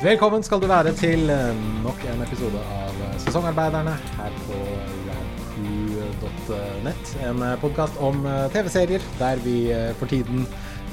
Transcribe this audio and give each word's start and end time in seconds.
Velkommen 0.00 0.40
skal 0.40 0.62
du 0.62 0.64
være 0.64 0.94
til 0.96 1.28
eh, 1.28 1.58
nok 1.84 1.98
en 2.08 2.22
episode 2.24 2.56
av 2.72 3.00
eh, 3.04 3.16
Sesongarbeiderne 3.20 3.92
her 4.16 4.36
på 4.46 4.56
radcrew.net. 5.10 7.10
En 7.28 7.42
podkast 7.60 7.98
om 8.00 8.24
eh, 8.24 8.46
TV-serier 8.54 9.04
der 9.18 9.42
vi 9.44 9.68
eh, 9.76 9.90
for 10.00 10.08
tiden 10.08 10.46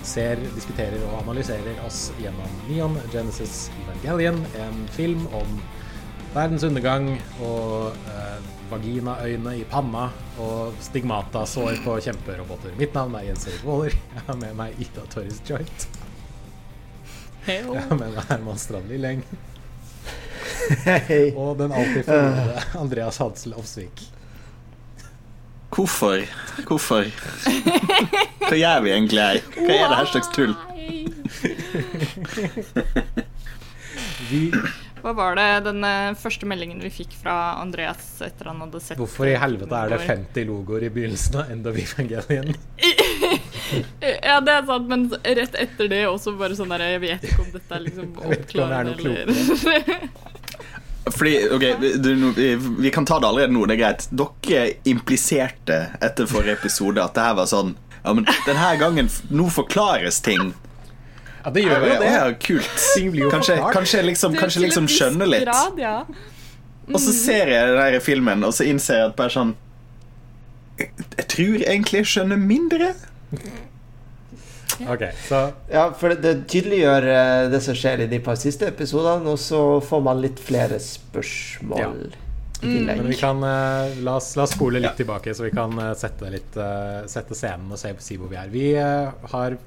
ser, 0.04 0.36
diskuterer 0.58 1.00
og 1.08 1.22
analyserer 1.22 1.80
oss 1.88 2.10
gjennom 2.20 2.52
Neon 2.68 3.00
Genesis 3.14 3.70
Evangelion, 3.86 4.42
en 4.60 4.84
film 4.92 5.24
om 5.40 5.56
verdens 6.36 6.68
undergang 6.68 7.08
og 7.48 7.96
eh, 8.12 8.44
vaginaøyne 8.74 9.56
i 9.62 9.64
panna 9.72 10.10
og 10.44 10.76
stigmatasår 10.84 11.80
på 11.88 11.96
kjemperoboter. 12.10 12.76
Mitt 12.76 12.92
navn 13.00 13.16
er 13.16 13.30
Jens 13.30 13.48
Erik 13.48 13.64
Waaler. 13.72 13.96
Jeg 14.18 14.28
har 14.28 14.44
med 14.44 14.52
meg 14.60 14.76
Ida 14.84 15.08
Torres 15.16 15.40
Joint. 15.48 15.88
Jeg 17.48 17.64
men 17.96 18.18
Herman 18.28 18.58
Strand 18.60 18.90
Lilleng. 18.92 19.22
Hei. 20.84 21.32
Og 21.40 21.58
den 21.62 21.72
alltid 21.72 22.04
fornøyde 22.08 22.64
Andreas 22.82 23.18
Hadsel 23.24 23.56
Ofsvik. 23.56 24.04
Hvorfor? 25.72 26.24
Hvorfor? 26.68 27.08
Hva 28.48 28.56
gjør 28.58 28.84
vi 28.84 28.92
egentlig 28.96 29.22
her? 29.22 29.40
Hva 29.56 29.74
er 29.76 29.88
det 29.92 30.00
her 30.00 30.12
slags 30.12 30.30
tull? 30.36 30.56
Vi, 34.28 34.52
Hva 35.04 35.14
var 35.16 35.38
det 35.38 35.48
den 35.68 35.84
eh, 35.88 36.16
første 36.20 36.48
meldingen 36.50 36.82
vi 36.84 36.90
fikk 36.92 37.14
fra 37.22 37.34
Andreas 37.62 38.18
etter 38.26 38.50
han 38.50 38.60
hadde 38.66 38.82
sett 38.84 39.00
hvorfor 39.00 39.30
i 39.30 39.36
helvete 39.40 39.78
er 39.78 39.94
det 39.94 40.00
50 40.04 40.48
logoer 40.50 40.88
i 40.88 40.90
begynnelsen 40.92 41.38
av 41.40 41.52
End 41.54 41.70
of 41.70 41.78
Evangelion? 41.80 42.52
Ja, 44.02 44.40
det 44.42 44.54
er 44.54 44.66
sant, 44.68 44.88
men 44.92 45.08
rett 45.24 45.56
etter 45.60 45.90
det 45.92 46.04
også 46.08 46.34
bare 46.40 46.56
sånn 46.56 46.70
der 46.72 46.84
Jeg 46.94 47.02
vet 47.04 47.24
ikke 47.28 47.42
om 47.44 47.50
dette 47.56 47.76
er 47.76 47.84
liksom 47.84 48.14
oppklarende 48.24 48.94
eller 48.98 49.26
Fordi, 51.18 51.34
ok, 51.56 51.66
vi- 51.82 51.94
du, 52.04 52.32
vi, 52.36 52.48
vi 52.56 52.90
kan 52.92 53.06
ta 53.08 53.20
det 53.20 53.28
allerede 53.28 53.54
nå, 53.56 53.66
det 53.66 53.78
er 53.78 53.82
greit. 53.86 54.08
Dere 54.12 54.64
impliserte 54.92 55.78
etter 56.04 56.28
forrige 56.28 56.58
episode 56.60 57.00
at 57.04 57.14
det 57.16 57.24
her 57.30 57.38
var 57.40 57.48
sånn 57.52 57.76
Ja, 58.04 58.14
men 58.14 58.28
denne 58.46 58.72
gangen 58.80 59.10
Nå 59.32 59.48
forklares 59.52 60.20
ting. 60.24 60.54
Ja, 61.46 61.52
det 61.56 61.64
gjør 61.64 61.78
Ja, 61.88 61.94
jo 61.94 62.00
det 62.02 62.12
er 62.12 62.34
kult. 62.44 62.82
Ting 62.96 63.12
blir 63.14 63.24
jo 63.28 63.30
Kanskje, 63.32 63.56
kanskje 63.74 64.02
liksom, 64.10 64.36
kanskje 64.36 64.66
liksom 64.66 64.88
skjønne 64.92 65.28
litt. 65.32 65.48
Og 66.88 67.00
så 67.04 67.12
ser 67.16 67.50
jeg 67.52 67.68
den 67.68 67.80
der 67.80 68.00
filmen, 68.04 68.44
og 68.48 68.54
så 68.56 68.64
innser 68.68 69.02
jeg 69.02 69.10
at 69.10 69.16
bare 69.20 69.34
sånn 69.34 69.56
jeg 70.78 71.26
tror 71.32 71.64
egentlig 71.66 72.04
jeg 72.04 72.06
skjønner 72.12 72.38
mindre. 72.38 72.92
Ok, 74.86 75.04
så 75.28 75.40
Ja, 75.72 75.88
for 75.98 76.14
det, 76.14 76.22
det 76.22 76.48
tydeliggjør 76.52 77.08
eh, 77.10 77.50
det 77.52 77.62
som 77.66 77.76
skjer 77.78 78.04
i 78.04 78.10
de 78.12 78.20
par 78.24 78.38
siste 78.40 78.68
episodene, 78.70 79.32
og 79.32 79.40
så 79.42 79.62
får 79.84 80.04
man 80.06 80.22
litt 80.22 80.42
flere 80.44 80.80
spørsmål 80.84 81.82
Ja. 81.82 81.92
Mm. 82.58 82.88
Men 82.88 83.04
vi 83.06 83.14
kan 83.14 83.38
uh, 83.38 83.86
la, 84.02 84.16
oss, 84.18 84.32
la 84.34 84.48
oss 84.48 84.56
spole 84.56 84.80
litt 84.82 84.90
Ja. 84.90 84.98
tilbake, 84.98 85.30
så 85.38 85.44
vi 85.46 85.52
kan 85.54 85.76
uh, 85.78 85.92
sette, 85.94 86.26
litt, 86.34 86.56
sette 87.06 87.38
scenen 87.38 87.70
og 87.70 87.78
se, 87.78 87.92
si 88.02 88.18
hvor 88.18 88.32
vi 88.32 88.40
er. 88.42 88.50
Vi 88.50 88.64
har 89.30 89.58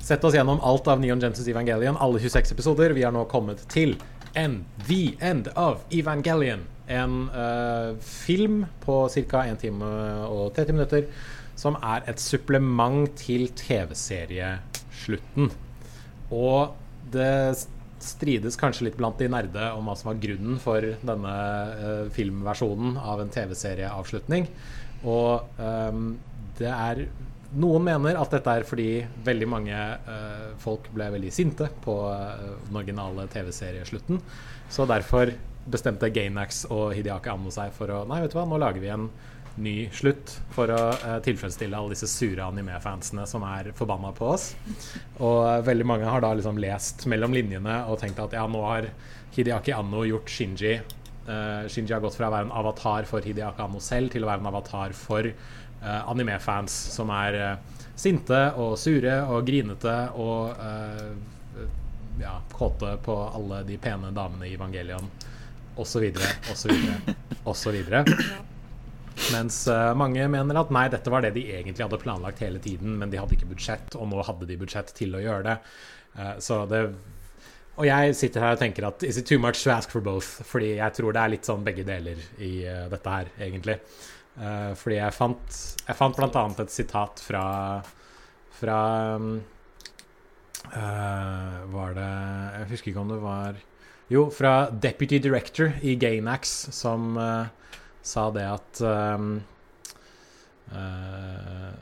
sett 0.00 0.24
oss 0.24 0.32
gjennom 0.32 0.62
alt 0.64 0.88
av 0.88 1.02
Neon 1.02 1.20
Genesis 1.20 1.50
Evangelion, 1.52 1.98
alle 2.00 2.22
26 2.24 2.54
episoder. 2.54 2.96
Vi 2.96 3.04
har 3.04 3.12
nå 3.12 3.26
kommet 3.28 3.60
til 3.68 3.98
End, 4.32 4.64
The 4.88 5.12
End 5.20 5.52
of 5.60 5.84
Evangelion. 5.92 6.64
En 6.88 7.28
film 8.00 8.64
på 8.80 8.96
ca. 9.12 9.44
1 9.52 9.60
time 9.60 9.92
og 10.24 10.54
30 10.56 10.72
minutter 10.72 11.04
som 11.62 11.76
er 11.78 12.02
et 12.10 12.18
supplement 12.22 13.06
til 13.18 13.46
TV-serieslutten. 13.58 15.52
Og 16.34 16.74
det 17.12 17.54
strides 18.02 18.58
kanskje 18.58 18.88
litt 18.88 18.98
blant 18.98 19.20
de 19.20 19.28
nerde 19.30 19.68
om 19.76 19.86
hva 19.86 19.94
som 19.98 20.10
var 20.10 20.22
grunnen 20.22 20.58
for 20.62 20.82
denne 20.82 21.34
uh, 21.78 22.06
filmversjonen 22.14 22.96
av 22.98 23.22
en 23.22 23.30
TV-serieavslutning. 23.32 24.48
Og 25.06 25.58
um, 25.58 26.16
det 26.58 26.72
er 26.72 27.06
Noen 27.52 27.82
mener 27.84 28.16
at 28.16 28.32
dette 28.32 28.48
er 28.48 28.64
fordi 28.64 29.02
veldig 29.26 29.46
mange 29.52 29.76
uh, 29.76 30.54
folk 30.62 30.86
ble 30.94 31.10
veldig 31.12 31.32
sinte 31.36 31.66
på 31.84 31.98
uh, 32.08 32.46
den 32.64 32.78
originale 32.80 33.26
TV-serieslutten. 33.28 34.22
Så 34.72 34.86
derfor 34.88 35.34
bestemte 35.68 36.08
Gainax 36.08 36.64
og 36.72 36.94
Hideaki 36.96 37.28
Anno 37.28 37.52
seg 37.52 37.74
for 37.76 37.92
å 37.92 38.00
Nei, 38.08 38.22
vet 38.24 38.32
du 38.32 38.38
hva, 38.38 38.46
nå 38.48 38.56
lager 38.62 38.80
vi 38.80 38.88
en 38.94 39.10
ny 39.60 39.88
slutt 39.92 40.36
for 40.54 40.70
å 40.72 40.80
uh, 40.92 41.16
tilfredsstille 41.24 41.76
alle 41.76 41.94
disse 41.94 42.08
sure 42.10 42.44
anime-fansene 42.44 43.26
som 43.28 43.44
er 43.46 43.72
forbanna 43.76 44.12
på 44.16 44.30
oss. 44.32 44.52
Og 45.18 45.38
uh, 45.44 45.58
veldig 45.66 45.86
mange 45.88 46.08
har 46.08 46.24
da 46.24 46.32
liksom 46.38 46.60
lest 46.62 47.06
mellom 47.10 47.34
linjene 47.36 47.82
og 47.90 48.00
tenkt 48.00 48.22
at 48.22 48.36
ja, 48.38 48.46
nå 48.48 48.62
har 48.64 48.88
Hideaki 49.32 49.74
Anno 49.76 50.04
gjort 50.04 50.28
Shinji 50.28 50.74
uh, 50.76 51.68
Shinji 51.68 51.94
har 51.94 52.02
gått 52.04 52.16
fra 52.18 52.28
å 52.28 52.34
være 52.34 52.48
en 52.48 52.56
avatar 52.62 53.08
for 53.08 53.24
Hideaki 53.24 53.64
Anno 53.64 53.80
selv 53.82 54.12
til 54.12 54.24
å 54.24 54.30
være 54.30 54.44
en 54.44 54.50
avatar 54.52 54.96
for 54.96 55.28
uh, 55.28 56.00
anime-fans 56.12 56.72
som 56.96 57.12
er 57.14 57.58
sinte 57.98 58.38
og 58.58 58.78
sure 58.80 59.18
og 59.30 59.44
grinete 59.46 59.94
og 60.18 60.56
ja, 62.20 62.32
kåte 62.52 62.96
på 63.04 63.16
alle 63.36 63.60
de 63.68 63.76
pene 63.78 64.10
damene 64.16 64.48
i 64.48 64.54
Evangelion 64.56 65.10
osv., 65.76 66.08
osv., 66.52 66.72
osv. 67.44 67.76
Mens 69.32 69.62
eh, 69.70 69.92
mange 69.98 70.26
mener 70.32 70.60
at 70.60 70.72
nei, 70.74 70.86
dette 70.92 71.12
var 71.12 71.24
det 71.24 71.34
de 71.36 71.46
egentlig 71.54 71.84
hadde 71.84 72.00
planlagt 72.02 72.42
hele 72.44 72.60
tiden, 72.62 72.96
men 73.00 73.12
de 73.12 73.20
hadde 73.20 73.36
ikke 73.36 73.50
budsjett, 73.50 73.96
og 73.98 74.08
nå 74.10 74.22
hadde 74.26 74.48
de 74.48 74.58
budsjett 74.60 74.92
til 74.96 75.16
å 75.16 75.22
gjøre 75.22 75.46
det. 75.50 75.56
Eh, 76.18 76.34
så 76.44 76.62
det 76.70 76.84
Og 77.80 77.86
jeg 77.88 78.16
sitter 78.16 78.44
her 78.44 78.56
og 78.56 78.60
tenker 78.60 78.84
at 78.84 79.02
is 79.08 79.16
it 79.16 79.26
too 79.26 79.40
much 79.40 79.62
to 79.64 79.70
ask 79.72 79.90
for 79.90 80.04
both? 80.04 80.42
Fordi 80.44 80.74
jeg 80.76 80.98
tror 80.98 81.12
det 81.12 81.22
er 81.22 81.32
litt 81.32 81.48
sånn 81.48 81.64
begge 81.64 81.86
deler 81.88 82.20
i 82.38 82.66
eh, 82.68 82.88
dette 82.92 83.18
her, 83.18 83.32
egentlig. 83.40 83.78
Fordi 84.32 84.94
jeg 84.96 85.12
fant, 85.12 85.56
jeg 85.84 85.96
fant 85.98 86.18
annet 86.24 86.60
et 86.62 86.72
sitat 86.72 87.20
fra 87.20 87.42
fra 88.62 88.78
eh, 90.72 91.58
Var 91.74 91.96
det 91.98 92.12
Jeg 92.58 92.70
husker 92.70 92.92
ikke 92.92 93.04
om 93.04 93.12
det 93.12 93.20
var 93.22 93.58
Jo, 94.12 94.28
fra 94.34 94.70
deputy 94.70 95.18
director 95.22 95.72
i 95.82 95.96
Gainax, 95.96 96.52
som 96.76 97.16
eh, 97.16 97.46
sa 98.02 98.30
det 98.30 98.44
at 98.44 98.82
um, 98.82 99.42
uh, 100.72 101.72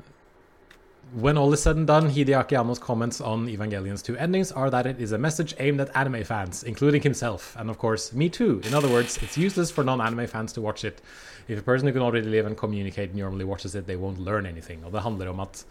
When 1.12 1.36
all 1.36 1.52
is 1.52 1.60
said 1.60 1.74
and 1.74 1.88
done, 1.88 2.08
Hideaki 2.08 2.56
Anno's 2.56 2.78
comments 2.78 3.20
on 3.20 3.48
Evangelion's 3.48 4.00
two 4.00 4.16
endings 4.16 4.52
are 4.52 4.70
that 4.70 4.86
it 4.86 5.00
is 5.00 5.10
a 5.10 5.18
message 5.18 5.56
aimed 5.58 5.80
at 5.80 5.90
anime 5.96 6.22
fans, 6.22 6.62
including 6.62 7.02
himself, 7.02 7.56
and 7.58 7.68
of 7.68 7.78
course, 7.78 8.12
me 8.12 8.28
too. 8.28 8.60
In 8.64 8.74
other 8.74 8.88
words, 8.88 9.18
it's 9.20 9.36
useless 9.36 9.72
for 9.72 9.82
non 9.82 10.00
anime 10.00 10.28
fans 10.28 10.52
to 10.52 10.60
watch 10.60 10.84
it. 10.84 11.02
If 11.48 11.58
a 11.58 11.62
person 11.62 11.88
who 11.88 11.92
can 11.92 12.02
already 12.02 12.28
live 12.28 12.46
and 12.46 12.56
communicate 12.56 13.12
normally 13.12 13.44
watches 13.44 13.74
it, 13.74 13.88
they 13.88 13.96
won't 13.96 14.20
learn 14.20 14.46
anything. 14.46 14.84
Og 14.84 14.92
det 14.92 15.02
handler 15.02 15.28
om 15.28 15.40
at 15.40 15.64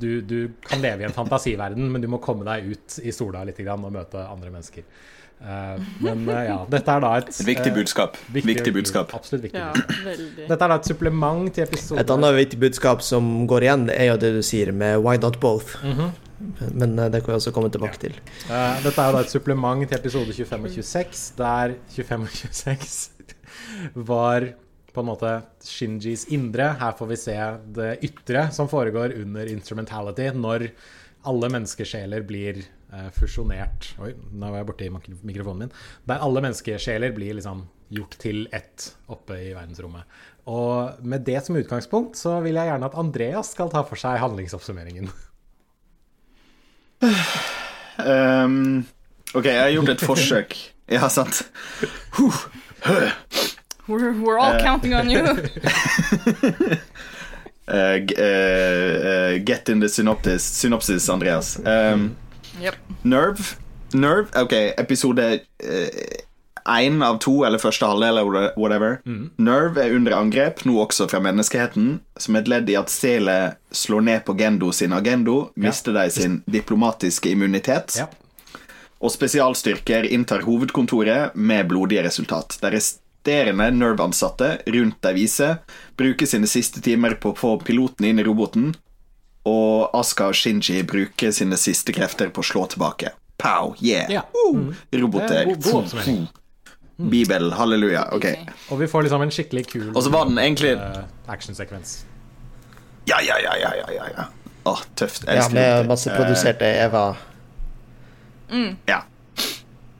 du, 0.00 0.22
du 0.22 0.48
kan 0.64 0.80
leve 0.80 1.02
i 1.02 1.04
en 1.04 1.12
fantasiverden, 1.12 1.92
men 1.92 2.00
du 2.00 2.08
må 2.08 2.16
komme 2.16 2.44
deg 2.48 2.72
ut 2.72 2.98
i 3.04 3.12
sola 3.12 3.44
litt 3.44 3.60
og 3.60 3.92
møte 3.92 4.24
andre 4.24 4.48
mennesker. 4.48 4.88
Eh, 5.42 5.78
men 6.04 6.28
eh, 6.30 6.44
ja, 6.46 6.58
dette 6.70 6.94
er 6.94 7.02
da 7.02 7.12
et 7.18 7.30
Et 7.32 7.46
viktig 7.52 7.72
eh, 7.72 7.76
budskap. 7.80 8.18
Viktig, 8.34 8.74
budskap. 8.74 9.14
Absolutt 9.18 9.48
viktig 9.48 9.58
ja, 9.58 9.72
budskap. 9.74 10.42
Dette 10.48 10.58
er 10.58 10.74
da 10.74 10.76
et 10.78 10.90
supplement 10.90 11.48
til 11.50 11.66
episode 11.66 12.02
Et 12.02 12.12
annet 12.16 12.36
viktig 12.38 12.60
budskap 12.62 13.02
som 13.02 13.32
går 13.50 13.66
igjen, 13.66 13.88
er 13.90 14.12
jo 14.12 14.20
det 14.22 14.34
du 14.38 14.42
sier 14.46 14.72
med 14.72 15.00
'why 15.02 15.18
not 15.18 15.40
both'. 15.42 15.74
Mhm. 15.82 16.12
Men 16.74 16.98
eh, 16.98 17.10
det 17.10 17.22
kan 17.22 17.32
vi 17.32 17.38
også 17.38 17.52
komme 17.54 17.70
tilbake 17.72 18.00
til. 18.02 18.16
Eh, 18.50 18.82
dette 18.84 18.98
er 18.98 19.10
jo 19.10 19.18
da 19.18 19.22
et 19.24 19.34
supplement 19.34 19.86
til 19.86 19.98
episode 19.98 20.34
25 20.34 20.66
og 20.66 20.74
26, 20.78 21.22
der 21.38 21.76
25 21.94 22.26
og 22.26 22.56
26 22.62 23.36
var 24.12 24.48
på 24.92 25.00
en 25.00 25.08
måte 25.08 25.36
Shinjis 25.64 26.26
indre. 26.34 26.72
Her 26.80 26.96
får 26.98 27.10
vi 27.12 27.20
se 27.20 27.38
det 27.78 27.92
ytre 28.04 28.48
som 28.52 28.68
foregår 28.68 29.16
under 29.22 29.48
instrumentality, 29.48 30.28
når 30.36 30.68
alle 31.28 31.52
menneskesjeler 31.54 32.24
blir 32.26 32.64
fusjonert 33.16 33.92
Oi, 34.04 34.10
nå 34.36 34.50
var 34.50 34.60
jeg 34.60 34.68
borte 34.68 34.86
i 34.86 34.92
mikrofonen 34.92 35.66
min. 35.66 35.74
Der 36.08 36.24
alle 36.24 36.42
menneskesjeler 36.44 37.14
blir 37.16 37.38
liksom 37.38 37.64
gjort 37.92 38.16
til 38.20 38.46
ett 38.52 38.90
oppe 39.12 39.36
i 39.36 39.50
verdensrommet. 39.52 40.08
Og 40.50 41.02
med 41.06 41.24
det 41.26 41.38
som 41.46 41.56
utgangspunkt 41.56 42.18
så 42.18 42.38
vil 42.44 42.56
jeg 42.58 42.70
gjerne 42.70 42.88
at 42.88 42.98
Andreas 42.98 43.52
skal 43.54 43.70
ta 43.72 43.84
for 43.86 44.00
seg 44.00 44.20
handlingsoppsummeringen. 44.22 45.12
Um, 47.98 48.86
ok, 49.34 49.44
jeg 49.44 49.60
har 49.60 49.72
gjort 49.74 49.94
et 49.94 50.04
forsøk. 50.06 50.54
Ja, 50.90 51.08
sant. 51.08 51.42
Huh. 52.16 52.46
We're, 53.88 54.12
we're 54.12 54.38
all 54.38 54.56
uh, 54.56 54.62
counting 54.62 54.94
on 54.94 55.10
you. 55.10 55.22
Uh, 57.68 57.74
uh, 58.18 58.22
uh, 58.22 59.38
get 59.38 59.68
in 59.68 59.80
the 59.80 59.88
synopsis, 59.88 60.42
synopsis 60.42 61.08
Andreas. 61.08 61.58
Um, 61.64 62.16
Yep. 62.60 62.76
Nerve. 63.02 63.56
Nerve, 63.92 64.28
ok, 64.42 64.52
episode 64.80 65.40
én 66.62 67.02
av 67.02 67.16
to, 67.18 67.42
eller 67.44 67.58
første 67.58 67.84
halvdel, 67.86 68.18
eller 68.22 68.52
whatever. 68.56 69.00
Nerve 69.36 69.82
er 69.82 69.96
under 69.96 70.14
angrep, 70.14 70.62
nå 70.68 70.76
også 70.84 71.08
fra 71.10 71.18
menneskeheten, 71.24 71.96
som 72.16 72.36
et 72.38 72.48
ledd 72.48 72.70
i 72.70 72.76
at 72.78 72.92
Sele 72.92 73.36
slår 73.74 74.04
ned 74.06 74.24
på 74.28 74.36
Gendo 74.38 74.70
sin 74.72 74.94
agendo, 74.94 75.50
mister 75.58 75.92
de 75.96 76.06
sin 76.14 76.38
diplomatiske 76.46 77.34
immunitet. 77.34 77.98
Ja. 77.98 78.06
og 79.02 79.10
spesialstyrker 79.10 80.06
inntar 80.14 80.44
hovedkontoret 80.46 81.34
med 81.34 81.66
blodige 81.66 82.04
resultat. 82.06 82.54
De 82.62 82.70
resterende 82.70 83.66
Nerve-ansatte 83.74 84.60
rundt 84.70 85.00
de 85.02 85.12
vise 85.16 85.48
bruker 85.98 86.26
sine 86.30 86.46
siste 86.46 86.80
timer 86.84 87.16
på 87.18 87.32
å 87.32 87.38
få 87.38 87.56
piloten 87.66 88.06
inn 88.06 88.22
i 88.22 88.26
roboten, 88.26 88.72
og 89.48 89.90
Aska 89.98 90.28
og 90.30 90.36
Shinji 90.38 90.82
bruker 90.86 91.32
sine 91.34 91.56
siste 91.58 91.94
krefter 91.94 92.30
på 92.34 92.44
å 92.44 92.46
slå 92.46 92.66
tilbake. 92.70 93.10
Pow, 93.42 93.72
yeah! 93.82 94.06
Ja. 94.12 94.22
Uh, 94.36 94.70
roboter. 94.94 95.48
Det 95.50 95.66
er 95.70 95.74
oppsummering. 95.80 96.28
Bibel, 97.10 97.48
halleluja. 97.58 98.04
Ok. 98.14 98.28
Og 98.70 98.78
vi 98.78 98.86
får 98.86 99.08
liksom 99.08 99.22
en 99.24 99.32
skikkelig 99.34 99.64
kul 99.72 99.88
Og 99.90 100.04
så 100.04 100.10
var 100.12 100.28
den 100.28 100.38
egentlig 100.38 100.76
uh, 100.78 101.02
actionsekvens. 101.32 102.04
Ja, 103.08 103.18
ja, 103.26 103.40
ja, 103.42 103.56
ja, 103.58 103.72
ja, 103.80 104.06
ja, 104.12 104.26
Å, 104.62 104.76
Åh, 104.76 104.82
tøft. 104.94 105.24
Jeg 105.26 105.34
Ja, 105.34 105.42
elsker 105.42 105.56
med 105.56 105.72
roboter. 105.72 105.88
masseproduserte 105.90 106.68
Eva. 106.84 107.04
Mm. 108.52 108.76
ja. 108.86 109.00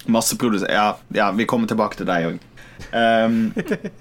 Masseprodusert 0.06 0.70
Ja, 0.70 0.86
ja, 1.16 1.30
vi 1.34 1.48
kommer 1.50 1.66
tilbake 1.70 1.98
til 1.98 2.06
deg 2.06 2.28
òg. 2.30 2.40
Um, 2.92 3.52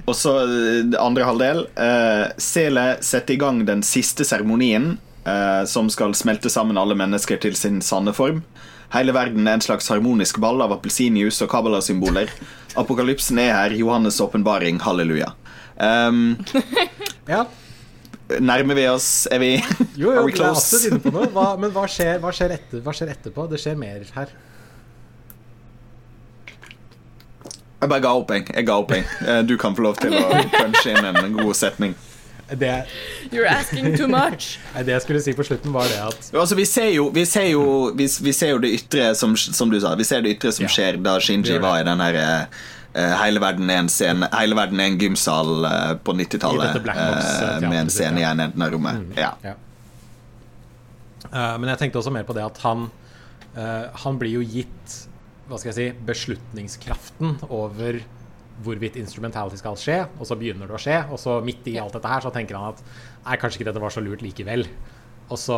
og 0.09 0.15
så 0.17 0.35
eh, 0.44 0.94
andre 0.99 1.25
halvdel. 1.25 1.63
Uh, 1.77 2.29
Sele 2.41 2.85
setter 3.05 3.35
i 3.35 3.39
gang 3.41 3.63
den 3.67 3.81
siste 3.85 4.25
seremonien, 4.27 4.95
eh, 5.25 5.63
som 5.69 5.89
skal 5.94 6.13
smelte 6.18 6.50
sammen 6.50 6.77
alle 6.81 6.95
mennesker 6.97 7.39
til 7.41 7.56
sin 7.56 7.81
sanne 7.85 8.13
form. 8.13 8.44
Hele 8.91 9.13
verden 9.15 9.47
er 9.47 9.56
en 9.56 9.63
slags 9.63 9.88
harmonisk 9.88 10.39
ball 10.44 10.59
av 10.65 10.73
appelsinjuice 10.75 11.45
og 11.45 11.51
kabbalasymboler. 11.53 12.31
Apokalypsen 12.79 13.39
er 13.39 13.53
her, 13.56 13.75
Johannes' 13.79 14.19
åpenbaring, 14.23 14.81
halleluja. 14.83 15.33
Um, 15.79 16.38
Ja, 17.31 17.45
nærmer 18.44 18.75
vi 18.77 18.83
oss 18.91 19.25
Er 19.31 19.39
vi 19.41 19.47
jo, 19.97 20.12
jo, 20.12 20.12
Are 20.19 20.25
we 20.27 20.31
close? 20.35 20.77
Hva, 21.33 21.45
men 21.59 21.71
hva 21.73 21.88
skjer, 21.89 22.19
hva, 22.21 22.29
skjer 22.35 22.53
etter, 22.57 22.81
hva 22.85 22.94
skjer 22.95 23.12
etterpå? 23.15 23.47
Det 23.50 23.59
skjer 23.63 23.79
mer 23.79 24.03
her. 24.15 24.33
Jeg 27.81 27.89
bare 27.89 28.03
ga 28.03 28.12
opp, 28.13 28.29
jeg. 28.35 28.45
jeg 28.53 28.68
ga 28.68 28.75
opp, 28.77 28.91
jeg. 28.94 29.07
Eh, 29.25 29.41
Du 29.50 29.56
kan 29.57 29.73
få 29.75 29.88
lov 29.88 29.97
til 29.97 30.13
å 30.13 30.21
punche 30.53 30.91
inn 30.94 31.07
en 31.09 31.38
god 31.39 31.56
setning. 31.57 31.95
Det, 32.59 32.71
You're 33.31 33.48
asking 33.48 33.95
too 33.98 34.07
much. 34.12 34.57
nei, 34.75 34.83
det 34.83 34.92
jeg 34.98 35.01
skulle 35.06 35.21
si 35.24 35.33
på 35.38 35.44
slutten, 35.48 35.71
var 35.71 35.88
det 35.88 36.00
at 36.03 36.31
Altså, 36.36 36.56
vi 36.59 36.65
ser 36.68 36.89
jo, 36.92 37.06
vi 37.15 37.24
ser 37.25 37.48
jo, 37.53 37.63
vi, 37.95 38.07
vi 38.27 38.33
ser 38.36 38.50
jo 38.56 38.59
det 38.63 38.74
ytre, 38.75 39.13
som, 39.15 39.38
som 39.39 39.71
du 39.71 39.80
sa. 39.80 39.94
Vi 39.95 40.03
ser 40.07 40.21
det 40.25 40.36
ytre 40.36 40.51
som 40.51 40.65
Ja. 40.68 40.71
skjer 40.75 41.00
da 41.03 41.18
Shinji 41.24 41.57
var 41.63 41.80
i 41.80 41.88
den 41.88 42.00
her 42.03 42.19
eh, 42.21 42.62
Hele 43.21 43.39
verden 43.39 43.69
er 43.71 43.77
en 43.86 43.88
scene 43.89 44.27
Hele 44.36 44.56
verden 44.59 44.80
er 44.83 44.89
en 44.92 44.98
gymsal 45.00 45.63
eh, 45.69 45.94
på 46.03 46.12
90-tallet. 46.19 46.65
dette 46.74 46.83
Black 46.83 47.00
Box, 47.00 47.30
eh, 47.42 47.69
med 47.69 47.77
en 47.86 47.89
scene 47.94 48.19
i 48.19 48.25
en 48.27 48.39
enden 48.50 48.65
av 48.68 48.74
rommet. 48.75 49.13
Ja. 49.15 49.31
Ja. 49.47 49.54
Eh, 51.31 51.56
men 51.62 51.69
jeg 51.71 51.80
tenkte 51.86 52.01
også 52.01 52.12
mer 52.13 52.25
på 52.27 52.36
det 52.36 52.44
at 52.44 52.59
han 52.65 52.89
eh, 53.56 53.88
Han 54.04 54.19
blir 54.19 54.39
jo 54.42 54.44
gitt 54.44 54.97
hva 55.51 55.57
skal 55.59 55.71
jeg 55.74 55.75
si, 55.75 56.04
beslutningskraften 56.07 57.33
over 57.51 57.97
hvorvidt 58.65 58.97
instrumentality 59.01 59.59
skal 59.59 59.77
skje, 59.79 59.99
og 60.17 60.27
så 60.27 60.37
begynner 60.39 60.69
det 60.69 60.77
å 60.77 60.81
skje, 60.81 60.97
og 61.11 61.19
så 61.21 61.39
midt 61.45 61.67
i 61.71 61.77
alt 61.81 61.95
dette 61.97 62.11
her 62.11 62.25
så 62.25 62.31
tenker 62.33 62.57
han 62.57 62.73
at 62.73 62.81
nei, 62.83 63.37
kanskje 63.41 63.61
ikke 63.61 63.69
dette 63.71 63.83
var 63.83 63.93
så 63.93 64.03
lurt 64.03 64.23
likevel. 64.25 64.65
Og 65.31 65.39
så, 65.39 65.57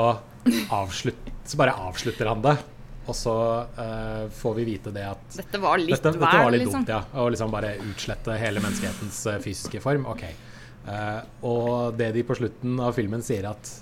avslutt, 0.78 1.30
så 1.50 1.60
bare 1.60 1.76
avslutter 1.88 2.30
han 2.30 2.44
det, 2.46 2.58
og 3.04 3.16
så 3.18 3.36
uh, 3.76 4.26
får 4.32 4.58
vi 4.60 4.66
vite 4.68 4.94
det 4.96 5.04
at 5.10 5.24
Dette 5.36 5.60
var 5.60 5.82
litt 5.82 5.98
dette, 5.98 6.14
dette 6.16 6.40
var 6.40 6.54
litt 6.54 6.64
liksom. 6.64 6.86
dumt, 6.86 6.92
ja. 6.94 7.02
Å 7.20 7.30
liksom 7.34 7.52
bare 7.52 7.74
utslette 7.90 8.38
hele 8.40 8.64
menneskehetens 8.64 9.18
uh, 9.28 9.40
fysiske 9.44 9.82
form. 9.84 10.06
Ok. 10.14 10.24
Uh, 10.84 11.20
og 11.48 11.98
det 12.00 12.14
de 12.16 12.24
på 12.28 12.38
slutten 12.40 12.80
av 12.84 12.96
filmen 12.96 13.24
sier 13.24 13.50
at 13.52 13.80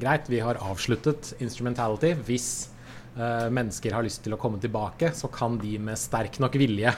greit, 0.00 0.26
vi 0.26 0.40
har 0.42 0.58
avsluttet 0.66 1.28
instrumentality. 1.38 2.10
Hvis 2.26 2.48
mennesker 3.14 3.94
har 3.94 4.02
lyst 4.02 4.24
til 4.24 4.34
å 4.34 4.38
komme 4.42 4.58
tilbake, 4.58 5.12
så 5.14 5.28
kan 5.30 5.54
de 5.62 5.76
med 5.78 5.94
sterk 5.96 6.40
nok 6.42 6.56
vilje 6.58 6.90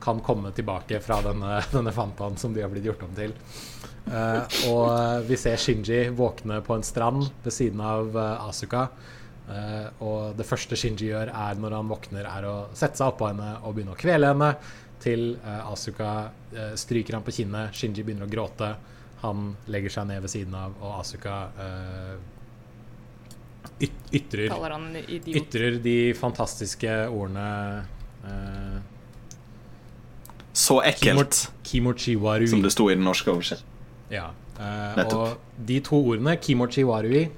kan 0.00 0.20
komme 0.20 0.50
tilbake 0.50 1.00
fra 1.00 1.20
denne, 1.22 1.60
denne 1.76 1.92
fantaen 1.92 2.36
som 2.36 2.54
de 2.54 2.62
har 2.64 2.72
blitt 2.72 2.88
gjort 2.88 3.04
om 3.06 3.14
til. 3.16 3.34
Uh, 4.10 4.42
og 4.70 4.84
eh, 4.90 5.18
vi 5.28 5.36
ser 5.38 5.60
Shinji 5.60 6.08
våkne 6.16 6.62
på 6.64 6.74
en 6.74 6.84
strand 6.86 7.26
ved 7.44 7.54
siden 7.54 7.82
av 7.84 8.16
uh, 8.16 8.48
Asuka. 8.48 8.86
Uh, 9.50 9.86
og 10.06 10.38
det 10.38 10.46
første 10.48 10.78
Shinji 10.78 11.10
gjør 11.10 11.30
er 11.30 11.60
når 11.60 11.76
han 11.76 11.90
våkner, 11.90 12.26
er 12.26 12.46
å 12.48 12.54
sette 12.72 12.98
seg 12.98 13.12
oppå 13.12 13.28
henne 13.30 13.52
og 13.60 13.76
begynne 13.76 13.94
å 13.94 14.00
kvele 14.00 14.32
henne. 14.32 14.54
Til 15.00 15.30
Asuka 15.40 16.28
stryker 16.76 17.16
han 17.16 17.22
på 17.24 17.32
kinnet, 17.32 17.72
Shinji 17.72 18.02
begynner 18.04 18.26
å 18.26 18.32
gråte. 18.34 18.66
Han 19.22 19.54
legger 19.72 19.94
seg 19.94 20.10
ned 20.10 20.20
ved 20.20 20.32
siden 20.34 20.56
av, 20.60 20.74
og 20.76 20.98
Asuka 20.98 21.36
yt 23.80 24.12
ytrer, 24.12 24.52
ytrer 25.40 25.78
de 25.80 25.96
fantastiske 26.20 26.92
ordene 27.08 27.48
Så 30.52 30.80
ekkelt, 30.82 31.50
Kimochi 31.64 32.16
som 32.50 32.62
det 32.62 32.72
sto 32.74 32.88
i 32.90 32.94
den 32.94 33.04
norske 33.06 33.30
oversettelsen. 33.30 33.66
Ja. 34.10 34.30
Uh, 34.60 34.98
og 35.16 35.36
de 35.66 35.78
to 35.80 36.00
ordene, 36.10 36.34
kimochi 36.36 36.82
warui, 36.84 37.28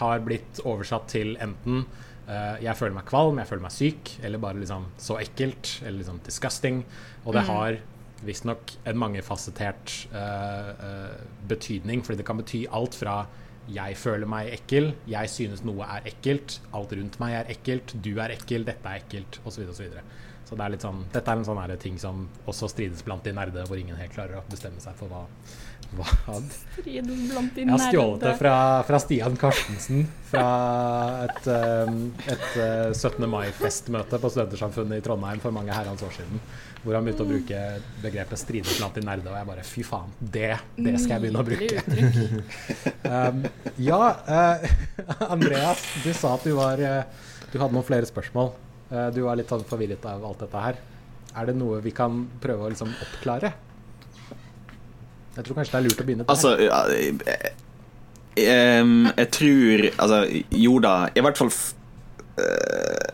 har 0.00 0.22
blitt 0.24 0.58
oversatt 0.64 1.06
til 1.12 1.36
enten 1.36 1.84
uh, 2.26 2.56
'jeg 2.62 2.76
føler 2.76 2.94
meg 2.94 3.04
kvalm', 3.04 3.38
'jeg 3.38 3.46
føler 3.46 3.62
meg 3.62 3.72
syk', 3.72 4.18
eller 4.22 4.38
bare 4.38 4.58
liksom 4.58 4.86
'så 4.98 5.20
ekkelt', 5.20 5.82
eller 5.86 5.98
liksom 5.98 6.20
'disgusting'. 6.24 6.82
Og 7.24 7.34
det 7.34 7.42
har 7.42 7.76
visstnok 8.22 8.72
en 8.86 8.98
mangefasettert 8.98 10.08
uh, 10.14 10.70
eh, 10.70 11.14
betydning, 11.48 12.04
fordi 12.06 12.16
det 12.16 12.26
kan 12.26 12.38
bety 12.38 12.66
alt 12.70 12.94
fra 12.94 13.26
'jeg 13.68 13.96
føler 13.96 14.26
meg 14.26 14.52
ekkel', 14.52 14.94
'jeg 15.06 15.30
synes 15.30 15.64
noe 15.64 15.84
er 15.84 16.00
ekkelt', 16.06 16.60
'alt 16.74 16.92
rundt 16.92 17.20
meg 17.20 17.32
er 17.34 17.44
ekkelt', 17.44 17.94
'du 18.02 18.18
er 18.18 18.28
ekkel', 18.28 18.64
'dette 18.64 18.86
er 18.86 18.98
ekkelt', 18.98 19.40
osv. 19.44 19.68
osv. 19.70 19.86
Så 20.52 20.56
det 20.60 20.64
er 20.66 20.72
litt 20.74 20.82
sånn, 20.84 20.98
dette 21.08 21.32
er 21.32 21.38
en 21.40 21.46
sånn 21.48 21.60
ting 21.80 21.94
som 21.96 22.26
også 22.44 22.68
strides 22.68 23.00
blant 23.06 23.24
de 23.24 23.32
nerde, 23.32 23.62
hvor 23.64 23.78
ingen 23.80 23.96
helt 23.96 24.12
klarer 24.12 24.36
å 24.36 24.42
bestemme 24.50 24.82
seg 24.84 24.92
for 24.98 25.08
hva, 25.08 25.20
hva 25.96 26.08
Strides 26.44 27.22
blant 27.30 27.54
de 27.56 27.62
nerde. 27.64 27.70
jeg 27.70 27.70
har 27.72 27.84
stjålet 27.86 28.26
det 28.26 28.32
fra, 28.36 28.56
fra 28.84 28.98
Stian 29.00 29.38
Karstensen 29.40 30.02
fra 30.28 30.42
et, 31.24 31.48
um, 31.88 32.02
et 32.34 32.44
uh, 32.60 32.90
17. 32.92 33.24
mai-festmøte 33.32 34.20
på 34.20 34.30
Studentersamfunnet 34.34 35.00
i 35.00 35.04
Trondheim 35.06 35.40
for 35.40 35.56
mange 35.56 35.72
herrens 35.72 36.04
år 36.04 36.12
siden. 36.18 36.42
Hvor 36.82 36.98
han 36.98 37.08
begynte 37.08 37.24
å 37.24 37.30
bruke 37.30 37.62
begrepet 38.02 38.42
'strides 38.42 38.74
blant 38.76 38.98
de 38.98 39.04
nerde', 39.06 39.30
og 39.32 39.38
jeg 39.38 39.48
bare 39.54 39.64
fy 39.64 39.86
faen, 39.88 40.12
det, 40.20 40.50
det 40.76 40.98
skal 40.98 41.14
jeg 41.16 41.24
begynne 41.24 41.40
å 41.40 41.48
bruke. 41.48 41.80
Um, 43.12 43.42
ja, 43.82 43.98
uh, 44.28 44.76
Andreas, 45.34 45.82
du 46.04 46.12
sa 46.16 46.36
at 46.36 46.46
du 46.46 46.54
var 46.56 46.80
uh, 46.80 47.26
Du 47.52 47.58
hadde 47.60 47.74
noen 47.74 47.84
flere 47.84 48.08
spørsmål. 48.08 48.52
Eh, 48.92 49.08
du 49.14 49.22
var 49.24 49.38
litt 49.40 49.48
sånn 49.48 49.64
forvirret 49.68 50.04
av 50.08 50.24
alt 50.28 50.42
dette 50.44 50.62
her. 50.66 50.80
Er 51.32 51.48
det 51.48 51.56
noe 51.56 51.80
vi 51.84 51.94
kan 51.96 52.26
prøve 52.42 52.66
å 52.66 52.72
liksom 52.72 52.90
oppklare? 52.92 53.52
Jeg 55.32 55.46
tror 55.46 55.56
kanskje 55.56 55.72
det 55.72 55.78
er 55.78 55.86
lurt 55.86 56.02
å 56.02 56.06
begynne 56.08 56.26
der. 56.26 56.32
Altså 56.34 56.50
ja, 56.60 56.80
jeg, 56.92 57.14
jeg, 57.24 57.54
Jeg 59.16 59.28
tror 59.32 59.82
Altså, 59.88 60.18
jo 60.60 60.74
da, 60.84 60.92
i 61.16 61.22
hvert 61.24 61.40
fall 61.40 61.50
eh, 62.42 63.06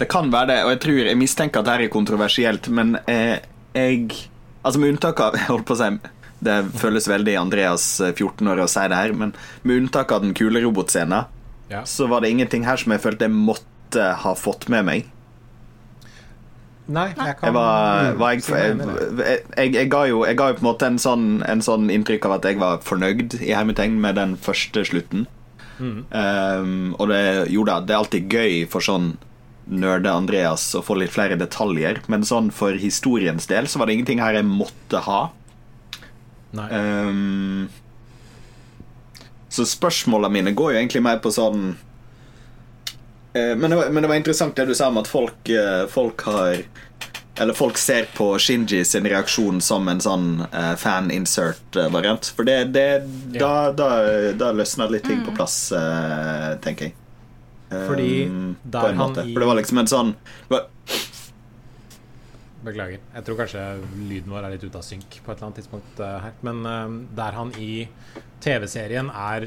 Det 0.00 0.08
kan 0.08 0.32
være 0.32 0.48
det, 0.52 0.58
og 0.64 0.72
jeg 0.72 0.80
tror 0.86 1.00
Jeg 1.10 1.20
mistenker 1.20 1.60
at 1.60 1.68
dette 1.68 1.88
er 1.90 1.92
kontroversielt, 1.92 2.70
men 2.72 2.96
eh, 3.04 3.42
jeg 3.76 4.08
Altså, 4.64 4.80
med 4.80 4.94
unntak 4.94 5.20
av 5.20 5.36
Jeg 5.40 5.50
holdt 5.50 5.68
på 5.68 5.76
å 5.76 5.80
si 5.82 5.90
Det 6.48 6.56
føles 6.80 7.08
veldig 7.12 7.36
Andreas 7.42 7.90
eh, 8.00 8.14
14 8.16 8.48
år 8.54 8.64
å 8.64 8.70
si 8.72 8.86
det 8.88 9.02
her, 9.02 9.12
men 9.12 9.36
med 9.68 9.82
unntak 9.82 10.12
av 10.16 10.24
den 10.24 10.32
kule 10.36 10.64
robotscenen, 10.64 11.28
ja. 11.70 11.84
så 11.88 12.08
var 12.10 12.22
det 12.22 12.34
ingenting 12.34 12.66
her 12.66 12.80
som 12.80 12.92
jeg 12.94 13.02
følte 13.04 13.28
jeg 13.28 13.36
måtte 13.36 14.12
ha 14.24 14.34
fått 14.38 14.68
med 14.72 14.86
meg. 14.88 15.08
Nei, 16.90 17.06
jeg 17.14 17.36
kan 17.38 17.46
Jeg 17.46 17.54
var, 17.54 18.12
var 18.18 18.32
jeg, 18.34 18.42
jeg, 18.50 19.74
jeg, 19.76 19.88
ga 19.92 20.04
jo, 20.10 20.24
jeg 20.26 20.38
ga 20.38 20.48
jo 20.50 20.56
på 20.58 20.64
en 20.64 20.68
måte 20.72 20.88
en 20.90 20.98
sånn, 20.98 21.26
en 21.46 21.62
sånn 21.62 21.86
inntrykk 21.92 22.26
av 22.26 22.38
at 22.40 22.48
jeg 22.50 22.58
var 22.58 22.80
fornøyd 22.82 23.36
i 23.38 23.52
hermetegn 23.54 24.00
med 24.02 24.18
den 24.18 24.34
første 24.40 24.82
slutten. 24.88 25.28
Mm. 25.78 26.00
Um, 26.10 26.94
og 26.98 27.08
det, 27.12 27.20
jo 27.54 27.64
da, 27.68 27.78
det 27.84 27.94
er 27.94 28.02
alltid 28.02 28.34
gøy 28.34 28.64
for 28.72 28.84
sånn 28.84 29.14
nerde 29.70 30.10
Andreas 30.10 30.64
å 30.74 30.82
få 30.82 30.96
litt 30.98 31.14
flere 31.14 31.38
detaljer, 31.38 32.02
men 32.10 32.26
sånn 32.26 32.50
for 32.54 32.74
historiens 32.74 33.46
del 33.50 33.70
så 33.70 33.78
var 33.78 33.86
det 33.86 34.00
ingenting 34.00 34.22
her 34.22 34.40
jeg 34.40 34.48
måtte 34.48 35.04
ha. 35.06 35.20
Nei. 36.58 36.66
Um, 36.74 37.68
så 39.50 39.66
spørsmålene 39.66 40.32
mine 40.32 40.52
går 40.56 40.74
jo 40.74 40.78
egentlig 40.78 41.02
mer 41.02 41.18
på 41.22 41.32
sånn 41.34 41.72
eh, 43.34 43.56
men, 43.56 43.66
det 43.70 43.78
var, 43.80 43.90
men 43.90 44.04
det 44.04 44.10
var 44.12 44.20
interessant 44.20 44.54
det 44.56 44.68
du 44.70 44.76
sa 44.78 44.88
om 44.92 45.00
at 45.02 45.10
folk, 45.10 45.50
eh, 45.50 45.82
folk 45.90 46.22
har 46.28 46.62
Eller 47.40 47.56
folk 47.56 47.78
ser 47.80 48.06
på 48.14 48.38
Shinji 48.38 48.84
sin 48.84 49.06
reaksjon 49.08 49.60
som 49.64 49.88
en 49.88 50.00
sånn 50.02 50.42
eh, 50.52 50.74
fan-insert-variant. 50.76 52.28
For 52.36 52.44
det, 52.44 52.58
det 52.74 52.88
da, 53.38 53.70
da, 53.72 53.88
da 54.36 54.50
løsna 54.52 54.90
litt 54.92 55.06
ting 55.08 55.22
på 55.24 55.32
plass, 55.38 55.72
eh, 55.72 56.50
tenker 56.60 56.90
jeg. 56.90 56.96
Fordi 57.70 58.26
Um, 58.26 58.56
der 58.62 58.92
han 58.98 59.14
For 59.14 59.38
det 59.38 59.46
var 59.46 59.56
liksom 59.60 59.78
en 59.78 59.88
sånn 59.88 60.08
det 60.48 60.56
var, 60.56 60.64
Beklager. 62.60 63.00
Jeg 63.14 63.24
tror 63.24 63.38
kanskje 63.38 63.60
lyden 63.96 64.32
vår 64.34 64.44
er 64.44 64.52
litt 64.52 64.64
ute 64.66 64.76
av 64.76 64.84
synk 64.84 65.14
på 65.24 65.30
et 65.30 65.38
eller 65.38 65.46
annet 65.48 65.60
tidspunkt 65.62 66.00
eh, 66.04 66.16
her. 66.26 66.34
Men 66.44 66.58
uh, 66.68 66.96
der 67.16 67.36
han 67.38 67.52
i 67.56 67.86
TV-serien 68.44 69.08
er 69.08 69.46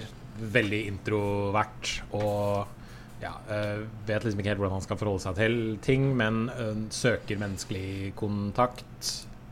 veldig 0.53 0.79
introvert 0.89 1.91
og 2.17 3.21
ja, 3.21 3.35
uh, 3.51 3.85
vet 4.07 4.25
liksom 4.25 4.41
ikke 4.41 4.53
helt 4.55 4.63
hvordan 4.63 4.79
han 4.79 4.85
skal 4.87 4.99
forholde 4.99 5.25
seg 5.27 5.37
til 5.37 5.57
ting, 5.85 6.09
men 6.17 6.47
søker 6.93 7.41
menneskelig 7.41 8.15
kontakt 8.17 9.11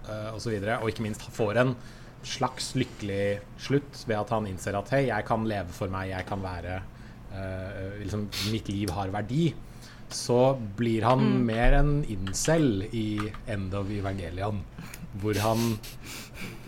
uh, 0.09 0.33
osv. 0.33 0.57
Og, 0.57 0.71
og 0.79 0.89
ikke 0.89 1.05
minst 1.05 1.29
får 1.29 1.61
en 1.61 1.77
slags 2.25 2.73
lykkelig 2.77 3.41
slutt 3.61 4.05
ved 4.07 4.17
at 4.17 4.33
han 4.33 4.49
innser 4.49 4.77
at 4.77 4.89
hei, 4.93 5.05
jeg 5.11 5.25
kan 5.29 5.45
leve 5.49 5.73
for 5.73 5.93
meg, 5.93 6.11
jeg 6.15 6.27
kan 6.29 6.41
være 6.41 6.81
liksom, 8.01 8.25
Mitt 8.51 8.67
liv 8.67 8.89
har 8.91 9.07
verdi. 9.13 9.45
Så 10.11 10.59
blir 10.77 11.05
han 11.07 11.23
mer 11.45 11.79
en 11.79 11.93
incel 12.11 12.85
i 12.91 13.31
End 13.47 13.73
of 13.77 13.89
Evangelion, 13.91 14.61
hvor 15.21 15.39
han 15.43 15.77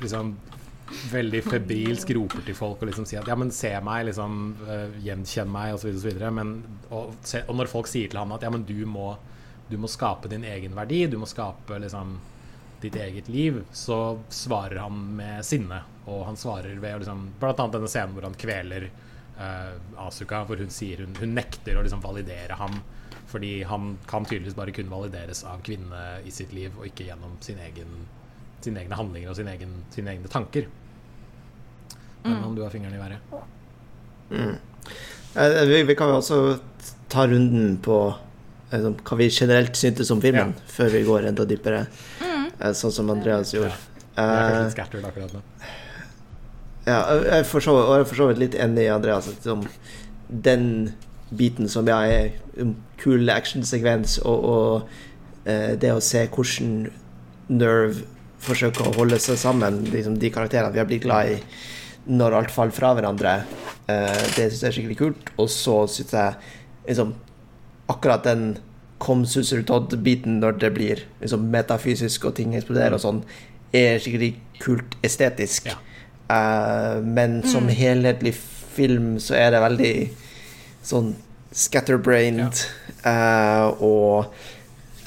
liksom 0.02 0.36
veldig 1.12 1.42
febrilsk 1.46 2.12
roper 2.16 2.44
til 2.46 2.56
folk 2.58 2.82
og 2.82 2.90
liksom 2.90 3.06
sier 3.08 3.24
at 3.24 3.30
ja, 3.32 3.38
men 3.40 3.52
se 3.56 3.72
meg, 3.84 4.06
liksom, 4.10 4.42
uh, 4.68 4.98
gjenkjenn 5.04 5.52
meg, 5.52 5.74
osv., 5.78 5.94
osv. 5.98 6.20
Og, 6.20 7.00
og, 7.00 7.32
og 7.48 7.56
når 7.60 7.72
folk 7.72 7.90
sier 7.90 8.12
til 8.12 8.22
ham 8.22 8.36
at 8.36 8.46
ja, 8.46 8.52
men 8.54 8.66
du 8.68 8.78
må, 8.90 9.14
du 9.70 9.78
må 9.82 9.90
skape 9.92 10.32
din 10.32 10.46
egen 10.48 10.76
verdi, 10.78 11.06
du 11.10 11.18
må 11.22 11.30
skape 11.30 11.80
liksom 11.82 12.18
ditt 12.84 12.96
eget 13.00 13.30
liv, 13.32 13.62
så 13.72 14.20
svarer 14.30 14.82
han 14.84 14.98
med 15.18 15.46
sinne. 15.48 15.80
Og 16.12 16.26
han 16.28 16.38
svarer 16.40 16.76
ved 16.84 17.00
liksom 17.00 17.30
Blant 17.40 17.62
annet 17.64 17.78
denne 17.78 17.92
scenen 17.92 18.16
hvor 18.16 18.28
han 18.28 18.36
kveler 18.36 18.90
uh, 19.40 20.04
Asuka, 20.04 20.44
hvor 20.48 20.60
hun 20.60 20.74
sier 20.74 21.06
hun, 21.06 21.16
hun 21.20 21.36
nekter 21.38 21.80
å 21.80 21.86
liksom 21.86 22.04
validere 22.04 22.60
ham. 22.60 22.82
Fordi 23.34 23.64
han 23.66 23.96
kan 24.10 24.28
tydeligvis 24.30 24.58
bare 24.58 24.74
kun 24.76 24.92
valideres 24.92 25.42
av 25.50 25.64
kvinnene 25.66 26.22
i 26.22 26.32
sitt 26.34 26.54
liv, 26.54 26.74
og 26.78 26.86
ikke 26.86 27.08
gjennom 27.08 27.34
sin 27.42 27.58
egen, 27.66 27.96
sine 28.62 28.84
egne 28.84 29.00
handlinger 29.00 29.34
og 29.34 29.40
sin 29.40 29.50
egen, 29.50 29.80
sine 29.96 30.14
egne 30.14 30.30
tanker. 30.30 30.68
Men 32.24 32.44
om 32.46 32.54
du 32.56 32.62
har 32.64 32.70
fingeren 32.72 32.94
i 32.96 33.02
været. 33.02 33.18
Mm. 34.30 34.54
Eh, 35.36 35.66
Vi, 35.68 35.82
vi 35.84 35.96
kan 35.98 36.14
jo 36.14 36.20
også 36.22 36.38
ta 37.10 37.26
runden 37.28 37.80
på 37.84 37.98
eh, 38.70 38.80
sånn, 38.80 39.00
hva 39.02 39.18
vi 39.20 39.30
generelt 39.34 39.76
syntes 39.76 40.12
om 40.14 40.22
filmen, 40.24 40.54
før 40.70 40.94
vi 40.94 41.04
går 41.08 41.28
enda 41.32 41.46
dypere, 41.50 41.88
mm. 42.22 42.46
sånn 42.78 42.96
som 42.96 43.12
Andreas 43.12 43.54
gjorde. 43.56 43.74
Jeg 44.14 44.24
er 44.24 44.38
kanskje 44.38 44.60
Eh, 44.60 44.64
litt 44.64 44.76
scattered 44.78 45.10
akkurat 45.10 45.34
nå. 45.34 45.42
Ja, 46.86 47.00
jeg 47.24 47.40
er 47.40 47.46
for 47.48 47.64
så, 47.64 47.74
jeg 47.98 48.28
vidt 48.30 48.42
litt 48.42 48.56
enig 48.60 48.86
i 48.86 48.92
Andreas. 48.92 49.30
Liksom, 49.32 49.64
den 50.28 50.66
biten 51.38 51.70
som 51.72 51.88
ja, 51.90 52.00
er 52.06 52.34
en 52.62 52.76
kul 53.02 53.30
actionsekvens, 53.30 54.20
og, 54.24 54.50
og 54.54 55.48
eh, 55.50 55.74
det 55.80 55.94
å 55.94 56.04
se 56.04 56.26
hvordan 56.28 56.90
Nerve 57.54 58.06
forsøker 58.44 58.88
å 58.88 58.96
holde 58.98 59.20
seg 59.22 59.40
sammen, 59.40 59.84
liksom 59.92 60.18
de 60.20 60.32
karakterene 60.34 60.74
vi 60.74 60.82
har 60.82 60.90
blitt 60.90 61.06
glad 61.06 61.32
i, 61.36 61.38
når 62.12 62.36
alt 62.40 62.52
faller 62.52 62.76
fra 62.76 62.92
hverandre, 62.98 63.38
eh, 63.88 64.24
det 64.36 64.50
syns 64.50 64.62
jeg 64.62 64.70
er 64.70 64.78
skikkelig 64.78 65.00
kult. 65.00 65.34
Og 65.40 65.50
så 65.52 65.78
syns 65.92 66.16
jeg 66.16 66.36
liksom 66.88 67.14
akkurat 67.92 68.26
den 68.28 68.54
kom 69.04 69.26
susser 69.28 69.64
Todd-biten 69.68 70.40
når 70.40 70.60
det 70.62 70.72
blir 70.76 71.04
liksom, 71.22 71.50
metafysisk 71.52 72.30
og 72.30 72.38
ting 72.40 72.56
eksploderer 72.56 72.96
og 72.98 73.04
sånn, 73.04 73.24
er 73.76 74.00
skikkelig 74.00 74.34
kult 74.64 74.98
estetisk. 75.04 75.72
Ja. 75.72 75.80
Uh, 76.32 77.04
men 77.04 77.42
som 77.48 77.68
helhetlig 77.68 78.32
film 78.74 79.18
så 79.22 79.36
er 79.38 79.52
det 79.54 79.64
veldig 79.64 79.94
sånn 80.84 81.12
scatterbrained. 81.54 82.66
eh, 83.06 83.84
og 83.84 84.34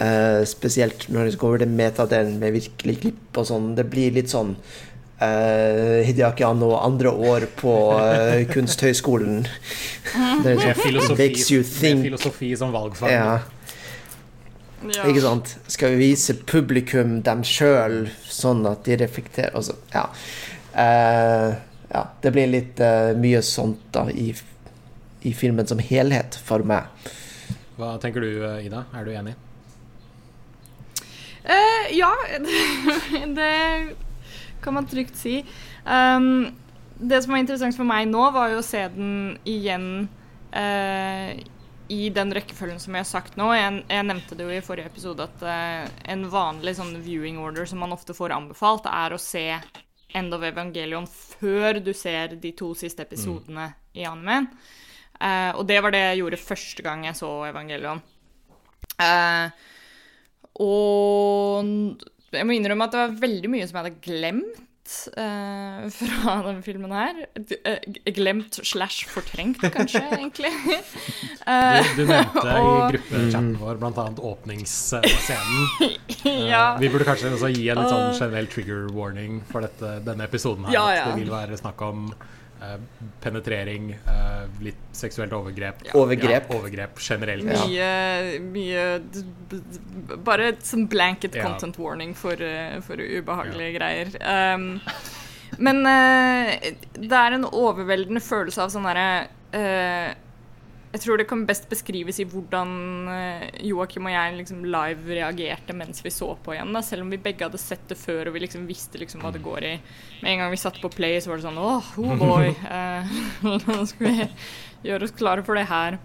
uh, 0.01 0.43
spesielt 0.49 1.09
når 1.13 1.31
det 1.31 1.39
går 1.41 1.49
over 1.49 1.65
til 1.65 1.73
metadelen 1.73 2.37
med 2.41 2.57
virkelig 2.57 3.01
klipp 3.05 3.41
og 3.41 3.49
sånn. 3.51 3.73
Det 3.79 3.87
blir 3.91 4.15
litt 4.17 4.33
sånn 4.33 4.55
uh, 4.57 5.99
Hideaki 6.07 6.47
Anno 6.47 6.75
andre 6.79 7.13
år 7.13 7.49
på 7.59 7.75
uh, 7.97 8.41
Kunsthøgskolen. 8.53 9.45
Det 9.45 10.55
er 10.55 10.63
sånn, 10.63 10.81
filosofi, 10.83 11.21
makes 11.23 11.51
you 11.53 11.63
med 11.63 11.75
think. 11.75 12.09
filosofi 12.11 12.55
som 12.59 12.75
valgfag. 12.75 13.15
Ja. 13.15 13.37
Ja. 14.93 15.07
Ikke 15.09 15.23
sant? 15.25 15.55
Skal 15.73 15.95
vi 15.97 16.11
vise 16.13 16.37
publikum 16.47 17.21
dem 17.27 17.41
sjøl, 17.49 18.05
sånn 18.31 18.67
at 18.69 18.85
de 18.87 18.99
reflekterer 19.01 19.57
altså, 19.57 19.79
ja. 19.95 20.05
Uh, 20.77 21.57
ja. 21.89 22.03
Det 22.23 22.33
blir 22.35 22.51
litt 22.53 22.83
uh, 22.85 23.17
mye 23.19 23.41
sånt 23.47 23.89
da 23.97 24.05
i, 24.13 24.29
i 25.27 25.35
filmen 25.35 25.67
som 25.67 25.83
helhet 25.83 26.39
for 26.47 26.65
meg. 26.67 26.87
Hva 27.77 27.97
tenker 28.01 28.25
du, 28.25 28.31
Ida? 28.65 28.87
Er 28.97 29.05
du 29.05 29.13
enig? 29.13 29.35
Uh, 31.47 31.87
ja, 31.95 32.13
det 33.39 33.95
kan 34.63 34.75
man 34.75 34.87
trygt 34.87 35.17
si. 35.17 35.45
Um, 35.85 36.55
det 36.99 37.23
som 37.23 37.35
var 37.35 37.43
interessant 37.43 37.77
for 37.77 37.87
meg 37.87 38.09
nå, 38.11 38.23
var 38.35 38.51
jo 38.51 38.63
å 38.63 38.67
se 38.67 38.81
den 38.95 39.37
igjen 39.47 40.09
uh, 40.57 41.31
i 41.93 42.09
den 42.11 42.33
rekkefølgen 42.35 42.81
som 42.83 42.97
jeg 42.97 43.05
har 43.05 43.11
sagt 43.11 43.37
nå. 43.39 43.51
Jeg, 43.55 43.83
jeg 43.93 44.09
nevnte 44.09 44.39
det 44.39 44.47
jo 44.49 44.57
i 44.57 44.65
forrige 44.65 44.91
episode 44.91 45.29
at 45.29 45.45
uh, 45.47 45.85
en 46.11 46.25
vanlig 46.33 46.75
sånn 46.81 46.97
viewing 47.05 47.39
order 47.43 47.69
som 47.69 47.85
man 47.85 47.95
ofte 47.95 48.17
får 48.17 48.35
anbefalt, 48.35 48.89
er 48.91 49.15
å 49.15 49.21
se 49.23 49.47
End 50.17 50.35
of 50.35 50.43
Evangelion 50.47 51.07
før 51.07 51.79
du 51.85 51.93
ser 51.95 52.35
de 52.41 52.53
to 52.57 52.73
siste 52.79 53.05
episodene 53.05 53.69
i 53.95 54.07
animen. 54.09 54.49
Eh, 55.21 55.53
og 55.57 55.65
det 55.69 55.81
var 55.85 55.95
det 55.95 56.03
jeg 56.11 56.21
gjorde 56.23 56.43
første 56.43 56.83
gang 56.87 57.07
jeg 57.09 57.17
så 57.19 57.31
Evangelion. 57.49 58.03
Eh, 59.01 59.49
og 60.61 61.67
jeg 62.35 62.47
må 62.49 62.55
innrømme 62.57 62.87
at 62.89 62.95
det 62.95 63.03
var 63.03 63.19
veldig 63.27 63.51
mye 63.53 63.67
som 63.69 63.77
jeg 63.79 63.85
hadde 63.87 64.05
glemt 64.07 64.63
eh, 65.19 65.83
fra 65.99 66.35
denne 66.47 66.63
filmen 66.65 66.93
her. 66.95 67.19
Eh, 67.37 67.81
glemt 68.17 68.59
slash 68.67 69.05
fortrengt, 69.11 69.61
kanskje, 69.75 70.03
egentlig. 70.19 70.53
Eh, 71.47 71.81
Du, 71.97 72.03
du 72.03 72.13
nevnte 72.13 72.47
i 72.47 72.55
og- 72.63 72.95
gruppechatten 72.95 73.51
vår 73.61 73.81
bl.a. 73.83 74.07
åpningsscenen. 74.33 75.69
Eh, 75.83 76.47
ja. 76.53 76.65
Vi 76.81 76.91
burde 76.93 77.09
kanskje 77.09 77.35
også 77.37 77.53
gi 77.55 77.69
en 77.73 77.83
litt 77.83 77.93
sånn 77.93 78.17
generell 78.21 78.49
trigger 78.53 78.89
warning 78.97 79.41
for 79.51 79.65
dette, 79.67 79.97
denne 80.09 80.29
episoden 80.29 80.69
her. 80.71 80.77
Ja, 80.79 80.87
At 81.05 81.13
det 81.15 81.21
vil 81.25 81.33
være 81.35 81.61
snakk 81.61 81.85
om 81.87 82.09
eh, 82.13 82.33
penetrering, 83.21 83.91
eh, 83.93 84.47
litt 84.65 84.81
seksuelt 84.97 85.33
overgrep. 85.37 85.83
Overgrep. 85.95 86.51
Ja, 86.51 86.57
overgrep 86.57 87.01
generelt. 87.03 87.45
Ja. 87.45 87.67
Mye, 87.67 88.41
mye 88.41 90.17
Bare 90.27 90.51
et 90.53 90.63
sånn 90.67 90.87
blanket 90.89 91.35
Ja. 91.35 91.45
content 91.45 91.79
warning 91.79 92.15
for, 92.15 92.33
eh, 92.33 92.81
for 92.81 92.97
ubehagelige 92.97 93.79
greier. 93.79 94.07
Um, 94.55 94.81
men 95.59 95.87
uh, 95.87 96.53
det 96.93 97.13
er 97.13 97.33
en 97.37 97.45
overveldende 97.45 98.21
følelse 98.21 98.63
av 98.63 98.71
sånn 98.71 98.87
derre 98.89 99.29
eh, 99.57 100.15
Jeg 100.93 101.03
tror 101.03 101.19
det 101.19 101.27
kan 101.29 101.43
best 101.49 101.67
beskrives 101.69 102.21
i 102.23 102.25
hvordan 102.31 102.71
uh, 103.11 103.43
Joakim 103.67 104.07
og 104.09 104.15
jeg 104.15 104.37
liksom 104.39 104.63
live 104.65 105.19
reagerte 105.19 105.75
mens 105.77 106.01
vi 106.05 106.13
så 106.15 106.31
på 106.41 106.55
igjen. 106.55 106.73
Da. 106.73 106.83
Selv 106.87 107.05
om 107.05 107.11
vi 107.13 107.21
begge 107.21 107.45
hadde 107.49 107.61
sett 107.61 107.85
det 107.91 107.99
før 108.01 108.31
og 108.31 108.37
vi 108.37 108.45
liksom 108.47 108.65
visste 108.69 109.01
liksom 109.03 109.25
hva 109.25 109.33
det 109.35 109.45
går 109.45 109.67
i. 109.67 109.75
Med 110.23 110.33
en 110.33 110.45
gang 110.45 110.55
vi 110.55 110.61
satte 110.63 110.81
på 110.81 110.93
play, 110.95 111.19
så 111.21 111.33
var 111.33 111.41
det 111.41 111.49
sånn 111.49 111.61
åh, 111.61 111.93
oh 112.01 112.17
boy. 112.21 112.53
eh, 112.79 113.17
Nå 113.67 113.79
skal 113.91 114.07
vi 114.07 114.29
gjøre 114.89 115.09
oss 115.09 115.17
klare 115.17 115.45
for 115.47 115.59
det 115.59 115.67
her. 115.69 115.99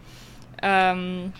Um, 0.61 1.31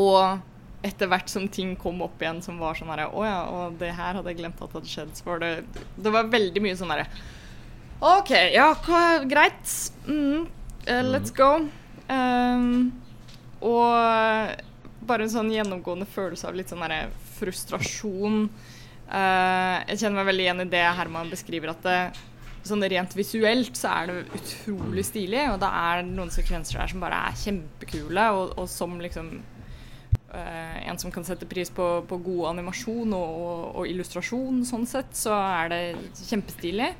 og 0.00 0.84
etter 0.84 1.08
hvert 1.08 1.30
som 1.32 1.46
ting 1.48 1.74
kom 1.80 2.02
opp 2.04 2.22
igjen 2.22 2.42
som 2.44 2.60
var 2.60 2.76
sånn 2.76 2.90
herre 2.92 3.10
Å 3.12 3.24
ja, 3.24 3.38
og 3.52 3.78
det 3.80 3.90
her 3.96 4.16
hadde 4.16 4.32
jeg 4.32 4.40
glemt 4.42 4.60
at 4.60 4.76
hadde 4.76 4.90
skjedd. 4.90 5.14
Så 5.16 5.26
var 5.26 5.40
det 5.42 5.54
Det 5.96 6.12
var 6.12 6.28
veldig 6.32 6.62
mye 6.64 6.76
sånn 6.78 6.92
herre 6.92 7.08
OK, 8.04 8.30
ja, 8.52 8.68
greit. 9.24 9.70
Mm, 10.04 10.44
uh, 10.90 11.02
let's 11.08 11.32
go. 11.32 11.64
Um, 12.14 12.92
og 13.64 14.62
bare 15.08 15.26
en 15.26 15.32
sånn 15.32 15.52
gjennomgående 15.52 16.08
følelse 16.08 16.48
av 16.48 16.56
litt 16.56 16.70
sånn 16.72 16.84
derre 16.84 17.08
frustrasjon. 17.38 18.46
Uh, 19.08 19.82
jeg 19.90 20.00
kjenner 20.00 20.20
meg 20.20 20.30
veldig 20.30 20.46
igjen 20.46 20.64
i 20.64 20.70
det 20.72 20.84
Herman 20.98 21.32
beskriver, 21.32 21.74
at 21.74 21.82
det, 21.84 21.98
sånn 22.64 22.84
rent 22.88 23.12
visuelt 23.16 23.76
så 23.76 23.90
er 23.92 24.10
det 24.10 24.38
utrolig 24.38 25.04
stilig, 25.04 25.42
og 25.52 25.58
det 25.60 25.68
er 25.68 26.06
noen 26.08 26.32
sekvenser 26.32 26.80
der 26.80 26.92
som 26.92 27.02
bare 27.04 27.18
er 27.28 27.42
kjempekule, 27.42 28.28
og, 28.38 28.54
og 28.62 28.70
som 28.72 28.96
liksom 29.02 29.34
uh, 30.32 30.78
en 30.80 31.00
som 31.00 31.12
kan 31.12 31.26
sette 31.26 31.48
pris 31.50 31.72
på, 31.74 31.88
på 32.08 32.20
god 32.24 32.54
animasjon 32.54 33.12
og, 33.12 33.42
og, 33.44 33.66
og 33.82 33.92
illustrasjon, 33.92 34.64
sånn 34.68 34.88
sett, 34.88 35.12
så 35.18 35.36
er 35.36 35.74
det 35.74 35.82
kjempestilig. 36.24 36.94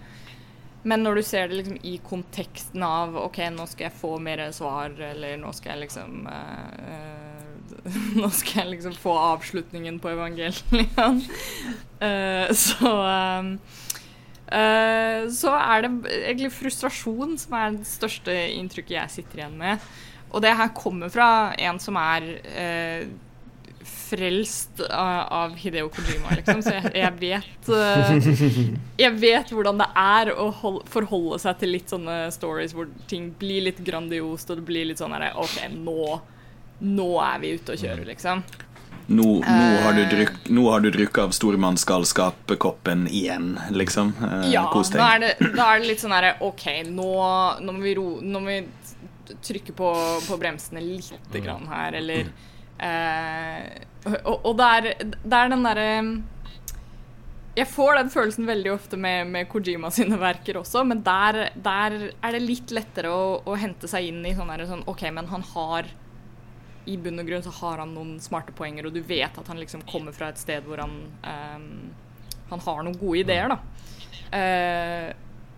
Men 0.84 1.04
når 1.04 1.16
du 1.16 1.22
ser 1.24 1.48
det 1.48 1.58
liksom 1.62 1.78
i 1.80 1.94
konteksten 2.04 2.82
av 2.84 3.16
OK, 3.16 3.40
nå 3.54 3.64
skal 3.70 3.88
jeg 3.88 3.96
få 3.96 4.18
mer 4.20 4.42
svar, 4.52 4.92
eller 5.12 5.38
nå 5.40 5.52
skal 5.56 5.74
jeg 5.74 5.86
liksom 5.86 6.26
eh, 6.28 7.40
Nå 8.20 8.28
skal 8.32 8.62
jeg 8.62 8.72
liksom 8.74 8.96
få 9.00 9.14
avslutningen 9.32 9.96
på 10.00 10.12
evangeliet. 10.12 10.60
uh, 12.04 12.52
så 12.66 12.92
eh, 13.08 13.48
uh, 14.52 15.24
Så 15.32 15.54
er 15.56 15.86
det 15.86 15.92
egentlig 16.20 16.52
frustrasjon 16.52 17.38
som 17.40 17.56
er 17.58 17.78
det 17.78 17.88
største 17.88 18.36
inntrykket 18.58 18.98
jeg 18.98 19.14
sitter 19.18 19.42
igjen 19.42 19.56
med. 19.60 19.88
Og 20.34 20.44
det 20.44 20.52
her 20.58 20.74
kommer 20.76 21.12
fra 21.12 21.28
en 21.56 21.80
som 21.80 21.96
er 22.00 22.28
frelst 23.84 24.80
av, 24.90 25.20
av 25.32 25.54
Hideo 25.60 25.88
Kojima, 25.92 26.34
liksom. 26.38 26.62
Så 26.64 26.72
jeg, 26.76 26.90
jeg 26.96 27.12
vet 27.20 27.68
eh, 27.68 28.58
Jeg 29.04 29.16
vet 29.20 29.50
hvordan 29.54 29.80
det 29.82 29.88
er 30.00 30.30
å 30.34 30.48
hol 30.62 30.80
forholde 30.90 31.38
seg 31.42 31.58
til 31.60 31.74
litt 31.76 31.92
sånne 31.92 32.18
stories 32.34 32.72
hvor 32.76 32.88
ting 33.10 33.30
blir 33.38 33.66
litt 33.68 33.80
grandiost, 33.84 34.50
og 34.50 34.60
det 34.62 34.66
blir 34.68 34.88
litt 34.90 35.02
sånn 35.02 35.12
herre 35.16 35.32
OK, 35.40 35.58
nå 35.76 36.20
Nå 36.84 37.08
er 37.22 37.38
vi 37.40 37.52
ute 37.54 37.76
og 37.76 37.78
kjører, 37.80 38.04
liksom. 38.08 38.40
Nå, 39.06 39.24
nå, 39.44 39.66
har 39.84 39.92
du 39.94 40.00
Eh. 40.02 40.08
drukk, 40.10 40.38
nå 40.50 40.62
har 40.72 40.80
du 40.80 40.88
drukket 40.90 41.18
av 41.22 41.32
stormannsgalskap-koppen 41.36 43.06
igjen, 43.08 43.58
liksom. 43.70 44.12
Eh, 44.22 44.50
Ja, 44.52 44.66
Kos 44.72 44.90
da 44.90 45.10
er, 45.14 45.20
det, 45.20 45.52
da 45.56 45.68
er 45.74 45.80
det 45.80 45.88
litt 45.92 46.00
sånn 46.02 46.12
herre 46.16 46.34
OK, 46.40 46.64
nå, 46.88 47.10
nå 47.60 47.72
må 47.76 47.82
vi 47.84 47.94
ro 47.98 48.06
Nå 48.22 48.40
må 48.40 48.46
vi 48.48 48.58
trykke 49.44 49.72
på, 49.76 49.90
på 50.28 50.36
bremsene 50.40 50.82
lite 50.84 51.40
grann 51.40 51.66
her, 51.70 51.92
eller 52.00 52.26
eh, 52.26 52.32
Og, 52.82 54.38
og 54.44 54.54
det, 54.58 54.68
er, 54.68 55.10
det 55.24 55.38
er 55.38 55.50
den 55.52 55.62
derre 55.64 55.88
Jeg 57.54 57.68
får 57.70 58.00
den 58.00 58.10
følelsen 58.12 58.48
veldig 58.48 58.72
ofte 58.74 58.98
med, 59.00 59.30
med 59.30 59.48
Kojima 59.48 59.88
sine 59.94 60.18
verker 60.20 60.58
også, 60.60 60.82
men 60.84 61.04
der, 61.06 61.52
der 61.54 61.98
er 62.10 62.34
det 62.34 62.42
litt 62.42 62.74
lettere 62.74 63.12
å, 63.14 63.28
å 63.46 63.54
hente 63.56 63.88
seg 63.88 64.10
inn 64.10 64.24
i 64.26 64.34
sånn 64.36 64.52
sånn 64.66 64.82
OK, 64.90 65.06
men 65.14 65.30
han 65.30 65.46
har 65.54 65.88
i 66.84 66.96
bunn 67.00 67.20
og 67.20 67.28
grunn 67.28 67.44
så 67.44 67.52
har 67.62 67.80
han 67.80 67.94
noen 67.96 68.16
smarte 68.20 68.52
poenger, 68.56 68.88
og 68.88 68.96
du 68.96 69.00
vet 69.04 69.38
at 69.40 69.48
han 69.48 69.60
liksom 69.60 69.84
kommer 69.88 70.12
fra 70.16 70.30
et 70.32 70.40
sted 70.40 70.64
hvor 70.66 70.82
han 70.82 70.96
ehm, 71.24 71.68
Han 72.50 72.60
har 72.60 72.82
noen 72.84 72.98
gode 73.00 73.22
ideer, 73.22 73.48
da. 73.48 73.56
Eh, 74.36 75.14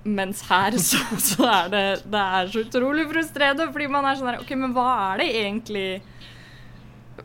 mens 0.06 0.44
her 0.46 0.76
så, 0.90 1.00
så 1.18 1.48
er 1.50 1.72
det 1.72 1.86
Det 2.06 2.26
er 2.38 2.52
så 2.52 2.62
utrolig 2.62 3.08
frustrerende, 3.10 3.66
fordi 3.72 3.88
man 3.90 4.06
er 4.06 4.18
sånn 4.18 4.30
her 4.30 4.44
OK, 4.44 4.54
men 4.58 4.76
hva 4.76 4.86
er 5.10 5.22
det 5.22 5.30
egentlig 5.42 5.88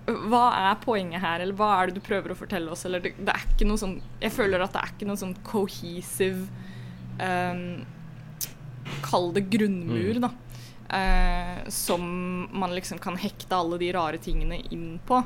Hva 0.08 0.46
er 0.58 0.80
poenget 0.82 1.22
her, 1.22 1.44
eller 1.44 1.56
hva 1.58 1.70
er 1.78 1.90
det 1.90 2.00
du 2.00 2.06
prøver 2.06 2.34
å 2.34 2.38
fortelle 2.38 2.74
oss, 2.74 2.86
eller 2.88 3.04
det, 3.04 3.14
det 3.22 3.34
er 3.34 3.44
ikke 3.46 3.68
noe 3.70 3.80
sånn 3.80 4.00
Jeg 4.22 4.34
føler 4.34 4.64
at 4.64 4.74
det 4.74 4.82
er 4.82 4.94
ikke 4.96 5.10
noe 5.10 5.22
sånn 5.22 5.36
cohesive 5.46 6.48
um, 7.22 7.84
Kall 9.06 9.30
det 9.36 9.46
grunnmur, 9.54 10.24
da. 10.26 10.32
Uh, 10.92 11.70
som 11.72 12.04
man 12.52 12.74
liksom 12.76 13.00
kan 13.00 13.16
hekte 13.20 13.56
alle 13.56 13.78
de 13.80 13.92
rare 13.96 14.20
tingene 14.20 14.58
inn 14.74 14.98
på. 15.08 15.22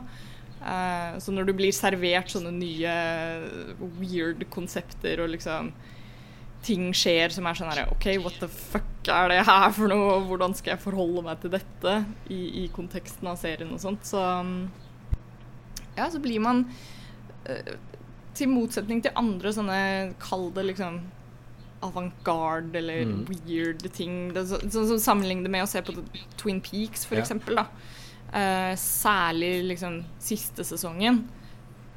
Uh, 0.59 1.15
så 1.23 1.33
når 1.33 1.49
du 1.49 1.55
blir 1.57 1.73
servert 1.75 2.29
sånne 2.33 2.51
nye 2.53 2.93
weird 3.97 4.43
konsepter 4.53 5.23
og 5.23 5.31
liksom 5.33 5.71
ting 6.65 6.87
skjer 6.97 7.29
som 7.33 7.45
er 7.47 7.57
sånn 7.59 7.69
her 7.71 7.91
OK, 7.93 8.07
what 8.23 8.37
the 8.41 8.47
fuck 8.49 9.09
er 9.13 9.29
det 9.29 9.43
her 9.45 9.69
for 9.75 9.91
noe? 9.91 10.15
Hvordan 10.25 10.55
skal 10.57 10.73
jeg 10.73 10.81
forholde 10.81 11.21
meg 11.27 11.39
til 11.43 11.53
dette 11.53 11.93
i, 12.33 12.39
i 12.63 12.67
konteksten 12.73 13.29
av 13.29 13.37
serien 13.37 13.69
og 13.75 13.81
sånt? 13.83 14.01
Så 14.09 14.17
mm, 14.17 14.55
ja, 15.99 16.07
så 16.11 16.19
blir 16.23 16.41
man 16.43 16.63
eh, 17.45 17.75
Til 18.35 18.49
motsetning 18.51 18.99
til 19.05 19.13
andre 19.15 19.53
sånne, 19.55 19.77
kall 20.19 20.49
det 20.57 20.65
liksom 20.73 20.97
avantgarde 21.85 22.75
eller 22.81 23.05
Mm. 23.05 23.25
weird 23.29 23.85
ting. 23.93 24.31
Sånn 24.33 24.71
som 24.71 24.71
så, 24.71 24.97
så 24.99 25.13
det 25.43 25.51
med 25.53 25.63
å 25.63 25.67
se 25.69 25.81
på 25.85 25.93
Twin 26.37 26.59
Peaks, 26.61 27.05
for 27.05 27.15
Ja. 27.15 27.21
eksempel. 27.23 27.55
Da. 27.55 27.67
Eh, 28.33 28.75
særlig 28.75 29.63
liksom 29.69 30.03
siste 30.19 30.63
sesongen. 30.65 31.27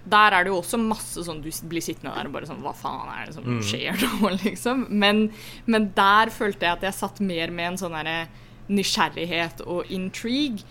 Der 0.08 0.34
er 0.36 0.44
det 0.46 0.52
jo 0.52 0.58
også 0.62 0.78
masse 0.80 1.22
sånn 1.26 1.40
du 1.44 1.48
blir 1.68 1.84
sittende 1.84 2.14
der 2.16 2.28
og 2.30 2.34
bare 2.36 2.48
sånn 2.48 2.62
Hva 2.64 2.72
faen 2.76 3.08
er 3.12 3.26
det 3.28 3.34
som 3.36 3.44
Mm. 3.48 3.62
skjer 3.64 3.98
nå, 4.02 4.30
liksom? 4.44 4.86
Men, 4.90 5.24
men 5.66 5.90
der 5.96 6.30
følte 6.34 6.66
jeg 6.66 6.78
at 6.78 6.86
jeg 6.88 6.96
satt 6.98 7.20
mer 7.20 7.50
med 7.54 7.72
en 7.72 7.80
sånn 7.82 7.96
derre 7.98 8.28
nysgjerrighet 8.68 9.62
og 9.66 9.88
intrigue. 9.94 10.64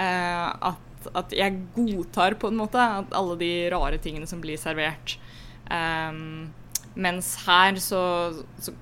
Eh, 0.00 0.46
at, 0.72 1.08
at 1.18 1.34
jeg 1.36 1.58
godtar 1.76 2.38
på 2.40 2.48
en 2.48 2.56
måte 2.62 2.80
at 2.80 3.12
alle 3.16 3.36
de 3.40 3.52
rare 3.74 3.98
tingene 4.00 4.28
som 4.30 4.40
blir 4.40 4.56
servert. 4.60 5.18
Ehm, 5.70 6.50
mens 6.94 7.34
her 7.46 7.76
så, 7.80 8.00
så, 8.60 8.72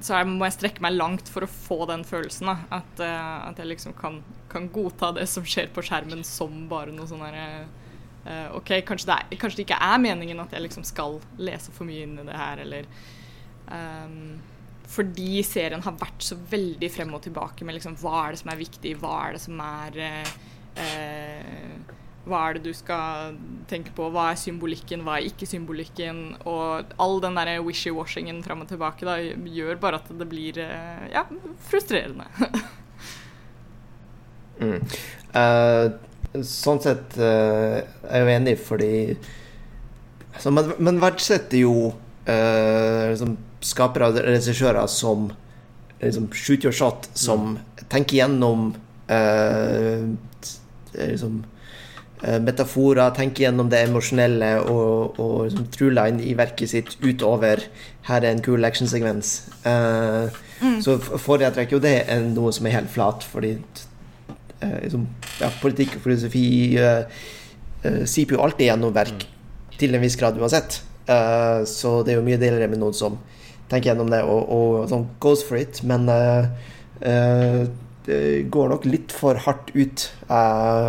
så 0.00 0.14
jeg 0.20 0.28
må 0.30 0.46
jeg 0.46 0.56
strekke 0.58 0.82
meg 0.84 0.96
langt 0.96 1.28
for 1.30 1.46
å 1.46 1.50
få 1.50 1.80
den 1.90 2.04
følelsen. 2.06 2.50
Da. 2.50 2.56
At, 2.80 3.02
uh, 3.02 3.50
at 3.50 3.58
jeg 3.62 3.72
liksom 3.74 3.94
kan, 3.98 4.20
kan 4.50 4.70
godta 4.74 5.12
det 5.18 5.26
som 5.30 5.46
skjer 5.46 5.70
på 5.74 5.84
skjermen 5.86 6.24
som 6.26 6.64
bare 6.70 6.94
noe 6.94 7.06
sånn 7.10 7.22
derre 7.26 7.66
eh, 8.28 8.46
OK, 8.56 8.72
kanskje 8.88 9.10
det, 9.10 9.16
er, 9.16 9.40
kanskje 9.40 9.60
det 9.60 9.66
ikke 9.68 9.80
er 9.88 10.04
meningen 10.04 10.42
at 10.44 10.54
jeg 10.54 10.64
liksom 10.66 10.86
skal 10.86 11.18
lese 11.40 11.74
for 11.74 11.88
mye 11.88 12.06
inn 12.06 12.18
i 12.20 12.26
det 12.28 12.38
her, 12.38 12.62
eller 12.64 12.88
um, 13.72 14.38
Fordi 14.88 15.42
serien 15.44 15.84
har 15.84 16.00
vært 16.00 16.24
så 16.24 16.38
veldig 16.50 16.90
frem 16.92 17.14
og 17.16 17.24
tilbake 17.26 17.66
med 17.66 17.78
liksom 17.78 17.96
hva 18.00 18.26
er 18.26 18.34
det 18.34 18.42
som 18.42 18.52
er 18.52 18.60
viktig, 18.62 18.96
hva 19.02 19.14
er 19.26 19.36
det 19.36 19.42
som 19.44 19.62
er 19.64 20.02
eh, 20.04 21.94
hva 22.28 22.42
er 22.44 22.58
det 22.58 22.68
du 22.68 22.74
skal 22.76 23.36
tenke 23.70 23.94
på? 23.96 24.10
Hva 24.12 24.26
er 24.30 24.40
symbolikken, 24.40 25.00
hva 25.06 25.16
er 25.16 25.30
ikke 25.30 25.48
symbolikken? 25.48 26.18
Og 26.48 26.90
all 27.00 27.22
den 27.24 27.38
der 27.40 27.54
wishy-washingen 27.64 28.42
fram 28.44 28.66
og 28.66 28.68
tilbake 28.68 29.08
da, 29.08 29.16
gjør 29.16 29.80
bare 29.80 30.02
at 30.02 30.10
det 30.12 30.26
blir 30.28 30.60
ja, 30.60 31.24
frustrerende. 31.70 32.28
Mm. 34.58 34.82
Eh, 35.38 35.92
sånn 36.36 36.80
sett 36.84 37.16
uh, 37.18 37.80
er 37.80 38.20
jeg 38.20 38.24
jo 38.24 38.32
enig, 38.34 38.56
fordi 38.60 38.92
altså, 40.34 40.52
man, 40.54 40.72
man 40.84 41.02
verdsetter 41.02 41.62
jo 41.62 41.74
uh, 41.90 43.04
liksom, 43.10 43.36
skapere 43.64 44.10
og 44.10 44.20
regissører 44.26 44.86
som 44.92 45.30
liksom, 46.02 46.30
shoot 46.36 46.66
your 46.66 46.76
shot, 46.76 47.08
som 47.18 47.56
tenker 47.88 48.20
gjennom 48.20 48.70
uh, 49.08 50.04
liksom, 50.94 51.40
metaforer, 52.42 53.12
tenker 53.14 53.44
gjennom 53.46 53.68
det 53.70 53.84
emosjonelle 53.86 54.56
og, 54.66 55.20
og 55.22 55.34
liksom, 55.46 55.68
trueline 55.74 56.24
i 56.26 56.32
verket 56.38 56.72
sitt 56.72 56.96
utover 56.98 57.62
her 58.08 58.24
er 58.24 58.32
en 58.32 58.42
cool 58.42 58.66
actionsekvens. 58.66 59.36
mm. 59.64 60.80
Så 60.82 60.96
forrige 60.98 61.22
foretrekker 61.22 61.76
jo 61.76 61.84
det 61.84 61.94
er 62.10 62.24
noe 62.26 62.50
som 62.56 62.66
er 62.66 62.80
helt 62.80 62.90
flat, 62.90 63.22
fordi 63.22 63.52
liksom, 64.84 65.06
ja, 65.40 65.50
politikk 65.62 65.98
og 65.98 66.06
filosofi 66.06 66.46
eh, 66.80 67.24
eh, 67.82 68.04
siper 68.08 68.38
jo 68.38 68.44
alltid 68.44 68.70
gjennom 68.70 68.94
verk 68.96 69.26
til 69.78 69.94
en 69.94 70.02
viss 70.02 70.18
grad 70.18 70.38
uansett. 70.40 70.80
Eh, 71.08 71.64
så 71.68 71.98
det 72.04 72.14
er 72.14 72.20
jo 72.20 72.26
mye 72.26 72.40
deler 72.40 72.66
med 72.68 72.82
noen 72.82 72.96
som 72.96 73.18
tenker 73.68 73.92
gjennom 73.92 74.10
det 74.12 74.22
og, 74.24 74.48
og 74.48 74.88
sånn 74.90 75.06
goes 75.22 75.44
for 75.44 75.60
it, 75.60 75.82
men 75.86 76.08
eh, 76.12 76.48
eh, 77.06 77.62
det 78.08 78.48
går 78.52 78.70
nok 78.72 78.86
litt 78.88 79.12
for 79.12 79.36
hardt 79.44 79.70
ut 79.74 80.06
å 80.32 80.38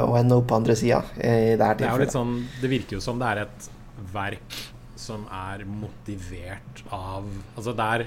og 0.07 0.13
ender 0.21 0.39
opp 0.39 0.47
på 0.51 0.59
andre 0.61 0.75
sida 0.79 1.01
i 1.19 1.57
det 1.59 1.65
her 1.65 1.79
Det 1.79 1.87
er 1.87 1.97
jo 1.97 2.03
litt 2.05 2.15
sånn 2.15 2.35
Det 2.61 2.69
virker 2.71 2.95
jo 2.95 3.03
som 3.03 3.19
det 3.19 3.27
er 3.33 3.41
et 3.43 3.67
verk 4.13 4.59
som 4.99 5.25
er 5.27 5.65
motivert 5.67 6.83
av 6.95 7.27
Altså 7.57 7.73
der, 7.75 8.05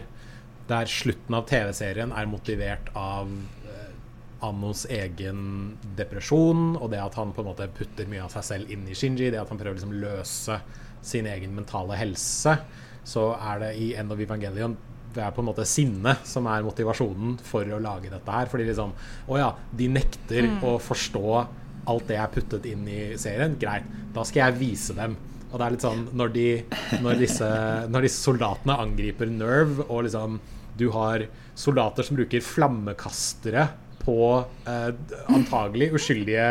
der 0.71 0.89
slutten 0.89 1.37
av 1.37 1.45
TV-serien 1.51 2.15
er 2.17 2.31
motivert 2.31 2.89
av 2.97 3.29
eh, 3.29 3.62
Annos 4.43 4.85
egen 4.91 5.43
depresjon, 5.99 6.77
og 6.77 6.91
det 6.93 7.03
at 7.03 7.19
han 7.19 7.35
på 7.35 7.45
en 7.45 7.51
måte 7.53 7.69
putter 7.77 8.09
mye 8.11 8.25
av 8.25 8.33
seg 8.35 8.47
selv 8.49 8.73
inn 8.73 8.87
i 8.91 8.97
Shinji, 8.99 9.31
det 9.31 9.41
at 9.41 9.51
han 9.53 9.61
prøver 9.61 9.77
å 9.77 9.81
liksom 9.81 9.99
løse 10.03 10.59
sin 11.03 11.29
egen 11.31 11.55
mentale 11.55 11.99
helse, 11.99 12.57
så 13.07 13.33
er 13.35 13.63
det 13.63 13.71
i 13.83 13.93
End 13.99 14.15
of 14.15 14.21
Evangelion 14.23 14.77
det 15.13 15.21
er 15.21 15.33
på 15.35 15.43
en 15.43 15.51
måte 15.51 15.67
sinne 15.69 16.15
som 16.25 16.47
er 16.49 16.65
motivasjonen 16.65 17.35
for 17.45 17.69
å 17.69 17.81
lage 17.83 18.09
dette 18.09 18.33
her. 18.33 18.49
Fordi 18.49 18.65
liksom 18.69 18.95
Å 19.29 19.41
ja, 19.41 19.51
de 19.77 19.91
nekter 19.93 20.49
å 20.65 20.79
forstå 20.81 21.27
alt 21.91 22.09
det 22.09 22.17
jeg 22.17 22.33
puttet 22.37 22.69
inn 22.71 22.87
i 22.89 23.03
serien. 23.21 23.59
Greit, 23.61 23.89
da 24.15 24.25
skal 24.25 24.47
jeg 24.47 24.61
vise 24.61 24.97
dem. 24.97 25.19
Og 25.51 25.59
det 25.59 25.67
er 25.67 25.75
litt 25.75 25.85
sånn 25.85 26.07
når, 26.17 26.33
de, 26.33 26.47
når, 27.05 27.21
disse, 27.21 27.49
når 27.93 28.07
disse 28.07 28.25
soldatene 28.25 28.79
angriper 28.87 29.29
Nerve, 29.29 29.85
og 29.91 30.07
liksom 30.07 30.41
du 30.81 30.87
har 30.95 31.27
soldater 31.59 32.07
som 32.07 32.17
bruker 32.17 32.41
flammekastere 32.41 33.67
på 34.03 34.19
eh, 34.67 34.91
antagelig 35.33 35.93
uskyldige 35.99 36.47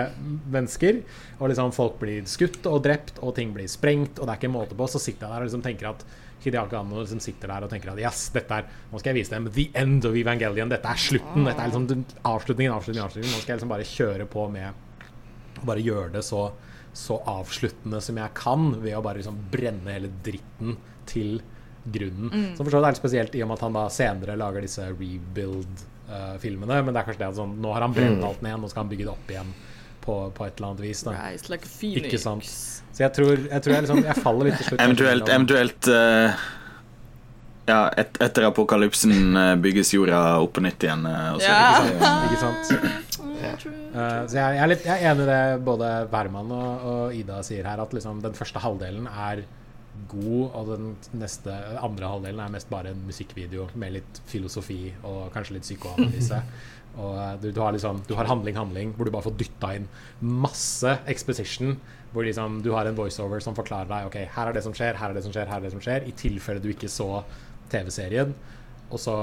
mennesker. 0.51 1.01
Og 1.39 1.51
liksom 1.51 1.73
folk 1.75 1.99
blir 2.01 2.25
skutt 2.29 2.65
og 2.69 2.81
drept, 2.85 3.19
og 3.21 3.35
ting 3.37 3.53
blir 3.55 3.69
sprengt, 3.71 4.19
og 4.19 4.27
det 4.27 4.35
er 4.35 4.41
ikke 4.41 4.53
måte 4.53 4.77
på. 4.77 4.89
Så 4.91 5.01
sitter 5.03 5.27
jeg 5.27 5.33
der 5.33 5.45
og 5.45 5.49
liksom 5.49 5.65
tenker 5.65 5.91
at 5.91 6.05
Hideaki 6.41 6.77
Anno 6.77 7.03
liksom 7.03 7.21
sitter 7.21 7.51
der 7.51 7.67
og 7.67 7.69
tenker 7.69 7.91
at 7.91 8.01
yes, 8.01 8.23
dette 8.33 8.61
er, 8.61 8.69
nå 8.89 8.97
skal 9.01 9.11
jeg 9.11 9.21
vise 9.21 9.35
dem 9.35 9.49
the 9.53 9.67
end 9.77 10.07
of 10.09 10.17
Evangelion. 10.17 10.71
Dette 10.71 10.89
er 10.89 11.01
slutten. 11.01 11.45
Dette 11.45 11.61
er 11.61 11.69
liksom 11.69 12.05
avslutningen, 12.25 12.73
avslutningen, 12.73 13.05
avslutningen. 13.05 13.35
Nå 13.35 13.43
skal 13.43 13.53
jeg 13.53 13.61
liksom 13.61 13.73
bare 13.75 13.91
kjøre 13.91 14.29
på 14.31 14.47
med 14.53 14.87
bare 15.61 15.83
gjøre 15.83 16.15
det 16.15 16.23
så, 16.25 16.47
så 16.97 17.19
avsluttende 17.29 18.01
som 18.01 18.17
jeg 18.17 18.33
kan, 18.37 18.71
ved 18.81 18.97
å 18.97 19.03
bare 19.05 19.21
liksom 19.21 19.37
brenne 19.53 19.93
hele 19.93 20.09
dritten 20.25 20.79
til 21.09 21.41
grunnen. 21.83 22.31
Så 22.55 22.63
for 22.63 22.71
så 22.71 22.79
vidt 22.79 22.87
er 22.87 22.93
litt 22.93 23.01
spesielt 23.01 23.37
i 23.37 23.43
og 23.43 23.51
med 23.51 23.59
at 23.59 23.65
han 23.67 23.77
da 23.77 23.85
senere 23.93 24.37
lager 24.39 24.65
disse 24.65 24.87
rebuild-filmene. 26.11 26.83
men 26.85 26.93
det 26.93 27.01
er 27.01 27.07
kanskje 27.07 27.23
det 27.23 27.29
at 27.29 27.39
sånn, 27.39 27.57
nå 27.61 27.73
har 27.75 27.85
han 27.85 27.93
brent 27.95 28.23
alt 28.23 28.41
ned, 28.45 28.59
nå 28.61 28.69
skal 28.71 28.85
han 28.85 28.91
bygge 28.91 29.07
det 29.07 29.13
opp 29.13 29.33
igjen 29.33 29.51
på, 30.01 30.15
på 30.35 30.45
et 30.47 30.57
eller 30.57 30.71
annet 30.71 30.85
vis. 30.85 31.03
Da. 31.03 31.11
Rise 31.17 31.51
like 31.51 31.67
phoenix. 31.67 32.07
Ikke 32.07 32.21
sant. 32.21 32.47
Så 32.91 33.05
jeg 33.05 33.13
tror 33.15 33.35
jeg, 33.35 33.61
tror 33.61 33.75
jeg, 33.75 33.85
liksom, 33.85 34.01
jeg 34.07 34.23
faller 34.23 34.49
litt 34.49 34.57
til 34.59 34.67
slutt. 34.71 34.81
Eventuelt, 34.81 35.29
eventuelt 35.29 35.91
uh, 35.93 36.47
Ja, 37.69 37.77
et, 38.01 38.17
etter 38.19 38.47
apokalypsen 38.49 39.37
eh, 39.37 39.53
bygges 39.63 39.93
jorda 39.93 40.17
opp 40.41 40.55
på 40.57 40.63
nytt 40.65 40.83
igjen. 40.83 41.05
Også, 41.07 41.47
yeah. 41.47 42.25
Ikke 42.27 42.41
sant? 42.41 42.73
Ikke 42.73 43.53
sant? 43.61 43.69
Uh, 43.91 44.25
så 44.27 44.35
jeg, 44.35 44.57
jeg, 44.57 44.61
er 44.63 44.69
litt, 44.71 44.83
jeg 44.87 44.97
er 44.97 45.13
enig 45.13 45.23
i 45.23 45.29
det 45.29 45.41
både 45.67 45.91
Wærmann 46.11 46.51
og, 46.55 46.85
og 46.91 47.15
Ida 47.15 47.39
sier 47.45 47.67
her, 47.67 47.79
at 47.83 47.93
liksom 47.95 48.19
den 48.25 48.35
første 48.35 48.59
halvdelen 48.63 49.07
er 49.11 49.45
god, 50.11 50.43
og 50.57 50.69
den 50.71 50.91
neste 51.19 51.53
andre 51.81 52.09
halvdelen 52.13 52.43
er 52.43 52.53
mest 52.53 52.69
bare 52.71 52.93
en 52.93 53.01
musikkvideo 53.07 53.69
med 53.81 53.97
litt 53.97 54.21
filosofi 54.29 54.83
og 55.07 55.31
kanskje 55.35 55.57
litt 55.57 55.67
psykoanalyse. 55.67 56.43
Og 56.99 57.15
eh, 57.15 57.35
du, 57.39 57.45
du, 57.55 57.61
har 57.63 57.71
liksom 57.71 58.01
Du 58.07 58.15
har 58.17 58.27
handling, 58.27 58.57
handling, 58.59 58.89
hvor 58.97 59.07
du 59.07 59.13
bare 59.13 59.23
får 59.23 59.37
dytta 59.39 59.75
inn 59.77 59.85
masse 60.19 60.97
exposition. 61.07 61.77
Hvor 62.11 62.27
liksom 62.27 62.59
du 62.65 62.73
har 62.75 62.89
en 62.89 62.97
voiceover 62.97 63.39
som 63.39 63.55
forklarer 63.55 63.87
deg 63.87 64.09
Ok, 64.09 64.17
her 64.35 64.49
er 64.49 64.57
det 64.57 64.65
som 64.65 64.75
skjer, 64.75 64.99
her 64.99 65.13
er 65.13 65.15
det 65.15 65.23
som 65.23 65.31
skjer, 65.31 65.47
her 65.47 65.61
er 65.61 65.69
det 65.69 65.71
som 65.75 65.83
skjer. 65.83 66.07
I 66.07 66.17
tilfelle 66.19 66.63
du 66.63 66.67
ikke 66.73 66.91
så 66.91 67.23
TV-serien. 67.71 68.35
Og 68.91 68.99
så 68.99 69.15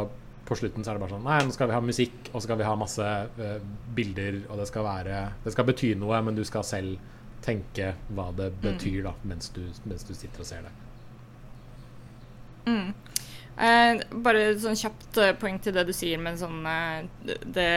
på 0.48 0.56
slutten 0.56 0.84
så 0.84 0.92
er 0.92 0.96
det 0.96 1.04
bare 1.04 1.12
sånn 1.12 1.26
Nei, 1.28 1.42
nå 1.44 1.52
skal 1.52 1.68
vi 1.68 1.76
ha 1.76 1.82
musikk, 1.84 2.30
og 2.32 2.38
så 2.38 2.46
skal 2.46 2.60
vi 2.60 2.64
ha 2.64 2.74
masse 2.80 3.04
uh, 3.04 3.58
bilder, 3.96 4.40
og 4.48 4.62
det 4.62 4.68
skal 4.70 4.86
være 4.86 5.18
Det 5.44 5.52
skal 5.52 5.66
bety 5.68 5.90
noe, 6.00 6.22
men 6.24 6.38
du 6.38 6.44
skal 6.48 6.64
selv 6.64 6.96
tenke 7.44 7.94
hva 8.14 8.30
det 8.36 8.50
Mm. 8.52 8.60
betyr 8.64 9.02
da 9.08 9.12
mens 9.24 9.48
du, 9.54 9.62
mens 9.84 10.04
du 10.04 10.14
sitter 10.14 10.40
og 10.40 10.46
ser 10.46 10.62
det. 10.66 10.72
Mm. 12.66 12.92
Eh, 13.58 14.02
bare 14.22 14.42
sånn 14.60 14.76
kjapt 14.78 15.18
eh, 15.18 15.32
poeng 15.38 15.56
til 15.62 15.74
det 15.74 15.86
du 15.88 15.92
sier 15.96 16.20
med 16.22 16.38
sånn 16.38 16.60
eh, 16.68 17.06
det, 17.26 17.38
det 17.56 17.70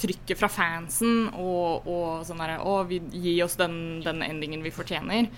trykket 0.00 0.38
fra 0.40 0.48
fansen 0.50 1.28
og, 1.36 1.86
og 1.86 2.24
sånn 2.26 2.40
derre 2.40 2.56
Å, 2.64 2.78
vi, 2.88 2.98
gi 3.12 3.36
oss 3.44 3.54
den, 3.60 4.00
den 4.02 4.22
endingen 4.26 4.64
vi 4.64 4.72
fortjener. 4.74 5.28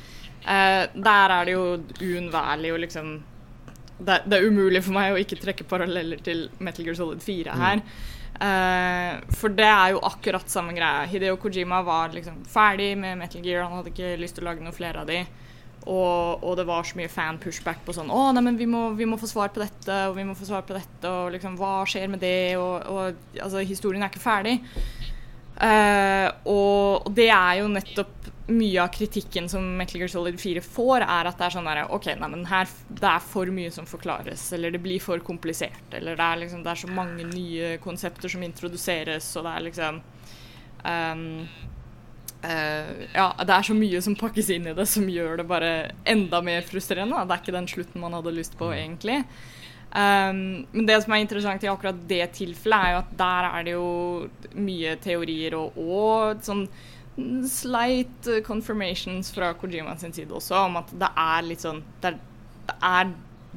Eh, 0.43 0.85
der 0.95 1.35
er 1.37 1.45
det 1.51 1.57
jo 1.57 1.67
uunnværlig 2.01 2.73
å 2.73 2.81
liksom 2.81 3.13
det, 4.03 4.23
det 4.27 4.39
er 4.39 4.49
umulig 4.49 4.81
for 4.83 4.97
meg 4.97 5.13
å 5.15 5.21
ikke 5.21 5.39
trekke 5.43 5.67
paralleller 5.71 6.23
til 6.27 6.49
Metal 6.59 6.87
Gear 6.87 6.97
Solid 6.99 7.21
4 7.23 7.53
her. 7.61 7.83
Eh, 8.41 9.21
for 9.37 9.53
det 9.55 9.69
er 9.69 9.93
jo 9.95 10.03
akkurat 10.09 10.49
samme 10.51 10.75
greia. 10.77 11.05
Hideo 11.11 11.37
Kojima 11.41 11.83
var 11.87 12.15
liksom 12.15 12.43
ferdig 12.49 12.95
med 12.99 13.21
Metal 13.21 13.45
Gear, 13.45 13.67
han 13.67 13.79
hadde 13.79 13.93
ikke 13.93 14.17
lyst 14.21 14.39
til 14.39 14.47
å 14.47 14.51
lage 14.51 14.65
noe 14.65 14.75
flere 14.77 15.05
av 15.05 15.11
de. 15.11 15.23
Og, 15.83 16.45
og 16.47 16.57
det 16.59 16.67
var 16.69 16.87
så 16.87 16.95
mye 16.95 17.11
fan-pushback 17.11 17.81
på 17.83 17.95
sånn 17.97 18.11
Å, 18.15 18.29
nei, 18.31 18.43
men 18.47 18.55
vi 18.55 18.69
må, 18.71 18.85
vi 18.95 19.07
må 19.09 19.17
få 19.19 19.27
svar 19.27 19.51
på 19.51 19.65
dette, 19.65 19.97
og 20.07 20.15
vi 20.15 20.27
må 20.29 20.37
få 20.39 20.47
svar 20.47 20.63
på 20.67 20.77
dette, 20.77 21.11
og 21.11 21.33
liksom 21.35 21.57
Hva 21.59 21.81
skjer 21.91 22.07
med 22.13 22.23
det? 22.23 22.55
Og, 22.55 22.87
og 22.87 23.41
altså, 23.43 23.65
historien 23.67 24.05
er 24.05 24.13
ikke 24.13 24.23
ferdig. 24.23 24.61
Uh, 25.59 26.29
og, 26.49 27.03
og 27.03 27.11
det 27.19 27.29
er 27.35 27.59
jo 27.61 27.67
nettopp 27.71 28.32
mye 28.47 28.83
av 28.83 28.89
kritikken 28.89 29.49
som 29.49 29.65
Metal 29.77 30.01
Gear 30.01 30.11
Solid 30.11 30.41
4 30.41 30.63
får, 30.67 31.05
er 31.05 31.29
at 31.31 31.39
det 31.39 31.47
er 31.47 31.55
sånn 31.55 31.69
der, 31.69 31.83
OK, 31.95 32.09
nei, 32.19 32.31
men 32.33 32.47
her 32.51 32.71
det 32.91 33.09
er 33.09 33.23
for 33.23 33.51
mye 33.55 33.71
som 33.75 33.87
forklares, 33.87 34.49
eller 34.57 34.75
det 34.75 34.83
blir 34.83 35.03
for 35.03 35.23
komplisert, 35.23 35.95
eller 35.95 36.19
det 36.19 36.27
er 36.27 36.41
liksom 36.43 36.65
Det 36.65 36.73
er 36.73 36.81
så 36.83 36.91
mange 36.91 37.27
nye 37.29 37.77
konsepter 37.83 38.33
som 38.33 38.43
introduseres, 38.43 39.29
og 39.37 39.47
det 39.47 39.53
er 39.53 39.67
liksom 39.69 40.01
um, 40.83 41.25
uh, 42.43 42.93
ja, 43.15 43.29
det 43.47 43.57
er 43.57 43.69
så 43.71 43.77
mye 43.79 44.03
som 44.03 44.19
pakkes 44.19 44.51
inn 44.55 44.67
i 44.71 44.77
det 44.77 44.89
som 44.91 45.07
gjør 45.09 45.39
det 45.41 45.49
bare 45.49 45.73
enda 46.03 46.43
mer 46.43 46.67
frustrerende. 46.67 47.23
Det 47.23 47.37
er 47.37 47.45
ikke 47.45 47.59
den 47.61 47.71
slutten 47.71 48.03
man 48.03 48.17
hadde 48.19 48.35
lyst 48.35 48.59
på, 48.59 48.73
egentlig. 48.75 49.23
Um, 49.93 50.65
men 50.73 50.89
det 50.89 51.03
som 51.05 51.15
er 51.15 51.23
interessant 51.23 51.63
i 51.63 51.71
akkurat 51.71 51.99
det 52.09 52.25
tilfellet, 52.41 52.81
er 52.81 52.97
jo 52.97 53.03
at 53.05 53.15
der 53.23 53.49
er 53.53 53.69
det 53.69 53.77
jo 53.77 54.59
mye 54.59 54.97
teorier 55.05 55.59
og, 55.59 55.79
og 55.79 56.43
sånn 56.43 56.67
slight 57.49 58.29
uh, 58.29 58.41
confirmations 58.47 59.31
fra 59.35 59.53
Kojima 59.55 59.97
sin 60.01 60.15
side 60.17 60.33
også, 60.33 60.57
om 60.67 60.79
at 60.81 60.93
det 60.97 61.11
er 61.19 61.47
litt 61.47 61.65
sånn 61.65 61.83
Det 62.01 62.13
er, 62.13 62.19
det 62.71 62.77
er 62.89 63.13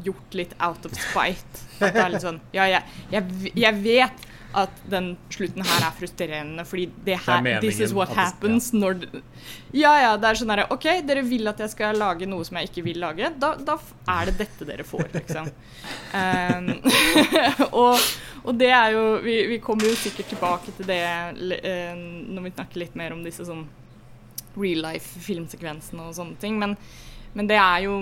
gjort 0.06 0.36
litt 0.36 0.56
out 0.60 0.86
of 0.86 0.96
spite. 1.00 1.62
At 1.80 1.96
det 1.96 2.04
er 2.04 2.10
litt 2.16 2.26
sånn 2.26 2.42
Ja, 2.56 2.66
jeg, 2.68 2.84
jeg, 3.14 3.52
jeg 3.56 3.84
vet 3.86 4.26
at 4.56 4.82
den 4.90 5.12
slutten 5.34 5.66
her 5.68 5.84
er 5.88 5.96
frustrerende, 5.98 6.64
fordi 6.68 6.86
det 7.06 7.18
her 7.26 7.44
Det 7.44 7.60
This 7.66 7.80
is 7.84 7.94
what 7.94 8.10
happens 8.10 8.72
det- 8.72 8.82
happens 8.82 9.12
når 9.12 9.22
Ja, 9.76 9.94
ja, 10.02 10.12
det 10.18 10.30
er 10.30 10.40
sånn 10.40 10.54
herre 10.54 10.68
OK, 10.72 10.86
dere 11.06 11.24
vil 11.28 11.48
at 11.52 11.60
jeg 11.60 11.74
skal 11.74 11.98
lage 12.00 12.28
noe 12.30 12.46
som 12.48 12.58
jeg 12.58 12.70
ikke 12.70 12.84
vil 12.86 13.00
lage. 13.04 13.30
Da, 13.40 13.56
da 13.56 13.78
er 14.08 14.30
det 14.32 14.38
dette 14.40 14.68
dere 14.68 14.86
får, 14.88 15.10
liksom. 15.14 15.50
Um, 16.16 16.70
og, 17.84 18.00
og 18.46 18.54
det 18.58 18.72
er 18.72 18.94
jo 18.96 19.04
vi, 19.26 19.36
vi 19.52 19.60
kommer 19.64 19.90
jo 19.90 19.96
sikkert 20.00 20.32
tilbake 20.32 20.72
til 20.78 20.88
det 20.88 21.02
eh, 21.04 21.96
når 21.96 22.48
vi 22.48 22.54
snakker 22.56 22.80
litt 22.86 22.96
mer 22.96 23.16
om 23.16 23.24
disse 23.26 23.44
sånn 23.48 23.66
real 24.56 24.86
life-filmsekvensene 24.88 26.06
og 26.08 26.16
sånne 26.16 26.40
ting, 26.40 26.56
men, 26.62 26.78
men 27.36 27.48
det 27.52 27.58
er 27.60 27.84
jo 27.90 27.98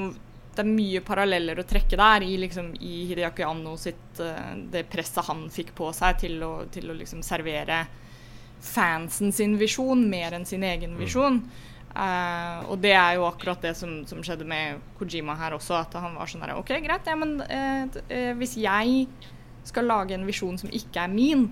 det 0.56 0.64
er 0.64 0.70
mye 0.70 1.02
paralleller 1.06 1.60
å 1.60 1.68
trekke 1.68 1.98
der 2.00 2.26
i, 2.26 2.36
liksom, 2.42 2.72
i 2.80 3.04
Hideaki 3.10 3.46
Anno 3.48 3.76
sitt 3.80 4.20
eh, 4.22 4.56
Det 4.72 4.86
presset 4.92 5.26
han 5.30 5.48
fikk 5.54 5.74
på 5.78 5.90
seg 5.96 6.20
til 6.24 6.40
å, 6.46 6.54
til 6.74 6.92
å 6.92 6.98
liksom 6.98 7.24
servere 7.26 7.84
fansen 8.64 9.34
sin 9.36 9.58
visjon 9.60 10.06
mer 10.08 10.38
enn 10.38 10.46
sin 10.48 10.64
egen 10.64 10.96
visjon. 10.96 11.42
Eh, 11.94 12.60
og 12.72 12.80
det 12.82 12.94
er 12.98 13.18
jo 13.20 13.28
akkurat 13.28 13.62
det 13.62 13.74
som, 13.78 14.00
som 14.10 14.24
skjedde 14.26 14.48
med 14.50 14.82
Kojima 14.98 15.36
her 15.38 15.58
også. 15.58 15.78
At 15.82 15.98
han 16.00 16.16
var 16.18 16.30
sånn 16.30 16.46
her 16.46 16.56
OK, 16.58 16.72
greit, 16.86 17.10
ja, 17.10 17.18
men 17.20 17.38
uh, 17.44 18.00
eh, 18.08 18.32
hvis 18.40 18.56
jeg 18.62 19.08
skal 19.68 19.88
lage 19.88 20.16
en 20.16 20.26
visjon 20.28 20.58
som 20.60 20.72
ikke 20.74 21.06
er 21.06 21.12
min, 21.12 21.48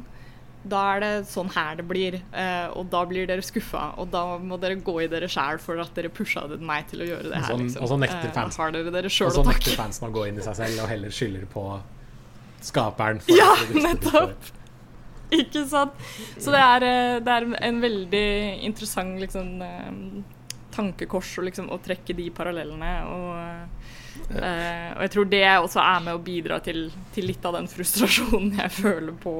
da 0.67 0.95
er 0.95 0.99
det 0.99 1.11
sånn 1.25 1.49
her 1.55 1.75
det 1.75 1.87
blir. 1.87 2.19
eh, 2.33 2.67
og 2.77 2.89
da 2.91 3.03
blir 3.05 3.25
dere 3.27 3.41
skuffa. 3.41 3.97
Og 3.97 4.11
da 4.11 4.37
må 4.37 4.59
dere 4.61 4.75
gå 4.75 5.03
i 5.03 5.07
dere 5.07 5.27
sjæl 5.27 5.59
for 5.59 5.79
at 5.79 5.93
dere 5.95 6.09
pusha 6.09 6.43
meg 6.59 6.87
til 6.87 7.01
å 7.01 7.07
gjøre 7.09 7.23
det 7.23 7.33
Og 7.37 7.43
her. 7.47 7.57
liksom. 7.57 7.81
og 7.81 7.89
så 7.89 7.97
nekter 7.99 8.27
Eh, 8.27 8.31
fans- 8.31 8.57
da 8.57 8.69
dere 8.71 8.91
dere 8.91 9.05
Og 9.05 9.31
så 9.33 9.43
nekter 9.45 9.75
fansen 9.75 10.07
å 10.07 10.11
gå 10.13 10.27
inn 10.27 10.37
i 10.37 10.41
seg 10.41 10.55
selv 10.55 10.83
og 10.83 10.89
heller 10.89 11.09
skylder 11.09 11.45
på 11.47 11.81
skaperen. 12.61 13.19
for 13.21 13.31
Ja, 13.33 13.55
nettopp. 13.73 14.51
Ikke 15.31 15.65
sant? 15.67 15.93
Så 16.37 16.51
det 16.51 16.59
er, 16.59 16.83
eh, 16.83 17.19
det 17.19 17.27
er 17.27 17.45
en 17.63 17.81
veldig 17.81 18.63
interessant 18.63 19.17
liksom, 19.19 19.61
eh, 19.61 20.23
tankekors 20.71 21.37
å, 21.39 21.43
liksom, 21.47 21.69
å 21.71 21.79
trekke 21.81 22.13
de 22.15 22.29
parallellene. 22.29 22.91
Og, 23.07 23.67
eh, 24.31 24.91
og 24.95 25.01
jeg 25.05 25.11
tror 25.13 25.27
det 25.31 25.41
også 25.49 25.79
er 25.83 26.03
med 26.05 26.17
å 26.17 26.21
bidra 26.23 26.57
til, 26.63 26.81
til 27.15 27.27
litt 27.29 27.45
av 27.47 27.55
den 27.57 27.67
frustrasjonen 27.71 28.57
jeg 28.59 28.73
føler 28.81 29.13
på, 29.23 29.33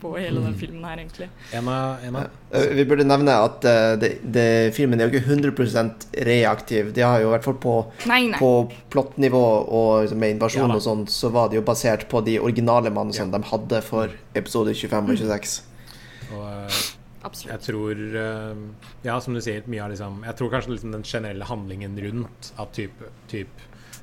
på 0.00 0.12
hele 0.18 0.42
den 0.44 0.56
filmen 0.60 0.84
her, 0.88 1.00
egentlig. 1.02 1.28
Emma, 1.56 1.76
Emma? 2.04 2.24
Eh, 2.50 2.68
Vi 2.78 2.84
burde 2.88 3.06
nevne 3.08 3.36
at 3.44 3.64
uh, 3.68 3.94
det, 4.00 4.12
det, 4.24 4.46
filmen 4.76 5.00
er 5.00 5.08
jo 5.08 5.18
ikke 5.18 5.32
100 5.36 6.12
reaktiv. 6.28 6.92
De 6.96 7.04
har 7.04 7.22
jo 7.22 7.30
i 7.30 7.32
hvert 7.36 7.48
fall 7.48 7.58
på, 7.62 7.76
Nei, 8.10 8.22
nei. 8.32 8.40
på 8.40 8.52
plottnivå 8.92 9.44
og 9.68 10.04
liksom 10.04 10.22
med 10.22 10.36
invasjon 10.36 10.68
Ja 10.68 10.78
og 10.78 10.84
sånn, 10.84 11.06
så 11.12 11.32
var 11.34 11.48
det 11.52 11.60
jo 11.60 11.66
basert 11.66 12.08
på 12.10 12.22
de 12.26 12.38
originale 12.40 12.92
manusene 12.94 13.32
Ja. 13.32 13.38
de 13.38 13.50
hadde 13.52 13.82
for 13.84 14.14
episode 14.38 14.74
25 14.76 15.12
og 15.12 15.18
26. 15.24 15.58
og, 16.32 16.46
eh, 16.46 16.80
Absolutt. 17.28 17.50
Jeg 17.50 17.60
tror 17.66 17.98
Ja, 19.02 19.16
som 19.20 19.34
du 19.34 19.40
sier, 19.42 19.64
mye 19.66 19.82
av 19.82 19.90
liksom 19.90 20.20
Jeg 20.24 20.36
tror 20.38 20.52
kanskje 20.52 20.70
liksom 20.76 20.92
den 20.94 21.02
generelle 21.02 21.44
handlingen 21.44 21.98
rundt 21.98 22.52
at 22.62 22.70
type 22.76 23.10
typ 23.28 23.48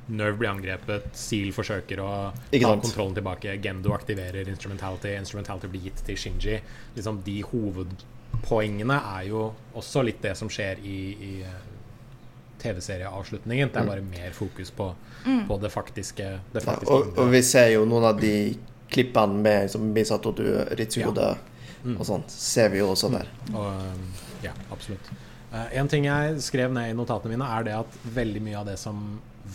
Nerve 0.08 0.38
blir 0.38 0.52
angrepet, 0.52 1.08
Seal 1.18 1.50
forsøker 1.56 2.02
å 2.04 2.10
ta 2.52 2.74
kontrollen 2.78 3.16
tilbake, 3.18 3.56
Gendo 3.64 3.94
aktiverer 3.96 4.50
instrumentality, 4.52 5.16
instrumentality 5.18 5.70
blir 5.72 5.88
gitt 5.88 6.04
til 6.06 6.20
Shinji. 6.20 6.60
Liksom 6.98 7.24
De 7.26 7.40
hovedpoengene 7.50 9.00
er 9.16 9.26
jo 9.32 9.48
også 9.74 10.06
litt 10.06 10.22
det 10.26 10.36
som 10.38 10.52
skjer 10.52 10.84
i, 10.86 11.00
i 11.16 11.32
eh, 11.42 11.66
TV-serieavslutningen. 12.62 13.74
Det 13.74 13.82
er 13.82 13.90
bare 13.90 14.06
mer 14.06 14.38
fokus 14.38 14.72
på, 14.76 14.92
på 15.50 15.60
det 15.64 15.74
faktiske, 15.74 16.30
det 16.54 16.66
Ja, 16.66 16.78
og, 16.86 17.12
og 17.18 17.34
vi 17.34 17.42
ser 17.46 17.74
jo 17.74 17.84
noen 17.90 18.12
av 18.14 18.22
de 18.22 18.38
klippene 18.94 19.42
med 19.42 19.74
som 19.74 19.90
Misato 19.94 20.32
du, 20.38 20.46
Ritsugo 20.78 21.16
Mm. 21.86 22.00
og 22.00 22.08
sånt, 22.08 22.34
ser 22.34 22.72
vi 22.74 22.80
jo 22.82 22.90
også 22.96 23.12
der. 23.14 23.28
Og, 23.54 24.00
ja, 24.42 24.56
absolutt. 24.74 25.12
Uh, 25.52 25.68
en 25.78 25.90
ting 25.92 26.08
jeg 26.08 26.40
skrev 26.42 26.74
ned 26.74 26.90
i 26.90 26.96
notatene 26.98 27.36
mine, 27.36 27.46
er 27.46 27.68
det 27.68 27.76
at 27.78 28.00
veldig 28.16 28.42
mye 28.42 28.58
av 28.58 28.66
det 28.72 28.78
som 28.82 29.04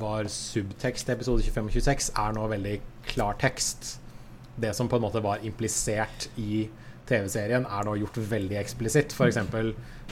var 0.01 0.29
subtekst 0.33 1.11
i 1.11 1.15
episode 1.15 1.45
25 1.47 1.69
og 1.69 1.75
26, 1.77 2.13
er 2.19 2.37
nå 2.37 2.47
veldig 2.51 2.77
klar 3.11 3.39
tekst. 3.41 3.97
Det 4.61 4.73
som 4.77 4.89
på 4.91 4.99
en 4.99 5.05
måte 5.07 5.23
var 5.25 5.45
implisert 5.47 6.29
i 6.41 6.67
TV-serien, 7.11 7.67
er 7.67 7.87
nå 7.87 7.97
gjort 8.01 8.21
veldig 8.31 8.59
eksplisitt. 8.61 9.15
F.eks. 9.15 9.39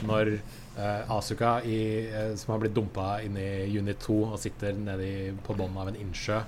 når 0.07 0.33
uh, 0.77 1.15
Asuka, 1.17 1.59
i, 1.63 1.81
uh, 2.11 2.33
som 2.39 2.55
har 2.55 2.63
blitt 2.63 2.75
dumpa 2.77 3.19
inn 3.25 3.37
i 3.39 3.49
Unit 3.77 4.01
2 4.05 4.19
og 4.31 4.39
sitter 4.41 4.77
nedi 4.77 5.13
på 5.45 5.55
bunnen 5.55 5.79
av 5.79 5.91
en 5.91 5.99
innsjø, 5.99 6.41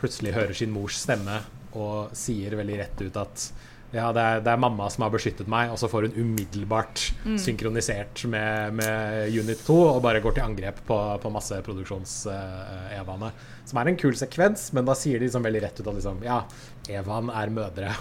plutselig 0.00 0.34
hører 0.36 0.56
sin 0.56 0.74
mors 0.74 0.98
stemme 1.00 1.40
og 1.74 2.12
sier 2.16 2.54
veldig 2.58 2.80
rett 2.82 3.00
ut 3.06 3.16
at 3.18 3.46
ja, 3.94 4.08
det 4.14 4.22
er, 4.22 4.40
det 4.42 4.50
er 4.50 4.58
mamma 4.58 4.88
som 4.90 5.04
har 5.06 5.12
beskyttet 5.14 5.46
meg, 5.50 5.70
og 5.70 5.78
så 5.78 5.86
får 5.90 6.08
hun 6.08 6.16
umiddelbart 6.18 7.02
synkronisert 7.38 8.24
med, 8.30 8.74
med 8.80 9.30
Unit 9.38 9.62
2 9.66 9.76
og 9.92 10.00
bare 10.02 10.22
går 10.24 10.34
til 10.34 10.46
angrep 10.48 10.80
på, 10.88 10.98
på 11.22 11.30
masseproduksjons-Evaene. 11.36 13.30
som 13.70 13.78
er 13.80 13.92
en 13.92 14.00
kul 14.00 14.16
sekvens, 14.18 14.72
men 14.74 14.88
da 14.88 14.96
sier 14.98 15.22
de 15.22 15.28
liksom 15.28 15.46
veldig 15.46 15.62
rett 15.62 15.78
ut 15.78 15.86
at 15.86 15.98
liksom, 16.00 16.18
ja, 16.26 16.42
Evan 16.90 17.30
er 17.30 17.52
mødre. 17.54 17.94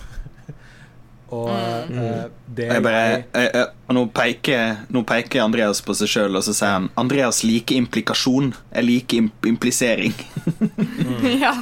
og 1.38 1.52
eh, 1.54 2.26
det 2.48 2.70
Jeg 2.72 2.86
bare, 2.88 3.04
jeg 3.22 3.52
jeg, 3.54 3.68
nå, 3.94 4.06
peker, 4.18 4.82
nå 4.98 5.06
peker 5.14 5.46
Andreas 5.46 5.84
på 5.86 5.94
seg 6.00 6.10
sjøl, 6.10 6.40
og 6.40 6.48
så 6.48 6.58
sier 6.58 6.74
han 6.80 6.90
Andreas 6.98 7.44
liker 7.46 7.78
implikasjon. 7.78 8.56
Jeg 8.74 8.90
liker 8.90 9.22
imp 9.28 9.46
implisering. 9.52 10.18
ja. 11.44 11.54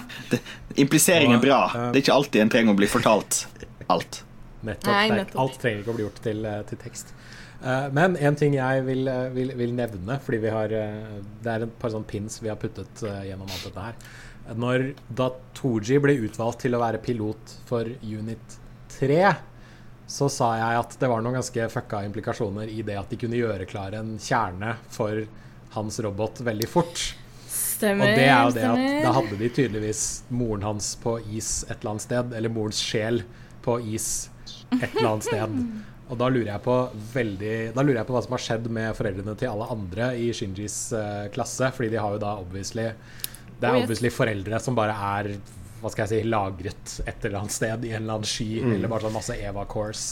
Implisering 0.79 1.35
er 1.35 1.43
bra. 1.43 1.65
Det 1.91 1.99
er 1.99 2.05
ikke 2.05 2.15
alltid 2.15 2.45
en 2.45 2.53
trenger 2.55 2.71
å 2.71 2.79
bli 2.79 2.87
fortalt 2.87 3.43
alt. 3.91 4.21
Nettopp. 4.61 4.91
Nei, 4.93 5.17
nettopp. 5.17 5.41
Alt 5.43 5.59
trenger 5.61 5.83
ikke 5.83 5.93
å 5.93 5.97
bli 5.97 6.05
gjort 6.05 6.23
til, 6.25 6.45
eh, 6.45 6.63
til 6.69 6.81
tekst. 6.81 7.13
Uh, 7.61 7.91
men 7.93 8.15
en 8.17 8.37
ting 8.37 8.55
jeg 8.57 8.81
vil, 8.87 9.05
eh, 9.07 9.27
vil, 9.35 9.51
vil 9.53 9.73
nevne, 9.77 10.15
fordi 10.25 10.39
vi 10.41 10.49
har 10.49 10.71
Det 10.71 11.51
er 11.51 11.67
et 11.67 11.75
par 11.77 11.91
sånne 11.93 12.09
pins 12.09 12.39
vi 12.41 12.49
har 12.49 12.57
puttet 12.57 13.03
uh, 13.05 13.21
gjennom 13.21 13.49
alt 13.49 13.67
dette 13.67 13.85
her. 13.85 13.95
Når 14.57 14.87
da 15.13 15.29
Tooji 15.53 15.99
ble 16.01 16.17
utvalgt 16.25 16.63
til 16.65 16.73
å 16.73 16.81
være 16.81 17.01
pilot 17.05 17.53
for 17.69 17.85
Unit 18.01 18.57
3, 18.97 19.21
så 20.11 20.27
sa 20.27 20.49
jeg 20.57 20.79
at 20.81 20.97
det 20.99 21.07
var 21.07 21.21
noen 21.21 21.37
ganske 21.37 21.67
fucka 21.71 22.01
implikasjoner 22.07 22.71
i 22.73 22.81
det 22.83 22.97
at 22.99 23.13
de 23.13 23.19
kunne 23.21 23.37
gjøre 23.37 23.67
klar 23.69 23.93
en 23.95 24.17
kjerne 24.19 24.73
for 24.91 25.21
hans 25.75 25.99
robot 26.03 26.41
veldig 26.43 26.67
fort. 26.67 27.03
Stemmer. 27.47 28.09
Og 28.09 28.17
det 28.17 28.25
er 28.25 28.41
jo 28.41 28.55
det 28.57 28.65
at 28.67 29.05
da 29.05 29.13
hadde 29.15 29.37
de 29.39 29.51
tydeligvis 29.53 30.03
moren 30.33 30.65
hans 30.67 30.93
på 31.01 31.15
is 31.29 31.61
et 31.69 31.77
eller 31.77 31.93
annet 31.93 32.07
sted, 32.09 32.35
eller 32.37 32.53
morens 32.53 32.81
sjel 32.81 33.21
på 33.65 33.77
is 33.95 34.09
et 34.71 34.89
eller 34.95 35.09
annet 35.13 35.27
sted. 35.27 35.55
Og 36.11 36.17
da 36.19 36.27
lurer 36.27 36.49
jeg 36.51 36.61
på 36.65 36.73
veldig 37.13 37.51
Da 37.75 37.83
lurer 37.85 38.01
jeg 38.01 38.07
på 38.09 38.15
hva 38.17 38.21
som 38.25 38.33
har 38.35 38.41
skjedd 38.43 38.65
med 38.75 38.95
foreldrene 38.97 39.35
til 39.39 39.47
alle 39.47 39.67
andre 39.71 40.09
i 40.19 40.25
Shinjis 40.35 40.75
uh, 40.91 41.29
klasse, 41.31 41.69
fordi 41.75 41.93
de 41.93 42.01
har 42.03 42.17
jo 42.17 42.19
da 42.19 42.33
obviously 42.41 42.89
Det 42.91 43.63
er 43.63 43.71
Oh, 43.71 43.77
yes. 43.79 43.85
obviously 43.85 44.11
foreldre 44.11 44.59
som 44.59 44.75
bare 44.75 44.95
er 44.97 45.31
hva 45.81 45.89
skal 45.89 46.03
jeg 46.05 46.11
si, 46.23 46.29
lagret 46.29 46.91
et 47.09 47.23
eller 47.25 47.39
annet 47.39 47.53
sted 47.55 47.85
i 47.87 47.93
en 47.95 48.03
eller 48.03 48.19
annen 48.19 48.27
sky, 48.29 48.49
eller 48.61 48.91
bare 48.91 49.01
sånn 49.07 49.15
masse 49.15 49.33
Eva-cores 49.39 50.03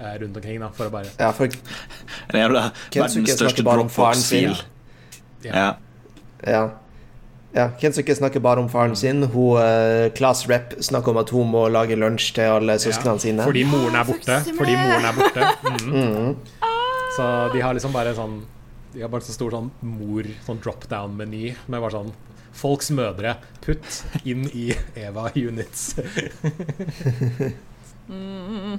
uh, 0.00 0.10
rundt 0.20 0.36
omkring, 0.36 0.58
da, 0.60 0.68
for 0.76 0.90
å 0.90 0.92
bare 0.92 1.12
Ja, 1.16 1.30
for 1.32 1.48
En 2.28 2.40
jævla 2.42 2.64
verdens 2.92 3.32
største. 3.38 3.64
Dropbox-fil. 3.64 4.58
Ja. 5.46 5.54
Ja. 5.54 5.68
Ja. 6.44 6.64
Ja 7.54 7.68
Kensuke 7.80 8.14
snakker 8.16 8.40
bare 8.42 8.60
om 8.60 8.68
faren 8.68 8.96
sin. 8.98 9.22
Hun 9.30 9.56
uh, 9.60 10.08
Class 10.16 10.44
Rep 10.50 10.74
snakker 10.82 11.12
om 11.14 11.20
at 11.22 11.30
hun 11.34 11.50
må 11.52 11.66
lage 11.70 11.96
lunsj 11.98 12.32
til 12.34 12.50
alle 12.56 12.74
søsknene 12.82 13.20
sine. 13.22 13.44
Fordi 13.46 13.62
moren 13.70 13.94
er 13.94 14.02
Ah, 14.02 14.08
borte. 14.10 14.38
Fordi 14.58 14.74
moren 14.80 15.04
er 15.04 15.18
borte. 15.18 15.48
Mm. 15.84 15.94
Mm. 15.94 16.36
Så 17.16 17.28
de 17.54 17.60
har 17.62 17.74
liksom 17.78 17.92
bare 17.94 18.14
sånn 18.18 18.40
De 18.94 19.02
har 19.02 19.10
bare 19.10 19.22
så 19.26 19.32
stor 19.34 19.50
sånn 19.54 19.68
mor 19.86 20.26
Sånn 20.46 20.58
drop-down-meny 20.62 21.52
med 21.70 21.80
bare 21.80 21.94
sånn 21.94 22.10
Folks 22.54 22.90
mødre. 22.94 23.36
Putt 23.64 24.02
inn 24.24 24.44
i 24.54 24.68
Eva 24.98 25.30
Units. 25.34 25.94
Mm, 28.04 28.78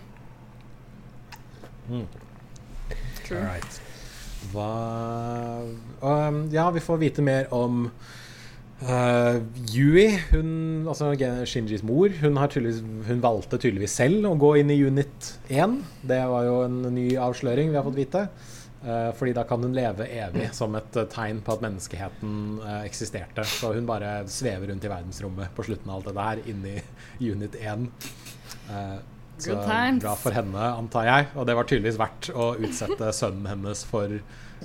Mm. 1.90 2.04
All 3.32 3.38
right. 3.42 3.80
Hva 4.54 4.68
um, 6.02 6.38
Ja, 6.54 6.68
vi 6.72 6.80
får 6.82 6.98
vite 7.02 7.22
mer 7.26 7.48
om 7.54 7.88
uh, 8.88 9.38
Yui. 9.74 10.08
Hun, 10.32 10.50
altså 10.88 11.12
Shinjis 11.50 11.84
mor, 11.86 12.14
hun, 12.22 12.38
har 12.42 12.52
tydeligvis, 12.54 12.84
hun 13.10 13.24
valgte 13.24 13.60
tydeligvis 13.62 13.96
selv 14.00 14.28
å 14.30 14.36
gå 14.40 14.56
inn 14.62 14.74
i 14.74 14.80
Unit 14.86 15.32
1. 15.50 15.80
Det 16.08 16.22
var 16.32 16.46
jo 16.48 16.60
en 16.68 16.84
ny 16.96 17.08
avsløring 17.22 17.74
vi 17.74 17.80
har 17.80 17.88
fått 17.88 18.00
vite. 18.00 18.28
Uh, 18.86 19.10
fordi 19.18 19.34
da 19.34 19.42
kan 19.50 19.64
hun 19.66 19.74
leve 19.74 20.06
evig 20.14 20.52
som 20.54 20.76
et 20.78 21.00
uh, 21.00 21.08
tegn 21.10 21.40
på 21.42 21.56
at 21.56 21.64
menneskeheten 21.66 22.36
uh, 22.62 22.84
eksisterte. 22.86 23.48
Så 23.50 23.74
hun 23.74 23.90
bare 23.90 24.20
svever 24.30 24.70
rundt 24.70 24.86
i 24.86 24.92
verdensrommet 24.92 25.56
på 25.58 25.66
slutten 25.66 25.90
av 25.90 26.00
alt 26.00 26.12
det 26.12 26.16
der, 26.20 26.44
inni 26.54 27.32
Unit 27.34 27.58
1. 27.58 27.90
Uh, 28.70 28.98
så 29.42 29.58
bra 29.60 30.14
for 30.16 30.32
henne, 30.32 30.68
antar 30.80 31.10
jeg. 31.10 31.28
Og 31.36 31.48
det 31.48 31.56
var 31.58 31.68
tydeligvis 31.68 32.00
verdt 32.00 32.30
å 32.32 32.54
utsette 32.56 33.12
sønnen 33.16 33.50
hennes 33.52 33.82
for 33.90 34.14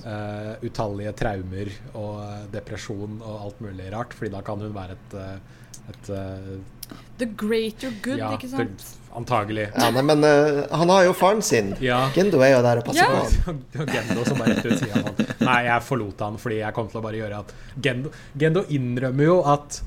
uh, 0.05 0.53
utallige 0.65 1.13
traumer 1.19 1.71
og 1.93 2.13
uh, 2.21 2.45
depresjon 2.53 3.19
og 3.21 3.35
alt 3.47 3.61
mulig 3.65 3.89
rart, 3.93 4.13
fordi 4.17 4.31
da 4.33 4.41
kan 4.45 4.59
hun 4.63 4.73
være 4.75 4.97
et, 4.97 5.17
uh, 5.17 5.59
et 5.91 6.09
uh, 6.15 6.95
The 7.21 7.27
greater 7.39 7.91
good, 8.03 8.17
ja, 8.19 8.31
ikke 8.35 8.49
sant? 8.51 8.81
det- 8.81 8.97
antagelig. 9.15 9.65
Ja, 9.75 9.89
nei, 9.91 10.01
men 10.07 10.23
uh, 10.23 10.61
han 10.79 10.89
har 10.91 11.03
jo 11.03 11.13
faren 11.15 11.41
sin. 11.43 11.73
Ja. 11.83 12.05
Gendo 12.15 12.39
er 12.43 12.53
jo 12.55 12.61
der 12.63 12.79
og 12.79 12.85
passer 12.87 13.03
Ja. 13.03 13.21
på 13.21 13.45
han. 13.45 13.61
Gendo 13.91 14.23
som 14.27 14.39
bare 14.39 14.55
rett 14.55 14.65
ut 14.71 14.79
sier 14.79 14.93
han 14.95 15.17
Nei, 15.43 15.57
jeg 15.67 15.83
forlot 15.83 16.23
han 16.23 16.37
fordi 16.39 16.61
jeg 16.61 16.75
kom 16.77 16.87
til 16.91 17.01
å 17.01 17.03
bare 17.03 17.19
gjøre 17.19 17.39
at 17.43 17.51
Gendo, 17.83 18.11
Gendo 18.39 18.63
innrømmer 18.71 19.27
jo 19.27 19.37
at 19.51 19.81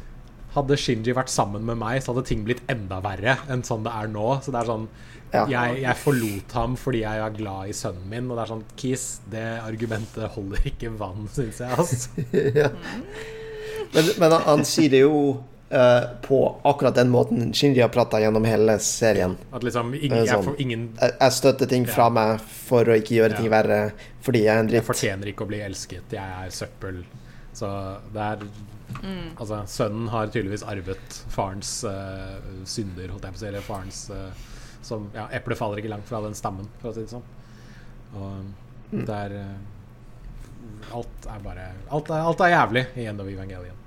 hadde 0.54 0.76
Shinji 0.78 1.10
vært 1.16 1.32
sammen 1.32 1.64
med 1.66 1.80
meg, 1.80 1.98
så 2.04 2.12
hadde 2.12 2.26
ting 2.28 2.44
blitt 2.46 2.60
enda 2.70 3.00
verre 3.02 3.38
enn 3.50 3.64
sånn 3.66 3.82
det 3.88 3.90
er 3.96 4.12
nå. 4.12 4.28
Så 4.44 4.52
det 4.54 4.60
er 4.60 4.68
sånn 4.70 4.84
Ja. 5.34 5.44
jeg, 5.50 5.80
jeg 5.82 5.98
forlot 6.00 6.52
ham 6.54 6.76
fordi 6.78 7.00
jeg 7.02 7.22
er 7.24 7.32
glad 7.36 7.70
i 7.72 7.74
sønnen 7.76 8.04
min. 8.10 8.28
Og 8.30 8.36
det 8.38 8.44
er 8.44 8.52
sånn 8.52 8.64
Kiss, 8.80 9.06
det 9.32 9.46
argumentet 9.64 10.30
holder 10.36 10.68
ikke 10.70 10.92
vann, 11.00 11.26
syns 11.34 11.58
jeg. 11.64 11.74
Altså. 11.74 12.24
ja. 12.62 12.70
Men, 13.94 14.08
men 14.18 14.32
han, 14.46 14.64
sier 14.66 14.90
det 14.90 15.00
jo 15.04 15.18
uh, 15.70 16.04
på 16.24 16.38
akkurat 16.66 16.96
den 16.98 17.10
måten 17.12 17.52
Shinji 17.54 17.82
har 17.84 17.92
prata 17.94 18.18
gjennom 18.22 18.46
hele 18.48 18.78
serien. 18.82 19.36
At 19.54 19.66
liksom 19.66 19.92
ingen, 19.94 20.20
jeg, 20.24 20.30
sånn. 20.32 20.46
får, 20.48 20.60
ingen 20.64 20.86
Jeg, 20.98 21.16
jeg 21.20 21.36
støtter 21.40 21.70
ting 21.70 21.86
fra 21.90 22.08
Ja. 22.08 22.14
meg 22.20 22.46
for 22.66 22.90
å 22.90 22.96
ikke 22.98 23.18
gjøre 23.20 23.38
ting 23.38 23.50
Ja. 23.50 23.54
verre 23.58 23.80
fordi 24.24 24.46
jeg 24.46 24.54
er 24.54 24.62
en 24.64 24.70
dritt. 24.70 24.80
Jeg 24.80 24.88
fortjener 24.88 25.30
ikke 25.30 25.44
å 25.44 25.50
bli 25.50 25.60
elsket. 25.60 26.14
Jeg 26.16 26.46
er 26.46 26.54
søppel. 26.54 27.02
Så 27.54 27.70
det 28.14 28.30
er 28.30 28.46
Mm. 29.02 29.32
Altså, 29.40 29.56
sønnen 29.66 30.06
har 30.12 30.28
tydeligvis 30.30 30.62
arvet 30.70 31.16
farens 31.32 31.70
uh, 31.88 32.36
synder, 32.68 33.08
holdt 33.10 33.24
jeg 33.26 33.34
på 33.34 33.40
å 33.40 33.40
si, 33.40 33.46
eller 33.48 33.64
farens 33.64 33.98
eh, 34.14 34.44
som 34.84 35.08
Ja, 35.14 35.28
eplet 35.32 35.58
faller 35.58 35.80
ikke 35.80 35.92
langt 35.92 36.08
fra 36.08 36.20
den 36.24 36.36
stammen, 36.38 36.68
for 36.80 36.92
å 36.92 36.96
si 36.96 37.04
det 37.04 37.12
sånn. 37.12 37.24
Og 38.14 38.52
det 38.94 39.14
er 39.14 39.38
eh, 39.40 40.92
Alt 40.94 41.26
er 41.28 41.40
bare 41.44 41.70
Alt 41.90 42.10
er, 42.12 42.20
alt 42.28 42.42
er 42.44 42.52
jævlig 42.52 42.84
i 43.00 43.06
End 43.10 43.22
of 43.22 43.30
Evangelion. 43.30 43.80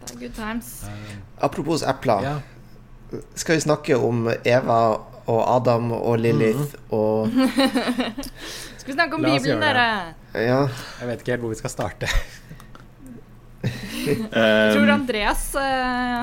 Det 0.00 0.14
er 0.14 0.20
good 0.22 0.34
times. 0.34 0.72
Uh, 0.88 1.44
Apropos 1.44 1.84
epler, 1.84 2.24
ja. 2.24 3.20
skal 3.36 3.58
vi 3.58 3.66
snakke 3.66 3.98
om 4.00 4.30
Eva 4.44 4.80
og 5.28 5.40
Adam 5.44 5.92
og 5.92 6.16
Lilith 6.22 6.78
og 6.88 7.28
Skal 8.80 8.94
vi 8.94 8.96
snakke 8.96 9.18
om 9.18 9.26
Bibelen, 9.26 9.60
dere? 9.60 10.14
Ja. 10.32 10.62
Jeg 11.00 11.10
vet 11.10 11.20
ikke 11.20 11.34
helt 11.34 11.44
hvor 11.44 11.52
vi 11.52 11.58
skal 11.60 11.74
starte. 11.74 12.08
Jeg 13.62 14.74
tror 14.76 14.90
Andreas 14.94 15.48
uh, 15.58 15.62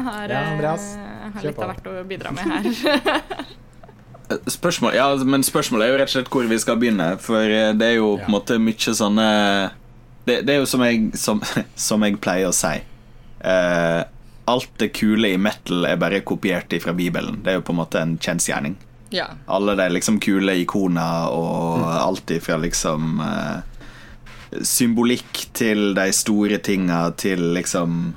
har, 0.08 0.30
Ja, 0.32 0.41
Andreas, 0.54 0.86
eh, 0.95 1.30
har 1.36 1.43
litt 1.50 1.60
av 1.60 1.74
hvert 1.74 1.89
å 1.91 2.04
bidra 2.08 2.32
med 2.32 2.48
her. 2.48 3.45
Spørsmål, 4.50 4.95
ja, 4.98 5.10
men 5.21 5.43
spørsmålet 5.45 5.86
er 5.86 5.91
jo 5.91 5.98
rett 6.02 6.10
og 6.10 6.13
slett 6.15 6.32
hvor 6.34 6.48
vi 6.50 6.58
skal 6.62 6.80
begynne. 6.82 7.12
For 7.21 7.43
eh, 7.45 7.74
det 7.78 7.91
er 7.91 7.98
jo 8.00 8.15
på 8.15 8.24
Ja. 8.24 8.26
en 8.26 8.34
måte 8.34 8.58
mye 8.62 8.95
sånne 8.98 9.28
Det, 10.26 10.39
det 10.48 10.56
er 10.56 10.63
jo 10.63 10.65
som 10.65 10.82
jeg, 10.82 11.12
som, 11.21 11.41
som 11.88 12.02
jeg 12.08 12.17
pleier 12.24 12.50
å 12.50 12.56
si. 12.56 12.71
Uh, 13.45 14.02
alt 14.50 14.71
det 14.82 14.88
kule 14.98 15.30
i 15.36 15.38
metal 15.38 15.86
er 15.86 16.00
bare 16.02 16.24
kopiert 16.26 16.74
fra 16.82 16.93
Bibelen. 16.98 17.43
Det 17.45 17.52
er 17.52 17.60
jo 17.60 17.65
på 17.67 17.74
en 17.76 17.80
måte 17.84 18.02
en 18.02 18.15
kjensgjerning. 18.17 18.74
ja. 19.13 19.28
Alle 19.48 19.76
de 19.78 19.86
liksom 19.93 20.17
kule 20.19 20.56
ikoner 20.63 21.30
og 21.30 21.84
alt 21.86 22.32
ifra 22.34 22.58
liksom 22.62 23.19
eh, 23.21 23.62
Symbolikk 24.62 25.47
til 25.58 25.93
de 25.97 26.10
store 26.15 26.60
tinga 26.63 27.08
til 27.19 27.41
liksom 27.55 28.13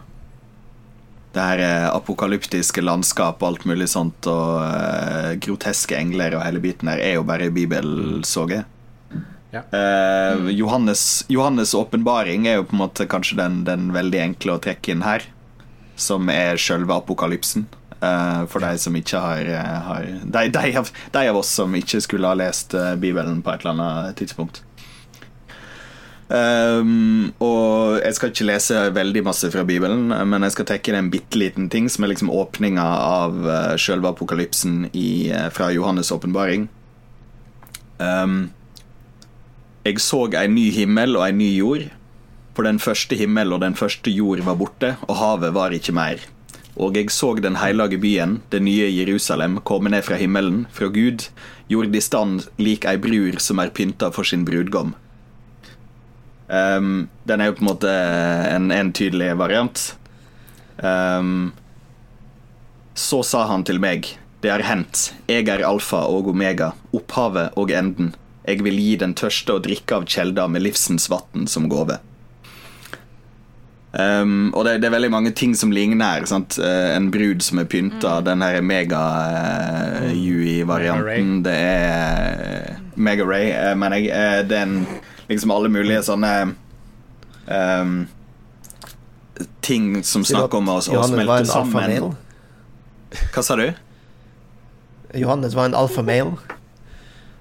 det 1.38 1.44
her 1.44 1.62
eh, 1.62 1.86
apokalyptiske 1.92 2.82
landskap 2.82 3.42
og 3.42 3.52
alt 3.52 3.66
mulig 3.68 3.88
sånt, 3.92 4.26
og 4.30 4.58
uh, 4.64 5.36
groteske 5.42 5.96
engler 5.98 6.36
og 6.36 6.44
hele 6.44 6.62
biten 6.64 6.90
der, 6.90 7.02
er 7.04 7.18
jo 7.18 7.26
bare 7.28 7.50
bibelsoget. 7.54 8.66
Ja. 9.52 9.62
Uh, 9.72 10.48
Johannes' 10.52 11.24
Johannes' 11.32 11.76
åpenbaring 11.76 12.48
er 12.48 12.58
jo 12.58 12.68
på 12.68 12.76
en 12.76 12.82
måte 12.82 13.08
kanskje 13.08 13.38
den, 13.40 13.62
den 13.68 13.90
veldig 13.94 14.22
enkle 14.24 14.56
å 14.56 14.62
trekke 14.62 14.94
inn 14.94 15.04
her, 15.06 15.26
som 15.96 16.28
er 16.32 16.60
sjølve 16.60 16.96
apokalypsen. 16.96 17.68
Uh, 17.98 18.44
for 18.46 18.62
de 18.62 18.78
som 18.78 18.94
ikke 18.94 19.18
har, 19.18 19.48
har 19.88 20.04
de, 20.22 20.44
de, 20.54 20.68
av, 20.78 20.90
de 21.12 21.22
av 21.28 21.38
oss 21.40 21.50
som 21.60 21.72
ikke 21.74 21.98
skulle 22.04 22.30
ha 22.30 22.38
lest 22.38 22.76
Bibelen 23.02 23.42
på 23.42 23.52
et 23.52 23.64
eller 23.64 23.74
annet 23.74 24.18
tidspunkt. 24.20 24.62
Um, 26.28 27.30
og 27.40 28.02
jeg 28.02 28.16
skal 28.18 28.32
ikke 28.34 28.46
lese 28.50 28.80
veldig 28.92 29.22
masse 29.24 29.48
fra 29.48 29.62
Bibelen, 29.64 30.10
men 30.12 30.44
jeg 30.44 30.52
skal 30.52 30.68
trekke 30.68 30.92
inn 30.92 30.98
en 30.98 31.10
bitte 31.12 31.40
liten 31.40 31.70
ting, 31.72 31.88
som 31.88 32.04
er 32.04 32.12
liksom 32.12 32.32
åpninga 32.32 32.84
av 32.84 33.38
uh, 33.48 33.76
sjølve 33.80 34.12
apokalypsen 34.12 34.90
i, 34.92 35.30
eh, 35.32 35.48
fra 35.54 35.70
Johannes' 35.72 36.12
åpenbaring. 36.12 36.68
Um, 37.96 38.50
jeg 39.88 40.04
så 40.04 40.26
en 40.36 40.54
ny 40.54 40.68
himmel 40.74 41.16
og 41.16 41.24
en 41.30 41.40
ny 41.40 41.48
jord, 41.56 41.88
for 42.52 42.68
den 42.68 42.82
første 42.82 43.16
himmel 43.16 43.54
og 43.54 43.62
den 43.64 43.78
første 43.78 44.12
jord 44.12 44.42
var 44.44 44.58
borte, 44.60 44.96
og 45.08 45.16
havet 45.16 45.54
var 45.56 45.72
ikke 45.72 45.96
mer. 45.96 46.20
Og 46.78 46.94
jeg 46.94 47.10
så 47.10 47.32
den 47.40 47.56
hellige 47.58 47.98
byen, 47.98 48.42
det 48.52 48.60
nye 48.62 48.90
Jerusalem, 48.92 49.58
komme 49.64 49.90
ned 49.90 50.04
fra 50.04 50.18
himmelen, 50.20 50.66
fra 50.70 50.92
Gud, 50.92 51.30
gjorde 51.72 51.96
i 51.96 52.04
stand 52.04 52.50
lik 52.60 52.84
ei 52.84 52.98
brur 53.00 53.40
som 53.42 53.58
er 53.58 53.72
pynta 53.74 54.12
for 54.12 54.28
sin 54.28 54.44
brudgom. 54.44 54.92
Um, 56.48 57.08
den 57.28 57.40
er 57.40 57.50
jo 57.50 57.58
på 57.58 57.64
en 57.64 57.68
måte 57.68 57.92
en, 57.92 58.70
en 58.72 58.92
tydelig 58.96 59.34
variant. 59.36 59.82
Um, 60.80 61.52
så 62.98 63.20
sa 63.22 63.44
han 63.50 63.66
til 63.68 63.80
meg, 63.82 64.08
det 64.42 64.54
har 64.54 64.64
hendt, 64.66 65.12
jeg 65.28 65.48
er 65.50 65.66
alfa 65.66 66.06
og 66.08 66.30
omega, 66.32 66.72
opphavet 66.94 67.58
og 67.58 67.72
enden. 67.74 68.14
Jeg 68.48 68.62
vil 68.64 68.78
gi 68.80 68.96
den 68.98 69.14
tørste 69.18 69.58
å 69.58 69.62
drikke 69.62 69.98
av 69.98 70.08
kjelda 70.08 70.48
med 70.48 70.64
livsens 70.64 71.10
vann 71.12 71.46
som 71.50 71.68
gave. 71.70 71.98
Um, 73.92 74.52
og 74.52 74.64
det, 74.66 74.82
det 74.82 74.88
er 74.88 74.94
veldig 74.94 75.10
mange 75.10 75.30
ting 75.36 75.54
som 75.56 75.72
ligner. 75.72 76.26
Sant? 76.28 76.58
Eh, 76.60 76.94
en 76.94 77.10
brud 77.12 77.42
som 77.44 77.58
er 77.62 77.66
pynta, 77.70 78.20
den 78.24 78.42
her 78.44 78.60
mega-Yui-varianten. 78.62 81.42
det 81.44 81.56
er 81.56 82.76
Mega 82.96 83.24
Ray, 83.24 83.50
eh, 83.50 83.74
mener 83.78 83.96
jeg. 83.96 84.06
Eh, 84.12 84.42
det 84.48 84.56
er 84.58 84.62
en, 84.66 84.86
liksom 85.28 85.52
alle 85.54 85.68
mulige 85.72 86.02
sånne 86.06 86.32
um, 87.46 87.98
ting 89.60 90.02
som 90.04 90.24
snakker 90.24 90.58
om 90.58 90.68
oss 90.72 90.88
og 90.88 91.02
å 91.02 91.08
smelte 91.08 91.44
sammen. 91.48 92.14
Hva 93.34 93.44
sa 93.44 93.56
du? 93.60 93.68
Johannes 95.16 95.56
var 95.56 95.70
en 95.70 95.76
alfamale. 95.78 96.36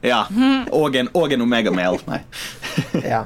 Ja. 0.05 0.25
Og 0.71 0.95
en, 0.95 1.09
og 1.17 1.33
en 1.33 1.47
omega-male. 1.47 2.03
Nei. 2.07 2.23
Ja. 3.03 3.25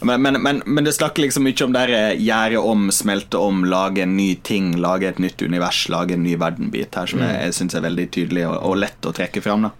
Men, 0.00 0.22
men, 0.22 0.36
men, 0.42 0.60
men 0.66 0.86
det 0.86 0.92
snakker 0.94 1.24
liksom 1.24 1.42
mye 1.46 1.64
om 1.64 1.72
det 1.74 1.80
her 1.82 2.18
gjøre 2.20 2.60
om, 2.62 2.88
smelte 2.94 3.40
om, 3.42 3.64
lage 3.66 4.04
en 4.04 4.14
ny 4.16 4.28
ting, 4.46 4.70
lage 4.78 5.08
et 5.08 5.18
nytt 5.22 5.42
univers, 5.42 5.80
lage 5.90 6.14
en 6.14 6.22
ny 6.22 6.36
verdenbit 6.38 6.94
her, 6.94 7.10
som 7.10 7.22
jeg, 7.24 7.40
jeg 7.42 7.56
syns 7.56 7.74
er 7.74 7.84
veldig 7.86 8.06
tydelig 8.14 8.44
og, 8.46 8.54
og 8.68 8.78
lett 8.84 9.08
å 9.08 9.12
trekke 9.16 9.42
fram. 9.42 9.66
da. 9.66 9.72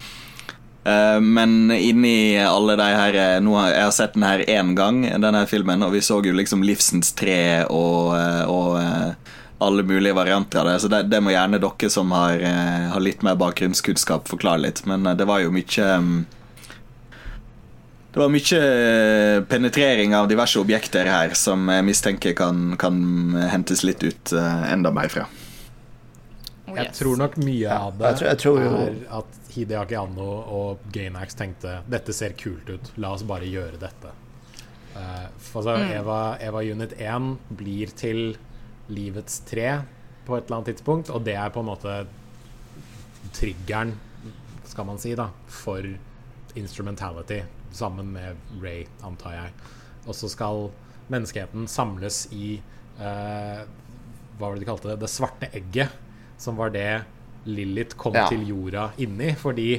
Eh, 0.89 1.21
men 1.21 1.71
inni 1.71 2.39
alle 2.41 2.77
de 2.77 2.87
her 2.87 3.15
eh, 3.15 3.41
nå 3.45 3.57
har, 3.59 3.71
Jeg 3.75 3.85
har 3.89 3.95
sett 3.97 4.15
den 4.17 4.25
her 4.25 4.45
én 4.49 4.75
gang, 4.79 5.03
denne 5.21 5.43
filmen, 5.51 5.83
og 5.85 5.93
vi 5.93 6.01
så 6.05 6.21
jo 6.25 6.33
liksom 6.37 6.63
Livsens 6.65 7.13
tre 7.19 7.65
og, 7.69 8.15
eh, 8.17 8.45
og 8.49 9.67
alle 9.67 9.83
mulige 9.83 10.15
varianter 10.15 10.63
av 10.63 10.71
det. 10.71 10.77
Så 10.85 10.89
det, 10.93 11.03
det 11.11 11.21
må 11.25 11.35
gjerne 11.35 11.59
dere 11.61 11.91
som 11.91 12.13
har, 12.15 12.41
har 12.95 13.03
litt 13.03 13.25
mer 13.27 13.35
bakgrunnskunnskap, 13.41 14.29
forklare 14.31 14.63
litt. 14.69 14.85
Men 14.87 15.03
det 15.19 15.27
var 15.27 15.43
jo 15.43 15.51
mye 15.51 15.89
mm, 15.99 16.13
det 18.15 18.23
var 18.23 18.31
mye 18.33 18.61
penetrering 19.51 20.15
av 20.17 20.31
diverse 20.31 20.59
objekter 20.63 21.11
her 21.11 21.35
som 21.39 21.67
jeg 21.75 21.85
mistenker 21.91 22.33
kan, 22.39 22.71
kan 22.81 23.03
hentes 23.51 23.83
litt 23.85 24.03
ut 24.07 24.33
enda 24.39 24.95
mer 24.95 25.11
fra. 25.13 25.27
Oh, 26.69 26.79
Jeg 26.79 26.95
tror 26.97 27.19
nok 27.21 27.37
mye 27.43 27.69
av 27.75 27.99
det 27.99 28.15
jeg 28.15 28.19
tror- 28.23 28.29
jeg 28.31 28.41
tror 28.45 28.63
er 28.63 28.97
at 29.21 29.39
Hideaki 29.59 29.97
Anno 29.99 30.29
og 30.55 30.89
Gainax 30.95 31.37
tenkte 31.39 31.81
dette 31.91 32.15
ser 32.17 32.37
kult 32.39 32.71
ut, 32.71 32.91
la 32.97 33.13
oss 33.17 33.27
bare 33.27 33.49
gjøre 33.49 33.81
dette. 33.81 34.15
Uh, 34.95 35.27
for 35.39 35.63
altså, 35.63 35.77
Mm. 35.79 35.93
Eva, 36.01 36.21
Eva 36.41 36.63
Unit 36.65 36.93
1 36.99 37.39
blir 37.59 37.93
til 37.95 38.37
livets 38.89 39.41
tre 39.47 39.83
på 40.27 40.37
et 40.37 40.45
eller 40.47 40.57
annet 40.59 40.75
tidspunkt, 40.75 41.11
og 41.11 41.25
det 41.25 41.37
er 41.37 41.51
på 41.51 41.61
en 41.61 41.69
måte 41.71 42.07
triggeren, 43.33 43.95
skal 44.65 44.87
man 44.89 44.99
si, 44.99 45.15
da, 45.15 45.29
for 45.47 45.85
instrumentality, 46.57 47.43
sammen 47.73 48.13
med 48.13 48.37
Ray, 48.63 48.87
antar 49.05 49.37
jeg. 49.37 49.53
Og 50.07 50.15
så 50.17 50.29
skal 50.33 50.71
menneskeheten 51.13 51.69
samles 51.69 52.27
i 52.33 52.59
uh, 52.99 53.65
Hva 54.39 54.49
var 54.49 54.57
det 54.57 54.63
de 54.63 54.69
kalte 54.69 54.91
det? 54.91 54.99
Det 55.03 55.11
svarte 55.11 55.49
egget, 55.57 55.95
som 56.39 56.57
var 56.57 56.71
det 56.71 57.05
Lilith 57.49 57.97
kom 57.97 58.15
Ja. 58.17 58.27
til 58.31 58.45
jorda 58.49 58.91
inni, 59.03 59.33
fordi 59.39 59.71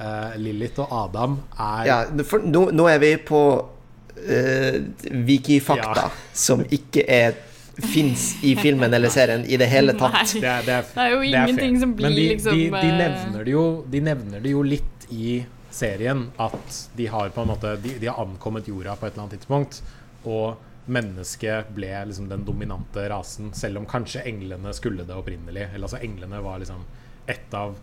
uh, 0.00 0.32
Lilith 0.40 0.80
og 0.80 0.88
Adam 1.04 1.38
er 1.58 1.84
ja 1.86 1.98
for 2.24 2.42
nå, 2.44 2.70
nå 2.72 2.88
er 2.88 2.98
vi 3.02 3.12
på 3.16 3.42
uh, 3.60 4.80
wiki-fakta 5.28 6.08
Ja. 6.08 6.10
som 6.46 6.64
ikke 6.70 7.04
er 7.06 7.38
fins 7.80 8.34
i 8.44 8.54
filmen 8.56 8.92
eller 8.94 9.08
serien 9.08 9.44
i 9.48 9.56
det 9.56 9.66
hele 9.70 9.94
tatt. 9.96 10.34
det, 10.34 10.44
er, 10.44 10.62
det, 10.66 10.74
er, 10.74 10.88
Det 10.94 11.04
er 11.04 11.14
jo 11.14 11.20
ingenting 11.22 11.76
er 11.76 11.80
som 11.80 11.94
blir 11.96 12.08
Men 12.08 12.16
de, 12.16 12.26
liksom, 12.34 12.56
de, 12.58 12.64
de, 12.70 12.88
eh, 12.90 12.96
nevner 12.98 13.44
det 13.46 13.54
jo, 13.54 13.64
de 13.88 14.00
nevner 14.04 14.42
det 14.44 14.52
jo 14.52 14.64
litt 14.66 15.06
i 15.10 15.38
serien 15.70 16.26
at 16.36 16.80
de 16.98 17.06
har 17.06 17.30
på 17.34 17.44
en 17.44 17.48
måte 17.52 17.76
De, 17.82 17.94
de 18.02 18.10
har 18.10 18.18
ankommet 18.20 18.68
jorda 18.68 18.96
på 18.98 19.06
et 19.06 19.14
eller 19.14 19.24
annet 19.24 19.38
tidspunkt, 19.38 19.80
og 20.28 20.58
mennesket 20.90 21.70
ble 21.74 21.90
liksom 22.10 22.28
den 22.28 22.44
dominante 22.44 23.04
rasen, 23.08 23.52
selv 23.54 23.78
om 23.78 23.86
kanskje 23.86 24.24
englene 24.26 24.72
skulle 24.74 25.04
det 25.06 25.14
opprinnelig. 25.14 25.68
Eller 25.70 25.86
altså 25.86 26.00
englene 26.02 26.40
var 26.42 26.58
liksom 26.58 26.82
et 27.26 27.54
av 27.54 27.76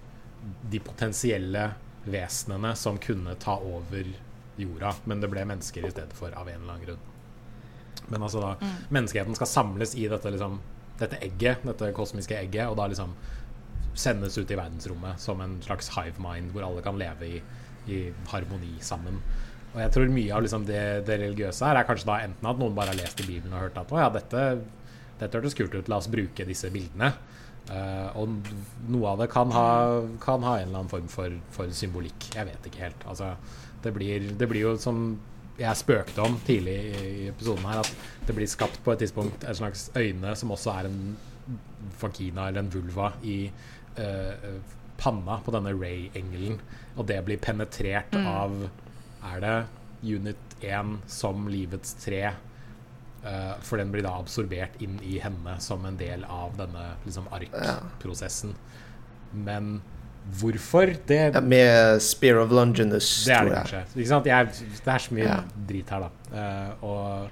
de 0.72 0.80
potensielle 0.80 1.68
vesenene 2.08 2.72
som 2.80 2.98
kunne 3.02 3.36
ta 3.42 3.58
over 3.60 4.08
jorda, 4.58 4.94
men 5.06 5.22
det 5.22 5.30
ble 5.32 5.44
mennesker 5.46 5.86
i 5.86 5.92
stedet 5.92 6.16
for, 6.18 6.34
av 6.34 6.48
en 6.50 6.62
eller 6.62 6.74
annen 6.74 6.86
grunn. 6.86 7.04
Men 8.08 8.24
altså 8.24 8.42
da, 8.42 8.54
menneskeheten 8.94 9.36
skal 9.38 9.50
samles 9.52 9.96
i 10.00 10.08
dette, 10.10 10.32
liksom, 10.34 10.60
dette 11.02 11.20
egget, 11.26 11.66
dette 11.68 11.92
kosmiske 11.96 12.38
egget, 12.38 12.70
og 12.70 12.78
da 12.80 12.88
liksom 12.90 13.14
sendes 13.98 14.38
ut 14.38 14.52
i 14.54 14.58
verdensrommet 14.58 15.20
som 15.22 15.42
en 15.42 15.58
slags 15.66 15.90
hive 15.96 16.22
mind 16.22 16.54
hvor 16.54 16.68
alle 16.68 16.84
kan 16.86 16.98
leve 17.00 17.28
i, 17.28 17.40
i 17.90 18.02
harmoni 18.32 18.76
sammen. 18.86 19.20
Og 19.74 19.80
jeg 19.82 19.94
tror 19.94 20.14
mye 20.14 20.34
av 20.34 20.44
liksom 20.46 20.66
det, 20.68 20.84
det 21.08 21.18
religiøse 21.22 21.66
her 21.66 21.80
er 21.80 21.88
kanskje 21.88 22.10
da 22.10 22.20
enten 22.26 22.50
at 22.50 22.62
noen 22.62 22.78
bare 22.78 22.94
har 22.94 23.00
lest 23.02 23.20
i 23.22 23.28
Bibelen 23.28 23.56
og 23.56 23.66
hørt 23.66 23.80
at 23.82 23.92
å 23.94 24.00
ja, 24.00 24.08
dette, 24.14 24.44
dette 25.20 25.40
hørtes 25.40 25.58
kult 25.58 25.76
ut, 25.76 25.90
la 25.92 26.00
oss 26.00 26.10
bruke 26.14 26.48
disse 26.48 26.72
bildene. 26.74 27.12
Eh, 27.68 28.20
og 28.20 28.52
noe 28.88 29.10
av 29.12 29.24
det 29.24 29.28
kan 29.32 29.52
ha, 29.52 29.70
kan 30.24 30.46
ha 30.46 30.58
en 30.58 30.70
eller 30.70 30.84
annen 30.84 30.92
form 30.92 31.10
for, 31.12 31.34
for 31.56 31.74
symbolikk. 31.76 32.30
Jeg 32.36 32.48
vet 32.48 32.70
ikke 32.70 32.86
helt. 32.86 33.08
Altså, 33.10 33.34
det, 33.84 33.94
blir, 33.96 34.32
det 34.40 34.50
blir 34.50 34.70
jo 34.70 34.76
som 34.82 35.18
jeg 35.58 35.80
spøkte 35.80 36.22
om 36.22 36.38
tidlig 36.46 36.78
i 37.02 37.28
episoden 37.32 37.66
her, 37.66 37.82
at 37.82 38.28
det 38.28 38.36
blir 38.38 38.50
skapt 38.50 38.80
på 38.86 38.94
et 38.94 39.02
tidspunkt 39.02 39.44
et 39.44 39.58
slags 39.58 39.88
øyne 39.98 40.36
som 40.38 40.54
også 40.54 40.76
er 40.76 40.90
en 40.90 41.00
vagina 42.02 42.48
eller 42.48 42.62
en 42.62 42.74
vulva 42.74 43.10
i 43.26 43.38
uh, 43.98 44.60
panna 45.02 45.40
på 45.42 45.54
denne 45.56 45.74
Ray-engelen. 45.74 46.60
Og 46.98 47.08
det 47.10 47.24
blir 47.26 47.42
penetrert 47.42 48.14
av 48.18 48.68
Er 49.28 49.42
det 49.42 49.56
Unit 50.06 50.58
1 50.62 51.00
som 51.10 51.48
livets 51.50 51.96
tre? 52.04 52.36
Eh, 53.26 53.54
for 53.66 53.82
den 53.82 53.92
blir 53.92 54.06
da 54.06 54.14
absorbert 54.20 54.82
inn 54.84 55.00
i 55.04 55.18
henne 55.20 55.58
som 55.64 55.86
en 55.86 55.98
del 56.00 56.24
av 56.30 56.58
denne 56.60 56.90
liksom, 57.06 57.28
ark-prosessen. 57.34 58.54
Men 59.34 59.80
hvorfor? 60.40 60.94
Det, 61.08 61.22
Ja, 61.34 61.42
med 61.42 62.02
Spear 62.02 62.44
of 62.44 62.52
Longinus, 62.52 63.26
det 63.26 63.34
er 63.34 63.50
det 63.50 63.56
kanskje. 63.56 63.82
Ikke 63.96 64.12
sant? 64.12 64.30
Jeg, 64.30 64.52
det 64.86 64.94
er 64.94 65.04
så 65.08 65.18
mye 65.18 65.26
Ja. 65.26 65.42
drit 65.68 65.90
her, 65.90 66.08
da. 66.08 66.12
Uh, 66.32 66.84
og 66.84 67.30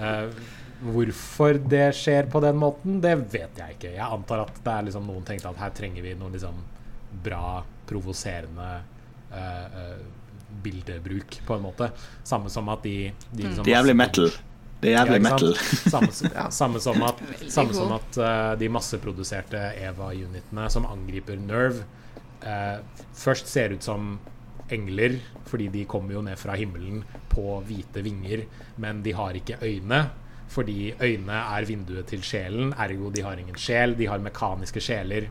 uh, 0.00 0.52
hvorfor 0.82 1.60
det 1.68 1.94
skjer 1.94 2.28
på 2.32 2.40
den 2.42 2.56
måten, 2.58 3.00
det 3.00 3.16
vet 3.32 3.58
jeg 3.58 3.76
ikke. 3.76 3.94
Jeg 3.94 4.06
antar 4.06 4.46
at 4.46 4.62
det 4.64 4.72
er 4.72 4.88
liksom 4.88 5.06
noen 5.06 5.24
tenkte 5.28 5.52
at 5.52 5.60
her 5.62 5.76
trenger 5.76 6.02
vi 6.02 6.14
noe 6.18 6.32
liksom 6.34 6.62
bra, 7.22 7.62
provoserende 7.86 8.70
uh, 9.32 9.36
eh, 9.36 9.98
bildebruk, 10.62 11.42
på 11.46 11.54
en 11.54 11.62
måte. 11.62 11.90
Samme 12.24 12.50
som 12.50 12.68
at 12.72 12.82
de, 12.82 13.12
de 13.30 13.44
liksom 13.44 13.64
Det 13.64 13.74
jævlig 13.74 13.96
metal. 13.96 14.32
Det 14.82 14.90
er 14.90 14.96
jævlig 14.98 15.18
ja, 15.20 15.24
metal. 15.28 15.52
Samme, 15.94 16.12
som- 16.12 16.30
Ja. 16.34 16.48
samme 16.50 16.80
som 16.82 17.02
at, 17.06 17.20
samme 17.48 17.74
som 17.76 17.92
at 17.94 18.18
uh, 18.18 18.58
de 18.58 18.68
masseproduserte 18.68 19.60
EVA-unitene 19.78 20.68
som 20.74 20.86
angriper 20.90 21.38
Nerve, 21.38 21.84
uh, 22.42 22.80
først 23.14 23.46
ser 23.46 23.76
ut 23.76 23.82
som 23.86 24.16
engler, 24.72 25.20
fordi 25.46 25.68
de 25.68 25.84
kommer 25.84 26.14
jo 26.16 26.22
ned 26.26 26.36
fra 26.40 26.56
himmelen 26.58 27.04
på 27.30 27.60
hvite 27.68 28.02
vinger, 28.02 28.42
men 28.82 29.02
de 29.04 29.12
har 29.14 29.36
ikke 29.38 29.60
øyne. 29.62 30.02
Fordi 30.52 30.92
øynene 31.00 31.38
er 31.56 31.64
vinduet 31.64 32.06
til 32.10 32.20
sjelen, 32.22 32.74
ergo 32.76 33.10
de 33.14 33.22
har 33.24 33.38
ingen 33.40 33.56
sjel. 33.56 33.94
De 33.96 34.06
har 34.10 34.18
mekaniske 34.20 34.80
sjeler 34.84 35.28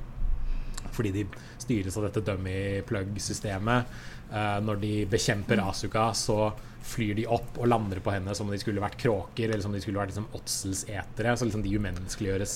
fordi 0.91 1.11
de 1.13 1.21
styres 1.61 1.95
av 1.95 2.03
dette 2.07 2.23
dummy 2.25 2.81
plug-systemet. 2.89 3.85
Eh, 4.31 4.59
når 4.63 4.77
de 4.79 4.91
bekjemper 5.11 5.59
Asuka, 5.59 6.13
så 6.15 6.53
flyr 6.81 7.13
de 7.19 7.25
opp 7.29 7.57
og 7.59 7.67
lander 7.67 7.99
på 8.01 8.13
henne 8.15 8.33
som 8.35 8.47
om 8.47 8.53
de 8.55 8.59
skulle 8.61 8.81
vært 8.81 8.97
kråker, 9.01 9.49
eller 9.49 9.61
som 9.61 9.71
om 9.71 9.77
de 9.77 9.81
skulle 9.83 9.99
vært 9.99 10.11
liksom 10.13 10.31
åtselsetere. 10.37 11.35
Så 11.37 11.43
liksom 11.47 11.63
de 11.65 11.77
umenneskeliggjøres 11.77 12.53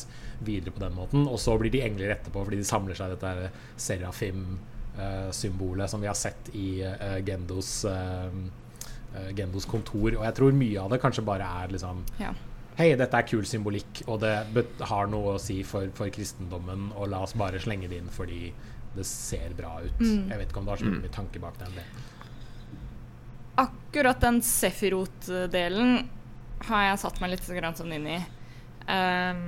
videre 0.47 0.71
på 0.75 0.83
den 0.85 0.95
måten. 0.95 1.21
Og 1.27 1.37
så 1.41 1.51
blir 1.59 1.71
de 1.73 1.85
engler 1.85 2.09
etterpå 2.15 2.39
fordi 2.47 2.61
de 2.61 2.71
samler 2.71 2.95
seg 2.97 3.07
dette 3.13 3.31
serafim-symbolet 3.87 5.87
som 5.91 5.99
vi 6.03 6.11
har 6.11 6.19
sett 6.19 6.43
i 6.55 6.67
eh, 6.87 7.19
Gendos 7.27 7.69
eh, 7.91 8.31
Gendos 9.35 9.65
kontor. 9.67 10.09
Og 10.17 10.23
jeg 10.27 10.35
tror 10.35 10.51
mye 10.55 10.81
av 10.81 10.89
det 10.91 11.03
kanskje 11.03 11.27
bare 11.27 11.45
er 11.63 11.67
liksom 11.75 11.97
Ja. 12.21 12.31
Hei, 12.75 12.89
dette 12.99 13.15
er 13.15 13.23
kul 13.23 13.45
symbolikk, 13.47 14.01
og 14.11 14.19
det 14.19 14.35
har 14.89 15.07
noe 15.07 15.37
å 15.37 15.39
si 15.39 15.63
for, 15.63 15.87
for 15.95 16.11
kristendommen, 16.11 16.91
og 16.99 17.07
la 17.07 17.21
oss 17.23 17.31
bare 17.39 17.55
slenge 17.63 17.87
det 17.87 18.01
inn 18.01 18.11
fordi 18.11 18.51
det 18.95 19.05
ser 19.07 19.53
bra 19.57 19.77
ut. 19.83 20.01
Jeg 20.01 20.39
vet 20.39 20.49
ikke 20.49 20.61
om 20.61 20.67
det 20.67 20.75
har 20.75 20.83
så 20.83 20.91
mye 20.91 21.13
tanke 21.13 21.41
bak 21.43 21.59
det 21.59 21.69
delen. 21.69 22.03
Akkurat 23.65 24.19
den 24.23 24.41
Sefirot-delen 24.43 26.01
har 26.67 26.89
jeg 26.89 27.01
satt 27.03 27.21
meg 27.21 27.33
litt 27.33 27.45
sånn 27.47 27.93
inn 27.95 28.09
i. 28.15 28.19
Um, 28.85 29.45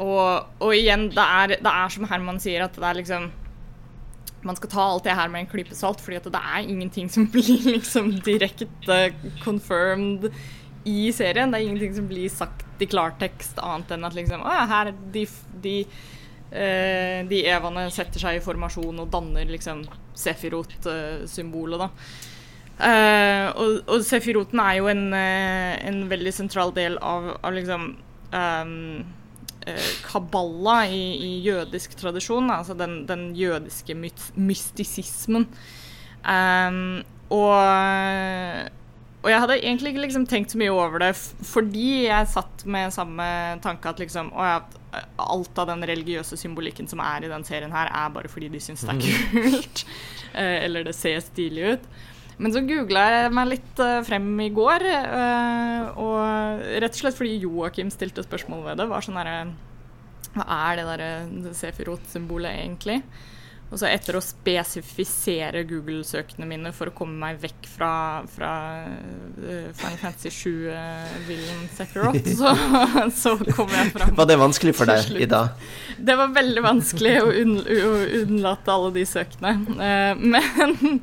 og, 0.00 0.50
og 0.64 0.74
igjen, 0.74 1.08
det 1.14 1.22
er, 1.22 1.56
det 1.62 1.70
er 1.70 1.94
som 1.94 2.06
Herman 2.10 2.40
sier, 2.42 2.64
at 2.64 2.74
det 2.78 2.86
er 2.88 2.96
liksom 2.98 3.26
Man 4.44 4.56
skal 4.58 4.70
ta 4.72 4.84
alt 4.84 5.04
det 5.06 5.14
her 5.16 5.30
med 5.32 5.44
en 5.44 5.50
klype 5.50 5.76
salt, 5.76 6.02
fordi 6.04 6.18
at 6.18 6.26
det 6.32 6.40
er 6.40 6.66
ingenting 6.68 7.08
som 7.12 7.28
blir 7.34 7.64
liksom 7.70 8.10
direkte 8.26 9.14
confirmed 9.44 10.28
i 10.84 11.08
serien. 11.16 11.50
Det 11.50 11.60
er 11.60 11.68
ingenting 11.68 11.94
som 11.96 12.08
blir 12.10 12.28
sagt 12.28 12.82
i 12.82 12.88
klartekst, 12.90 13.60
annet 13.62 13.94
enn 13.94 14.04
at 14.04 14.16
liksom 14.16 14.42
Å 14.44 14.52
ja, 14.58 14.66
her 14.68 14.90
de, 15.14 15.24
de 15.64 15.78
eh, 16.54 17.24
de 17.28 17.42
evaene 17.50 17.88
setter 17.94 18.22
seg 18.22 18.38
i 18.38 18.44
formasjon 18.44 19.02
og 19.02 19.10
danner 19.12 19.50
liksom 19.50 19.82
Sefirot-symbolet, 20.18 21.84
da. 21.84 21.90
Eh, 22.74 23.48
og, 23.54 23.84
og 23.86 24.02
Sefiroten 24.02 24.58
er 24.58 24.78
jo 24.80 24.88
en, 24.90 25.04
eh, 25.14 25.74
en 25.86 26.00
veldig 26.10 26.32
sentral 26.34 26.74
del 26.74 26.96
av, 26.98 27.28
av 27.38 27.54
liksom 27.54 27.86
ehm, 28.34 29.04
eh, 29.70 29.90
Kabbala 30.08 30.80
i, 30.90 31.04
i 31.22 31.30
jødisk 31.46 31.94
tradisjon, 32.00 32.50
altså 32.50 32.74
den, 32.78 33.04
den 33.06 33.28
jødiske 33.38 33.94
mystisismen. 33.94 35.46
Um, 36.24 37.04
og, 37.34 37.52
og 39.24 39.30
jeg 39.32 39.40
hadde 39.40 39.56
egentlig 39.56 39.94
ikke 39.94 40.02
liksom 40.04 40.24
tenkt 40.28 40.52
så 40.52 40.58
mye 40.60 40.72
over 40.72 41.00
det 41.00 41.14
fordi 41.16 42.04
jeg 42.04 42.28
satt 42.28 42.64
med 42.68 42.92
samme 42.92 43.26
tanke 43.64 43.88
at 43.88 44.02
liksom 44.02 44.28
ja, 44.36 44.58
alt 45.24 45.60
av 45.62 45.70
den 45.70 45.84
religiøse 45.88 46.36
symbolikken 46.36 46.88
som 46.90 47.00
er 47.00 47.24
i 47.24 47.30
den 47.32 47.46
serien 47.48 47.72
her, 47.72 47.88
er 47.88 48.12
bare 48.12 48.28
fordi 48.28 48.50
de 48.52 48.60
syns 48.62 48.84
det 48.84 48.92
er 48.92 48.98
mhm. 49.00 49.46
kult. 49.48 49.84
Mm. 49.86 50.42
eller 50.66 50.84
det 50.84 50.96
ser 50.98 51.24
stilig 51.24 51.72
ut. 51.74 51.88
Men 52.36 52.50
så 52.50 52.64
googla 52.66 53.04
jeg 53.12 53.34
meg 53.34 53.50
litt 53.52 53.80
uh, 53.82 54.00
frem 54.06 54.26
i 54.42 54.50
går, 54.54 54.84
uh, 54.90 56.00
og 56.02 56.64
rett 56.82 56.96
og 56.96 56.98
slett 56.98 57.18
fordi 57.18 57.36
Joakim 57.44 57.92
stilte 57.94 58.24
spørsmål 58.26 58.64
ved 58.66 58.82
det. 58.82 58.88
var 58.90 59.06
sånn 59.06 59.20
herre 59.20 59.38
Hva 60.34 60.46
er 60.66 60.80
det 60.80 60.86
derre 60.88 61.54
Sefirot-symbolet 61.54 62.58
egentlig? 62.64 63.00
Og 63.72 63.80
så 63.80 63.88
etter 63.88 64.14
å 64.14 64.20
spesifisere 64.22 65.64
Google-søkene 65.66 66.46
mine 66.46 66.70
for 66.76 66.92
å 66.92 66.94
komme 66.94 67.16
meg 67.24 67.40
vekk 67.42 67.68
fra, 67.72 67.90
fra 68.30 68.50
uh, 68.86 69.72
Final 69.74 69.98
Fantasy 69.98 70.30
7-villen 70.30 71.64
uh, 71.64 71.72
Sephiroth, 71.74 72.28
så, 72.38 72.52
så 73.10 73.34
kom 73.48 73.72
jeg 73.74 73.90
fram 73.96 74.14
Var 74.20 74.30
det 74.30 74.38
vanskelig 74.38 74.76
for 74.78 74.92
deg, 74.92 75.10
i 75.18 75.26
dag? 75.30 75.64
Det 75.98 76.18
var 76.20 76.34
veldig 76.36 76.64
vanskelig 76.64 77.16
å, 77.24 77.28
unn, 77.42 77.56
å 77.64 77.92
unnlate 78.20 78.76
alle 78.76 78.94
de 79.00 79.06
søkene. 79.10 79.56
Uh, 79.74 80.22
men 80.22 81.00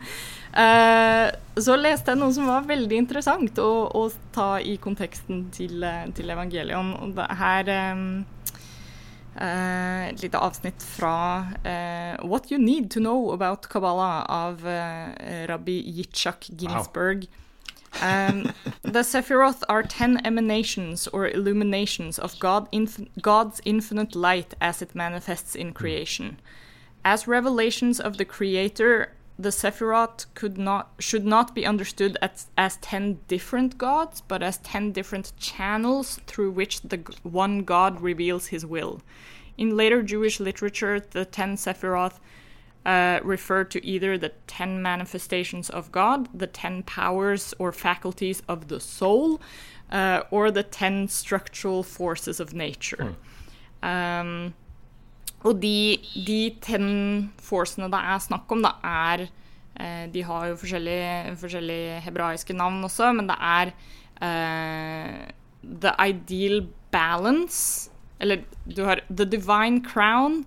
uh, 0.55 1.27
så 1.59 1.75
leste 1.75 2.13
jeg 2.13 2.21
noe 2.21 2.31
som 2.35 2.47
var 2.47 2.69
veldig 2.69 3.03
interessant 3.03 3.59
å, 3.59 3.71
å 3.91 4.07
ta 4.31 4.53
i 4.63 4.77
konteksten 4.79 5.49
til, 5.51 5.83
til 6.15 6.31
Evangelion. 6.31 6.95
Og 7.03 7.17
det 7.17 7.27
her 7.41 7.73
um, 7.91 8.21
et 9.39 10.21
lite 10.21 10.35
avsnitt 10.35 10.81
fra 10.83 11.47
uh, 11.65 12.27
What 12.27 12.51
You 12.51 12.57
Need 12.57 12.91
to 12.91 12.99
Know 12.99 13.31
About 13.31 13.69
Kabbalah 13.69 14.25
av 14.27 14.65
uh, 14.65 15.47
rabbi 15.47 15.81
Yitzhak 15.81 16.49
Ginsberg. 16.57 17.27
Wow. 17.27 17.27
Um, 18.01 18.53
the 18.83 19.03
Sephiroth 19.03 19.63
are 19.69 19.83
ten 19.83 20.25
emanations 20.25 21.07
or 21.07 21.27
illuminations 21.27 22.19
of 22.19 22.37
God 22.39 22.67
inf 22.71 22.99
God's 23.21 23.61
infinite 23.65 24.15
light 24.15 24.53
as 24.61 24.81
it 24.81 24.95
manifests 24.95 25.55
in 25.55 25.73
creation. 25.73 26.39
As 27.03 27.27
revelations 27.27 27.99
of 27.99 28.17
the 28.17 28.25
Creator, 28.25 29.13
the 29.41 29.49
Sephiroth 29.49 30.25
could 30.33 30.57
not 30.57 30.91
should 30.99 31.25
not 31.25 31.55
be 31.55 31.65
understood 31.65 32.17
as, 32.21 32.47
as 32.57 32.77
ten 32.77 33.19
different 33.27 33.77
gods, 33.77 34.21
but 34.21 34.41
as 34.43 34.57
ten 34.57 34.91
different 34.91 35.33
channels 35.37 36.19
through 36.27 36.51
which 36.51 36.81
the 36.81 36.99
one 37.23 37.63
God 37.63 38.01
reveals 38.01 38.47
his 38.47 38.65
will. 38.65 39.01
In 39.57 39.75
later 39.75 40.01
Jewish 40.03 40.39
literature, 40.39 40.99
the 40.99 41.25
ten 41.25 41.57
Sephiroth 41.57 42.19
uh, 42.85 43.19
refer 43.23 43.63
to 43.65 43.85
either 43.85 44.17
the 44.17 44.33
ten 44.47 44.81
manifestations 44.81 45.69
of 45.69 45.91
God, 45.91 46.29
the 46.33 46.47
ten 46.47 46.83
powers 46.83 47.53
or 47.59 47.71
faculties 47.71 48.41
of 48.47 48.67
the 48.67 48.79
soul, 48.79 49.41
uh, 49.91 50.21
or 50.31 50.51
the 50.51 50.63
ten 50.63 51.07
structural 51.07 51.83
forces 51.83 52.39
of 52.39 52.53
nature. 52.53 53.15
Mm. 53.83 53.83
Um, 53.83 54.53
og 55.43 55.61
de, 55.61 55.97
de 56.27 56.39
ten 56.61 56.87
forcene 57.41 57.89
det 57.91 58.01
er 58.13 58.21
snakk 58.21 58.51
om, 58.53 58.61
da, 58.65 58.75
er 58.85 59.25
eh, 59.25 60.05
De 60.13 60.23
har 60.23 60.51
jo 60.51 60.59
forskjellige, 60.61 61.35
forskjellige, 61.41 61.99
hebraiske 62.05 62.53
navn 62.53 62.83
også, 62.85 63.11
men 63.17 63.29
det 63.29 63.37
er 63.39 63.73
eh, 64.21 65.31
The 65.63 65.95
Ideal 66.09 66.67
Balance, 66.91 67.89
eller 68.19 68.43
du 68.65 68.83
har 68.85 69.01
The 69.09 69.25
Divine 69.25 69.81
Crown, 69.85 70.45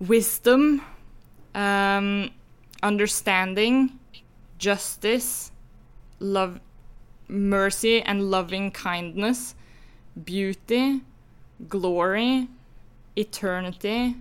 Wisdom, 0.00 0.82
um, 1.54 2.30
Understanding, 2.82 3.98
Justice, 4.58 5.52
love, 6.18 6.60
Mercy 7.28 8.00
and 8.04 8.30
Loving 8.30 8.70
Kindness, 8.70 9.54
Beauty, 10.24 11.00
Glory, 11.68 12.48
Eternity, 13.16 14.14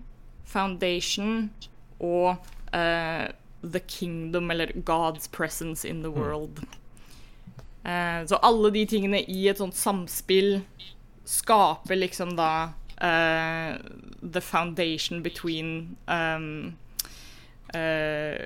Foundation 0.43 1.51
og 1.99 2.35
uh, 2.73 3.27
The 3.63 3.79
Kingdom, 3.87 4.51
eller 4.51 4.65
God's 4.65 5.29
Presence 5.31 5.87
in 5.87 6.03
the 6.03 6.09
hmm. 6.09 6.21
World. 6.21 6.59
Uh, 7.85 8.27
så 8.27 8.37
alle 8.43 8.71
de 8.71 8.85
tingene 8.85 9.23
i 9.23 9.47
et 9.47 9.57
sånt 9.57 9.75
samspill 9.75 10.61
skaper 11.25 11.95
liksom 11.95 12.35
da 12.37 12.73
uh, 13.01 13.77
the 14.21 14.41
foundation 14.41 15.23
between 15.23 15.97
um, 16.07 16.77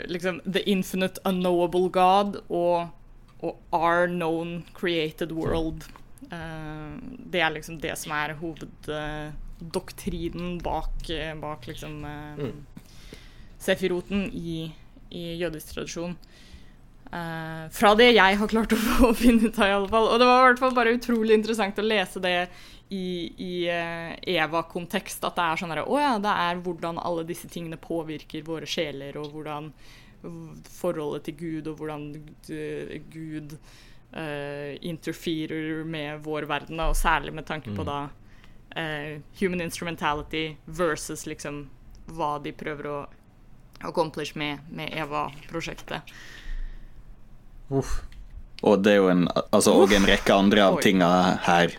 liksom 0.07 0.41
The 0.45 0.61
infinite 0.69 1.19
unknowable 1.25 1.89
God 1.89 2.43
og, 2.49 2.89
og 3.41 3.57
our 3.71 4.07
known 4.07 4.63
created 4.73 5.31
world. 5.31 5.83
Det 7.31 7.41
er 7.41 7.49
liksom 7.49 7.79
det 7.81 7.97
som 7.97 8.11
er 8.11 8.35
hoveddoktrinen 9.59 10.59
bak, 10.59 10.93
bak 11.41 11.67
liksom 11.67 11.99
mm. 11.99 12.65
Sefiroten 13.57 14.29
i, 14.33 14.71
i 15.09 15.35
jødisk 15.35 15.73
tradisjon. 15.73 16.15
Uh, 17.05 17.69
fra 17.71 17.93
det 17.95 18.11
jeg 18.15 18.37
har 18.37 18.49
klart 18.49 18.73
å, 18.73 18.77
å 19.07 19.13
finne 19.17 19.47
ut 19.47 19.59
av, 19.59 19.67
i 19.67 19.75
alle 19.75 19.89
fall. 19.89 20.09
Og 20.11 20.19
det 20.19 20.27
var 20.27 20.41
i 20.41 20.47
hvert 20.49 20.61
fall 20.61 20.75
bare 20.75 20.95
utrolig 20.97 21.37
interessant 21.37 21.79
å 21.79 21.85
lese 21.85 22.19
det 22.21 22.49
i, 22.89 23.31
i 23.41 23.53
uh, 23.69 24.13
Eva-kontekst. 24.21 25.23
At 25.25 25.37
det 25.37 25.45
er 25.45 25.61
sånn 25.61 25.73
Å 25.81 26.01
ja, 26.01 26.13
det 26.21 26.35
er 26.45 26.61
hvordan 26.65 26.99
alle 27.01 27.25
disse 27.25 27.49
tingene 27.49 27.79
påvirker 27.81 28.45
våre 28.45 28.69
sjeler, 28.69 29.17
og 29.17 29.33
hvordan 29.33 29.71
forholdet 30.73 31.27
til 31.27 31.35
Gud, 31.39 31.67
og 31.69 31.81
hvordan 31.81 32.07
uh, 32.51 32.95
Gud 33.13 33.57
interferer 34.15 35.81
med 35.83 36.21
vår 36.23 36.45
verden, 36.47 36.79
og 36.79 36.93
særlig 36.95 37.33
med 37.35 37.43
tanke 37.49 37.73
på 37.73 37.83
mm. 37.83 37.89
da 37.89 37.97
human 39.39 39.61
instrumentality 39.63 40.57
versus 40.65 41.25
liksom 41.25 41.61
hva 42.11 42.35
de 42.43 42.51
prøver 42.51 42.89
å 42.91 42.97
accomplish 43.85 44.35
med, 44.35 44.59
med 44.69 44.91
Eva-prosjektet. 44.93 46.11
Uff. 47.69 48.01
Og 48.65 48.81
det 48.83 48.95
er 48.95 49.01
jo 49.01 49.09
en, 49.11 49.25
altså, 49.51 49.75
og 49.75 49.93
en 49.93 50.07
rekke 50.07 50.35
andre 50.35 50.63
av 50.69 50.79
tinga 50.83 51.09
her. 51.45 51.75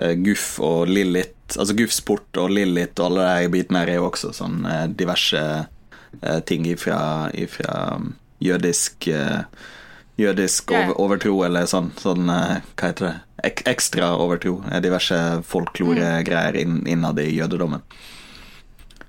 Uh, 0.00 0.14
Guff 0.18 0.58
og 0.64 0.88
Lillit. 0.90 1.36
Altså 1.54 1.76
Guff-sport 1.76 2.40
og 2.40 2.50
Lillit 2.54 2.98
og 2.98 3.12
alle 3.12 3.28
de 3.44 3.52
bitene 3.52 3.84
her 3.84 3.92
er 3.92 4.00
jo 4.00 4.08
også 4.08 4.32
sånn 4.34 4.64
uh, 4.66 4.86
diverse 4.90 5.42
uh, 5.42 6.40
ting 6.48 6.66
ifra, 6.70 7.30
ifra 7.36 8.00
jødisk 8.42 9.06
jødisk 9.08 9.08
Jødisk 10.20 10.70
over, 10.70 10.92
overtro, 11.02 11.32
eller 11.42 11.66
sånn, 11.66 11.88
sånn 11.98 12.28
Hva 12.28 12.62
heter 12.78 13.08
det? 13.08 13.14
Ek, 13.44 13.64
ekstra 13.68 14.12
overtro. 14.16 14.60
Diverse 14.84 15.16
folkloregreier 15.44 16.56
inn, 16.60 16.78
innad 16.88 17.18
i 17.20 17.26
jødedommen. 17.34 17.82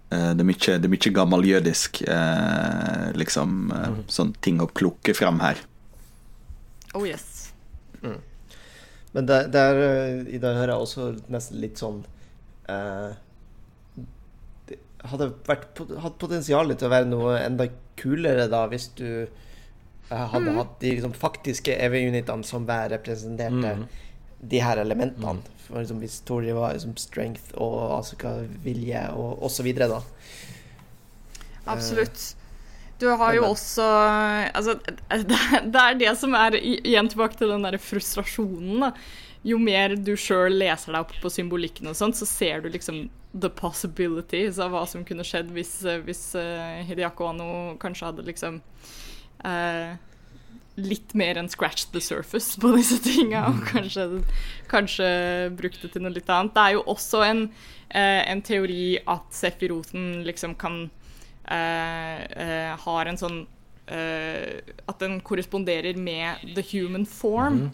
Det 0.09 0.41
er 0.41 0.47
mye, 0.47 0.79
det 0.79 0.87
er 0.87 0.91
mye 0.91 1.11
gammel 1.15 1.45
jødisk 1.47 2.01
liksom, 3.15 3.55
mm. 3.69 4.01
sånn 4.11 4.33
ting 4.43 4.59
å 4.63 4.67
plukke 4.67 5.15
fram 5.17 5.39
her. 5.43 5.61
Oh 6.95 7.05
yes. 7.07 7.53
Mm. 8.01 8.19
Men 9.15 9.27
der, 9.27 9.47
der, 9.47 9.79
eh, 9.79 10.35
i 10.35 10.39
det 10.39 10.55
hører 10.57 10.73
jeg 10.73 10.83
også 10.87 11.07
nesten 11.31 11.61
litt 11.63 11.79
sånn 11.79 12.01
eh, 12.71 13.15
Det 14.67 14.79
hadde 15.07 15.29
vært, 15.47 15.79
hatt 16.03 16.17
potensial 16.19 16.71
til 16.73 16.89
å 16.89 16.91
være 16.91 17.07
noe 17.07 17.37
enda 17.39 17.69
kulere 17.99 18.49
da, 18.51 18.65
hvis 18.71 18.89
du 18.99 19.07
eh, 19.23 19.41
hadde 20.09 20.51
mm. 20.51 20.57
hatt 20.57 20.79
de 20.79 20.91
liksom, 20.91 21.13
faktiske 21.17 21.75
EV-unitene 21.87 22.45
som 22.45 22.65
hver 22.67 22.91
representerte 22.93 23.75
mm. 23.79 23.83
de 24.39 24.61
her 24.61 24.77
elementene. 24.77 25.39
Mm. 25.39 25.51
For 25.65 25.81
liksom, 25.81 25.99
Hvis 26.03 26.19
Tori 26.27 26.53
var 26.53 26.73
liksom, 26.73 26.95
strength 27.01 27.55
og 27.57 27.99
Asuka 27.99 28.37
vilje 28.63 29.01
og 29.17 29.43
osv., 29.47 29.71
da. 29.81 30.01
Absolutt. 31.65 32.35
Du 32.99 33.09
har 33.09 33.33
jo 33.35 33.43
også 33.49 33.83
Altså, 33.83 34.77
det 35.73 35.81
er 35.81 35.97
det 35.99 36.13
som 36.15 36.35
er 36.37 36.55
Igjen 36.61 37.09
tilbake 37.11 37.35
til 37.39 37.51
den 37.51 37.65
der 37.65 37.79
frustrasjonen, 37.81 38.87
da. 38.87 38.91
Jo 39.45 39.59
mer 39.61 39.93
du 39.97 40.15
sjøl 40.17 40.55
leser 40.57 40.93
deg 40.93 41.03
opp 41.03 41.11
på 41.21 41.29
symbolikken 41.29 41.91
og 41.91 41.97
sånt, 41.97 42.17
så 42.17 42.25
ser 42.25 42.63
du 42.63 42.71
liksom 42.73 43.03
the 43.35 43.49
possibilities 43.53 44.57
av 44.63 44.71
hva 44.73 44.85
som 44.89 45.03
kunne 45.05 45.25
skjedd 45.27 45.51
hvis, 45.53 45.75
hvis 46.07 46.23
uh, 46.39 46.81
Hideako 46.87 47.27
Anno 47.29 47.49
kanskje 47.81 48.07
hadde 48.09 48.25
liksom 48.25 48.57
litt 50.75 51.13
mer 51.15 51.37
enn 51.39 51.47
scratch 51.47 51.85
the 51.93 52.01
surface 52.03 52.59
på 52.59 52.73
disse 52.75 52.97
tinga, 53.05 53.45
og 53.47 53.61
mm. 53.61 53.65
kanskje, 53.69 54.05
kanskje 54.71 55.07
brukt 55.55 55.79
det 55.83 55.93
til 55.93 56.03
noe 56.03 56.11
litt 56.15 56.31
annet. 56.33 56.51
Det 56.55 56.63
er 56.63 56.75
jo 56.75 56.81
også 56.91 57.21
en, 57.27 57.45
uh, 57.93 58.21
en 58.25 58.41
teori 58.43 58.97
at 58.99 59.29
Sefiroten 59.37 60.25
liksom 60.27 60.57
kan 60.59 60.85
Eh, 61.47 62.21
eh, 62.41 62.71
har 62.79 63.05
en 63.05 63.19
sånn 63.21 63.43
eh, 63.85 64.63
At 64.89 64.97
den 64.97 65.19
korresponderer 65.21 65.93
med 65.93 66.41
the 66.55 66.63
human 66.71 67.05
form. 67.05 67.67
Mm. 67.67 67.73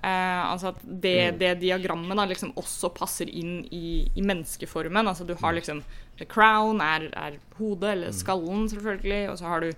Uh, 0.00 0.52
altså 0.54 0.70
at 0.70 0.78
det, 0.80 1.34
mm. 1.34 1.38
det 1.42 1.48
diagrammet 1.60 2.16
da 2.16 2.24
liksom 2.24 2.54
også 2.56 2.88
passer 2.96 3.28
inn 3.28 3.66
i, 3.68 4.06
i, 4.08 4.22
menneskeformen. 4.24 5.10
Altså 5.10 5.26
du 5.28 5.34
har 5.34 5.52
mm. 5.52 5.58
liksom 5.58 5.82
The 6.16 6.24
crown 6.24 6.80
er, 6.80 7.10
er 7.12 7.36
hodet, 7.58 7.90
eller 7.90 8.14
skallen, 8.16 8.64
selvfølgelig. 8.72 9.26
Og 9.28 9.36
så 9.36 9.50
har 9.50 9.60
du 9.60 9.68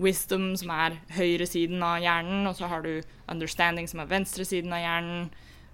wisdom, 0.00 0.52
som 0.58 0.72
er 0.74 0.96
høyresiden 1.14 1.82
av 1.84 2.00
hjernen, 2.02 2.48
og 2.48 2.56
så 2.58 2.70
har 2.70 2.84
du 2.84 3.00
understanding, 3.30 3.88
som 3.90 4.02
er 4.02 4.10
venstresiden 4.10 4.72
av 4.74 4.82
hjernen, 4.82 5.28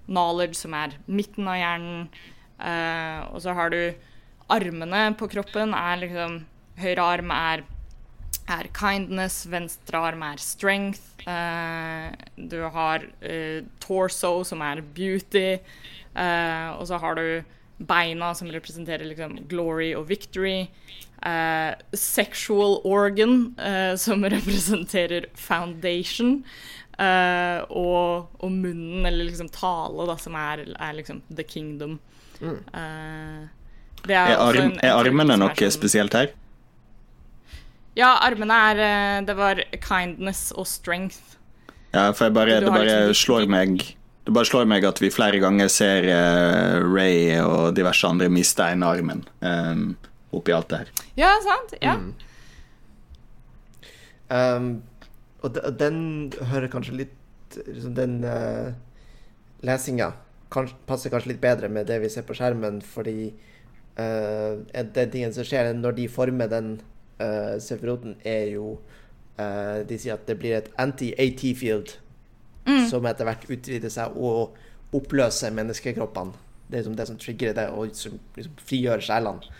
knowledge, 0.07 0.59
som 0.59 0.75
er 0.79 0.99
midten 1.07 1.49
av 1.51 1.59
hjernen, 1.61 2.05
uh, 2.61 3.21
og 3.33 3.41
så 3.43 3.55
har 3.59 3.73
du 3.75 3.81
armene 4.53 5.09
på 5.19 5.31
kroppen 5.33 5.75
er 5.77 6.05
liksom 6.05 6.45
Høyre 6.77 7.05
arm 7.09 7.31
er, 7.33 7.63
er 8.53 8.67
kindness, 8.77 9.47
venstre 9.49 9.97
arm 10.11 10.21
er 10.27 10.43
strength. 10.45 11.23
Uh, 11.25 12.13
du 12.37 12.59
har 12.75 13.07
uh, 13.25 13.63
torso, 13.81 14.43
som 14.45 14.61
er 14.61 14.83
beauty, 14.85 15.57
og 16.17 16.85
så 16.89 16.97
har 17.01 17.17
du 17.17 17.57
beina, 17.77 18.35
som 18.35 18.49
representerer 18.53 19.05
liksom 19.09 19.39
glory 19.49 19.91
og 19.97 20.07
victory. 20.09 20.67
Eh, 21.27 21.75
sexual 21.99 22.77
organ, 22.87 23.55
eh, 23.59 23.97
som 23.99 24.23
representerer 24.37 25.27
foundation. 25.35 26.45
eh, 26.99 27.59
og, 27.69 28.29
og 28.41 28.53
munnen, 28.53 29.05
eller 29.05 29.27
liksom 29.29 29.49
tale, 29.53 30.07
da, 30.09 30.15
som 30.23 30.37
er, 30.39 30.63
er 30.79 30.95
liksom 30.97 31.19
the 31.35 31.43
kingdom. 31.45 31.99
Eh, 32.41 33.43
det 34.07 34.15
Er, 34.15 34.37
også 34.37 34.47
arm, 34.47 34.63
en- 34.63 34.79
en 34.79 34.85
er 34.87 34.95
armene 34.95 35.33
som 35.35 35.41
noe 35.43 35.51
er 35.51 35.55
sånn- 35.67 35.75
spesielt 35.81 36.15
her? 36.15 36.31
Ja, 37.97 38.15
armene 38.23 38.53
er 38.71 39.23
Det 39.27 39.35
var 39.37 39.61
kindness 39.81 40.53
og 40.57 40.67
strength. 40.69 41.37
Ja, 41.95 42.13
for 42.13 42.27
jeg 42.27 42.35
bare, 42.35 42.61
det 42.61 42.69
bare 42.69 42.85
liksom- 42.85 43.15
slår 43.25 43.49
meg 43.49 43.79
Det 44.27 44.33
bare 44.35 44.45
slår 44.45 44.67
meg 44.67 44.85
at 44.85 44.99
vi 45.01 45.09
flere 45.11 45.39
ganger 45.41 45.69
ser 45.69 46.03
Ray 46.83 47.39
og 47.41 47.75
diverse 47.75 48.05
andre 48.09 48.29
miste 48.29 48.61
en 48.73 48.83
armen 48.83 49.25
um, 49.41 49.97
oppi 50.35 50.55
alt 50.55 50.71
det 50.71 50.83
her. 50.83 50.93
Ja, 51.19 51.33
sant? 51.45 51.77
Ja. 51.83 51.97
Um, 54.29 54.83
og 55.45 55.55
de, 55.55 55.63
den 55.79 55.99
hører 56.51 56.71
kanskje 56.73 56.97
litt 57.05 57.13
liksom 57.55 57.93
Den 57.95 58.17
uh, 58.27 58.73
lesinga 59.63 60.09
passer 60.51 61.13
kanskje 61.13 61.31
litt 61.31 61.43
bedre 61.43 61.69
med 61.71 61.87
det 61.87 62.01
vi 62.03 62.11
ser 62.11 62.25
på 62.27 62.35
skjermen, 62.37 62.81
fordi 62.83 63.31
uh, 63.99 64.59
den 64.75 65.13
tingen 65.13 65.35
som 65.35 65.47
skjer 65.47 65.73
når 65.79 65.97
de 65.99 66.09
former 66.11 66.51
den 66.51 66.73
uh, 67.21 67.57
seferoten, 67.63 68.17
er 68.25 68.53
jo 68.55 68.77
uh, 69.39 69.83
De 69.87 69.99
sier 69.99 70.17
at 70.17 70.27
det 70.29 70.39
blir 70.41 70.59
et 70.59 70.71
anti-AT-field 70.83 71.97
som 72.91 73.07
etter 73.07 73.29
hvert 73.29 73.45
utvider 73.47 73.93
seg 73.95 74.15
og 74.19 74.57
oppløser 74.97 75.53
menneskekroppene. 75.55 76.35
Det 76.67 76.75
er 76.75 76.81
liksom 76.81 76.97
det 76.99 77.07
som 77.07 77.19
trigger 77.21 77.53
det, 77.55 77.67
og 77.71 77.93
som 77.95 78.17
liksom 78.35 78.57
frigjør 78.67 79.05
sjelene. 79.07 79.59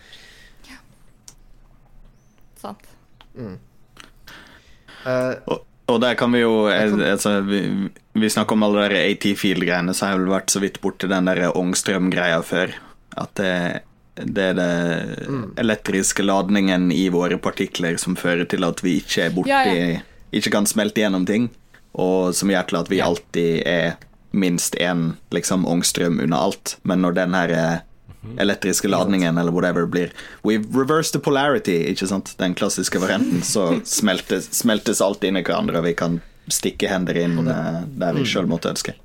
Sant. 2.57 2.87
Uh, 3.37 5.33
Og, 5.45 5.61
og 5.87 5.99
der 6.03 6.17
kan 6.19 6.33
vi 6.35 6.41
jo 6.41 6.67
eh, 6.67 6.89
altså, 7.11 7.37
Vi, 7.45 7.59
vi 8.17 8.29
snakker 8.29 8.57
om 8.57 8.65
alle 8.67 8.87
de 8.91 9.03
AT-field-greiene, 9.13 9.93
så 9.95 10.05
har 10.05 10.15
jeg 10.15 10.23
vel 10.23 10.33
vært 10.33 10.51
så 10.51 10.61
vidt 10.63 10.81
borti 10.83 11.07
den 11.07 11.29
der 11.29 11.45
Ångstrøm-greia 11.55 12.41
før. 12.43 12.73
At 13.17 13.37
det, 13.39 13.53
det 14.19 14.49
er 14.51 14.57
det 14.57 14.73
elektriske 15.63 16.25
ladningen 16.25 16.89
i 16.91 17.07
våre 17.13 17.37
partikler 17.39 17.97
som 18.01 18.17
fører 18.19 18.49
til 18.49 18.67
at 18.67 18.83
vi 18.83 18.97
ikke 18.99 19.29
er 19.29 19.33
borti 19.37 19.53
Ja, 19.53 19.63
ja. 19.63 20.03
Ikke 20.35 20.51
kan 20.51 20.67
smelte 20.67 20.99
gjennom 20.99 21.23
ting, 21.25 21.47
og 21.95 22.35
som 22.35 22.51
gjør 22.51 22.67
til 22.67 22.77
at 22.81 22.89
vi 22.91 22.97
alltid 23.01 23.61
er 23.63 23.93
minst 24.35 24.75
én 24.75 25.13
liksom, 25.31 25.63
ångstrøm 25.65 26.19
unna 26.19 26.41
alt. 26.49 26.75
Men 26.83 26.99
når 27.05 27.15
den 27.15 27.37
her 27.37 27.53
eh, 27.55 27.77
elektriske 28.37 28.89
ladningen 28.89 29.37
eller 29.37 29.51
whatever 29.51 29.85
blir 29.85 30.11
We've 30.43 30.67
reversed 30.73 31.13
the 31.13 31.19
polarity, 31.19 31.77
ikke 31.91 32.07
sant? 32.07 32.33
Den 32.37 32.55
klassiske 32.55 32.99
varianten. 32.99 33.43
Så 33.43 33.79
smeltes, 33.85 34.51
smeltes 34.57 35.01
alt 35.01 35.23
inn 35.23 35.37
i 35.37 35.43
hverandre, 35.43 35.81
og 35.81 35.87
vi 35.87 35.93
kan 35.97 36.21
stikke 36.51 36.89
hender 36.91 37.17
inn 37.19 37.39
eh, 37.47 37.83
der 37.99 38.15
vi 38.17 38.25
sjøl 38.27 38.47
måtte 38.49 38.71
ønske. 38.71 38.95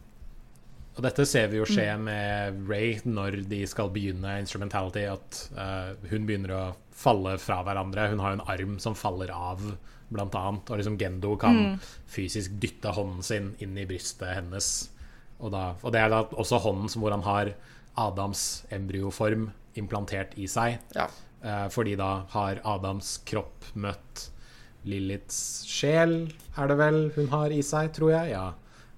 Og 0.93 1.05
dette 1.07 1.25
ser 1.29 1.49
vi 1.49 1.57
jo 1.57 1.67
skje 1.69 1.87
med 2.01 2.67
Ray 2.69 2.99
når 3.09 3.43
de 3.49 3.63
skal 3.69 3.91
begynne 3.95 4.37
instrumentality. 4.43 5.07
At 5.09 5.39
uh, 5.57 5.95
hun 6.11 6.27
begynner 6.29 6.53
å 6.53 6.65
falle 6.93 7.39
fra 7.41 7.63
hverandre. 7.65 8.11
Hun 8.13 8.21
har 8.21 8.35
jo 8.35 8.41
en 8.41 8.51
arm 8.55 8.75
som 8.83 8.97
faller 8.99 9.33
av, 9.33 9.65
blant 10.13 10.37
annet. 10.37 10.69
Og 10.69 10.83
liksom 10.83 10.99
Gendo 11.01 11.33
kan 11.41 11.79
fysisk 12.13 12.59
dytte 12.61 12.93
hånden 12.93 13.25
sin 13.25 13.55
inn 13.65 13.79
i 13.81 13.89
brystet 13.89 14.37
hennes. 14.37 14.69
Og, 15.43 15.51
da, 15.53 15.75
og 15.83 15.93
det 15.93 16.01
er 16.01 16.09
da 16.13 16.23
også 16.39 16.61
hånden 16.63 16.89
som 16.93 17.03
hvor 17.03 17.11
han 17.15 17.25
har 17.27 17.53
Adams 17.99 18.63
embryoform 18.73 19.51
implantert 19.79 20.37
i 20.39 20.47
seg. 20.49 20.79
ja. 20.97 21.09
Eh, 21.43 21.65
fordi 21.75 21.97
da 21.99 22.21
har 22.31 22.61
Adams 22.71 23.17
kropp 23.27 23.65
møtt 23.75 24.29
Liliths 24.87 25.65
sjel, 25.67 26.29
er 26.55 26.69
det 26.71 26.77
vel 26.79 26.99
hun 27.17 27.27
har 27.33 27.51
i 27.51 27.59
seg, 27.67 27.89
tror 27.97 28.13
jeg. 28.15 28.31
Ja. 28.37 28.45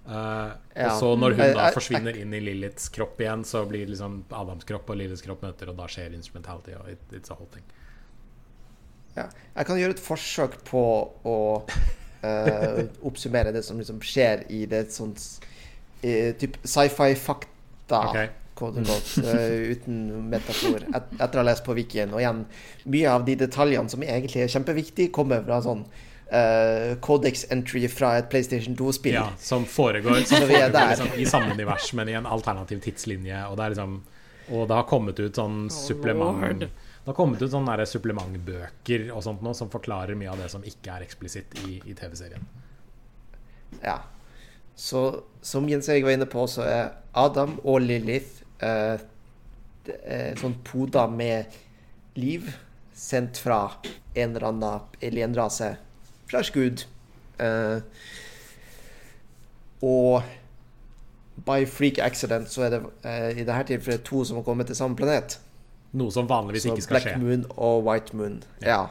Eh, 0.04 0.50
Ja. 0.76 0.90
Og 0.90 0.98
så 1.00 1.14
når 1.16 1.36
hun 1.38 1.54
da 1.56 1.70
forsvinner 1.72 2.16
inn 2.20 2.34
i 2.36 2.40
Liliths 2.44 2.90
kropp 2.92 3.16
igjen, 3.24 3.44
så 3.48 3.62
blir 3.68 3.86
liksom 3.88 4.24
Adams 4.30 4.64
kropp 4.68 4.90
og 4.92 4.96
Liliths 5.00 5.22
kropp 5.24 5.40
møter, 5.46 5.70
og 5.72 5.76
da 5.80 5.86
skjer 5.88 6.12
instrumentality. 6.18 6.74
Og 6.76 6.90
it, 6.92 7.00
it's 7.16 7.30
a 7.32 7.34
whole 7.38 7.48
thing. 7.54 7.64
Ja. 9.16 9.28
Jeg 9.56 9.66
kan 9.70 9.78
gjøre 9.80 9.94
et 9.96 10.04
forsøk 10.04 10.58
på 10.68 10.84
å 11.24 11.38
eh, 12.26 12.84
oppsummere 13.08 13.52
det 13.56 13.62
som 13.64 13.78
liksom 13.80 14.02
skjer 14.04 14.44
i 14.52 14.66
det 14.68 14.88
sånt 14.92 15.22
typ 16.40 16.56
sci-fi-fakta, 16.62 18.00
Ok. 18.08 18.18
quote 18.54 18.80
unquote, 18.82 19.24
eh, 19.24 19.70
uten 19.74 20.00
metafor, 20.30 20.86
et, 20.94 21.14
etter 21.18 21.38
å 21.38 21.42
ha 21.42 21.46
lest 21.50 21.64
på 21.66 21.76
Wikien. 21.76 22.12
Og 22.14 22.22
igjen, 22.22 22.44
mye 22.84 23.12
av 23.12 23.26
de 23.26 23.36
detaljene 23.44 23.90
som 23.92 24.04
egentlig 24.06 24.44
er 24.44 24.52
kjempeviktige, 24.52 25.12
kommer 25.14 25.42
fra 25.46 25.60
sånn 25.64 25.84
uh, 25.84 26.94
codex 27.04 27.46
entry 27.54 27.86
fra 27.90 28.14
et 28.20 28.30
PlayStation 28.30 28.76
2-spill. 28.78 29.18
Ja, 29.18 29.28
som 29.38 29.66
foregår, 29.66 30.22
som 30.28 30.46
foregår 30.46 30.72
liksom, 30.94 31.12
i 31.18 31.26
samme 31.28 31.54
univers, 31.54 31.92
men 31.98 32.12
i 32.12 32.16
en 32.20 32.26
alternativ 32.30 32.82
tidslinje. 32.86 33.44
Og 33.50 33.58
det, 33.58 33.66
er 33.66 33.76
liksom, 33.76 34.00
og 34.50 34.66
det 34.70 34.80
har 34.80 34.88
kommet 34.88 35.20
ut 35.20 35.42
sånn 35.42 35.68
supplement. 35.72 36.68
Det 37.04 37.12
har 37.12 37.16
kommet 37.18 37.42
ut 37.42 37.52
sånne 37.52 37.84
supplementbøker 37.84 39.10
og 39.12 39.20
sånt 39.26 39.42
nå, 39.44 39.52
som 39.52 39.68
forklarer 39.72 40.16
mye 40.16 40.30
av 40.32 40.40
det 40.40 40.48
som 40.48 40.62
ikke 40.64 40.94
er 40.94 41.04
eksplisitt 41.04 41.58
i, 41.66 41.76
i 41.84 41.96
TV-serien. 41.98 42.46
Ja. 43.82 43.98
Så 44.76 45.22
som 45.44 45.68
Jens 45.68 45.88
Erik 45.88 46.04
var 46.04 46.16
inne 46.16 46.26
på, 46.30 46.46
så 46.50 46.64
er 46.66 46.94
Adam 47.14 47.58
og 47.62 47.82
Lilith 47.84 48.42
eh, 48.64 48.98
er 50.02 50.40
sånn 50.40 50.56
poda 50.66 51.06
med 51.10 51.52
liv 52.18 52.48
sendt 52.94 53.38
fra 53.42 53.60
en 54.14 54.34
eller 54.34 54.48
annen 54.48 55.04
alienrase 55.04 55.74
slash 56.30 56.54
gud. 56.54 56.86
Eh, 57.38 57.78
og 59.84 60.22
by 61.44 61.64
freak 61.66 61.98
accident 61.98 62.50
så 62.50 62.66
er 62.66 62.76
det 62.76 62.82
eh, 63.02 63.30
i 63.40 63.46
dette 63.46 63.64
tilfellet 63.72 64.04
to 64.06 64.22
som 64.24 64.38
har 64.40 64.46
kommet 64.46 64.70
til 64.70 64.78
samme 64.78 64.96
planet. 64.98 65.38
Noe 65.94 66.10
som 66.14 66.28
vanligvis 66.30 66.64
Så 66.66 66.74
ikke 66.74 66.86
skal 66.86 66.96
Black 66.96 67.08
skje. 67.10 67.18
Moon 67.22 67.44
og 67.54 67.84
White 67.86 68.16
Moon. 68.16 68.40
Ja. 68.62 68.68
ja. 68.68 68.82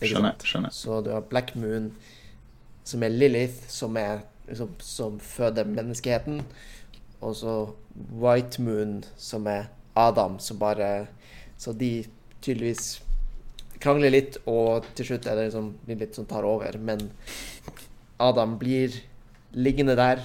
Skjønner. 0.00 0.36
skjønner 0.44 0.72
Så 0.72 1.00
du 1.04 1.12
har 1.12 1.24
Black 1.28 1.54
Moon, 1.56 1.90
som 2.84 3.04
er 3.04 3.12
Lilith, 3.12 3.68
som, 3.68 3.96
er, 4.00 4.24
liksom, 4.50 4.74
som 4.78 5.18
føder 5.22 5.68
menneskeheten. 5.68 6.42
Og 7.20 7.36
så 7.36 7.54
White 8.20 8.62
Moon, 8.62 9.00
som 9.16 9.46
er 9.50 9.68
Adam, 9.96 10.38
som 10.38 10.58
bare 10.58 11.06
Så 11.60 11.72
de 11.76 12.06
tydeligvis 12.40 13.02
krangler 13.80 14.10
litt, 14.14 14.38
og 14.48 14.86
til 14.96 15.10
slutt 15.10 15.26
er 15.28 15.36
det 15.36 15.50
liksom 15.50 15.74
litt 15.88 16.16
som 16.16 16.24
tar 16.28 16.46
over. 16.48 16.78
Men 16.80 17.10
Adam 18.20 18.54
blir 18.60 18.96
liggende 19.52 19.96
der 19.96 20.22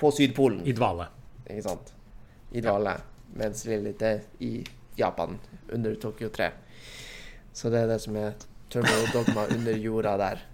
på 0.00 0.10
Sydpolen, 0.14 0.62
I 0.64 0.72
dvale. 0.72 1.10
ikke 1.44 1.66
sant? 1.66 1.92
I 2.52 2.62
dvale. 2.64 2.94
Mens 3.36 3.66
Lilith 3.68 4.04
er 4.04 4.22
i 4.40 4.64
Japan, 4.96 5.36
under 5.72 5.94
Tokyo 6.00 6.30
3. 6.32 6.50
Så 7.52 7.68
det 7.68 7.82
er 7.82 7.92
det 7.92 8.00
som 8.00 8.16
er 8.16 8.32
Turbo 8.70 8.96
Dogma 9.12 9.44
under 9.52 9.76
jorda 9.76 10.16
der. 10.16 10.44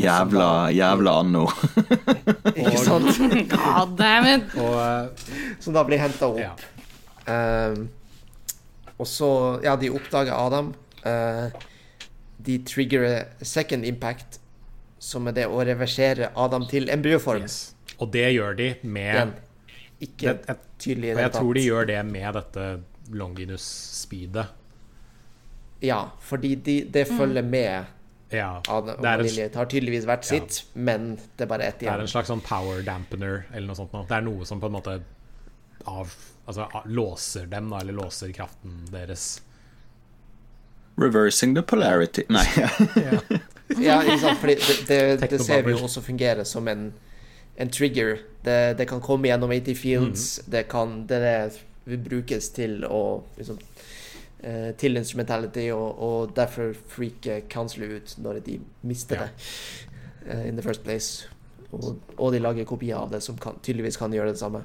Jævla, 0.00 0.48
jævla 0.74 1.14
anno. 1.20 1.46
Ikke 2.60 2.76
sant? 2.82 3.08
God 3.52 3.96
damn 3.98 4.28
it! 4.32 4.54
Og 4.60 4.76
eh, 4.80 5.24
Som 5.60 5.74
da 5.76 5.84
blir 5.88 6.00
henta 6.02 6.28
opp. 6.30 6.38
ja. 6.40 6.52
Ehm, 7.30 7.88
og 9.00 9.06
så 9.08 9.30
Ja, 9.64 9.76
de 9.80 9.90
oppdager 9.92 10.32
Adam. 10.36 10.72
Uh, 11.04 11.48
de 12.44 12.58
trigger 12.68 13.24
second 13.42 13.84
impact, 13.88 14.40
som 15.00 15.28
er 15.28 15.36
det 15.36 15.46
å 15.48 15.60
reversere 15.64 16.30
Adam 16.36 16.66
til 16.68 16.90
embryoform. 16.92 17.44
Yes. 17.46 17.74
Og 18.00 18.10
det 18.12 18.26
gjør 18.34 18.56
de 18.58 18.74
med 18.82 19.14
Den. 19.16 19.32
ikke 20.00 20.34
det, 20.34 20.48
jeg, 20.48 20.56
tydelig 20.80 21.08
i 21.08 21.12
Og 21.12 21.16
det 21.16 21.22
jeg 21.24 21.32
tror 21.36 21.54
de 21.56 21.64
gjør 21.64 21.88
det 21.92 22.00
med 22.08 22.34
dette 22.36 22.66
Longinus-speedet. 23.20 24.46
Ja, 25.84 26.02
fordi 26.20 26.54
de, 26.54 26.76
det 26.92 27.06
følger 27.08 27.42
med 27.44 27.84
Ja. 28.32 28.60
Er 28.68 28.72
og 28.72 28.88
en- 28.88 29.54
Har 29.54 29.66
tydeligvis 29.66 30.04
vært 30.06 30.22
Ja. 30.30 30.38
sitt, 30.38 30.64
men 30.74 31.16
det 31.36 31.44
er 31.44 31.46
bare 31.46 31.62
ett 31.66 31.78
Det 31.80 31.88
er 31.88 31.98
en 32.00 32.06
slags 32.06 32.28
sånn 32.30 32.42
power 32.42 32.82
dampener 32.82 33.44
eller 33.52 33.66
noe 33.66 33.76
sånt. 33.76 33.92
Nå. 33.92 34.06
Det 34.08 34.16
er 34.16 34.20
noe 34.22 34.44
som 34.46 34.60
på 34.60 34.66
en 34.66 34.72
måte 34.72 35.00
av, 35.86 36.14
altså, 36.46 36.68
låser 36.86 37.46
dem, 37.50 37.70
da, 37.70 37.78
eller 37.80 37.92
låser 37.92 38.32
kraften 38.32 38.86
deres. 38.92 39.40
Reversing 40.96 41.54
the 41.54 41.62
polarity 41.62 42.24
Nei. 42.28 42.44
Ja. 42.96 43.20
Ja, 43.78 44.00
ikke 44.02 44.18
sant? 44.18 44.38
Fordi 44.42 44.54
det, 44.88 45.20
det, 45.20 45.28
det 45.30 45.40
ser 45.46 45.62
vi 45.62 45.70
jo 45.76 45.78
også 45.86 46.02
fungere 46.02 46.44
som 46.44 46.66
en, 46.68 46.92
en 47.56 47.70
trigger. 47.70 48.18
Det, 48.44 48.76
det 48.80 48.86
kan 48.90 49.00
komme 49.00 49.28
gjennom 49.30 49.52
80 49.54 49.76
fields. 49.78 50.24
Det 50.50 50.64
kan 50.68 51.06
det, 51.06 51.20
det 51.86 51.98
brukes 52.04 52.48
til 52.56 52.82
å 52.84 53.22
liksom, 53.38 53.60
Til 54.80 54.96
instrumentality, 54.96 55.66
og, 55.74 55.98
og 56.00 56.30
derfor 56.36 56.72
freaker 56.88 57.42
counseler 57.52 57.96
ut 57.98 58.14
når 58.18 58.40
de 58.46 58.58
mister 58.82 59.16
Ja. 59.16 59.26
det 59.28 60.34
uh, 60.34 60.48
in 60.48 60.56
the 60.56 60.62
first 60.62 60.84
place. 60.84 61.28
Og, 61.72 61.98
og 62.16 62.32
de 62.32 62.38
lager 62.42 62.64
kopier 62.64 62.96
av 62.96 63.10
det 63.12 63.20
som 63.22 63.36
kan, 63.38 63.58
tydeligvis 63.62 63.96
kan 64.00 64.12
gjøre 64.12 64.32
det 64.32 64.40
samme. 64.40 64.62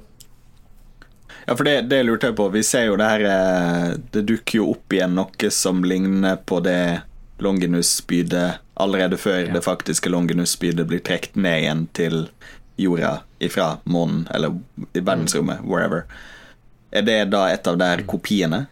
Ja, 1.46 1.54
for 1.54 1.64
det, 1.64 1.80
det 1.90 2.00
lurte 2.06 2.26
jeg 2.30 2.36
på. 2.38 2.48
Vi 2.54 2.62
ser 2.66 2.86
jo 2.88 2.96
det 2.98 3.06
her 3.06 3.22
eh, 3.30 3.92
Det 4.14 4.22
dukker 4.26 4.58
jo 4.60 4.70
opp 4.72 4.92
igjen 4.94 5.14
noe 5.14 5.50
som 5.54 5.84
ligner 5.86 6.36
på 6.46 6.60
det 6.64 7.02
Longinus-spydet 7.42 8.58
allerede 8.74 9.16
før 9.20 9.44
Ja. 9.46 9.52
det 9.54 9.62
faktiske 9.64 10.08
Longinus-spydet 10.10 10.86
blir 10.88 11.02
trukket 11.04 11.36
ned 11.36 11.60
igjen 11.62 11.84
til 11.92 12.28
jorda 12.76 13.20
ifra 13.40 13.78
månen, 13.84 14.26
eller 14.34 14.56
i 14.92 15.00
verdensrommet, 15.00 15.60
wherever. 15.64 16.04
Er 16.92 17.02
det 17.02 17.30
da 17.30 17.46
et 17.52 17.66
av 17.66 17.78
de 17.78 17.84
her 17.84 18.02
kopiene? 18.08 18.66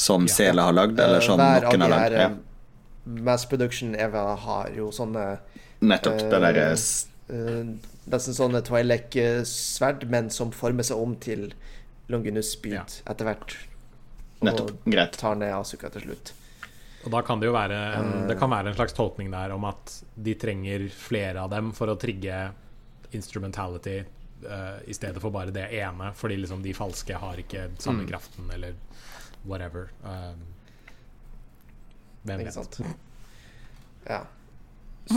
Som 0.00 0.24
Ja. 0.28 0.32
Sela 0.34 0.62
har 0.68 0.72
lagd, 0.76 0.98
eller 1.00 1.20
Eh, 1.20 1.26
som 1.26 1.38
hver 1.40 1.64
av 1.66 1.72
noen 1.74 1.80
de 1.80 1.92
har 1.92 2.00
her 2.00 2.10
lagd? 2.10 2.20
Ja. 2.20 2.30
eh, 2.30 3.22
mass 3.26 3.44
production 3.50 3.94
Eva 3.96 4.22
har 4.36 4.70
jo 4.76 4.88
sånne 4.96 5.38
Nettopp. 5.80 6.18
det 6.30 6.40
derre 6.40 6.66
uh, 6.72 7.36
eh, 7.36 7.64
Nesten 8.10 8.34
sånne 8.34 8.62
Twilight-sverd, 8.66 10.08
men 10.10 10.30
som 10.30 10.50
former 10.50 10.82
seg 10.82 10.96
om 10.98 11.14
til 11.16 11.52
Longinus-spyd 12.10 12.72
Ja. 12.74 12.84
etter 13.12 13.24
hvert. 13.28 13.56
Nettopp. 14.42 14.72
Greit. 14.88 15.12
tar 15.20 15.34
ned 15.36 15.52
Asuka 15.54 15.90
til 15.92 16.02
slutt. 16.08 16.32
Og 17.04 17.10
da 17.12 17.20
kan 17.22 17.40
det 17.40 17.46
jo 17.46 17.52
være 17.54 17.76
en. 17.96 18.26
Det 18.28 18.38
kan 18.38 18.50
være 18.50 18.68
en 18.68 18.74
slags 18.74 18.92
tolkning 18.96 19.30
der 19.30 19.52
om 19.54 19.64
at 19.64 20.02
de 20.20 20.34
trenger 20.34 20.88
flere 20.90 21.36
av 21.44 21.50
dem 21.50 21.72
for 21.72 21.86
å 21.88 21.96
trigge 22.00 22.50
instrumentality 23.12 23.98
eh, 24.48 24.78
i 24.86 24.94
stedet 24.96 25.20
for 25.20 25.30
bare 25.30 25.52
det 25.52 25.68
ene, 25.76 26.12
fordi 26.16 26.36
liksom 26.40 26.62
de 26.64 26.72
falske 26.76 27.14
har 27.16 27.36
ikke 27.42 27.68
samme 27.78 28.04
Mm. 28.04 28.08
kraften, 28.10 28.50
eller 28.54 28.74
whatever. 29.46 29.90
Um, 30.04 30.44
hvem 32.22 32.40
Ikke 32.40 32.50
vet? 32.50 32.54
sant? 32.54 32.80
Ja. 34.08 34.22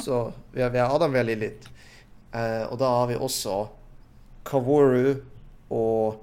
Så 0.04 0.34
vi 0.52 0.62
har, 0.62 0.70
vi 0.70 0.80
har 0.80 0.96
Adam, 0.96 1.12
vi 1.12 1.18
har 1.18 1.26
Lilith. 1.26 1.70
Eh, 2.32 2.64
og 2.68 2.78
da 2.82 2.90
har 2.90 3.08
vi 3.08 3.16
også 3.16 3.68
Kaworu 4.44 5.14
og 5.72 6.18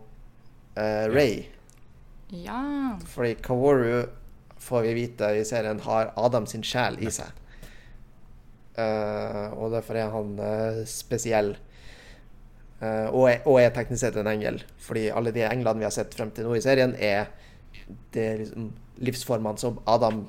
uh, 0.76 1.07
Ray. 1.09 1.46
Ja. 2.28 2.98
Fordi 3.07 3.34
Kaworu, 3.40 4.05
får 4.61 4.82
vi 4.82 4.94
vite 4.94 5.30
i 5.38 5.44
serien, 5.44 5.80
har 5.80 6.12
Adam 6.16 6.46
sin 6.46 6.62
sjel 6.66 6.98
i 7.01 7.09
seg. 7.14 7.32
Uh, 8.76 9.57
og 9.57 9.72
derfor 9.72 9.98
er 9.98 10.12
han 10.12 10.36
eh, 10.44 10.82
spesiell. 10.88 11.55
Eh, 12.80 13.09
og, 13.12 13.26
er, 13.28 13.42
og 13.44 13.59
er 13.61 13.72
teknisk 13.76 14.07
sett 14.07 14.16
en 14.20 14.30
engel. 14.30 14.62
Fordi 14.80 15.09
alle 15.12 15.32
de 15.36 15.44
englene 15.44 15.82
vi 15.82 15.88
har 15.88 15.94
sett 15.94 16.14
frem 16.16 16.30
til 16.32 16.48
nå 16.48 16.57
i 16.57 16.62
serien, 16.64 16.94
er 16.96 17.28
det 18.14 18.28
liksom 18.38 18.70
livsformene 19.01 19.59
som 19.59 19.80
Adam 19.86 20.24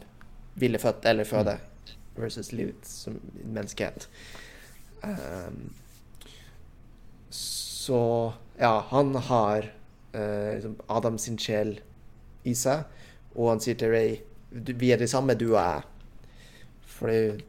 ville 0.59 0.79
født 0.79 1.05
eller 1.05 1.27
føde, 1.27 1.57
versus 2.15 2.51
livet 2.51 2.87
som 2.87 3.19
menneskehet. 3.43 4.09
Um, 5.03 5.73
så 7.29 8.33
ja, 8.59 8.85
han 8.89 9.15
har 9.15 9.71
uh, 10.15 10.53
liksom 10.55 10.75
Adam 10.87 11.17
sin 11.17 11.39
sjel 11.39 11.79
i 12.43 12.53
seg, 12.57 12.83
og 13.35 13.53
han 13.53 13.63
sier 13.63 13.79
til 13.79 13.93
Ray 13.93 14.19
Vi 14.51 14.91
er 14.91 14.99
det 14.99 15.07
samme, 15.09 15.33
du 15.39 15.53
og 15.53 15.61
jeg. 15.61 15.81
Fordi 16.83 17.43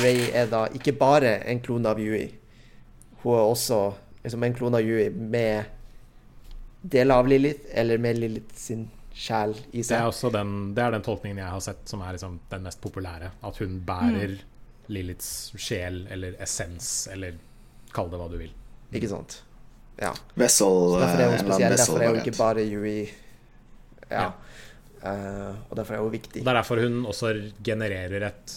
Ray 0.00 0.30
er 0.32 0.46
da 0.48 0.64
ikke 0.72 0.96
bare 0.96 1.34
en 1.50 1.60
klone 1.60 1.90
av 1.90 2.00
Yui. 2.00 2.30
Hun 3.22 3.34
er 3.34 3.44
også 3.44 3.80
liksom 4.22 4.44
en 4.44 4.56
klone 4.56 4.80
av 4.80 4.88
Yui 4.88 5.10
med 5.10 5.68
deler 6.82 7.20
av 7.20 7.28
Lilith, 7.28 7.68
eller 7.74 7.98
med 7.98 8.18
Lilith 8.18 8.56
sin 8.56 8.88
sjel 9.18 9.54
i 9.74 9.82
Det 9.82 9.96
er 9.96 10.06
også 10.06 10.30
den, 10.32 10.52
det 10.76 10.84
er 10.84 10.94
den 10.94 11.02
tolkningen 11.06 11.40
jeg 11.42 11.50
har 11.50 11.62
sett 11.64 11.88
som 11.90 12.02
er 12.06 12.14
liksom 12.14 12.38
den 12.52 12.62
mest 12.68 12.80
populære. 12.84 13.32
At 13.42 13.58
hun 13.64 13.80
bærer 13.88 14.36
Mm. 14.38 14.54
Liliths 14.88 15.52
sjel 15.60 16.06
eller 16.08 16.36
essens, 16.40 17.08
eller 17.12 17.34
kall 17.92 18.08
det 18.08 18.16
hva 18.20 18.28
du 18.32 18.38
vil. 18.40 18.52
Ikke 18.96 19.10
sant? 19.10 19.42
Ja. 20.00 20.14
Vessel 20.38 20.94
derfor 20.96 21.18
er 21.18 21.24
eh, 21.24 21.28
hun 21.28 21.34
en 21.36 21.42
spesiell. 21.44 21.74
Derfor 21.76 22.00
er 22.00 22.08
hun 22.14 22.20
ikke 22.22 22.36
bare 22.38 22.64
Yui. 22.64 23.08
Ja. 24.08 24.22
Ja. 24.22 24.30
Uh, 24.98 25.52
og 25.68 25.76
derfor 25.76 25.94
er 25.94 26.00
hun 26.06 26.14
viktig. 26.14 26.40
Det 26.40 26.48
er 26.48 26.56
derfor 26.56 26.80
hun 26.80 27.02
også 27.06 27.34
genererer 27.62 28.24
et 28.30 28.54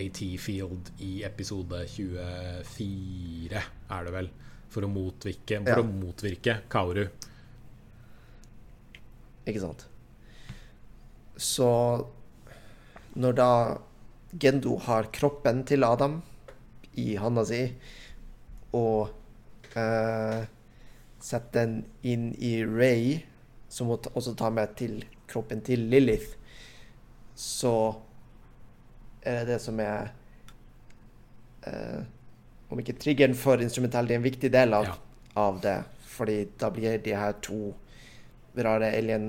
AT-field 0.00 0.88
i 1.02 1.10
episode 1.26 1.82
24, 1.92 3.60
er 3.90 4.06
det 4.06 4.14
vel. 4.14 4.30
For 4.70 4.86
å 4.86 4.90
motvirke, 4.90 5.58
for 5.66 5.76
Ja. 5.76 5.82
å 5.82 5.86
motvirke 5.90 6.60
Kaoru. 6.70 7.08
Ikke 9.50 9.62
sant? 9.64 9.86
Så 11.40 11.70
når 13.18 13.36
da 13.38 13.52
Gendo 14.38 14.76
har 14.86 15.08
kroppen 15.10 15.64
til 15.66 15.82
Adam 15.82 16.20
i 17.00 17.16
handa 17.18 17.42
si, 17.48 17.64
og 18.76 19.10
eh, 19.74 20.44
setter 21.20 21.56
den 21.56 21.72
inn 22.06 22.28
i 22.38 22.60
Ray, 22.62 23.16
som 23.70 23.90
hun 23.90 24.06
også 24.14 24.36
tar 24.38 24.54
med 24.54 24.76
til 24.78 25.00
kroppen 25.30 25.62
til 25.66 25.88
Lilith, 25.90 26.36
så 27.34 27.74
er 29.22 29.42
det 29.42 29.54
det 29.54 29.60
som 29.64 29.78
er 29.82 30.10
eh, 31.66 32.00
Om 32.70 32.78
ikke 32.78 32.94
triggeren 33.02 33.34
for 33.34 33.58
instrumentell, 33.58 34.06
det 34.06 34.14
er 34.14 34.20
en 34.20 34.22
viktig 34.28 34.50
del 34.54 34.74
av, 34.76 34.84
Ja. 34.86 34.92
av 35.42 35.56
det. 35.60 35.80
Fordi 36.06 36.44
da 36.60 36.68
blir 36.70 37.00
de 37.02 37.16
her 37.18 37.32
to 37.42 37.74
rare 38.64 38.92
alien 38.96 39.24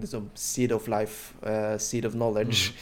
liksom, 0.00 0.30
Seed 0.34 0.72
of 0.72 0.88
life, 0.88 1.34
uh, 1.46 1.76
seed 1.78 2.06
of 2.08 2.16
knowledge, 2.16 2.72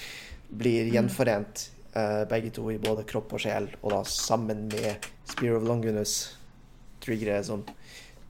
blir 0.49 0.89
gjenforent 0.93 1.71
uh, 1.97 2.25
begge 2.31 2.51
to 2.57 2.71
i 2.73 2.79
både 2.79 3.05
kropp 3.09 3.35
og 3.37 3.43
sjel, 3.45 3.69
og 3.83 3.93
da 3.93 4.03
sammen 4.09 4.67
med 4.73 5.09
Spear 5.29 5.59
of 5.59 5.67
Longinus 5.69 6.17
trigger 7.05 7.43
sånn 7.47 7.65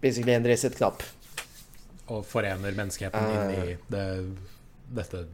basically 0.03 0.35
en 0.35 0.47
reset-knapp. 0.47 1.03
Og 2.09 2.25
forener 2.27 2.73
menneskeheten 2.77 3.35
inn 3.35 3.51
i 3.73 3.77
det, 3.93 4.05
dette 4.97 5.25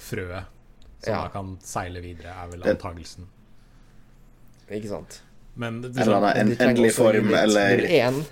frøet. 0.00 0.56
Som 1.00 1.14
Ja. 1.14 1.22
da 1.22 1.28
kan 1.32 1.54
seile 1.64 2.00
videre, 2.04 2.32
er 2.36 2.48
vel 2.50 2.62
antagelsen. 2.68 3.26
Ikke 4.70 4.88
sant? 4.88 5.22
Men 5.56 5.80
det, 5.80 5.94
En 5.96 6.02
eller 6.02 6.36
en, 6.36 6.52
endelig 6.60 6.92
form, 6.94 7.32
eller 7.34 7.80
01. 7.88 8.24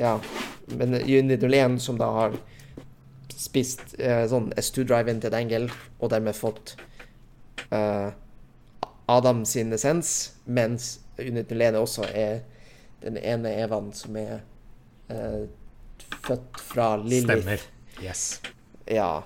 Ja, 0.00 0.20
men 0.66 0.96
Juni 1.06 1.36
01 1.36 1.82
som 1.82 1.98
da 1.98 2.08
har 2.16 2.36
spist 3.36 3.94
eh, 3.98 4.24
sånn 4.30 4.52
S2-drive-in 4.58 5.20
til 5.22 5.32
et 5.32 5.38
engel, 5.40 5.68
og 5.98 6.12
dermed 6.12 6.36
fått 6.38 6.76
eh, 7.74 8.12
Adam 9.10 9.44
sin 9.48 9.72
essens, 9.74 10.32
mens 10.46 10.94
Juni 11.18 11.44
01 11.44 11.78
også 11.80 12.06
er 12.08 12.42
den 13.02 13.18
ene 13.18 13.52
Evan 13.64 13.90
som 13.96 14.16
er 14.16 14.40
eh, 15.10 15.44
født 16.22 16.60
fra 16.62 16.94
Lilith. 17.02 17.26
stemmer. 17.26 17.64
Yes. 18.02 18.40
Ja. 18.86 19.22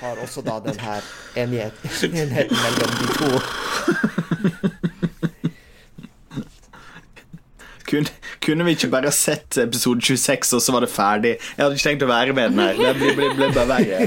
Har 0.00 0.22
også 0.22 0.42
da 0.42 0.58
den 0.64 0.78
her 0.80 1.04
enighet, 1.36 1.82
enheten 2.04 2.56
mellom 2.62 2.96
de 3.00 3.08
to. 3.18 4.25
Kun, 7.86 8.08
kunne 8.42 8.66
vi 8.66 8.74
ikke 8.76 8.90
bare 8.90 9.12
sett 9.14 9.58
episode 9.62 10.02
26, 10.02 10.56
og 10.58 10.62
så 10.64 10.74
var 10.74 10.86
det 10.86 10.90
ferdig? 10.92 11.36
Jeg 11.38 11.62
hadde 11.62 11.78
ikke 11.78 11.88
tenkt 11.90 12.06
å 12.06 12.10
være 12.10 12.34
med 12.36 12.56
den 12.56 12.64
her. 12.64 12.80
Det 12.80 12.94
ble, 12.98 13.12
ble, 13.18 13.28
ble 13.38 13.52
bare 13.54 13.68
verre. 13.76 14.00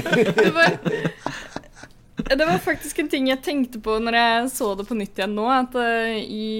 Det 2.20 2.34
var, 2.36 2.36
det 2.36 2.44
var 2.46 2.58
faktisk 2.62 2.98
en 3.00 3.08
ting 3.08 3.28
jeg 3.30 3.40
tenkte 3.42 3.80
på 3.82 3.94
når 4.02 4.16
jeg 4.18 4.50
så 4.52 4.66
det 4.76 4.84
på 4.86 4.96
nytt 4.98 5.16
igjen 5.18 5.32
nå. 5.34 5.46
At 5.50 5.74
eh, 5.80 6.18
i, 6.20 6.50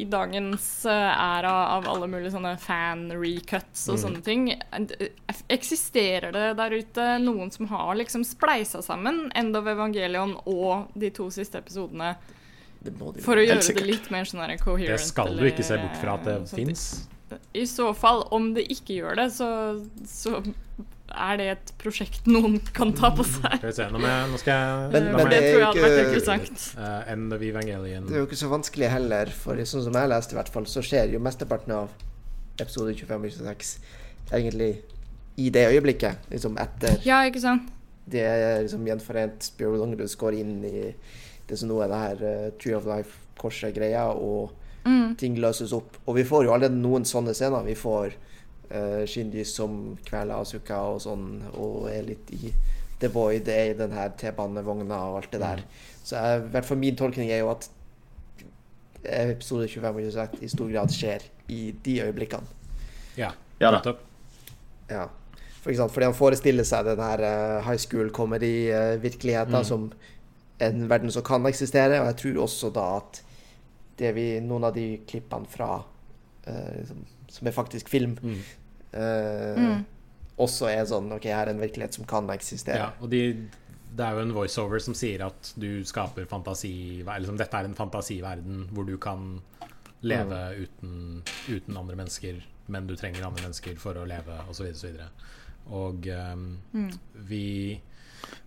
i 0.00 0.06
dagens 0.08 0.64
eh, 0.88 1.10
æra 1.12 1.52
av 1.76 1.88
alle 1.92 2.08
mulige 2.10 2.32
sånne 2.34 2.54
fan-recuts 2.62 3.84
og 3.92 4.00
sånne 4.00 4.24
ting, 4.24 4.48
eksisterer 5.52 6.32
det 6.34 6.46
der 6.58 6.76
ute 6.80 7.06
noen 7.22 7.52
som 7.52 7.68
har 7.70 7.92
liksom 8.00 8.24
spleisa 8.26 8.80
sammen 8.82 9.26
End 9.36 9.58
of 9.60 9.68
Evangelion 9.70 10.38
og 10.48 10.90
de 10.98 11.12
to 11.14 11.28
siste 11.34 11.60
episodene 11.60 12.14
Det 12.80 12.92
må 12.96 13.10
de 13.12 13.20
for 13.24 13.36
å 13.36 13.44
gjøre 13.44 13.60
det 13.76 13.84
litt 13.86 14.06
mer 14.12 14.24
sånn 14.28 14.40
coherent? 14.62 14.94
Det 14.96 15.08
skal 15.10 15.34
du 15.36 15.44
ikke 15.50 15.64
se 15.66 15.76
bort 15.82 15.98
fra 16.00 16.14
at 16.16 16.24
det 16.28 16.36
fins. 16.54 16.84
I 17.54 17.64
så 17.68 17.90
fall, 17.94 18.24
om 18.34 18.54
det 18.56 18.64
ikke 18.72 18.96
gjør 18.96 19.18
det, 19.20 19.26
så, 19.36 19.48
så 20.08 20.40
er 21.10 21.36
det 21.38 21.46
et 21.52 21.72
prosjekt 21.78 22.26
noen 22.30 22.56
kan 22.74 22.92
ta 22.96 23.10
på 23.14 23.22
seg. 23.26 23.56
Skal 23.58 23.68
vi 23.68 23.74
se, 23.76 23.86
nå, 23.92 24.00
må 24.02 24.08
jeg, 24.10 24.30
nå 24.32 24.40
skal 24.40 24.54
jeg 24.56 24.90
Men- 24.94 25.08
men 25.16 25.30
det 25.30 25.40
tror 25.42 25.60
jeg 25.60 25.66
hadde 25.66 25.84
vært 25.84 26.00
interessant. 26.06 26.64
Evangelion. 27.50 28.06
Det 28.08 28.16
er 28.16 28.22
jo 28.24 28.26
ikke 28.30 28.40
så 28.40 28.50
vanskelig 28.50 28.90
heller, 28.90 29.26
for 29.30 29.54
sånn 29.56 29.84
som 29.84 29.92
jeg 30.00 30.08
leste, 30.14 30.34
i 30.34 30.38
hvert 30.40 30.52
fall, 30.56 30.66
så 30.70 30.82
skjer 30.86 31.12
jo 31.14 31.18
mesteparten 31.22 31.72
av 31.76 31.90
episode 32.60 32.94
25 32.94 33.24
og 33.24 33.30
26 33.30 33.78
egentlig 34.32 34.70
i 35.40 35.50
det 35.50 35.66
øyeblikket, 35.70 36.26
liksom 36.30 36.56
etter 36.60 36.98
Ja, 37.06 37.22
ikke 37.28 37.40
sant? 37.42 37.70
det 38.10 38.24
er 38.26 38.62
liksom 38.64 38.82
gjenforent 38.88 39.42
Spiro 39.46 39.76
Longus 39.78 40.16
går 40.18 40.34
inn 40.40 40.64
i 40.64 40.94
det 41.50 41.58
som 41.60 41.68
nå 41.70 41.80
er 41.84 41.88
det 41.92 42.00
her 42.04 42.24
uh, 42.24 42.50
Tree 42.62 42.76
of 42.78 42.86
Life-korset-greia, 42.90 44.06
og 44.14 44.56
Mm. 44.86 45.14
ting 45.20 45.34
løses 45.36 45.74
opp. 45.76 45.98
Og 46.08 46.14
vi 46.16 46.22
får 46.24 46.46
jo 46.46 46.52
allerede 46.54 46.78
noen 46.80 47.04
sånne 47.04 47.34
scener. 47.36 47.60
Vi 47.66 47.74
får 47.76 48.14
uh, 48.72 49.02
Shinji 49.04 49.42
som 49.44 49.98
kveler 50.06 50.40
Asuka 50.40 50.78
og 50.94 51.02
sånn, 51.04 51.42
og 51.52 51.90
er 51.92 52.06
litt 52.06 52.30
i 52.32 52.48
The 53.02 53.08
Void, 53.12 53.48
er 53.52 53.74
i 53.74 53.76
den 53.76 53.92
her 53.92 54.08
T-banevogna 54.16 54.96
og 55.10 55.18
alt 55.18 55.30
det 55.34 55.40
der. 55.42 55.60
Så 56.02 56.16
i 56.16 56.48
hvert 56.54 56.64
fall 56.64 56.80
min 56.80 56.96
tolkning 56.96 57.28
er 57.30 57.42
jo 57.42 57.50
at 57.52 57.68
episode 59.04 59.68
25 59.68 59.96
og 59.96 60.12
26 60.12 60.42
i 60.44 60.48
stor 60.52 60.72
grad 60.72 60.92
skjer 60.92 61.22
i 61.52 61.60
de 61.84 61.98
øyeblikkene. 62.04 62.48
Ja, 63.20 63.30
Ja 63.60 63.70
da. 63.76 63.92
Ja. 64.90 65.06
For 65.60 65.70
eksempel, 65.74 65.92
fordi 65.92 66.06
han 66.08 66.16
forestiller 66.16 66.64
seg 66.64 66.86
den 66.88 67.00
her 67.04 67.20
eh, 67.20 67.62
high 67.66 67.76
school 67.80 68.08
comedy-virkeligheten 68.16 69.52
Mm. 69.60 69.64
som 69.64 69.90
en 70.60 70.86
verden 70.90 71.12
som 71.12 71.24
kan 71.26 71.46
eksistere, 71.48 72.00
og 72.02 72.10
jeg 72.12 72.18
tror 72.22 72.42
også 72.44 72.70
da 72.74 72.86
at 72.98 73.22
det 74.00 74.14
vi, 74.16 74.26
noen 74.40 74.64
av 74.68 74.74
de 74.76 74.86
klippene 75.08 75.48
fra 75.50 75.70
uh, 75.82 76.80
som, 76.88 77.02
som 77.28 77.48
er 77.50 77.56
faktisk 77.56 77.88
film, 77.92 78.16
Mm. 78.22 78.40
Uh, 78.90 79.54
Mm. 79.60 79.84
også 80.42 80.66
er 80.66 80.84
sånn 80.88 81.12
OK, 81.14 81.28
her 81.30 81.46
er 81.46 81.52
en 81.52 81.60
virkelighet 81.62 81.94
som 81.94 82.06
kan 82.10 82.26
eksistere. 82.34 82.78
Ja, 82.80 82.88
og 82.98 83.10
de, 83.12 83.20
det 83.94 84.06
er 84.06 84.16
jo 84.16 84.24
en 84.24 84.32
voiceover 84.34 84.82
som 84.82 84.96
sier 84.98 85.22
at 85.26 85.52
du 85.60 85.84
skaper 85.86 86.26
fantasi 86.26 86.72
eller 87.04 87.20
liksom, 87.22 87.38
Dette 87.38 87.56
er 87.60 87.68
en 87.68 87.76
fantasiverden 87.78 88.64
hvor 88.74 88.88
du 88.88 88.96
kan 88.98 89.40
leve 90.02 90.40
uten, 90.64 91.22
uten 91.46 91.76
andre 91.76 91.96
mennesker, 92.00 92.40
men 92.72 92.86
du 92.88 92.96
trenger 92.96 93.26
andre 93.26 93.44
mennesker 93.44 93.76
for 93.78 93.98
å 94.00 94.06
leve, 94.08 94.38
osv., 94.48 94.70
videre 94.72 95.10
Og 95.70 96.06
ehm, 96.08 96.46
vi 97.28 97.80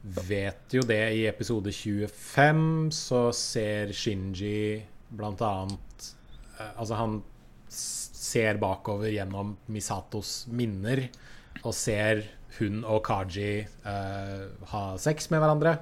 vet 0.02 0.76
jo 0.76 0.84
det 0.88 1.04
i 1.18 1.26
episode 1.30 1.72
25, 1.72 2.92
så 2.92 3.26
ser 3.36 3.94
Shinji 3.96 4.82
blant 5.14 5.42
annet 5.46 6.08
eh, 6.60 6.72
Altså, 6.76 6.98
han 6.98 7.20
ser 7.74 8.60
bakover 8.62 9.12
gjennom 9.14 9.56
Misatos 9.74 10.44
minner 10.54 11.08
og 11.64 11.74
ser 11.76 12.24
hun 12.60 12.84
og 12.86 13.02
Kaji 13.06 13.64
uh, 13.86 14.46
ha 14.70 14.84
sex 15.02 15.30
med 15.34 15.42
hverandre. 15.42 15.74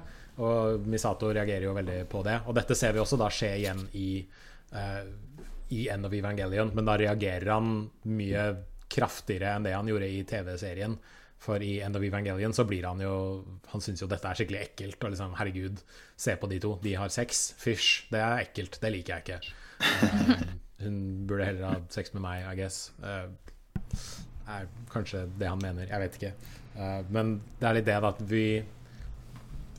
Og 0.42 0.86
Misato 0.88 1.28
reagerer 1.32 1.66
jo 1.66 1.74
veldig 1.76 1.98
på 2.10 2.22
det. 2.24 2.38
Og 2.48 2.56
dette 2.56 2.76
ser 2.78 2.94
vi 2.96 3.02
også 3.02 3.18
da 3.20 3.28
skje 3.32 3.50
igjen 3.58 3.82
i, 3.98 4.22
uh, 4.72 5.02
i 5.76 5.86
End 5.92 6.08
of 6.08 6.16
Evangelion, 6.16 6.72
men 6.76 6.88
da 6.88 6.96
reagerer 7.00 7.52
han 7.52 7.74
mye 8.08 8.46
kraftigere 8.92 9.56
enn 9.56 9.66
det 9.68 9.76
han 9.76 9.88
gjorde 9.88 10.08
i 10.08 10.22
TV-serien. 10.28 10.96
For 11.42 11.62
i 11.62 11.80
End 11.82 11.98
of 11.98 12.04
Evangelion 12.06 12.54
så 12.54 12.64
blir 12.64 12.86
han 12.86 13.00
jo 13.02 13.14
Han 13.72 13.82
syns 13.82 14.02
jo 14.02 14.08
dette 14.10 14.28
er 14.28 14.38
skikkelig 14.38 14.60
ekkelt. 14.68 14.98
Og 15.02 15.14
liksom, 15.14 15.36
herregud, 15.40 15.80
se 16.16 16.36
på 16.38 16.50
de 16.50 16.60
to. 16.62 16.76
De 16.84 16.94
har 16.98 17.10
sex. 17.14 17.48
Fysj. 17.58 17.88
Det 18.12 18.20
er 18.22 18.44
ekkelt. 18.44 18.78
Det 18.82 18.92
liker 18.94 19.16
jeg 19.16 19.24
ikke. 19.26 19.56
Uh, 19.82 20.44
hun 20.84 21.00
burde 21.26 21.48
heller 21.48 21.66
ha 21.66 21.80
sex 21.90 22.14
med 22.14 22.22
meg, 22.22 22.44
I 22.46 22.54
guess. 22.60 22.92
Uh, 23.02 23.26
er 24.52 24.70
kanskje 24.92 25.24
det 25.40 25.50
han 25.50 25.62
mener. 25.62 25.88
Jeg 25.90 26.04
vet 26.04 26.20
ikke. 26.20 26.32
Uh, 26.76 27.02
men 27.14 27.34
det 27.58 27.68
er 27.68 27.76
litt 27.78 27.90
det 27.90 27.98
at 28.12 28.22
vi 28.30 28.46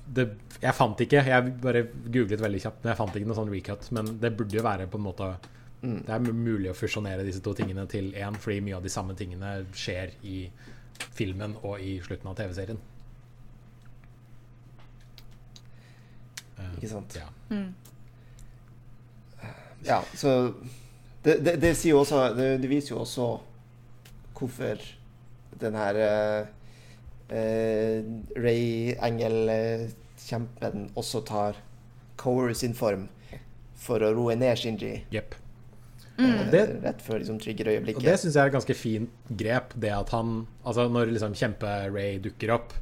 det, 0.03 0.25
Jeg 0.59 0.75
fant 0.75 0.99
ikke 0.99 1.21
Jeg 1.23 1.53
bare 1.63 1.85
googlet 2.11 2.41
veldig 2.43 2.59
kjapt, 2.59 2.81
men 2.83 2.91
jeg 2.91 2.99
fant 2.99 3.15
ikke 3.15 3.29
noe 3.29 3.39
sånn 3.39 3.51
recut. 3.53 3.87
Men 3.95 4.13
det 4.19 4.35
burde 4.35 4.59
jo 4.59 4.65
være 4.65 4.91
på 4.91 4.99
en 4.99 5.07
måte 5.07 5.31
Det 5.79 6.11
er 6.11 6.27
mulig 6.27 6.73
å 6.73 6.75
fusjonere 6.75 7.23
disse 7.23 7.39
to 7.43 7.55
tingene 7.55 7.87
til 7.87 8.11
én, 8.19 8.35
fordi 8.35 8.59
mye 8.67 8.81
av 8.81 8.83
de 8.83 8.91
samme 8.91 9.15
tingene 9.19 9.61
skjer 9.71 10.11
i 10.27 10.37
filmen 11.11 11.57
og 11.63 11.81
i 11.83 11.97
slutten 12.03 12.27
av 12.31 12.35
TV-serien. 12.39 12.79
Eh, 16.57 16.73
Ikke 16.77 16.89
sant? 16.91 17.17
Ja. 17.19 17.27
Ja, 19.83 19.99
så 20.15 20.53
det, 21.23 21.43
det, 21.43 21.61
det 21.61 21.75
sier 21.75 21.91
jo 21.91 21.99
også 22.05 22.33
det, 22.37 22.61
det 22.63 22.69
viser 22.71 22.95
jo 22.95 23.01
også 23.03 23.25
hvorfor 24.37 24.77
den 25.59 25.75
her 25.75 25.93
uh, 25.99 26.47
Ray-engel-kjempen 28.43 30.91
også 30.99 31.19
tar 31.27 31.53
Cower 32.19 32.53
sin 32.55 32.73
form 32.75 33.07
for 33.83 33.99
å 34.03 34.13
roe 34.15 34.35
ned 34.39 34.57
Shinji. 34.59 35.03
Jepp. 35.11 35.35
Eh, 36.19 36.49
Det- 36.51 36.83
rett 36.83 37.01
før 37.01 37.19
liksom 37.19 37.35
Og 37.35 37.41
det 37.41 37.45
trigger-øyeblikket. 37.47 38.19
syns 38.19 38.33
jeg 38.35 38.43
er 38.43 38.47
et 38.47 38.53
ganske 38.53 38.75
fint 38.75 39.09
grep. 39.35 39.73
Det 39.79 39.91
at 39.91 40.09
han 40.09 40.47
Altså, 40.65 40.89
når 40.91 41.11
liksom 41.13 41.33
Kjempe-Ray 41.33 42.21
dukker 42.21 42.53
opp 42.53 42.73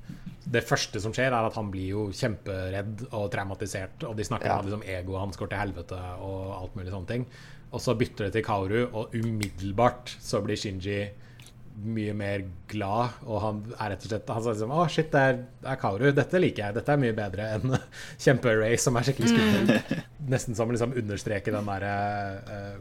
Det 0.51 0.63
første 0.67 0.99
som 0.99 1.13
skjer, 1.13 1.27
er 1.31 1.45
at 1.47 1.53
han 1.55 1.69
blir 1.71 1.87
jo 1.89 2.07
kjemperedd 2.09 3.07
og 3.13 3.31
traumatisert, 3.31 4.03
og 4.03 4.15
de 4.17 4.23
snakker 4.23 4.45
Ja. 4.47 4.53
om 4.59 4.65
at 4.65 4.65
liksom, 4.65 4.83
egoet 4.83 5.19
hans 5.19 5.37
går 5.37 5.49
til 5.49 5.57
helvete 5.59 5.99
og 6.19 6.61
alt 6.61 6.75
mulig 6.75 6.91
sånne 6.91 7.07
ting. 7.07 7.25
Og 7.71 7.79
så 7.79 7.95
bytter 7.97 8.25
det 8.25 8.33
til 8.33 8.43
Kaoru, 8.43 8.89
og 8.93 9.11
umiddelbart 9.13 10.17
så 10.19 10.41
blir 10.43 10.57
Shinji 10.57 11.09
mye 11.85 12.13
mer 12.13 12.41
glad, 12.67 13.11
og 13.25 13.41
han 13.41 13.61
er 13.79 13.89
rett 13.91 14.03
og 14.03 14.09
slett 14.09 14.27
Han 14.27 14.43
sier 14.43 14.53
liksom 14.53 14.71
Å, 14.75 14.89
shit, 14.89 15.11
det 15.11 15.21
er, 15.21 15.33
det 15.61 15.69
er 15.71 15.75
Kaoru. 15.77 16.11
Dette 16.11 16.33
liker 16.41 16.65
jeg. 16.65 16.73
Dette 16.73 16.89
er 16.89 16.97
mye 16.97 17.13
bedre 17.15 17.47
enn 17.55 17.77
Kjempe-Ray, 18.19 18.75
som 18.77 18.97
er 18.97 19.03
skikkelig 19.07 19.29
skummel. 19.29 20.03
Nesten 20.27 20.55
som 20.55 20.67
å 20.67 20.71
liksom 20.75 20.91
understreke 20.99 21.51
den 21.53 21.65
derre 21.65 22.41
eh, 22.49 22.77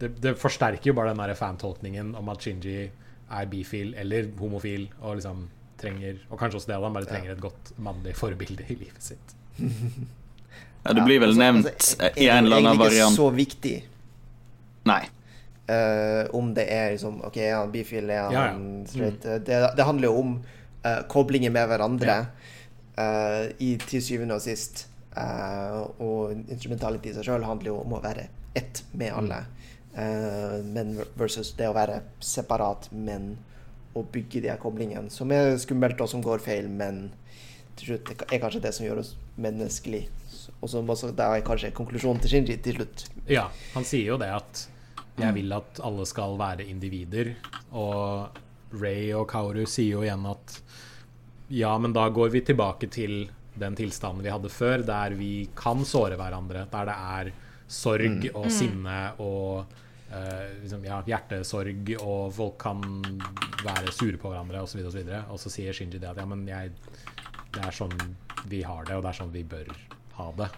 det, 0.00 0.10
det 0.22 0.34
forsterker 0.40 0.90
jo 0.90 0.96
bare 0.96 1.12
den 1.12 1.22
der 1.22 1.34
fantolkningen 1.38 2.14
om 2.18 2.28
at 2.32 2.42
Shinji 2.44 2.88
er 3.34 3.46
bifil 3.50 3.94
eller 3.98 4.28
homofil, 4.38 4.88
og 5.00 5.18
liksom 5.20 5.46
trenger 5.80 6.20
Og 6.30 6.38
kanskje 6.38 6.60
også 6.60 6.70
det 6.70 6.76
at 6.76 6.84
han 6.86 6.94
bare 6.94 7.08
trenger 7.08 7.32
et 7.32 7.40
godt 7.42 7.72
mannlig 7.82 8.14
forbilde 8.16 8.62
i 8.70 8.76
livet 8.78 9.02
sitt. 9.02 9.34
Ja, 10.84 10.92
det 10.92 11.04
blir 11.04 11.18
vel 11.18 11.32
altså- 11.32 11.40
nevnt 11.40 11.66
altså, 11.66 11.96
eh, 12.02 12.22
i 12.22 12.28
en 12.28 12.44
eller 12.44 12.56
annen 12.56 12.78
variant. 12.78 12.78
Egentlig 12.78 12.84
variant 12.84 13.12
ikke 13.12 13.16
så 13.16 13.30
viktig 13.34 13.76
Nei. 14.84 15.02
Uh, 15.64 16.28
om 16.36 16.50
det 16.54 16.66
er 16.68 16.90
liksom 16.92 17.22
OK, 17.24 17.38
er 17.40 17.54
han 17.56 17.70
bifil, 17.72 18.10
er 18.10 18.26
han 18.26 18.32
Ja, 18.32 18.42
ja. 18.52 18.86
straight 18.86 19.22
det, 19.46 19.60
det 19.76 19.84
handler 19.84 20.10
jo 20.10 20.18
om 20.20 20.34
uh, 20.84 21.02
koblinger 21.08 21.50
med 21.50 21.70
hverandre 21.70 22.18
uh, 22.98 23.48
i, 23.58 23.78
til 23.80 24.02
syvende 24.04 24.36
og 24.36 24.44
sist. 24.44 24.84
Eh, 25.14 25.74
og 26.02 26.32
instrumentality 26.50 27.12
i 27.12 27.14
seg 27.14 27.28
sjøl 27.28 27.44
handler 27.46 27.70
jo 27.70 27.76
om 27.84 27.92
å 27.94 28.02
være 28.02 28.26
ett 28.58 28.82
med 28.98 29.14
alle. 29.14 29.44
Eh, 29.94 30.58
men 30.64 30.96
versus 31.14 31.52
det 31.58 31.68
å 31.70 31.76
være 31.76 32.00
separat, 32.24 32.88
men 32.92 33.34
å 33.94 34.02
bygge 34.02 34.42
de 34.42 34.50
her 34.50 34.58
koblingene, 34.62 35.10
som 35.12 35.30
er 35.34 35.54
skummelt 35.62 36.00
og 36.02 36.10
som 36.10 36.22
går 36.24 36.42
feil, 36.42 36.66
men 36.66 37.06
til 37.78 37.92
slutt 37.94 38.24
er 38.26 38.40
kanskje 38.42 38.62
det 38.64 38.74
som 38.74 38.86
gjør 38.86 39.02
oss 39.04 39.14
menneskelig. 39.38 40.04
Og 40.60 40.70
som 40.70 40.90
også 40.90 41.12
da 41.14 41.30
er 41.36 41.44
kanskje 41.46 41.74
konklusjonen 41.76 42.22
til 42.22 42.34
Shinji 42.34 42.58
til 42.62 42.80
slutt. 42.80 43.06
Ja, 43.30 43.48
han 43.74 43.86
sier 43.86 44.14
jo 44.14 44.18
det 44.20 44.32
at 44.34 44.64
jeg 45.20 45.36
vil 45.36 45.54
at 45.54 45.78
alle 45.86 46.06
skal 46.10 46.34
være 46.40 46.66
individer, 46.66 47.36
og 47.70 48.40
Ray 48.74 49.12
og 49.14 49.28
Kaoru 49.30 49.62
sier 49.70 50.00
jo 50.00 50.02
igjen 50.02 50.26
at 50.26 50.58
ja, 51.54 51.70
men 51.78 51.94
da 51.94 52.08
går 52.10 52.32
vi 52.34 52.42
tilbake 52.48 52.88
til 52.90 53.28
den 53.54 53.76
tilstanden 53.78 54.24
vi 54.24 54.32
hadde 54.32 54.50
før, 54.50 54.82
der 54.82 55.14
vi 55.14 55.46
kan 55.54 55.84
såre 55.86 56.18
hverandre, 56.18 56.64
der 56.72 56.90
det 56.90 56.96
er 56.98 57.32
sorg 57.70 58.26
og 58.34 58.50
sinne 58.52 58.98
og 59.22 59.70
eh, 60.14 60.52
liksom, 60.62 60.84
ja, 60.86 61.00
hjertesorg, 61.08 61.94
og 62.00 62.34
folk 62.36 62.58
kan 62.62 62.84
være 63.64 63.94
sure 63.94 64.20
på 64.20 64.32
hverandre 64.32 64.64
osv. 64.64 64.84
Og, 64.84 64.92
så 64.94 65.22
og 65.22 65.40
så 65.42 65.52
sier 65.52 65.76
Shinji 65.76 66.00
det 66.02 66.10
at 66.12 66.20
ja, 66.20 66.28
men 66.28 66.46
jeg, 66.48 66.74
det 67.54 67.64
er 67.64 67.74
sånn 67.74 67.96
vi 68.50 68.62
har 68.66 68.84
det, 68.84 68.98
og 68.98 69.04
det 69.04 69.12
er 69.12 69.20
sånn 69.22 69.34
vi 69.34 69.44
bør 69.48 69.70
ha 70.18 70.30
det. 70.38 70.50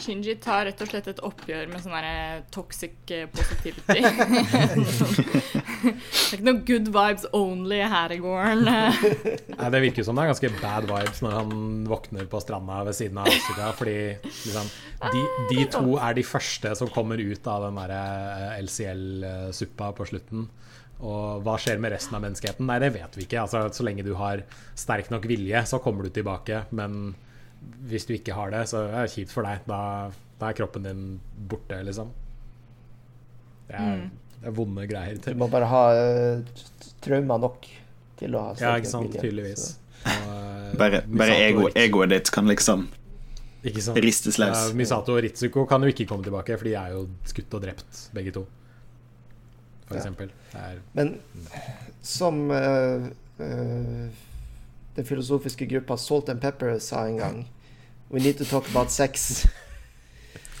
Shinji 0.00 0.34
tar 0.40 0.64
rett 0.68 0.80
og 0.80 0.88
slett 0.90 1.08
et 1.12 1.20
oppgjør 1.26 1.68
med 1.70 1.82
sånn 1.84 1.94
derre 1.94 2.42
toxic 2.54 3.12
eh, 3.12 3.26
positivity. 3.30 4.00
det 4.00 4.10
er 5.90 6.38
ikke 6.38 6.46
noe 6.46 6.62
good 6.68 6.88
vibes 6.94 7.26
only 7.36 7.80
her 7.92 8.14
i 8.14 8.20
gården. 8.22 8.64
Nei, 9.60 9.70
Det 9.76 9.82
virker 9.86 10.06
som 10.06 10.16
det 10.16 10.24
er 10.24 10.32
ganske 10.32 10.52
bad 10.60 10.88
vibes 10.90 11.22
når 11.24 11.36
han 11.36 11.52
våkner 11.90 12.30
på 12.30 12.42
stranda 12.42 12.80
ved 12.88 12.96
siden 12.96 13.20
av 13.20 13.28
Asuka. 13.30 13.72
Fordi 13.78 13.98
liksom, 14.24 14.72
de, 15.04 15.24
de 15.52 15.66
to 15.76 15.98
er 16.00 16.16
de 16.16 16.26
første 16.26 16.74
som 16.80 16.92
kommer 16.92 17.20
ut 17.20 17.52
av 17.52 17.68
den 17.68 17.80
der 17.84 17.96
eh, 17.98 18.60
LCL-suppa 18.64 19.92
på 19.98 20.08
slutten. 20.12 20.48
Og 21.00 21.40
hva 21.44 21.56
skjer 21.60 21.80
med 21.80 21.94
resten 21.94 22.16
av 22.16 22.24
menneskeheten? 22.24 22.66
Nei, 22.68 22.78
det 22.82 22.92
vet 22.96 23.16
vi 23.16 23.24
ikke. 23.24 23.40
Altså, 23.44 23.64
så 23.72 23.86
lenge 23.86 24.04
du 24.04 24.12
har 24.18 24.42
sterk 24.78 25.08
nok 25.12 25.28
vilje, 25.28 25.62
så 25.68 25.80
kommer 25.80 26.04
du 26.04 26.12
tilbake. 26.12 26.66
Men 26.76 27.14
hvis 27.90 28.06
du 28.08 28.14
ikke 28.16 28.34
har 28.36 28.52
det, 28.54 28.64
så 28.70 28.86
er 28.88 29.04
det 29.04 29.12
kjipt 29.14 29.32
for 29.34 29.46
deg. 29.46 29.62
Da, 29.68 29.80
da 30.40 30.48
er 30.50 30.56
kroppen 30.58 30.86
din 30.86 31.04
borte, 31.50 31.80
liksom. 31.86 32.12
Det 33.70 33.78
er, 33.78 34.06
det 34.40 34.48
er 34.50 34.54
vonde 34.56 34.86
greier. 34.90 35.18
Du 35.22 35.34
må 35.38 35.48
bare 35.52 35.68
ha 35.70 35.82
uh, 35.94 36.62
traumer 37.04 37.42
nok 37.42 37.68
til 38.20 38.34
å 38.36 38.46
ha 38.48 38.54
Ja, 38.60 38.72
ikke 38.80 38.90
sant. 38.90 39.14
Tydeligvis. 39.16 39.74
Og, 40.00 40.32
eh, 40.32 40.72
Bare, 40.80 41.02
bare 41.06 41.34
ego, 41.44 41.66
egoet 41.76 42.12
ditt 42.14 42.30
kan 42.32 42.48
liksom 42.48 42.86
Ikke 43.66 43.82
sant? 43.84 43.98
ristes 44.00 44.38
løs. 44.40 44.56
Ja, 44.70 44.76
Misato 44.76 45.12
og 45.16 45.20
Ritsuko 45.26 45.66
kan 45.68 45.84
jo 45.84 45.90
ikke 45.92 46.06
komme 46.08 46.24
tilbake, 46.24 46.56
for 46.56 46.68
de 46.68 46.74
er 46.80 46.94
jo 46.94 47.04
skutt 47.28 47.52
og 47.58 47.64
drept, 47.66 48.06
begge 48.16 48.32
to. 48.38 48.46
For 49.88 49.98
Ja. 49.98 50.00
eksempel. 50.00 50.30
Det 50.52 50.60
er, 50.64 50.80
Men 50.94 51.14
som 52.02 52.42
uh, 52.50 53.10
eh, 53.42 54.24
den 55.00 55.08
filosofiske 55.08 55.66
gruppa 55.66 55.96
Salt 55.96 56.28
and 56.28 56.40
Pepper 56.40 56.78
sa 56.78 57.06
en 57.06 57.16
gang 57.16 57.40
We 58.10 58.20
need 58.20 58.38
to 58.38 58.44
talk 58.44 58.66
about 58.70 58.90
sex. 58.90 59.46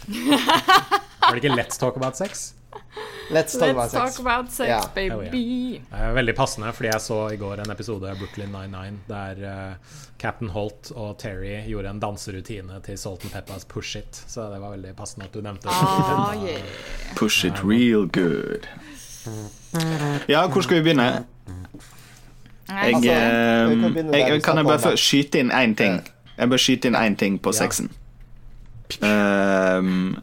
Var 1.20 1.34
det 1.34 1.44
ikke 1.44 1.56
Let's 1.56 1.78
Talk 1.78 1.96
About 1.96 2.16
Sex? 2.16 2.54
Let's 3.30 3.58
talk 3.58 3.70
about 3.70 3.90
Let's 3.90 3.92
talk 3.92 4.08
sex. 4.08 4.20
about 4.20 4.52
sex, 4.52 4.68
yeah. 4.68 4.94
baby. 4.94 5.30
Det 5.30 5.80
yeah. 5.92 6.14
veldig 6.14 6.34
passende, 6.34 6.72
fordi 6.72 6.88
jeg 6.92 7.00
så 7.00 7.18
i 7.34 7.36
går 7.36 7.60
en 7.64 7.70
episode 7.70 8.10
av 8.10 8.18
Brooklyn 8.18 8.54
99 8.54 8.98
der 9.08 9.42
uh, 9.42 9.74
Captain 10.18 10.50
Holt 10.50 10.92
og 10.94 11.18
Terry 11.18 11.56
gjorde 11.66 11.90
en 11.90 12.00
danserutine 12.00 12.80
til 12.86 12.98
Salt 12.98 13.24
and 13.24 13.32
Peppers 13.32 13.64
Push 13.64 13.98
It. 13.98 14.24
Så 14.26 14.46
det 14.54 14.60
var 14.62 14.70
veldig 14.70 14.94
passende 14.96 15.26
at 15.26 15.34
du 15.34 15.42
nevnte 15.42 15.68
det. 15.68 15.74
Ah, 15.74 16.34
yeah. 16.46 16.62
Push 17.16 17.46
it 17.46 17.64
real 17.64 18.06
good. 18.06 18.66
Ja, 20.28 20.46
hvor 20.46 20.62
skal 20.62 20.76
vi 20.76 20.82
begynne? 20.82 21.26
Jeg, 22.70 22.94
Altså, 22.94 23.10
jeg, 23.10 23.70
jeg, 23.70 23.80
kan 23.80 24.14
jeg, 24.14 24.42
kan 24.42 24.56
jeg 24.60 24.66
bare 24.68 24.78
få 24.78 24.92
skyte 24.96 25.40
inn 25.42 25.50
én 25.50 25.74
ting? 25.78 26.00
Jeg 26.38 26.50
bør 26.52 26.62
skyte 26.62 26.88
inn 26.88 26.96
én 26.96 27.16
ting 27.18 27.38
på 27.42 27.52
Ja. 27.52 27.58
sexen. 27.64 27.90
Um, 29.02 30.16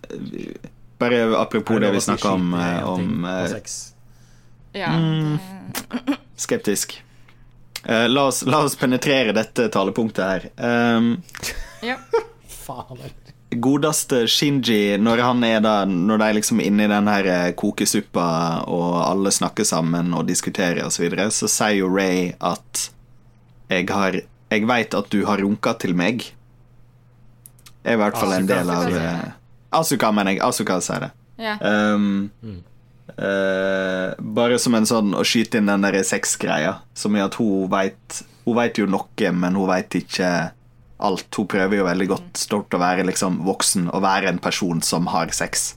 bare 0.99 1.19
apropos 1.39 1.79
det 1.79 1.91
vi 1.93 1.99
snakka 2.03 2.29
om, 2.35 2.53
eh, 2.53 2.89
om 2.89 3.25
eh. 3.25 3.61
Ja. 4.73 4.91
Mm. 4.97 5.37
Skeptisk. 6.35 7.03
Uh, 7.89 8.07
la, 8.07 8.27
oss, 8.27 8.43
la 8.45 8.63
oss 8.65 8.75
penetrere 8.75 9.31
dette 9.33 9.69
talepunktet 9.69 10.25
her. 10.25 10.49
Um, 10.97 11.21
ja. 11.81 11.95
Faen. 12.65 12.99
Godeste 13.55 14.25
Shinji, 14.27 14.97
når 14.99 15.21
han 15.23 15.43
er 15.47 15.61
da 15.63 15.75
Når 15.87 16.19
de 16.19 16.27
er 16.27 16.35
liksom 16.35 16.59
inne 16.63 16.83
i 16.85 16.91
den 16.91 17.07
her 17.07 17.29
eh, 17.31 17.53
kokesuppa, 17.55 18.27
og 18.67 18.95
alle 19.05 19.31
snakker 19.31 19.67
sammen 19.67 20.13
og 20.13 20.27
diskuterer 20.27 20.83
og 20.85 20.91
så 20.91 21.05
videre, 21.05 21.29
så 21.31 21.49
sier 21.51 21.79
jo 21.81 21.91
Ray 21.91 22.33
at 22.39 22.89
jeg 23.69 23.87
har 23.91 24.21
Jeg 24.51 24.67
veit 24.67 24.93
at 24.95 25.09
du 25.11 25.25
har 25.27 25.41
runka 25.43 25.73
til 25.75 25.95
meg. 25.95 26.23
Er 27.83 27.97
i 27.97 27.99
hvert 27.99 28.15
fall 28.15 28.31
en 28.31 28.47
del 28.47 28.69
av 28.71 28.87
eh, 28.95 29.31
Asuka, 29.75 30.11
mener 30.15 30.35
jeg. 30.35 30.43
Asuka 30.43 30.79
sier 30.83 31.07
det. 31.07 31.11
ja. 31.37 31.57
Um, 31.61 32.29
uh, 33.19 34.15
bare 34.19 34.59
som 34.59 34.75
en 34.75 34.87
sånn 34.87 35.11
å 35.15 35.25
skyte 35.27 35.59
inn 35.59 35.67
den 35.67 35.83
der 35.83 35.99
sexgreia, 36.07 36.77
som 36.95 37.15
i 37.15 37.23
at 37.23 37.35
hun 37.39 37.67
veit 37.71 38.23
Hun 38.47 38.55
veit 38.55 38.79
jo 38.79 38.85
noe, 38.87 39.31
men 39.35 39.59
hun 39.59 39.67
veit 39.67 39.91
ikke 39.99 40.27
alt. 40.97 41.27
Hun 41.35 41.47
prøver 41.47 41.79
jo 41.79 41.87
veldig 41.87 42.07
godt 42.11 42.39
stort 42.41 42.73
å 42.73 42.81
være 42.81 43.05
liksom 43.07 43.41
voksen 43.47 43.89
og 43.91 44.03
være 44.05 44.31
en 44.31 44.41
person 44.43 44.81
som 44.85 45.09
har 45.13 45.33
sex. 45.35 45.75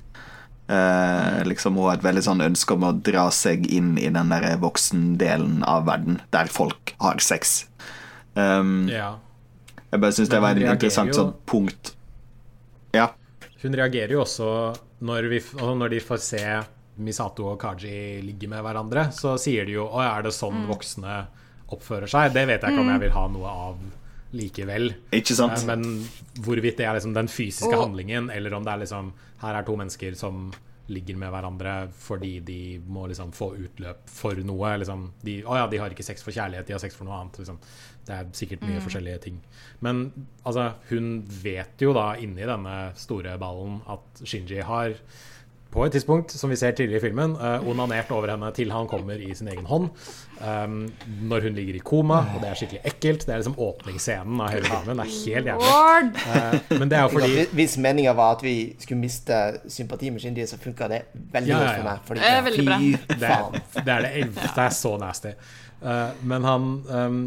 Eh, 0.70 1.40
liksom 1.44 1.74
Hun 1.74 1.88
har 1.88 1.98
et 1.98 2.04
veldig 2.06 2.22
sånn 2.22 2.44
ønske 2.44 2.76
om 2.76 2.84
å 2.86 2.92
dra 2.94 3.26
seg 3.34 3.66
inn 3.66 3.96
i 3.98 4.08
den 4.12 4.30
der 4.30 4.54
voksendelen 4.62 5.64
av 5.66 5.88
verden 5.88 6.20
der 6.30 6.50
folk 6.52 6.94
har 7.02 7.18
sex. 7.24 7.66
Um, 8.34 8.88
Ja. 8.88 9.16
Jeg 9.90 10.00
bare 10.04 10.14
syns 10.14 10.28
det 10.30 10.38
var 10.38 10.54
et 10.54 10.62
interessant 10.62 11.10
sånn 11.16 11.32
punkt. 11.50 11.96
Ja. 12.94 13.08
Hun 13.62 13.74
reagerer 13.74 14.14
jo 14.14 14.20
også 14.22 14.50
når, 15.02 15.26
vi, 15.32 15.40
altså 15.40 15.74
når 15.74 15.90
de 15.96 15.98
får 16.04 16.20
se 16.22 16.44
Misato 17.00 17.48
og 17.50 17.58
Kaji 17.58 18.20
ligge 18.22 18.46
med 18.48 18.62
hverandre. 18.62 19.08
Så 19.12 19.34
sier 19.40 19.66
de 19.66 19.72
jo 19.72 19.88
'Å 19.88 20.04
er 20.04 20.22
det 20.22 20.32
sånn 20.36 20.68
voksne 20.68 21.26
oppfører 21.72 22.06
seg?' 22.06 22.32
Det 22.32 22.46
vet 22.46 22.62
jeg 22.62 22.70
ikke 22.70 22.80
om 22.80 22.92
jeg 22.92 23.00
vil 23.00 23.16
ha 23.16 23.26
noe 23.28 23.48
av 23.48 23.76
likevel. 24.36 24.92
Ikke 25.12 25.34
sant? 25.34 25.58
Eh, 25.58 25.66
Men 25.66 25.82
hvorvidt 26.40 26.76
det 26.78 26.86
er 26.86 26.94
liksom 26.98 27.14
den 27.14 27.28
fysiske 27.28 27.72
Og- 27.74 27.88
handlingen, 27.88 28.30
eller 28.30 28.54
om 28.54 28.64
det 28.64 28.72
er 28.72 28.78
liksom 28.84 29.12
Her 29.40 29.54
er 29.56 29.62
to 29.64 29.76
mennesker 29.76 30.14
som 30.16 30.52
ligger 30.90 31.16
med 31.16 31.30
hverandre 31.30 31.88
fordi 31.94 32.40
de 32.44 32.78
må 32.88 33.06
liksom 33.08 33.30
få 33.32 33.54
utløp 33.56 34.08
for 34.10 34.34
noe. 34.34 34.76
Liksom, 34.78 35.12
de, 35.22 35.42
å 35.44 35.54
ja, 35.56 35.66
de 35.70 35.78
har 35.78 35.88
ikke 35.90 36.04
sex 36.04 36.22
for 36.22 36.32
kjærlighet, 36.32 36.66
de 36.66 36.72
har 36.74 36.80
sex 36.82 36.94
for 36.96 37.04
noe 37.04 37.14
annet. 37.14 37.38
Liksom. 37.38 37.58
Det 38.04 38.12
er 38.16 38.24
sikkert 38.32 38.60
mye 38.66 38.80
forskjellige 38.82 39.20
ting. 39.22 39.40
Men 39.80 40.12
altså, 40.44 40.74
hun 40.90 41.22
vet 41.42 41.78
jo 41.80 41.92
da 41.94 42.16
inni 42.16 42.42
denne 42.44 42.92
store 42.96 43.38
ballen 43.38 43.80
at 43.88 44.22
Shinji 44.24 44.60
har 44.66 44.94
på 45.70 45.84
et 45.86 45.92
tidspunkt, 45.94 46.32
som 46.34 46.50
vi 46.50 46.56
ser 46.58 46.72
tidligere 46.74 46.98
i 46.98 47.04
filmen, 47.04 47.36
uh, 47.38 47.62
onanert 47.70 48.08
over 48.10 48.32
henne 48.32 48.48
til 48.56 48.72
han 48.74 48.88
kommer 48.90 49.20
i 49.22 49.28
sin 49.38 49.48
egen 49.52 49.68
hånd. 49.70 49.90
Um, 50.40 50.88
når 51.28 51.44
hun 51.46 51.54
ligger 51.58 51.76
i 51.78 51.82
koma, 51.84 52.16
og 52.34 52.40
det 52.42 52.48
er 52.48 52.58
skikkelig 52.58 52.80
ekkelt. 52.90 53.26
Det 53.26 53.34
er 53.34 53.42
liksom 53.42 53.58
åpningsscenen 53.60 54.40
av 54.42 54.50
hele 54.54 54.66
filmen. 54.66 54.98
Det 54.98 55.04
er 55.04 55.12
helt 55.12 55.50
jævlig. 55.50 56.24
Eh, 56.24 56.72
men 56.80 56.90
det 56.90 56.98
er 56.98 57.04
jo 57.04 57.12
fordi 57.16 57.44
Hvis- 57.58 57.76
meninga 57.78 58.14
var 58.18 58.38
at 58.38 58.42
vi 58.42 58.54
skulle 58.80 58.98
miste 59.02 59.38
sympati 59.70 60.10
med 60.10 60.24
Shindy, 60.24 60.46
så 60.48 60.58
funka 60.58 60.88
det 60.90 61.00
veldig 61.36 61.52
Ja, 61.52 61.60
ja, 61.60 61.68
godt 61.68 61.76
for 61.76 61.90
meg. 61.90 62.02
Fordi, 62.08 62.24
er 62.32 62.42
veldig 62.48 62.66
bra. 62.66 62.80
det 62.80 63.30
er, 63.30 63.84
det, 63.84 63.94
er 63.94 64.08
det, 64.08 64.26
det 64.42 64.64
er 64.64 64.74
så 64.80 64.96
nasty. 64.98 65.34
Uh, 65.84 66.10
men 66.26 66.44
han 66.44 66.68
um, 66.90 67.22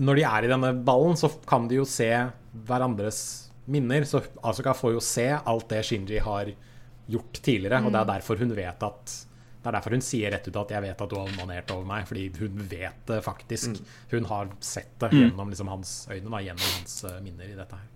Når 0.00 0.16
de 0.22 0.26
er 0.30 0.48
i 0.48 0.54
denne 0.54 0.72
ballen, 0.86 1.18
så 1.18 1.28
kan 1.46 1.68
de 1.68 1.82
jo 1.82 1.84
se 1.84 2.08
hverandres 2.54 3.20
minner. 3.68 4.08
Så 4.08 4.22
Asuka 4.42 4.72
får 4.72 4.96
jo 4.96 5.04
se 5.04 5.28
alt 5.34 5.68
det 5.68 5.84
Shinji 5.84 6.24
har 6.24 6.48
gjort 6.48 6.66
tidligere, 7.18 7.82
og 7.84 7.92
det 7.92 8.00
er 8.00 8.08
derfor 8.14 8.40
hun 8.40 8.54
vet 8.56 8.82
at 8.86 9.16
det 9.60 9.68
er 9.68 9.76
derfor 9.76 9.92
hun 9.92 10.00
sier 10.00 10.32
rett 10.32 10.46
ut 10.48 10.56
at 10.56 10.70
'jeg 10.70 10.82
vet 10.82 11.02
at 11.02 11.10
du 11.10 11.16
har 11.18 11.28
manert 11.36 11.70
over 11.70 11.84
meg', 11.84 12.06
fordi 12.08 12.30
hun 12.38 12.62
vet 12.64 13.06
det 13.06 13.22
faktisk. 13.22 13.76
Hun 14.10 14.24
har 14.24 14.48
sett 14.60 14.98
det 14.98 15.10
gjennom 15.12 15.50
liksom, 15.50 15.68
hans 15.68 16.08
øyne, 16.10 16.30
da, 16.30 16.40
gjennom 16.40 16.70
hans 16.78 17.04
uh, 17.04 17.20
minner 17.20 17.44
i 17.44 17.56
dette 17.58 17.76
her. 17.76 17.88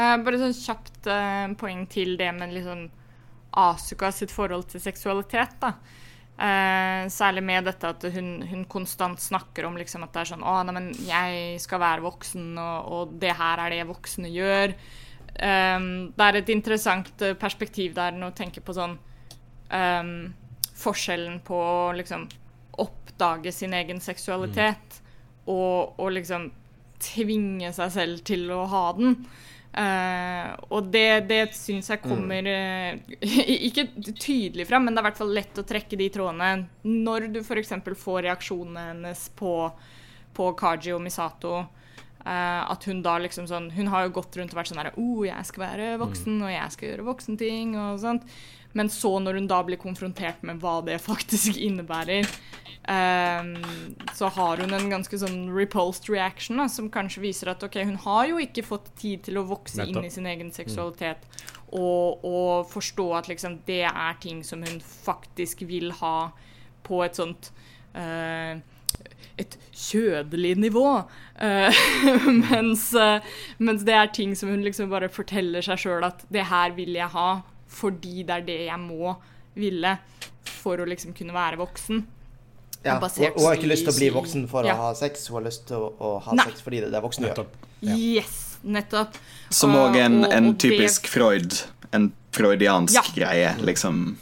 Eh, 0.00 0.16
bare 0.24 0.38
sånn 0.38 0.54
kjapt 0.54 1.08
uh, 1.10 1.50
poeng 1.60 1.84
til 1.90 2.16
det 2.16 2.30
med 2.32 2.54
liksom 2.54 2.86
Asuka 3.58 4.12
sitt 4.14 4.30
forhold 4.30 4.68
til 4.70 4.80
seksualitet. 4.80 5.58
da. 5.60 5.74
Eh, 6.40 7.08
særlig 7.12 7.42
med 7.44 7.66
dette 7.68 7.84
at 7.84 8.04
hun, 8.14 8.40
hun 8.48 8.62
konstant 8.64 9.20
snakker 9.20 9.66
om 9.68 9.74
liksom 9.76 10.06
at 10.06 10.14
det 10.14 10.22
er 10.22 10.28
sånn 10.30 10.44
Å, 10.46 10.54
nei, 10.64 10.72
men 10.72 10.86
jeg 11.04 11.58
skal 11.60 11.82
være 11.82 12.04
voksen, 12.06 12.54
og, 12.56 12.86
og 12.94 13.12
det 13.20 13.34
her 13.36 13.60
er 13.60 13.74
det 13.74 13.88
voksne 13.90 14.30
gjør. 14.32 14.72
Eh, 15.34 15.78
det 16.16 16.26
er 16.26 16.40
et 16.40 16.52
interessant 16.52 17.24
eh, 17.26 17.36
perspektiv 17.38 17.94
der 17.98 18.16
når 18.16 18.32
du 18.32 18.40
tenker 18.42 18.64
på 18.64 18.76
sånn 18.76 18.98
um, 19.70 20.14
Forskjellen 20.80 21.40
på 21.44 21.56
å 21.56 21.92
liksom 21.92 22.24
oppdage 22.80 23.52
sin 23.52 23.74
egen 23.76 24.00
seksualitet 24.00 25.00
og, 25.44 25.98
og 26.00 26.14
liksom 26.16 26.48
tvinge 27.00 27.72
seg 27.76 27.92
selv 27.92 28.22
til 28.28 28.46
å 28.54 28.64
ha 28.70 28.84
den. 28.96 29.16
Uh, 29.70 30.50
og 30.74 30.88
det, 30.90 31.28
det 31.30 31.42
syns 31.54 31.92
jeg 31.92 32.02
kommer 32.02 32.42
eh, 32.50 32.96
Ikke 33.68 33.84
tydelig 34.18 34.64
fram, 34.66 34.82
men 34.82 34.96
det 34.96 34.98
er 34.98 35.04
i 35.04 35.06
hvert 35.06 35.20
fall 35.20 35.30
lett 35.36 35.60
å 35.62 35.66
trekke 35.66 35.94
de 35.94 36.08
trådene 36.10 36.48
når 36.82 37.28
du 37.30 37.38
f.eks. 37.44 37.76
får 38.00 38.24
reaksjonene 38.26 38.88
hennes 38.88 39.22
på, 39.38 39.52
på 40.34 40.48
Kaji 40.58 40.96
og 40.96 41.04
Misato. 41.04 41.60
Eh, 42.24 42.62
at 42.72 42.86
hun 42.88 43.02
da 43.04 43.16
liksom 43.22 43.48
sånn 43.50 43.70
Hun 43.74 43.90
har 43.92 44.06
jo 44.06 44.16
gått 44.20 44.36
rundt 44.38 44.54
og 44.54 44.60
vært 44.60 44.70
sånn 44.72 44.80
her 44.82 44.92
oh, 45.00 45.22
jeg 45.26 45.48
skal 45.48 45.66
være 45.66 45.92
voksen, 46.02 46.40
og 46.44 46.52
jeg 46.52 46.74
skal 46.76 46.90
gjøre 46.90 47.06
voksenting, 47.10 47.76
og 47.80 48.00
sånt. 48.02 48.26
Men 48.72 48.90
så, 48.92 49.16
når 49.18 49.40
hun 49.40 49.48
da 49.50 49.60
blir 49.66 49.80
konfrontert 49.82 50.44
med 50.46 50.60
hva 50.62 50.78
det 50.86 51.00
faktisk 51.10 51.58
innebærer, 51.58 52.28
um, 52.86 53.54
så 54.14 54.30
har 54.36 54.62
hun 54.62 54.76
en 54.76 54.92
ganske 54.92 55.20
sånn 55.22 55.48
repulsed 55.54 56.10
reaction, 56.12 56.60
da, 56.62 56.68
som 56.70 56.90
kanskje 56.92 57.24
viser 57.24 57.50
at 57.50 57.64
ok, 57.66 57.80
hun 57.88 57.98
har 58.06 58.28
jo 58.30 58.38
ikke 58.42 58.66
fått 58.66 58.92
tid 59.00 59.26
til 59.26 59.40
å 59.40 59.46
vokse 59.48 59.86
inn 59.86 60.04
i 60.04 60.12
sin 60.12 60.28
egen 60.30 60.54
seksualitet. 60.54 61.26
Og, 61.70 62.22
og 62.26 62.70
forstå 62.70 63.06
at 63.18 63.28
liksom 63.30 63.60
det 63.66 63.84
er 63.86 64.22
ting 64.22 64.42
som 64.46 64.62
hun 64.66 64.80
faktisk 64.82 65.62
vil 65.70 65.92
ha 66.00 66.30
på 66.86 67.02
et 67.04 67.18
sånt 67.18 67.52
eh, 67.94 68.58
et 69.40 69.56
kjødelig 69.72 70.54
nivå. 70.60 70.86
Uh, 71.40 71.80
mens, 72.50 72.90
uh, 72.94 73.18
mens 73.58 73.84
det 73.88 73.96
er 73.96 74.12
ting 74.14 74.34
som 74.36 74.52
hun 74.52 74.62
liksom 74.66 74.90
bare 74.92 75.08
forteller 75.12 75.64
seg 75.64 75.80
sjøl 75.86 76.04
at 76.08 76.24
det 76.32 76.44
her 76.50 76.74
vil 76.76 76.94
jeg 76.98 77.08
ha 77.14 77.28
fordi 77.70 78.24
det 78.26 78.34
er 78.40 78.46
det 78.48 78.58
jeg 78.66 78.80
må 78.82 79.14
ville 79.58 79.96
for 80.60 80.80
å 80.82 80.86
liksom 80.88 81.14
kunne 81.16 81.34
være 81.36 81.58
voksen. 81.60 82.02
Ja, 82.82 82.96
hun, 82.96 83.10
hun 83.36 83.44
har 83.44 83.58
ikke 83.58 83.68
lyst 83.68 83.84
til 83.84 83.92
å 83.92 83.98
bli 83.98 84.08
voksen 84.14 84.46
for 84.48 84.64
Ja. 84.66 84.74
å 84.74 84.86
ha 84.88 84.92
sex, 84.96 85.26
hun 85.28 85.40
har 85.40 85.46
lyst 85.50 85.66
til 85.68 85.76
å, 85.76 85.90
å 86.00 86.12
ha 86.24 86.36
Nei. 86.38 86.46
sex 86.48 86.62
fordi 86.64 86.80
det 86.86 86.94
er 86.96 87.04
voksne 87.04 87.28
gjør. 87.28 87.42
Nettopp. 87.42 87.68
Ja. 87.84 87.96
Yes, 87.96 88.38
nettopp. 88.64 89.18
Som 89.52 89.76
òg 89.76 89.98
en, 90.00 90.24
en 90.24 90.48
og 90.52 90.56
det- 90.56 90.64
typisk 90.70 91.06
Freud. 91.12 91.60
En 91.92 92.10
freudiansk 92.32 92.94
Ja. 92.94 93.02
greie, 93.14 93.54
liksom. 93.66 94.16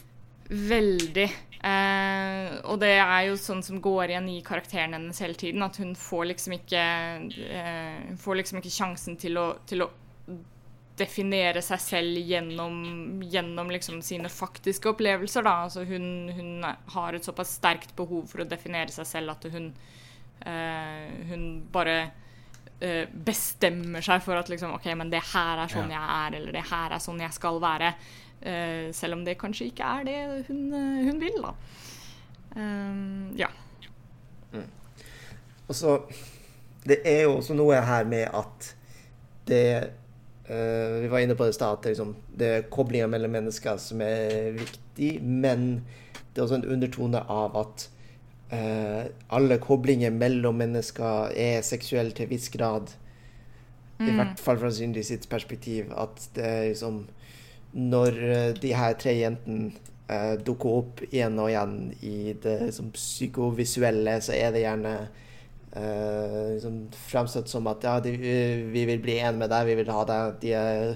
Veldig. 0.51 1.29
Eh, 1.69 2.59
og 2.71 2.79
det 2.83 2.95
er 2.97 3.23
jo 3.29 3.39
sånn 3.41 3.63
som 3.67 3.81
går 3.83 4.13
igjen 4.13 4.29
i 4.33 4.41
karakteren 4.47 4.97
hennes 4.97 5.21
hele 5.25 5.37
tiden. 5.39 5.65
At 5.67 5.79
hun 5.83 5.95
får 5.99 6.31
liksom 6.33 6.59
ikke 6.59 6.85
eh, 7.49 8.13
får 8.21 8.41
liksom 8.41 8.61
ikke 8.63 8.75
sjansen 8.75 9.19
til 9.21 9.41
å, 9.41 9.49
til 9.69 9.85
å 9.85 9.91
definere 10.99 11.63
seg 11.63 11.81
selv 11.83 12.21
gjennom, 12.27 12.79
gjennom 13.31 13.71
liksom 13.73 14.01
sine 14.05 14.31
faktiske 14.33 14.91
opplevelser. 14.93 15.47
Da. 15.47 15.57
Altså 15.67 15.85
hun, 15.89 16.31
hun 16.35 16.67
har 16.95 17.17
et 17.17 17.27
såpass 17.27 17.57
sterkt 17.59 17.95
behov 17.99 18.27
for 18.31 18.45
å 18.45 18.49
definere 18.49 18.95
seg 18.95 19.09
selv 19.09 19.37
at 19.37 19.49
hun, 19.53 19.71
eh, 20.47 21.05
hun 21.31 21.45
bare 21.75 21.99
eh, 22.81 23.05
bestemmer 23.13 24.05
seg 24.05 24.23
for 24.25 24.39
at 24.39 24.51
liksom, 24.51 24.75
OK, 24.79 24.91
men 24.99 25.13
det 25.13 25.23
her 25.33 25.65
er 25.65 25.73
sånn 25.73 25.93
jeg 25.95 26.15
er, 26.19 26.41
eller 26.41 26.59
det 26.59 26.67
her 26.71 26.97
er 26.97 27.05
sånn 27.05 27.23
jeg 27.23 27.37
skal 27.37 27.63
være. 27.63 27.93
Eh, 28.43 28.93
selv 28.95 29.19
om 29.19 29.25
det 29.27 29.39
kanskje 29.39 29.67
ikke 29.73 29.83
er 29.83 30.05
det 30.07 30.19
hun, 30.49 30.73
eh, 30.75 31.05
hun 31.09 31.21
vil, 31.21 31.41
da. 31.43 31.55
Um, 32.57 33.35
ja. 33.37 33.47
Og 35.69 35.75
så 35.75 36.01
Det 36.89 36.97
er 37.05 37.23
jo 37.23 37.37
også 37.37 37.55
noe 37.55 37.77
her 37.85 38.05
med 38.09 38.31
at 38.33 38.75
det 39.47 39.91
uh, 40.49 41.03
Vi 41.03 41.11
var 41.11 41.19
inne 41.19 41.35
på 41.37 41.45
det 41.45 41.53
i 41.53 41.59
stad, 41.59 41.79
at 41.79 41.85
liksom, 41.85 42.15
det 42.39 42.49
er 42.49 42.71
koblinger 42.71 43.07
mellom 43.07 43.31
mennesker 43.31 43.77
som 43.77 44.01
er 44.01 44.57
viktig, 44.57 45.23
men 45.23 45.85
det 46.33 46.41
er 46.41 46.47
også 46.47 46.55
en 46.63 46.73
undertone 46.73 47.21
av 47.21 47.57
at 47.61 47.91
uh, 48.53 49.05
alle 49.29 49.59
koblinger 49.59 50.11
mellom 50.11 50.55
mennesker 50.55 51.35
er 51.37 51.61
seksuelle 51.63 52.17
til 52.17 52.31
viss 52.31 52.49
grad. 52.49 52.95
I 54.01 54.15
hvert 54.15 54.39
fall 54.41 54.59
fra 54.59 54.71
Cindy 54.71 55.03
sitt 55.03 55.29
perspektiv. 55.29 55.91
At 55.91 56.29
det 56.37 56.45
er 56.47 56.69
liksom 56.69 57.09
Når 57.73 58.19
eh, 58.31 58.51
de 58.57 58.73
her 58.75 58.97
tre 59.01 59.15
jentene 59.19 59.73
eh, 60.09 60.35
dukker 60.45 60.81
opp 60.81 61.03
igjen 61.11 61.39
og 61.39 61.51
igjen 61.51 61.79
i 62.01 62.35
det 62.43 62.59
liksom, 62.67 62.93
psykovisuelle, 62.97 64.19
så 64.25 64.37
er 64.37 64.55
det 64.55 64.65
gjerne 64.65 64.95
eh, 65.73 66.55
liksom, 66.55 66.79
fremstått 67.11 67.53
som 67.53 67.69
at 67.71 67.85
ja, 67.85 67.99
de, 68.05 68.15
eh, 68.17 68.65
vi 68.73 68.87
vil 68.89 69.03
bli 69.05 69.19
en 69.21 69.41
med 69.41 69.53
deg, 69.53 69.69
vi 69.69 69.79
vil 69.83 69.93
ha 69.93 70.05
deg. 70.09 70.39
De 70.43 70.55
er 70.57 70.95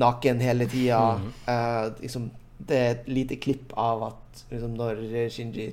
naken 0.00 0.42
hele 0.44 0.68
tida. 0.70 1.00
Eh, 1.48 1.86
liksom, 2.02 2.28
det 2.64 2.76
er 2.76 2.92
et 2.94 3.08
lite 3.10 3.40
klipp 3.40 3.72
av 3.80 4.08
at 4.10 4.44
liksom, 4.50 4.76
når 4.78 5.02
Shinji 5.32 5.72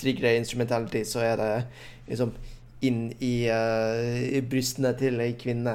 trigger 0.00 0.38
instrumentality, 0.38 1.04
så 1.04 1.20
er 1.20 1.36
det 1.36 1.52
liksom 2.08 2.32
inn 2.80 3.10
i, 3.20 3.48
uh, 3.52 4.36
i 4.36 4.40
brystene 4.40 4.94
til 4.98 5.20
ei 5.20 5.34
kvinne. 5.40 5.74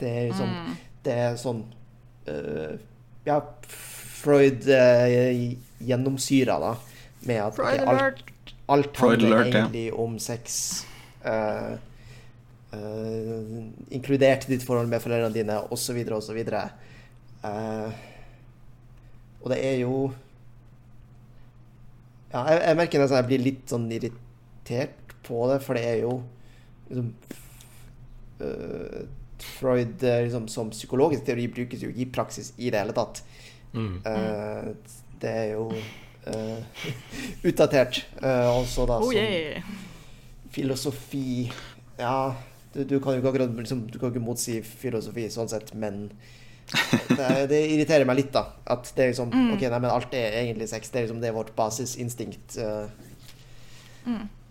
Det 0.00 0.10
er 0.10 0.26
liksom 0.32 0.50
Mm. 0.50 0.76
Det 1.04 1.12
er 1.12 1.34
sånn 1.36 1.58
eh, 2.26 2.78
Ja, 3.24 3.38
Freud 4.24 4.68
eh, 4.68 5.56
gjennomsyra, 5.78 6.58
da, 6.60 6.74
med 7.28 7.40
at 7.44 7.58
okay, 7.58 7.78
alt, 7.88 8.32
alt 8.66 8.96
handler 9.00 9.32
alert, 9.32 9.54
ja. 9.54 9.60
egentlig 9.64 9.86
om 9.92 10.18
sex. 10.20 10.86
eh, 11.24 11.72
eh, 12.72 13.62
inkludert 13.96 14.48
ditt 14.48 14.64
forhold 14.64 14.88
med 14.92 15.02
foreldrene 15.02 15.34
dine, 15.34 15.58
osv., 15.72 16.00
osv. 16.16 16.42
Uh, 17.44 17.90
og 19.44 19.50
det 19.52 19.58
er 19.60 19.74
jo 19.82 19.96
Ja, 22.32 22.46
jeg, 22.48 22.60
jeg 22.62 22.78
merker 22.78 23.02
nesten 23.02 23.18
jeg 23.18 23.28
blir 23.28 23.42
litt 23.44 23.66
sånn 23.70 23.84
irritert 23.92 25.12
på 25.24 25.42
det, 25.50 25.58
for 25.64 25.76
det 25.76 25.84
er 25.86 25.98
jo 26.02 26.14
liksom 26.88 27.10
øh, 28.44 29.04
Freud 29.44 30.02
eh, 30.02 30.22
liksom, 30.26 30.48
som 30.48 30.70
psykologisk 30.72 31.26
teori 31.26 31.46
brukes 31.52 31.82
jo 31.84 31.90
ikke 31.92 32.04
i 32.04 32.10
praksis 32.16 32.52
i 32.58 32.70
det 32.72 32.80
hele 32.80 32.96
tatt. 32.96 33.22
Mm. 33.74 33.96
Uh, 34.06 35.00
det 35.22 35.30
er 35.30 35.48
jo 35.54 35.68
uh, 35.72 36.84
utdatert. 37.48 38.04
Uh, 38.20 38.60
også 38.60 38.86
da 38.90 39.00
Oh 39.02 39.10
som 39.10 39.18
yeah! 39.18 39.64
filosofi 40.54 41.50
Ja, 41.98 42.34
du, 42.74 42.84
du 42.84 43.00
kan 43.02 43.16
jo 43.16 43.18
ikke 43.18 43.32
akkurat 43.32 43.56
liksom, 43.58 43.80
Du 43.90 43.98
kan 43.98 44.12
ikke 44.12 44.22
motsi 44.22 44.60
filosofi 44.62 45.26
sånn 45.30 45.50
sett, 45.50 45.72
men 45.74 46.06
det, 47.10 47.26
det 47.50 47.58
irriterer 47.74 48.06
meg 48.08 48.22
litt, 48.22 48.30
da. 48.34 48.46
At 48.70 48.88
det 48.96 49.04
er 49.04 49.10
liksom 49.10 49.34
OK, 49.52 49.66
nei, 49.66 49.80
men 49.80 49.90
alt 49.90 50.14
er 50.16 50.38
egentlig 50.40 50.70
sex. 50.70 50.88
Det 50.90 51.00
er 51.00 51.08
liksom 51.08 51.20
det 51.20 51.28
er 51.28 51.36
vårt 51.36 51.52
basisinstinkt. 51.58 52.56
Uh, 52.56 52.86
Og 54.06 54.43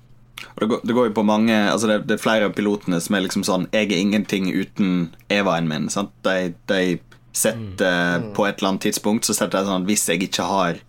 det, 0.60 0.66
går, 0.66 0.80
det 0.84 0.94
går 0.94 1.08
jo 1.10 1.14
på 1.16 1.24
mange 1.26 1.56
Altså 1.56 1.88
det, 1.90 1.98
det 2.10 2.18
er 2.18 2.22
flere 2.22 2.48
av 2.50 2.56
pilotene 2.58 3.00
som 3.02 3.16
er 3.16 3.24
liksom 3.26 3.46
sånn 3.48 3.68
Jeg 3.74 3.92
er 3.92 4.02
ingenting 4.02 4.50
uten 4.52 5.14
Evaen 5.32 5.70
min. 5.70 5.90
Sant? 5.94 6.12
De, 6.26 6.54
de 6.70 6.98
setter 7.34 8.28
På 8.36 8.48
et 8.48 8.60
eller 8.60 8.74
annet 8.74 8.88
tidspunkt 8.90 9.26
så 9.28 9.36
setter 9.38 9.60
de 9.60 9.70
sånn 9.70 9.86
at 9.86 9.90
hvis 9.90 10.06
jeg 10.10 10.26
ikke 10.28 10.48
har 10.50 10.82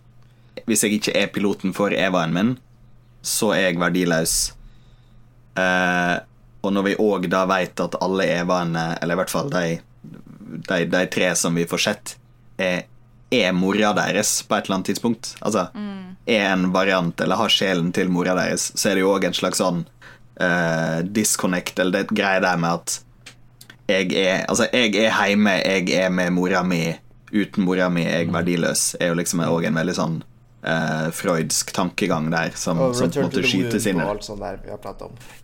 Hvis 0.69 0.85
jeg 0.85 0.99
ikke 0.99 1.15
er 1.17 1.31
piloten 1.33 1.73
for 1.77 1.93
Evaen 1.93 2.33
min, 2.35 2.55
så 3.25 3.51
er 3.55 3.67
jeg 3.67 3.79
verdiløs. 3.81 4.33
Eh, 5.57 6.15
og 6.65 6.73
når 6.73 6.85
vi 6.87 6.93
òg 7.01 7.27
da 7.29 7.43
veit 7.49 7.81
at 7.81 7.97
alle 8.01 8.27
Evaene, 8.37 8.85
eller 9.01 9.17
i 9.17 9.19
hvert 9.19 9.33
fall 9.33 9.49
de, 9.53 9.63
de, 10.69 10.79
de 10.89 11.01
tre 11.11 11.31
som 11.37 11.57
vi 11.57 11.65
får 11.69 11.83
sett, 11.85 12.13
er, 12.61 12.85
er 13.35 13.55
mora 13.55 13.91
deres 13.97 14.37
på 14.47 14.55
et 14.55 14.67
eller 14.67 14.79
annet 14.79 14.91
tidspunkt. 14.93 15.33
Altså 15.41 15.67
er 16.25 16.45
en 16.49 16.69
variant, 16.73 17.21
eller 17.21 17.39
har 17.39 17.53
sjelen 17.53 17.91
til 17.93 18.09
mora 18.09 18.35
deres, 18.37 18.71
så 18.75 18.89
er 18.89 18.97
det 18.97 19.05
jo 19.05 19.13
òg 19.13 19.27
en 19.27 19.37
slags 19.37 19.61
sånn 19.61 19.83
uh, 20.41 20.99
disconnect, 21.05 21.79
eller 21.79 21.93
det 21.93 22.05
et 22.07 22.15
greie 22.17 22.43
der 22.43 22.61
med 22.61 22.81
at 22.81 23.01
jeg 23.85 24.15
er 24.17 24.45
Altså, 24.49 24.65
jeg 24.73 24.95
er 24.97 25.13
hjemme, 25.13 25.59
jeg 25.61 25.91
er 25.93 26.09
med 26.09 26.33
mora 26.33 26.63
mi. 26.65 26.87
Uten 27.29 27.65
mora 27.67 27.89
mi 27.93 28.05
er 28.05 28.23
jeg 28.23 28.31
verdiløs. 28.33 28.95
Er 28.99 29.11
jo 29.11 29.19
liksom 29.19 29.43
òg 29.45 29.67
en 29.67 29.77
veldig 29.77 29.93
sånn 29.97 30.15
eh, 30.65 31.09
freudsk 31.11 31.71
tankegang 31.73 32.29
der, 32.33 32.51
som, 32.55 32.79
Og 32.79 32.95
som 32.95 33.11
på 33.11 33.19
en 33.19 33.27
måte 33.29 33.43
skytes 33.45 33.85
inn. 33.89 34.01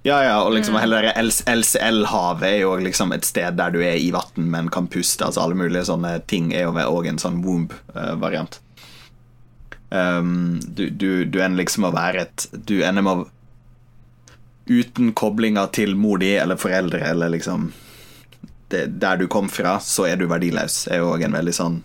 Ja, 0.04 0.22
ja, 0.26 0.36
og 0.44 0.56
liksom 0.56 0.78
hele 0.82 1.04
det 1.06 1.14
LCL-havet 1.48 2.48
er 2.50 2.60
jo 2.64 2.74
liksom 2.82 3.14
et 3.16 3.28
sted 3.28 3.60
der 3.60 3.74
du 3.74 3.82
er 3.86 4.00
i 4.02 4.10
vann, 4.16 4.50
men 4.54 4.72
kan 4.74 4.90
puste. 4.92 5.26
Altså 5.28 5.44
alle 5.46 5.60
mulige 5.60 5.86
sånne 5.90 6.18
ting 6.32 6.52
er 6.54 6.68
jo 6.68 6.74
òg 6.74 7.12
en 7.12 7.22
sånn 7.22 7.42
womb-variant. 7.46 8.60
Um, 9.92 10.60
du, 10.64 10.90
du, 10.90 11.26
du 11.28 11.42
ender 11.44 11.66
liksom 11.66 11.84
å 11.84 11.90
være 11.92 12.22
et 12.24 12.46
Du 12.64 12.78
ender 12.80 13.04
med 13.04 13.26
å 13.26 13.26
Uten 14.72 15.10
koblinger 15.18 15.68
til 15.76 15.98
mor 16.00 16.22
di 16.22 16.30
eller 16.40 16.56
foreldre 16.56 17.02
eller 17.10 17.34
liksom 17.34 17.74
det, 18.72 18.86
Der 19.04 19.18
du 19.20 19.26
kom 19.28 19.50
fra, 19.52 19.82
så 19.84 20.06
er 20.08 20.16
du 20.16 20.30
verdiløs. 20.32 20.86
er 20.88 21.02
jo 21.02 21.10
òg 21.12 21.26
en 21.28 21.36
veldig 21.36 21.56
sånn 21.58 21.82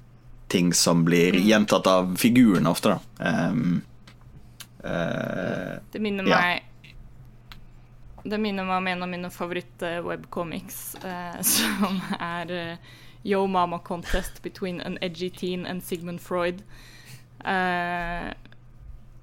ting 0.48 0.72
som 0.74 1.04
blir 1.04 1.34
gjentatt 1.34 1.86
av 1.86 2.16
figuren 2.16 2.66
ofte, 2.66 2.88
da. 3.18 3.48
Um, 3.50 3.82
uh, 4.84 5.78
Det 5.92 5.98
minner 6.00 6.24
Ja. 6.28 6.40
meg 6.40 6.62
Det 8.24 8.38
minner 8.40 8.64
meg 8.64 8.76
om 8.76 8.86
en 8.86 9.02
av 9.02 9.08
mine 9.08 9.30
favoritt-webcomics, 9.30 10.96
uh, 11.04 11.40
som 11.54 12.00
er 12.20 12.50
uh, 12.72 12.76
Yo 13.22 13.46
Mama 13.46 13.78
Contest 13.78 14.42
between 14.42 14.80
an 14.80 14.98
edgy 15.02 15.30
teen 15.30 15.66
and 15.66 15.82
Sigmund 15.82 16.20
Freud. 16.20 16.62
Uh, 17.44 18.32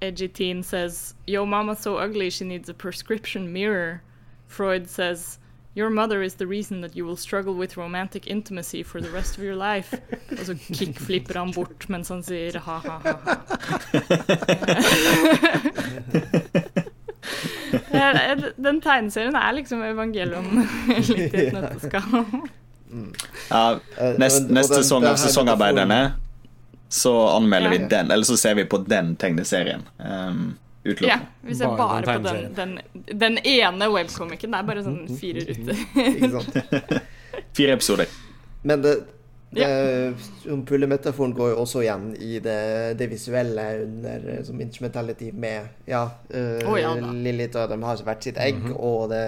edgy 0.00 0.28
teen 0.28 0.62
says, 0.62 1.14
Yo 1.26 1.44
Mama's 1.46 1.80
so 1.80 1.96
ugly 1.98 2.30
she 2.30 2.44
needs 2.44 2.68
a 2.68 2.74
prescription 2.74 3.52
mirror. 3.52 4.02
Freud 4.46 4.88
says, 4.88 5.38
Your 5.76 5.90
mother 5.90 6.22
is 6.22 6.34
the 6.34 6.46
reason 6.46 6.82
that 6.82 6.96
you 6.96 7.04
will 7.04 7.16
struggle 7.16 7.54
with 7.54 7.76
romantic 7.76 8.28
intimacy 8.28 8.84
for 8.84 9.00
the 9.00 9.10
rest 9.10 9.36
of 9.36 9.42
your 9.42 9.56
life. 9.56 9.94
Og 10.38 10.46
så 10.46 10.54
kickflipper 10.54 11.38
han 11.38 11.52
bort 11.52 11.88
mens 11.88 12.08
han 12.08 12.22
sier 12.22 12.58
ha-ha-ha. 12.62 13.14
Den 18.56 18.80
tegneserien 18.80 19.34
er 19.34 19.52
liksom 19.56 19.82
evangelium 19.82 20.66
litt 21.10 21.34
i 21.34 21.46
et 21.46 21.54
nøtteskall. 21.54 22.24
ja, 23.48 23.78
Nest, 24.20 24.50
neste 24.52 24.82
sesong 24.82 25.06
av 25.08 25.16
Sesongarbeiderne 25.18 26.00
så 26.94 27.14
anmelder 27.34 27.72
vi 27.72 27.78
den, 27.90 28.10
eller 28.14 28.24
så 28.28 28.36
ser 28.38 28.54
vi 28.54 28.64
på 28.70 28.78
den 28.86 29.16
tegneserien. 29.18 29.82
Um, 29.98 30.54
Ja, 30.84 30.90
utelukkende. 30.90 31.26
vi 31.40 31.54
ser 31.54 31.66
Bare 31.66 31.76
bare 31.76 32.06
den 32.06 32.22
på 32.22 32.28
den, 32.28 32.54
den, 32.54 33.18
den 33.18 33.38
ene 33.38 33.88
webcomicen. 33.88 34.52
Det 34.52 34.58
er 34.58 34.68
bare 34.68 34.84
sånn 34.84 35.02
fire 35.16 35.44
ruter. 35.48 35.82
Ikke 36.04 36.30
sant? 36.34 37.02
Fire 37.56 37.76
episoder. 37.78 38.10
Men 38.62 38.82
det, 38.82 38.92
det 39.54 39.64
ja. 39.64 40.56
pullemetaforen 40.66 41.34
går 41.34 41.54
jo 41.54 41.62
også 41.62 41.84
igjen 41.84 42.10
i 42.20 42.38
det, 42.42 42.60
det 43.00 43.08
visuelle 43.12 43.66
under 43.84 44.28
eh, 44.34 44.44
som 44.44 44.60
instrumentality 44.60 45.30
med 45.32 45.88
Ja, 45.88 46.04
uh, 46.34 46.70
oh, 46.70 46.78
ja. 46.80 46.94
Lilith 46.98 47.60
og 47.60 47.70
de 47.72 47.80
har 47.84 48.06
hvert 48.08 48.26
sitt 48.26 48.40
egg, 48.42 48.60
og 48.74 49.12
det 49.12 49.24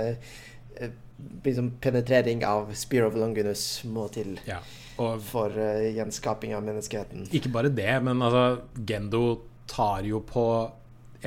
eh, 0.77 0.97
liksom 1.45 1.77
penetrering 1.81 2.43
av 2.45 2.73
Spear 2.77 3.09
of 3.09 3.17
Longinus 3.17 3.85
må 3.89 4.09
til 4.13 4.37
Ja. 4.49 4.61
Og 5.01 5.21
for 5.21 5.53
uh, 5.53 5.85
gjenskaping 5.93 6.55
av 6.57 6.65
menneskeheten. 6.65 7.29
ikke 7.33 7.53
bare 7.53 7.73
det, 7.73 7.93
men 8.03 8.23
altså 8.23 8.63
Gendo 8.89 9.23
tar 9.69 10.05
jo 10.09 10.23
på 10.27 10.47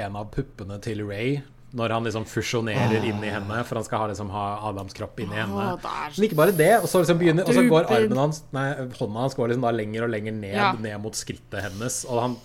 en 0.06 0.16
av 0.20 0.30
puppene 0.34 0.80
til 0.84 1.04
Ray 1.08 1.40
når 1.78 1.94
han 1.94 2.08
liksom 2.08 2.24
fusjonerer 2.26 3.04
inn 3.06 3.20
i 3.22 3.30
henne, 3.30 3.60
for 3.68 3.78
han 3.78 3.86
skal 3.86 4.00
ha, 4.02 4.06
liksom, 4.10 4.32
ha 4.34 4.46
Adams 4.72 4.96
kropp 4.98 5.20
inni 5.22 5.38
henne. 5.38 5.54
Å, 5.54 5.76
det 5.78 5.92
er 5.92 6.16
Men 6.16 6.26
ikke 6.26 6.38
bare 6.40 6.56
det, 6.58 6.70
og 6.80 6.88
så, 6.90 7.04
liksom 7.04 7.20
begynner, 7.22 7.46
og 7.46 7.54
så 7.54 7.66
går 7.70 7.92
armen 7.94 8.18
hans 8.24 8.40
Nei, 8.56 8.64
hånda 8.98 9.22
hans 9.28 9.38
går 9.38 9.52
liksom 9.52 9.68
da 9.68 9.74
lenger 9.76 10.08
og 10.08 10.10
lenger 10.16 10.34
ned, 10.34 10.56
Ja. 10.58 10.72
ned 10.74 10.98
mot 11.04 11.14
skrittet 11.20 11.62
hennes. 11.68 12.00
Og 12.10 12.24
han 12.24 12.38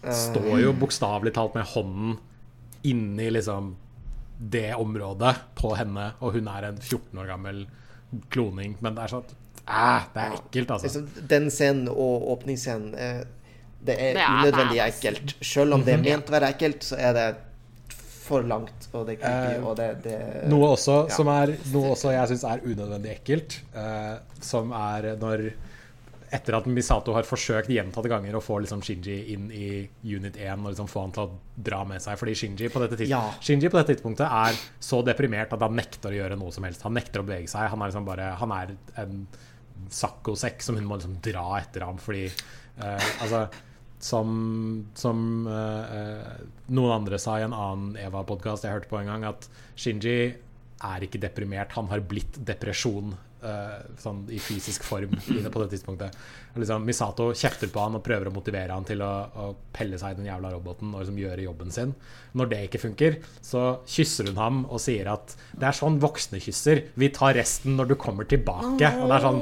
står 0.00 0.62
jo 0.62 0.72
bokstavelig 0.80 1.34
talt 1.36 1.58
med 1.58 1.68
hånden 1.74 2.16
inni 2.88 3.26
liksom 3.36 3.74
det 4.40 4.70
området 4.80 5.34
på 5.60 5.74
henne, 5.76 6.14
og 6.24 6.32
hun 6.38 6.48
er 6.48 6.70
en 6.70 6.80
14 6.80 7.20
år 7.20 7.28
gammel 7.34 7.66
kloning. 8.32 8.78
Men 8.80 8.96
det 8.96 9.04
er 9.04 9.12
sånn 9.18 9.36
Æh, 9.70 10.06
det 10.14 10.22
er 10.24 10.32
ekkelt, 10.38 10.70
altså. 10.72 10.88
Liksom, 10.88 11.26
den 11.30 11.50
scenen 11.52 11.90
og 11.92 12.24
åpningsscenen 12.32 12.94
eh, 12.96 13.20
Det 13.82 13.94
er 13.98 14.12
Det 14.14 14.22
er- 14.22 14.52
unødvendig 14.52 14.78
er- 14.78 14.90
ekkelt. 14.92 15.34
Selv 15.42 15.72
om 15.74 15.82
det 15.84 15.94
er 15.94 16.02
ment 16.02 16.26
å 16.26 16.30
være 16.36 16.50
ekkelt, 16.54 16.80
så 16.84 16.98
er 16.98 17.12
det 17.16 17.36
for 18.30 18.42
langt, 18.42 18.88
og 18.94 19.06
det 19.06 19.16
er 19.18 19.24
creepy, 19.24 19.56
Eh, 19.58 19.66
og 19.66 19.76
det, 19.76 20.02
det 20.04 20.48
Noe 20.48 20.76
også 20.76 21.08
Ja. 21.08 21.14
som 21.16 21.26
er 21.28 21.56
Noe 21.72 21.94
også 21.96 22.12
jeg 22.12 22.28
syns 22.28 22.44
er 22.44 22.60
unødvendig 22.60 23.10
ekkelt, 23.18 23.56
uh, 23.74 24.18
som 24.40 24.70
er 24.72 25.16
når 25.16 25.52
etter 26.32 26.54
at 26.54 26.64
Misato 26.66 27.12
har 27.12 27.24
forsøkt 27.24 27.66
gjentatte 27.66 28.06
ganger 28.08 28.32
å 28.34 28.40
få 28.40 28.60
liksom 28.62 28.80
Shinji 28.80 29.32
inn 29.32 29.50
i 29.50 29.88
Unit 30.04 30.36
1 30.36 30.60
og 30.64 30.70
liksom 30.76 30.86
få 30.88 31.00
han 31.00 31.10
til 31.10 31.24
å 31.24 31.30
dra 31.60 31.82
med 31.84 32.00
seg. 32.00 32.16
Fordi 32.20 32.36
Shinji 32.36 32.68
på, 32.70 32.78
dette 32.88 33.08
Ja. 33.08 33.32
Shinji 33.40 33.68
på 33.68 33.84
dette 33.84 33.96
tidspunktet 33.96 34.30
er 34.30 34.54
så 34.80 35.02
deprimert 35.04 35.52
at 35.52 35.58
han 35.60 35.74
nekter 35.74 36.10
å 36.10 36.14
gjøre 36.14 36.38
noe 36.38 36.52
som 36.52 36.62
helst. 36.62 36.82
Han 36.82 36.94
nekter 36.94 37.18
å 37.22 37.26
bevege 37.26 37.48
seg. 37.48 37.68
Han 37.68 37.82
er 37.82 37.86
liksom 37.90 38.04
bare 38.04 38.36
Han 38.36 38.52
er 38.52 38.76
en 38.96 39.26
saccosekk 39.90 40.62
som 40.62 40.76
hun 40.76 40.84
må 40.86 41.00
liksom 41.00 41.16
dra 41.20 41.58
etter 41.58 41.80
ham 41.86 41.96
fordi 41.98 42.26
uh, 42.80 43.00
Altså 43.24 43.48
som, 44.00 44.28
som 44.96 45.46
eh, 45.46 46.44
noen 46.72 46.94
andre 47.00 47.18
sa 47.20 47.38
i 47.38 47.46
en 47.46 47.56
annen 47.56 47.96
Eva-podkast 48.00 48.64
jeg 48.64 48.74
hørte 48.74 48.90
på 48.90 49.00
en 49.00 49.10
gang, 49.12 49.26
at 49.28 49.48
Shinji 49.78 50.20
er 50.80 51.04
ikke 51.04 51.20
deprimert, 51.20 51.74
han 51.76 51.90
har 51.92 52.00
blitt 52.08 52.40
depresjon. 52.48 53.12
uh, 53.40 53.80
sånn 53.96 54.26
i 54.28 54.38
fysisk 54.42 54.84
form 54.84 55.14
i 55.32 55.40
det 55.40 55.50
på 55.52 55.62
det 55.62 55.70
tidspunktet. 55.72 56.16
Liksom, 56.60 56.84
Misato 56.84 57.30
kjefter 57.32 57.70
på 57.72 57.80
han 57.80 57.96
og 57.96 58.02
prøver 58.04 58.28
å 58.28 58.34
motivere 58.34 58.74
han 58.74 58.84
til 58.84 59.00
å, 59.04 59.08
å 59.32 59.46
pelle 59.72 59.96
seg 60.00 60.12
i 60.12 60.18
den 60.18 60.28
jævla 60.28 60.50
roboten 60.52 60.92
og 60.92 61.00
liksom 61.00 61.20
gjøre 61.22 61.46
jobben 61.46 61.72
sin. 61.72 61.94
Når 62.36 62.50
det 62.50 62.60
ikke 62.66 62.82
funker, 62.82 63.16
så 63.40 63.80
kysser 63.88 64.28
hun 64.28 64.40
ham 64.40 64.60
og 64.68 64.80
sier 64.84 65.08
at 65.12 65.32
det 65.54 65.70
er 65.70 65.78
sånn 65.78 65.96
voksne 66.02 66.40
kysser. 66.42 66.84
Vi 67.00 67.08
tar 67.16 67.32
resten 67.38 67.80
når 67.80 67.86
du 67.92 67.96
kommer 68.00 68.28
tilbake. 68.28 68.92
Og 69.00 69.08
det 69.08 69.16
er 69.16 69.24
sånn. 69.24 69.40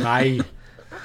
Nei. 0.00 0.40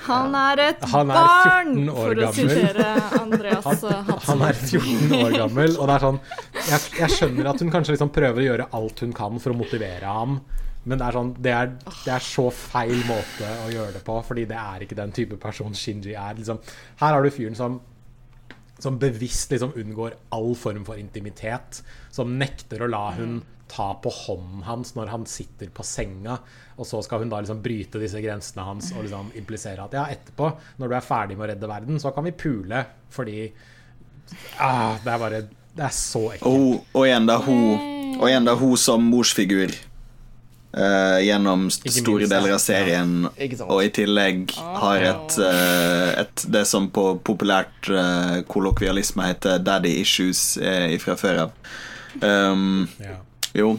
Han 0.08 0.36
er 0.39 0.62
et 0.64 0.86
Han 0.91 1.12
er 1.12 1.18
barn, 1.20 1.74
14 1.76 1.89
år 1.93 2.03
for 2.03 2.22
å 2.24 2.30
sitere 2.36 2.91
Andreas 3.22 3.66
Han 3.68 4.22
han 4.28 4.45
er 4.47 4.62
14 4.62 5.18
år 5.18 5.36
gammel, 5.41 5.76
og 5.78 5.89
det 5.89 5.97
er 5.97 6.05
sånn 6.05 6.22
Jeg, 6.58 6.80
jeg 7.01 7.16
skjønner 7.16 7.51
at 7.51 7.64
hun 7.64 7.74
kanskje 7.74 7.95
liksom 7.95 8.14
prøver 8.16 8.43
å 8.43 8.47
gjøre 8.47 8.70
alt 8.80 9.03
hun 9.05 9.14
kan 9.18 9.41
for 9.43 9.53
å 9.53 9.58
motivere 9.60 10.14
ham, 10.20 10.39
men 10.88 11.01
det 11.01 11.10
er 11.10 11.18
sånn 11.20 11.34
Det 11.43 11.53
er, 11.58 11.76
det 12.05 12.16
er 12.16 12.26
så 12.30 12.47
feil 12.55 12.97
måte 13.10 13.51
å 13.66 13.70
gjøre 13.74 13.97
det 13.97 14.03
på, 14.08 14.18
fordi 14.30 14.47
det 14.49 14.58
er 14.62 14.88
ikke 14.88 14.99
den 14.99 15.14
type 15.16 15.39
person 15.41 15.76
Shinji 15.76 16.16
er. 16.16 16.39
Liksom. 16.39 16.60
Her 17.03 17.18
har 17.18 17.24
du 17.24 17.32
fyren 17.34 17.58
som 17.60 17.80
som 18.78 18.99
bevisst 19.01 19.49
liksom 19.49 19.72
unngår 19.74 20.14
all 20.38 20.51
form 20.53 20.84
for 20.86 20.99
intimitet. 21.01 21.82
Som 22.14 22.36
nekter 22.38 22.84
å 22.86 22.89
la 22.91 23.08
hun 23.18 23.39
ta 23.68 23.93
på 24.03 24.09
hånden 24.09 24.63
hans 24.68 24.93
når 24.95 25.11
han 25.11 25.26
sitter 25.30 25.70
på 25.74 25.84
senga. 25.84 26.38
Og 26.78 26.88
så 26.88 27.01
skal 27.05 27.24
hun 27.24 27.30
da 27.32 27.41
liksom 27.41 27.61
bryte 27.63 27.99
disse 28.01 28.22
grensene 28.24 28.65
hans 28.68 28.91
og 28.95 29.03
liksom 29.05 29.32
implisere 29.39 29.84
at 29.88 29.97
ja, 29.97 30.05
etterpå, 30.13 30.51
når 30.78 30.91
du 30.91 30.95
er 30.97 31.05
ferdig 31.05 31.38
med 31.38 31.47
å 31.47 31.51
redde 31.53 31.72
verden, 31.72 31.99
så 31.99 32.13
kan 32.15 32.28
vi 32.28 32.36
pule. 32.38 32.86
Fordi 33.13 33.51
ah, 34.59 34.95
Det 35.03 35.11
er 35.13 35.20
bare 35.20 35.41
Det 35.78 35.84
er 35.88 35.93
så 35.95 36.24
ekkelt. 36.34 36.47
Og, 36.47 36.88
og 36.93 37.05
igjen 37.07 37.28
da 37.30 37.38
hun 37.43 38.18
Og 38.18 38.26
igjen 38.30 38.47
da 38.47 38.55
hun 38.59 38.78
som 38.78 39.05
morsfigur 39.11 39.76
Uh, 40.78 41.18
gjennom 41.24 41.70
st- 41.72 41.89
store 41.89 42.28
deler 42.28 42.51
av 42.53 42.59
serien, 42.61 43.24
ja. 43.39 43.65
og 43.65 43.80
i 43.82 43.88
tillegg 43.95 44.51
har 44.53 45.05
et, 45.07 45.38
uh, 45.39 46.11
et 46.22 46.43
det 46.53 46.65
som 46.70 46.89
på 46.93 47.05
populært 47.26 47.88
uh, 47.89 48.43
kollokvialisme 48.51 49.26
heter 49.26 49.63
'daddy 49.63 49.95
issues' 50.03 50.59
eh, 50.61 50.91
fra 51.01 51.15
før 51.18 51.39
av. 51.47 51.55
Um, 52.22 52.89
Ja. 52.99 53.15
Jo. 53.56 53.78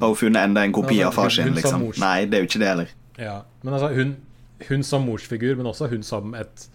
Har 0.00 0.10
hun 0.12 0.16
funnet 0.20 0.44
enda 0.44 0.64
en 0.66 0.72
kopi 0.76 0.98
altså, 1.00 1.06
av 1.08 1.14
far 1.16 1.30
sin, 1.32 1.54
liksom? 1.56 1.80
mors- 1.86 2.00
Nei, 2.02 2.26
det 2.28 2.36
er 2.36 2.42
jo 2.44 2.48
ikke 2.50 2.60
det 2.60 2.68
heller. 2.68 2.90
Ja, 3.20 3.36
men 3.62 3.74
altså 3.74 3.88
hun, 3.96 4.16
hun 4.68 4.82
som 4.84 5.06
morsfigur, 5.08 5.56
men 5.56 5.66
også 5.70 5.88
hun 5.88 6.02
som 6.06 6.34
et, 6.36 6.66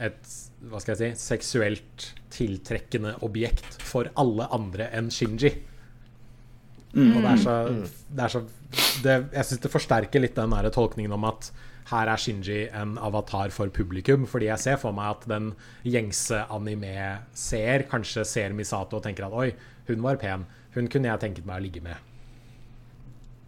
et 0.00 0.32
hva 0.70 0.80
skal 0.80 0.94
jeg 0.96 1.12
si, 1.14 1.26
seksuelt 1.28 2.08
tiltrekkende 2.32 3.18
objekt 3.22 3.76
for 3.84 4.08
alle 4.16 4.48
andre 4.52 4.88
enn 4.96 5.10
Shinji. 5.12 5.52
Og 6.94 7.20
det 7.20 7.30
er 7.34 7.38
så, 7.42 7.54
det 8.14 8.22
er 8.22 8.30
så 8.30 8.40
det, 9.02 9.14
Jeg 9.34 9.46
syns 9.48 9.62
det 9.64 9.70
forsterker 9.72 10.22
litt 10.22 10.36
den 10.38 10.52
der 10.54 10.68
tolkningen 10.72 11.12
om 11.16 11.24
at 11.26 11.48
her 11.90 12.08
er 12.08 12.16
Shinji 12.22 12.62
en 12.72 12.94
avatar 13.02 13.50
for 13.52 13.68
publikum. 13.74 14.24
Fordi 14.30 14.46
jeg 14.48 14.62
ser 14.62 14.78
for 14.80 14.94
meg 14.96 15.10
at 15.18 15.26
den 15.28 15.50
gjengse 15.84 16.44
anime-seer 16.54 17.84
kanskje 17.90 18.24
ser 18.28 18.54
Misato 18.56 18.96
og 19.00 19.04
tenker 19.04 19.26
at 19.26 19.34
oi, 19.36 19.50
hun 19.90 20.00
var 20.06 20.16
pen. 20.22 20.46
Hun 20.74 20.90
kunne 20.90 21.10
jeg 21.10 21.22
tenket 21.22 21.46
meg 21.46 21.60
å 21.60 21.64
ligge 21.64 21.84
med. 21.84 21.96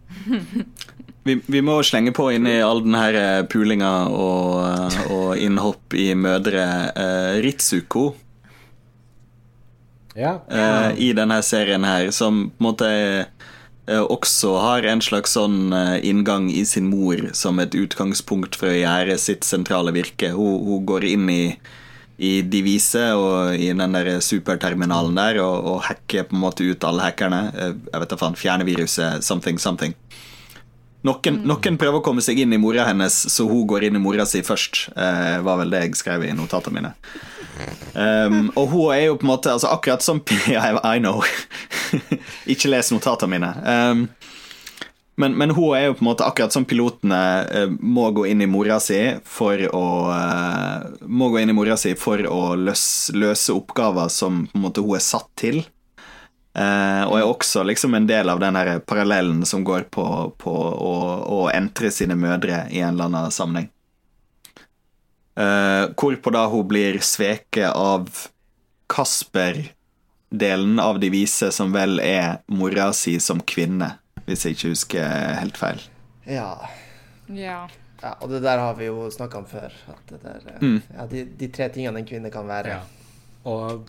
Vi, 1.27 1.33
vi 1.43 1.59
må 1.59 1.73
slenge 1.83 2.13
på 2.15 2.29
inn 2.31 2.47
i 2.47 2.61
all 2.63 2.79
den 2.85 2.95
her 2.95 3.17
eh, 3.19 3.41
pulinga 3.51 3.91
og, 4.15 4.61
eh, 4.63 4.99
og 5.11 5.41
innhopp 5.43 5.91
i 5.99 6.13
mødre 6.15 6.63
uh, 6.95 7.33
Ritsuko 7.43 8.13
Ja, 10.15 10.37
Uh, 10.47 10.95
i 10.95 11.11
denne 11.13 11.41
serien 11.43 11.83
her, 11.83 12.07
som 12.15 12.47
på 12.47 12.63
en 12.63 12.67
måte 12.69 12.87
uh, 13.27 14.05
også 14.07 14.53
har 14.63 14.87
en 14.87 15.03
slags 15.03 15.35
sånn 15.35 15.75
inngang 15.99 16.47
i 16.49 16.63
sin 16.65 16.87
mor 16.89 17.19
som 17.37 17.59
et 17.59 17.75
utgangspunkt 17.75 18.55
for 18.57 18.71
å 18.71 18.79
gjøre 18.79 19.19
sitt 19.21 19.43
sentrale 19.45 19.91
virke. 19.93 20.31
Hun, 20.33 20.63
hun 20.63 20.87
går 20.87 21.05
inn 21.11 21.27
i, 21.29 21.43
i 22.17 22.41
Divise 22.41 23.11
og 23.13 23.53
i 23.55 23.69
den 23.77 23.93
der 23.93 24.17
superterminalen 24.25 25.17
der 25.19 25.37
og, 25.43 25.67
og 25.69 25.83
hacke 25.85 26.23
på 26.25 26.35
en 26.35 26.41
måte 26.41 26.65
ut 26.65 26.87
alle 26.87 27.05
hackerne. 27.05 27.41
Eh, 27.53 27.75
Jeg 27.91 28.01
vet 28.03 28.13
da 28.13 28.19
faen. 28.19 28.37
Fjerne 28.39 28.65
viruset. 28.67 29.23
Something, 29.25 29.59
something. 29.61 29.93
Noen, 31.05 31.37
noen 31.47 31.77
prøver 31.79 32.01
å 32.01 32.03
komme 32.03 32.23
seg 32.25 32.39
inn 32.41 32.55
i 32.55 32.59
mora 32.59 32.87
hennes, 32.87 33.13
så 33.31 33.45
hun 33.47 33.67
går 33.69 33.85
inn 33.87 33.99
i 33.99 34.01
mora 34.01 34.25
si 34.27 34.41
først. 34.43 34.87
Eh, 34.97 35.37
var 35.45 35.61
vel 35.61 35.71
det 35.71 35.83
jeg 35.85 35.99
skrev 36.01 36.25
i 36.25 36.33
notatene 36.35 36.81
mine. 36.81 36.93
Um, 37.97 38.51
og 38.57 38.67
hun 38.73 38.91
er 38.93 39.05
jo 39.07 39.15
på 39.17 39.25
en 39.25 39.31
måte 39.31 39.53
altså 39.53 39.69
akkurat 39.73 40.03
som 40.05 40.19
I, 40.49 40.57
I 40.57 40.97
know. 40.99 41.23
Ikke 42.51 42.69
les 42.73 42.91
notatene 42.93 43.37
mine. 43.37 43.53
Um, 43.63 44.03
men, 45.17 45.33
men 45.37 45.49
hun 45.49 45.73
er 45.73 45.87
jo 45.87 45.95
på 45.97 46.03
en 46.03 46.09
måte 46.11 46.25
akkurat 46.27 46.53
som 46.53 46.65
pilotene 46.69 47.21
eh, 47.49 47.71
må 47.79 48.11
gå 48.13 48.27
inn 48.29 48.43
i 48.45 48.49
mora 48.49 48.77
si 48.83 48.99
for 49.25 49.61
å 49.73 49.85
eh, 50.13 50.83
Må 51.09 51.31
gå 51.33 51.41
inn 51.41 51.49
i 51.49 51.55
mora 51.57 51.77
si 51.79 51.95
for 51.97 52.21
å 52.29 52.41
løs, 52.59 52.83
løse 53.17 53.55
oppgaver 53.55 54.11
som 54.13 54.43
på 54.51 54.59
en 54.59 54.65
måte 54.67 54.83
hun 54.85 54.93
er 54.99 55.03
satt 55.03 55.31
til. 55.39 55.63
Eh, 56.57 57.03
og 57.05 57.17
er 57.17 57.25
også 57.25 57.65
liksom 57.65 57.97
en 57.97 58.05
del 58.09 58.29
av 58.29 58.39
den 58.41 58.55
her 58.57 58.77
parallellen 58.85 59.41
som 59.45 59.65
går 59.65 59.89
på, 59.93 60.05
på 60.37 60.53
å, 60.53 60.93
å 61.37 61.41
entre 61.53 61.89
sine 61.93 62.17
mødre 62.17 62.67
i 62.69 62.81
en 62.85 62.93
eller 62.95 63.09
annen 63.09 63.33
sammenheng. 63.33 63.69
Eh, 65.37 65.83
hvorpå 65.97 66.33
da 66.33 66.47
hun 66.49 66.65
blir 66.69 66.97
sveket 67.05 67.69
av 67.73 68.09
Kasper-delen 68.89 70.79
av 70.81 71.01
de 71.01 71.09
vise, 71.13 71.51
som 71.53 71.73
vel 71.73 71.99
er 72.01 72.39
mora 72.49 72.89
si 72.93 73.19
som 73.21 73.41
kvinne, 73.41 73.97
hvis 74.27 74.43
jeg 74.45 74.57
ikke 74.57 74.73
husker 74.75 75.07
helt 75.41 75.57
feil. 75.57 75.81
Ja. 76.27 76.49
Ja. 77.31 77.61
ja. 78.03 78.11
Og 78.21 78.29
det 78.29 78.41
der 78.43 78.59
har 78.59 78.75
vi 78.77 78.89
jo 78.89 79.07
snakka 79.11 79.39
om 79.41 79.47
før. 79.49 79.71
At 79.93 80.03
det 80.11 80.21
der, 80.23 80.41
eh, 80.53 80.59
Mm. 80.61 80.81
ja, 80.97 81.05
de, 81.07 81.23
de 81.39 81.47
tre 81.47 81.69
tingene 81.73 81.99
en 82.03 82.05
kvinne 82.09 82.31
kan 82.31 82.47
være. 82.47 82.67
Ja. 82.77 82.81
Og 83.47 83.87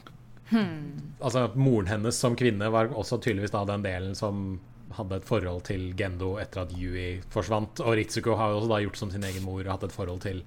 altså, 1.20 1.48
moren 1.58 1.90
hennes 1.90 2.16
som 2.18 2.36
kvinne 2.38 2.70
var 2.72 2.90
også 2.94 3.18
tydeligvis 3.20 3.52
da 3.54 3.64
den 3.68 3.82
delen 3.84 4.14
som 4.18 4.60
hadde 4.96 5.18
et 5.20 5.26
forhold 5.28 5.60
til 5.68 5.90
Gendo 5.98 6.36
etter 6.40 6.62
at 6.64 6.72
Yui 6.78 7.20
forsvant. 7.34 7.82
Og 7.84 7.96
Ritsuko 7.98 8.36
har 8.40 8.54
jo 8.54 8.62
også 8.62 8.70
da 8.72 8.78
gjort 8.86 8.96
som 9.02 9.10
sin 9.12 9.24
egen 9.28 9.44
mor 9.44 9.60
og 9.66 9.74
hatt 9.74 9.84
et 9.90 9.92
forhold 9.98 10.22
til 10.24 10.40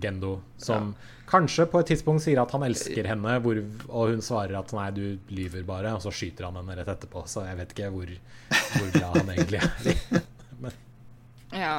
Gendo, 0.00 0.40
som 0.60 0.94
kanskje 1.26 1.66
på 1.70 1.80
et 1.80 1.90
tidspunkt 1.90 2.22
sier 2.24 2.40
at 2.42 2.52
han 2.54 2.64
elsker 2.66 3.08
henne, 3.08 3.36
hvor, 3.42 3.60
og 3.88 4.12
hun 4.12 4.24
svarer 4.24 4.56
at 4.58 4.72
nei, 4.76 4.88
du 4.94 5.32
lyver 5.32 5.64
bare, 5.66 5.94
og 5.96 6.04
så 6.04 6.12
skyter 6.14 6.48
han 6.48 6.58
henne 6.60 6.76
rett 6.78 6.90
etterpå. 6.92 7.24
Så 7.30 7.46
jeg 7.46 7.58
vet 7.60 7.72
ikke 7.74 7.92
hvor, 7.94 8.12
hvor 8.76 8.90
glad 8.94 9.20
han 9.22 9.32
egentlig 9.34 9.62
er. 9.62 10.26
ja. 11.64 11.78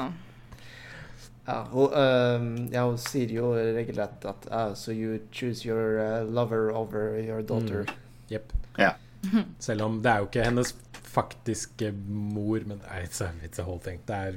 Ja, 1.48 1.62
hun, 1.72 1.94
um, 1.94 2.48
ja, 2.74 2.84
hun 2.84 2.98
sier 3.00 3.32
jo 3.32 3.54
regelrett 3.56 4.26
at 4.28 4.50
uh, 4.52 4.74
So 4.76 4.92
you 4.92 5.22
choose 5.32 5.64
your 5.64 6.02
uh, 6.02 6.26
lover 6.28 6.74
over 6.76 7.16
your 7.22 7.42
daughter. 7.42 7.88
Jepp. 8.28 8.52
Ja. 8.78 8.98
Selv 9.60 9.86
om 9.86 10.02
det 10.04 10.12
er 10.12 10.24
jo 10.24 10.28
ikke 10.28 10.44
hennes 10.44 10.74
faktiske 11.18 11.92
mor, 12.08 12.62
men 12.70 12.82
it's 13.02 13.24
a, 13.26 13.32
it's 13.44 13.60
a 13.62 13.66
whole 13.66 13.82
thing. 13.82 14.02
Det 14.08 14.16
er 14.16 14.34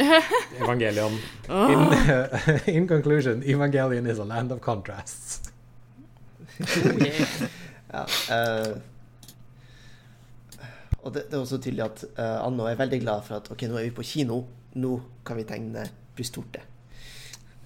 Evangelion. 0.64 1.18
In, 1.50 1.84
in 2.76 2.88
conclusion, 2.88 3.42
Evangelion 3.44 4.06
is 4.06 4.18
a 4.18 4.24
land 4.24 4.52
of 4.52 4.60
contrasts. 4.60 5.42
Ja, 7.94 8.02
øh, 8.34 8.76
og 11.04 11.14
det, 11.14 11.22
det 11.30 11.36
er 11.36 11.38
også 11.38 11.58
tydelig 11.62 11.84
at 11.84 12.04
uh, 12.18 12.46
Anno 12.46 12.64
er 12.66 12.74
veldig 12.74 13.00
glad 13.00 13.22
for 13.22 13.36
at 13.36 13.50
OK, 13.52 13.62
nå 13.62 13.76
er 13.78 13.84
vi 13.86 13.90
på 13.94 14.02
kino. 14.02 14.40
Nå 14.74 14.94
kan 15.26 15.36
vi 15.36 15.44
tegne 15.46 15.84
brystvorte. 16.16 16.64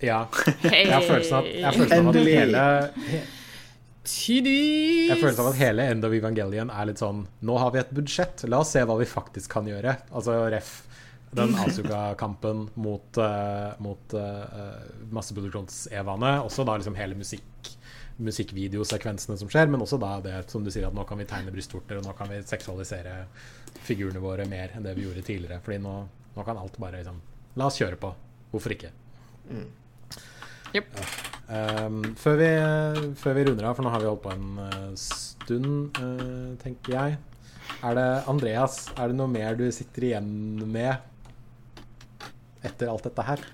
Ja. 0.02 0.24
Jeg 0.64 0.93
har 0.93 1.02
følelsen 1.06 1.36
av, 1.39 1.47
jeg 1.47 1.64
har 1.64 1.72
følelsen 1.78 2.10
av 2.10 2.16
at 2.16 2.28
hele 2.28 2.64
he, 3.09 3.22
Tidis. 4.09 5.10
Jeg 5.10 5.20
føler 5.20 5.36
som 5.36 5.51
at 5.51 5.59
hele 5.60 5.85
End 5.93 6.06
of 6.06 6.14
Evangelion 6.16 6.70
er 6.72 6.89
litt 6.89 7.01
sånn 7.02 7.26
Nå 7.44 7.56
har 7.60 7.74
vi 7.74 7.82
et 7.82 7.90
budsjett, 7.94 8.47
la 8.48 8.62
oss 8.64 8.72
se 8.74 8.85
hva 8.89 8.97
vi 9.01 9.09
faktisk 9.09 9.52
kan 9.52 9.68
gjøre. 9.68 9.98
Altså 10.10 10.40
ref. 10.52 10.76
Den 11.36 11.52
Asuka-kampen 11.60 12.62
mot, 12.80 13.18
uh, 13.20 13.74
mot 13.85 14.14
uh, 14.16 14.78
masseproduksjons-Evaene. 15.12 16.39
Også 16.47 16.64
da 16.64 16.78
liksom 16.78 16.97
hele 16.97 17.18
musikk 17.18 17.74
musikkvideosekvensene 18.18 19.36
som 19.39 19.51
skjer, 19.51 19.68
men 19.70 19.85
også 19.85 19.98
da 20.02 20.16
det 20.24 20.39
som 20.51 20.64
du 20.64 20.72
sier, 20.74 20.89
at 20.89 20.97
nå 20.97 21.05
kan 21.06 21.20
vi 21.20 21.26
tegne 21.28 21.52
brystvorter, 21.55 22.01
og 22.01 22.09
nå 22.09 22.14
kan 22.18 22.26
vi 22.32 22.40
seksualisere 22.43 23.20
figurene 23.86 24.22
våre 24.22 24.48
mer 24.51 24.74
enn 24.74 24.86
det 24.86 24.97
vi 24.98 25.06
gjorde 25.06 25.22
tidligere. 25.28 25.60
Fordi 25.64 25.82
nå, 25.85 25.98
Nå 26.39 26.44
kan 26.47 26.59
alt 26.60 26.76
bare 26.78 27.01
liksom 27.01 27.16
La 27.59 27.66
oss 27.66 27.78
kjøre 27.80 27.98
på. 27.98 28.12
Hvorfor 28.52 28.76
ikke? 28.76 28.93
Jep. 30.76 30.94
Um, 31.49 32.03
før, 32.20 32.35
vi, 32.37 32.49
før 33.16 33.37
vi 33.39 33.45
runder 33.49 33.69
av, 33.70 33.77
for 33.79 33.87
nå 33.87 33.93
har 33.95 34.03
vi 34.03 34.09
holdt 34.11 34.25
på 34.27 34.33
en 34.35 34.59
eh, 34.66 34.91
stund, 35.01 35.97
uh, 35.97 36.51
tenker 36.61 36.93
jeg. 36.93 37.16
Er 37.79 37.95
det 37.97 38.09
Andreas, 38.29 38.83
er 38.99 39.09
det 39.09 39.16
noe 39.16 39.33
mer 39.33 39.57
du 39.57 39.65
sitter 39.73 40.11
igjen 40.11 40.29
med 40.69 40.93
etter 42.69 42.91
alt 42.93 43.09
dette 43.09 43.25
her? 43.25 43.45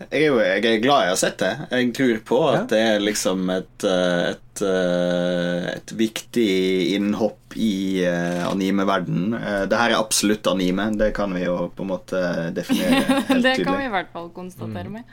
Jeg 0.00 0.22
er 0.22 0.26
jo 0.30 0.38
jeg 0.40 0.64
er 0.64 0.78
glad 0.80 1.02
jeg 1.04 1.12
har 1.12 1.18
sett 1.20 1.38
det. 1.42 1.50
Jeg 1.70 1.90
tror 1.96 2.20
på 2.30 2.38
at 2.48 2.54
Ja. 2.56 2.62
det 2.72 2.78
er 2.80 3.02
liksom 3.04 3.50
et, 3.52 3.84
eh, 3.84 4.30
et, 4.30 4.62
eh, 4.64 5.66
et 5.74 5.92
viktig 5.92 6.46
innhopp 6.96 7.56
i 7.56 8.00
anime-verden. 8.46 9.34
Uh, 9.34 9.66
det 9.68 9.76
her 9.76 9.90
er 9.90 9.98
absolutt 10.00 10.46
anime, 10.46 10.88
det 10.96 11.12
kan 11.14 11.34
vi 11.34 11.44
jo 11.44 11.68
på 11.76 11.84
en 11.84 11.90
måte 11.90 12.22
definere 12.56 13.02
helt 13.28 13.42
det 13.44 13.56
kan 13.64 13.76
vi 13.76 13.84
i 13.90 13.92
hvert 13.92 14.12
fall 14.14 14.30
konstatere 14.32 14.88
med. 14.88 15.04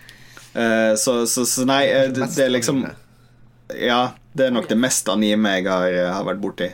Eh, 0.53 0.95
så, 0.95 1.19
så, 1.27 1.43
så 1.45 1.65
nei, 1.67 1.83
eh, 1.91 2.07
det, 2.13 2.29
det 2.35 2.45
er 2.47 2.49
liksom 2.53 2.85
Ja, 3.75 4.13
det 4.33 4.47
er 4.47 4.53
nok 4.55 4.69
det 4.69 4.77
mest 4.79 5.09
anime 5.11 5.57
jeg 5.57 5.67
har, 5.67 5.87
eh, 5.91 6.13
har 6.13 6.23
vært 6.25 6.39
borti. 6.41 6.69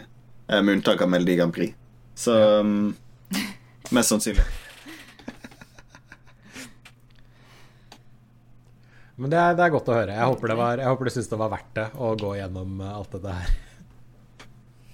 Eh, 0.47 0.61
med 0.61 0.77
unntak 0.77 1.01
av 1.01 1.09
Melodi 1.09 1.35
Grand 1.39 1.53
Prix. 1.55 1.73
Så 2.15 2.35
um, 2.61 2.93
Mest 3.89 4.13
sannsynlig. 4.13 4.45
Men 9.15 9.29
det 9.29 9.37
er, 9.37 9.53
det 9.57 9.65
er 9.65 9.73
godt 9.73 9.89
å 9.91 9.97
høre. 9.97 10.13
Jeg 10.17 10.29
håper, 10.31 10.49
det 10.49 10.57
var, 10.57 10.81
jeg 10.81 10.89
håper 10.89 11.07
du 11.07 11.11
syns 11.13 11.29
det 11.29 11.37
var 11.39 11.51
verdt 11.53 11.73
det 11.77 11.87
å 12.01 12.07
gå 12.17 12.31
gjennom 12.39 12.79
eh, 12.81 12.95
alt 12.97 13.11
dette 13.13 13.35
her. 13.37 13.49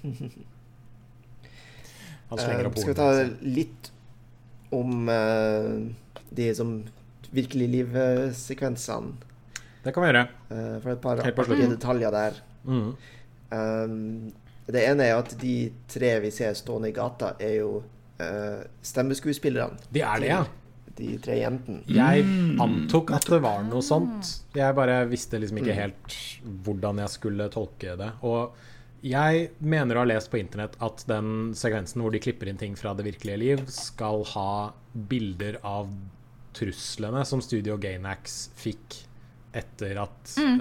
Han 2.30 2.38
slenger 2.38 2.68
opp 2.68 2.76
opp 2.76 2.82
skal 2.84 2.94
vi 2.94 3.00
ta 3.00 3.10
litt 3.58 3.90
om 4.76 5.10
uh, 5.10 5.90
de 6.36 6.50
som 6.54 6.76
virkelig 7.34 7.70
liv-sekvensene? 7.74 9.16
Det 9.82 9.94
kan 9.96 10.04
vi 10.04 10.12
gjøre. 10.12 10.26
Uh, 10.52 10.76
for 10.84 10.92
et 10.94 11.02
par 11.02 11.24
artige 11.24 11.72
detaljer 11.72 12.14
der. 12.14 12.38
Mm. 12.70 12.92
Um, 13.50 14.30
det 14.70 14.84
ene 14.86 15.08
er 15.10 15.18
at 15.18 15.34
de 15.42 15.56
tre 15.90 16.12
vi 16.22 16.30
ser 16.34 16.54
stående 16.60 16.92
i 16.92 16.94
gata, 16.94 17.34
er 17.42 17.56
jo 17.64 17.80
uh, 18.22 18.62
stemmeskuespillerne. 18.86 19.90
De 19.90 20.04
er 20.06 20.22
det, 20.22 20.30
ja. 20.30 20.44
De 21.00 21.14
tre 21.24 21.38
jentene. 21.40 21.82
Jeg 21.88 22.26
Mm. 22.26 22.60
antok 22.62 23.12
at 23.16 23.26
det 23.32 23.40
var 23.42 23.64
noe 23.64 23.82
sånt. 23.86 24.34
Jeg 24.54 24.76
bare 24.76 25.06
visste 25.08 25.40
liksom 25.40 25.62
ikke 25.62 25.76
helt 25.78 26.18
hvordan 26.66 27.00
jeg 27.00 27.10
skulle 27.14 27.48
tolke 27.54 27.96
det. 27.98 28.12
Og 28.28 28.52
jeg 29.02 29.52
mener 29.64 29.96
å 29.96 30.04
ha 30.04 30.10
lest 30.12 30.30
på 30.30 30.40
internett 30.42 30.76
at 30.84 31.06
den 31.08 31.54
sekvensen 31.56 32.02
hvor 32.04 32.12
de 32.12 32.20
klipper 32.20 32.50
inn 32.52 32.60
ting 32.60 32.76
fra 32.76 32.92
det 32.94 33.06
virkelige 33.08 33.40
liv, 33.40 33.66
skal 33.72 34.26
ha 34.36 34.74
bilder 34.94 35.60
av 35.64 35.88
truslene 36.54 37.24
som 37.26 37.40
Studio 37.42 37.78
Gainax 37.78 38.50
fikk 38.60 39.06
etter 39.56 39.98
at, 40.04 40.36
mm. 40.38 40.60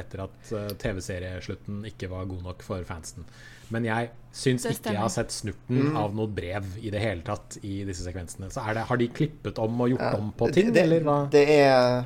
etter 0.00 0.22
at 0.24 0.52
eh, 0.56 0.72
TV-serieslutten 0.80 1.84
ikke 1.86 2.08
var 2.10 2.24
god 2.30 2.42
nok 2.48 2.62
for 2.66 2.82
fansen. 2.88 3.26
Men 3.70 3.84
jeg 3.86 4.10
syns 4.34 4.64
ikke 4.70 4.92
jeg 4.94 5.00
har 5.02 5.10
sett 5.10 5.30
snurten 5.34 5.96
av 5.98 6.14
noe 6.14 6.26
brev 6.30 6.66
i 6.82 6.90
det 6.90 7.00
hele 7.02 7.22
tatt 7.26 7.56
i 7.66 7.80
disse 7.86 8.02
sekvensene. 8.06 8.48
Så 8.50 8.62
er 8.66 8.74
det, 8.78 8.84
har 8.88 8.96
de 9.00 9.08
klippet 9.14 9.58
om 9.62 9.80
og 9.80 9.90
gjort 9.92 10.06
Ja. 10.06 10.14
om 10.18 10.32
på 10.38 10.48
ting, 10.54 10.72
det, 10.74 10.82
eller 10.86 11.00
hva? 11.06 11.16
Det 11.30 11.44
er, 11.54 12.04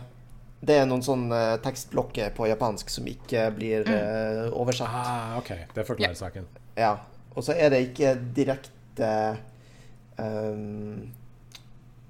det 0.64 0.76
er 0.80 0.86
noen 0.88 1.02
sånne 1.04 1.40
tekstblokker 1.64 2.30
på 2.36 2.48
japansk 2.48 2.88
som 2.92 3.08
ikke 3.08 3.46
blir 3.56 3.88
eh, 3.88 4.46
oversatt. 4.52 4.88
Ah, 5.02 5.34
OK. 5.40 5.52
Det 5.74 5.86
forklarer 5.88 6.14
saken. 6.20 6.46
Ja. 6.76 6.94
Og 7.34 7.42
så 7.44 7.52
er 7.58 7.70
det 7.74 7.80
ikke 7.90 8.14
direkte 8.36 9.10
um, 10.18 11.10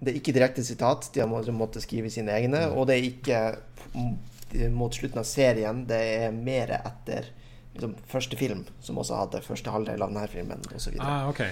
Det 0.01 0.12
er 0.12 0.18
ikke 0.20 0.35
direkte 0.36 0.64
sitat. 0.66 1.09
De 1.14 1.20
har 1.22 1.28
må- 1.31 1.43
måttet 1.56 1.82
skrive 1.86 2.10
sine 2.12 2.35
egne. 2.36 2.66
Og 2.76 2.86
det 2.90 2.98
er 2.98 3.06
ikke 3.09 4.68
mot 4.74 4.93
slutten 4.94 5.18
av 5.22 5.24
serien. 5.26 5.86
Det 5.89 6.01
er 6.26 6.31
mer 6.36 6.74
etter 6.76 7.31
liksom, 7.74 7.94
første 8.10 8.36
film, 8.40 8.64
som 8.80 8.98
også 9.02 9.18
hadde 9.20 9.42
første 9.44 9.70
halvdel 9.74 10.02
av 10.02 10.10
denne 10.12 10.26
filmen, 10.32 10.64
osv. 10.74 10.96
Ah, 11.01 11.28
ok. 11.30 11.42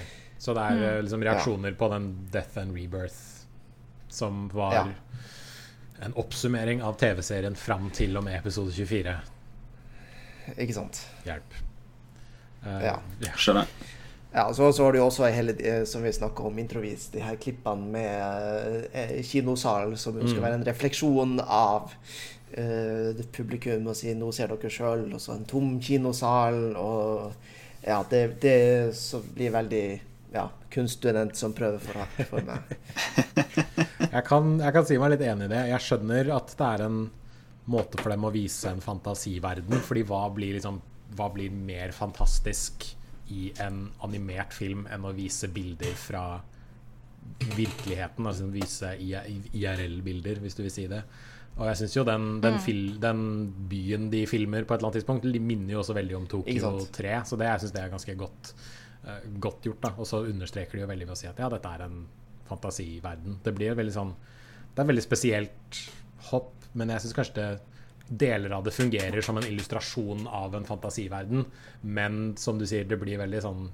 Så 0.43 0.53
det 0.57 0.63
er 0.65 0.79
mm. 0.81 1.03
liksom 1.05 1.23
reaksjoner 1.23 1.75
på 1.79 1.87
den 1.93 2.09
Death 2.33 2.57
and 2.59 2.75
Rebirth 2.75 3.21
som 4.13 4.47
var 4.53 4.73
Ja. 4.73 4.87
en 6.05 6.13
oppsummering 6.19 6.83
av 6.83 6.97
TV-serien 6.99 7.55
fram 7.55 7.89
til 7.95 8.17
og 8.17 8.23
med 8.27 8.35
episode 8.39 8.71
24. 8.75 9.15
Ikke 10.57 10.73
sant? 10.75 11.05
Hjelp. 11.25 11.53
Uh, 12.65 12.79
Ja. 12.83 12.97
Skjønner. 13.35 13.67
Ja, 14.33 14.47
så, 14.53 14.71
så 14.73 14.83
har 14.87 14.91
du 14.91 14.97
jo 14.97 15.05
også 15.05 15.27
hele, 15.29 15.53
eh, 15.61 15.83
som 15.85 16.01
vi 16.03 16.09
snakka 16.11 16.43
om 16.47 16.57
introvis, 16.57 17.07
de 17.13 17.21
her 17.21 17.35
klippene 17.37 17.85
med 17.93 18.87
eh, 18.93 19.19
kinosalen 19.23 19.97
som 19.97 20.15
jo 20.17 20.25
skal 20.27 20.39
Mm. 20.41 20.45
være 20.47 20.57
en 20.57 20.65
refleksjon 20.65 21.39
av 21.45 21.91
det 22.53 23.25
publikum 23.33 23.87
og 23.89 23.95
si 23.97 24.13
'nå 24.13 24.31
ser 24.31 24.53
dere 24.53 24.69
sjøl', 24.69 25.13
og 25.13 25.21
så 25.21 25.33
en 25.33 25.45
tom 25.49 25.79
kinosal, 25.81 26.75
og 26.77 27.33
ja, 27.83 28.03
det, 28.09 28.39
det 28.41 28.93
blir 29.35 29.51
veldig 29.51 29.85
ja, 30.33 30.47
kunststudent 30.73 31.35
som 31.37 31.53
prøver 31.53 31.79
for, 31.79 32.25
for 32.29 32.45
meg. 32.47 32.61
Jeg 34.13 34.27
kan, 34.27 34.59
jeg 34.61 34.73
kan 34.75 34.85
si 34.85 34.97
meg 35.01 35.09
litt 35.15 35.23
enig 35.25 35.47
i 35.47 35.49
det. 35.49 35.59
Jeg 35.71 35.81
skjønner 35.81 36.27
at 36.35 36.51
det 36.53 36.65
er 36.67 36.81
en 36.85 36.97
måte 37.73 37.97
for 37.97 38.13
dem 38.13 38.27
å 38.27 38.29
vise 38.33 38.69
en 38.69 38.83
fantasiverden. 38.83 39.79
Fordi 39.81 40.03
hva 40.05 40.27
blir, 40.35 40.59
liksom, 40.59 40.77
hva 41.17 41.31
blir 41.33 41.53
mer 41.53 41.95
fantastisk 41.97 42.85
i 43.33 43.47
en 43.63 43.87
animert 44.05 44.53
film 44.53 44.85
enn 44.91 45.07
å 45.07 45.15
vise 45.17 45.49
bilder 45.49 45.97
fra 45.97 46.25
virkeligheten? 47.55 48.29
Altså 48.29 48.51
vise 48.53 48.93
IRL-bilder, 49.01 50.43
hvis 50.43 50.59
du 50.59 50.61
vil 50.67 50.75
si 50.75 50.85
det. 50.91 51.01
Og 51.53 51.67
jeg 51.69 51.77
syns 51.83 51.95
jo 51.99 52.03
den, 52.07 52.23
den, 52.41 52.55
fil, 52.63 52.95
den 53.01 53.19
byen 53.69 54.07
de 54.09 54.23
filmer 54.29 54.65
på 54.65 54.73
et 54.73 54.81
eller 54.81 54.89
annet 54.89 55.01
tidspunkt, 55.01 55.27
de 55.29 55.41
minner 55.41 55.75
jo 55.75 55.83
også 55.83 55.95
veldig 55.97 56.15
om 56.17 56.29
Tokyo 56.29 56.71
3. 56.97 57.11
Så 57.29 57.37
det, 57.37 57.49
jeg 57.49 57.63
syns 57.63 57.75
det 57.75 57.83
er 57.83 57.91
ganske 57.91 58.15
godt, 58.17 58.53
uh, 59.05 59.19
godt 59.43 59.67
gjort. 59.69 59.83
da 59.83 59.91
Og 59.97 60.09
så 60.09 60.23
understreker 60.25 60.79
de 60.79 60.85
jo 60.85 60.89
veldig 60.89 61.09
ved 61.09 61.13
å 61.13 61.19
si 61.19 61.29
at 61.29 61.41
ja, 61.43 61.49
dette 61.53 61.73
er 61.77 61.85
en 61.85 61.99
fantasiverden. 62.49 63.37
Det 63.45 63.53
blir 63.55 63.77
veldig 63.77 63.93
sånn 63.93 64.15
Det 64.73 64.81
er 64.81 64.89
veldig 64.89 65.05
spesielt 65.05 65.83
hopp, 66.31 66.55
men 66.73 66.89
jeg 66.89 67.03
syns 67.03 67.15
kanskje 67.19 67.37
det 67.37 67.51
deler 68.23 68.51
av 68.51 68.65
det 68.65 68.73
fungerer 68.73 69.23
som 69.23 69.37
en 69.37 69.45
illustrasjon 69.47 70.25
av 70.27 70.55
en 70.57 70.65
fantasiverden. 70.65 71.45
Men 71.81 72.33
som 72.37 72.57
du 72.57 72.65
sier, 72.67 72.87
det 72.89 72.97
blir 73.01 73.21
veldig 73.21 73.41
sånn 73.45 73.67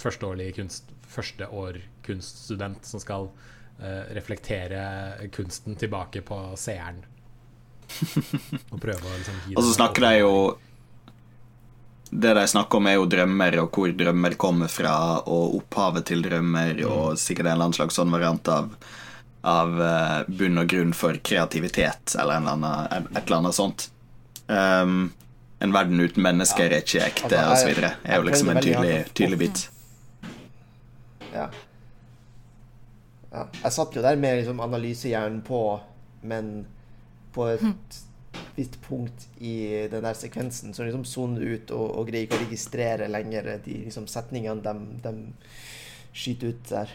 førsteårlig 0.00 0.52
kunst, 0.56 0.94
førsteår 1.10 1.80
kunststudent 2.06 2.86
som 2.86 3.02
skal 3.02 3.26
uh, 3.26 4.04
reflektere 4.14 5.28
kunsten 5.34 5.74
tilbake 5.82 6.22
på 6.26 6.38
seeren. 6.60 7.02
Og 8.72 8.80
prøve 8.82 9.00
å 9.00 9.14
liksom 9.18 9.40
gi 9.48 9.56
Og 9.56 9.64
så 9.66 9.74
snakker 9.76 10.04
de 10.06 10.12
jo 10.20 10.32
Det 12.10 12.34
de 12.38 12.44
snakker 12.50 12.78
om, 12.78 12.86
er 12.90 12.94
jo 12.98 13.06
drømmer, 13.10 13.56
og 13.64 13.74
hvor 13.74 13.90
drømmer 13.98 14.36
kommer 14.38 14.70
fra, 14.70 14.94
og 15.26 15.56
opphavet 15.58 16.06
til 16.12 16.22
drømmer, 16.22 16.78
og 16.86 17.18
sikkert 17.18 17.48
en 17.48 17.52
eller 17.56 17.64
annen 17.68 17.76
slags 17.78 17.96
sånn 17.98 18.12
variant 18.14 18.50
av, 18.54 18.68
av 19.42 19.80
eh, 19.82 20.20
bunn 20.28 20.60
og 20.62 20.68
grunn 20.70 20.92
for 20.94 21.18
kreativitet, 21.26 22.14
eller 22.14 22.38
en 22.38 22.46
eller 22.46 22.54
annen, 22.54 23.08
et 23.16 23.24
eller 23.24 23.40
annet 23.40 23.56
sånt. 23.58 23.88
Um, 24.46 25.10
en 25.64 25.72
verden 25.74 25.98
uten 26.04 26.22
mennesker 26.22 26.70
er 26.70 26.84
ikke 26.84 27.02
ekte, 27.08 27.32
Altså, 27.32 27.50
og 27.50 27.56
så 27.58 27.66
jeg- 27.66 27.74
videre. 27.74 27.92
er 28.04 28.16
jo 28.20 28.28
liksom 28.28 28.50
en 28.54 28.62
tydelig, 28.62 28.96
tydelig 29.14 29.38
bit. 29.42 29.64
Ja. 31.34 31.48
ja. 33.32 33.46
Jeg 33.64 33.72
satt 33.74 33.96
jo 33.98 34.02
der 34.04 34.16
med 34.20 34.38
liksom 34.38 34.60
analysehjernen 34.62 35.42
på, 35.46 35.80
men 36.22 36.66
på 37.34 37.48
et 37.52 38.02
visst 38.54 38.78
punkt 38.88 39.26
i 39.42 39.86
den 39.90 40.04
der 40.04 40.14
sekvensen 40.14 40.74
så 40.74 40.86
liksom 40.86 41.04
soner 41.06 41.42
ut 41.42 41.72
og, 41.74 41.86
og 41.98 42.08
greier 42.08 42.26
ikke 42.26 42.38
å 42.38 42.44
registrere 42.44 43.08
lenger 43.10 43.56
de 43.64 43.80
liksom, 43.88 44.06
setningene 44.10 44.62
de, 44.62 44.74
de 45.02 45.14
skyter 46.14 46.54
ut 46.54 46.70
der. 46.70 46.94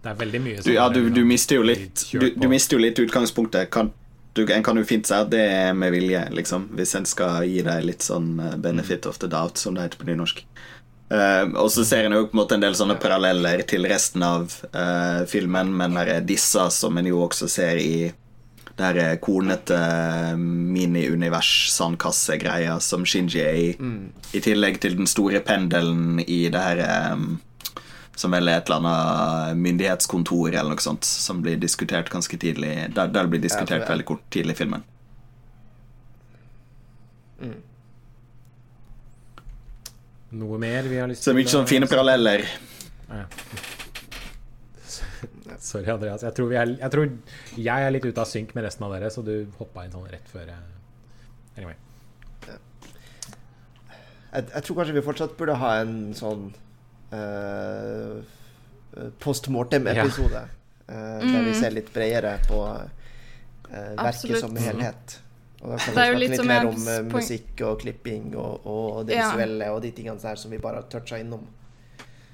Det 0.00 0.12
er 0.12 0.16
veldig 0.16 0.40
mye 0.40 0.62
Du, 0.64 0.72
ja, 0.72 0.88
du, 0.88 1.02
du 1.12 1.22
mister 1.28 1.60
jo 1.60 1.64
litt 1.66 2.06
Du, 2.12 2.30
du 2.32 2.46
mister 2.48 2.78
jo 2.78 2.80
litt 2.80 2.98
utgangspunktet. 3.02 3.68
Kan, 3.72 3.92
du, 4.32 4.46
en 4.48 4.64
kan 4.64 4.78
jo 4.80 4.86
fint 4.88 5.08
si 5.08 5.16
at 5.16 5.28
det 5.32 5.42
er 5.44 5.74
med 5.76 5.92
vilje, 5.92 6.22
liksom, 6.32 6.70
hvis 6.78 6.94
en 6.96 7.08
skal 7.08 7.44
gi 7.48 7.60
deg 7.66 7.84
litt 7.84 8.06
sånn 8.06 8.38
eh, 8.40 8.56
benefit 8.62 9.08
of 9.10 9.18
the 9.20 9.28
doubt, 9.28 9.60
som 9.60 9.76
det 9.76 9.88
heter 9.88 10.00
på 10.00 10.08
nynorsk. 10.08 10.44
Uh, 11.10 11.50
og 11.58 11.66
så 11.74 11.82
ser 11.82 12.06
en 12.06 12.14
jo 12.14 12.28
på 12.28 12.36
en 12.36 12.38
måte 12.38 12.54
en 12.54 12.62
del 12.62 12.76
sånne 12.78 12.94
paralleller 13.02 13.64
til 13.66 13.82
resten 13.90 14.22
av 14.22 14.52
uh, 14.70 15.26
filmen, 15.26 15.72
men 15.74 15.98
det 15.98 16.20
er 16.20 16.28
disse 16.28 16.68
som 16.70 17.00
en 17.00 17.08
jo 17.10 17.24
også 17.24 17.48
ser 17.50 17.80
i 17.82 18.12
det 18.78 18.84
her 18.86 19.16
kornete 19.22 19.76
eh, 19.76 20.36
mini-univers-sandkassegreia 20.76 22.78
som 22.80 23.04
Shinji 23.08 23.40
er 23.42 23.54
i, 23.58 23.76
i 24.36 24.40
tillegg 24.44 24.80
til 24.82 24.96
den 25.00 25.06
store 25.10 25.40
pendelen 25.44 26.20
i 26.24 26.48
det 26.52 26.62
her 26.64 26.78
eh, 26.86 27.16
som 28.20 28.30
vel 28.36 28.48
er 28.48 28.56
et 28.60 28.66
eller 28.68 28.80
annet 28.80 29.56
myndighetskontor 29.64 30.48
eller 30.52 30.70
noe 30.74 30.84
sånt, 30.84 31.04
som 31.08 31.40
blir 31.44 31.56
diskutert 31.60 32.08
ganske 32.12 32.36
tidlig. 32.40 32.72
Der, 32.94 33.06
der 33.08 33.22
det 33.24 33.30
blir 33.32 33.42
diskutert 33.42 33.82
Ja, 33.82 33.88
veldig 33.88 34.06
kort 34.12 34.24
tidlig 34.34 34.52
i 34.58 34.60
filmen. 34.60 34.82
Noe 40.30 40.58
mer 40.62 40.82
vi 40.86 40.98
har 41.00 41.08
lyst 41.10 41.24
Så 41.24 41.32
det 41.32 41.38
er 41.38 41.40
mye 41.40 41.50
sånne 41.50 41.70
fine 41.70 41.86
paralleller. 41.90 42.44
Ja. 43.10 43.24
Sorry, 45.70 45.86
Andreas. 45.92 46.24
Jeg 46.26 46.34
tror, 46.36 46.48
vi 46.50 46.58
er, 46.58 46.72
jeg 46.80 46.90
tror 46.94 47.10
jeg 47.56 47.86
er 47.86 47.94
litt 47.94 48.06
ute 48.08 48.22
av 48.24 48.28
synk 48.28 48.54
med 48.56 48.66
resten 48.66 48.86
av 48.86 48.94
dere, 48.96 49.10
så 49.14 49.22
du 49.26 49.34
hoppa 49.60 49.84
inn 49.86 49.94
sånn 49.94 50.08
rett 50.10 50.28
før 50.32 50.50
jeg 50.50 51.58
Anyway. 51.58 51.76
Jeg, 54.32 54.44
jeg 54.54 54.62
tror 54.66 54.76
kanskje 54.78 54.94
vi 54.94 55.02
fortsatt 55.02 55.32
burde 55.38 55.56
ha 55.58 55.70
en 55.80 55.94
sånn 56.16 56.44
uh, 57.12 58.20
post 59.22 59.48
mortem-episode. 59.50 60.44
Uh, 60.86 61.18
Der 61.24 61.42
vi 61.48 61.56
ser 61.58 61.74
litt 61.74 61.90
bredere 61.94 62.36
på 62.46 62.60
uh, 62.62 62.86
verket 63.70 64.06
Absolutt. 64.06 64.44
som 64.44 64.56
helhet. 64.58 65.16
Og 65.60 65.74
da 65.74 65.76
kan 65.76 65.90
vi 65.90 65.94
snakke 65.98 66.20
litt 66.22 66.34
litt 66.36 66.46
mer 66.48 66.68
om 66.70 66.86
uh, 66.86 67.00
musikk 67.10 67.64
og 67.68 67.82
klipping 67.82 68.30
og, 68.38 68.66
og 68.70 69.02
det 69.10 69.18
Ja. 69.18 69.28
visuelle 69.32 69.70
og 69.74 69.82
de 69.84 69.90
tingene 69.98 70.22
der 70.22 70.38
som 70.40 70.54
vi 70.54 70.62
bare 70.62 70.80
har 70.80 70.88
toucha 70.92 71.18
innom. 71.20 71.44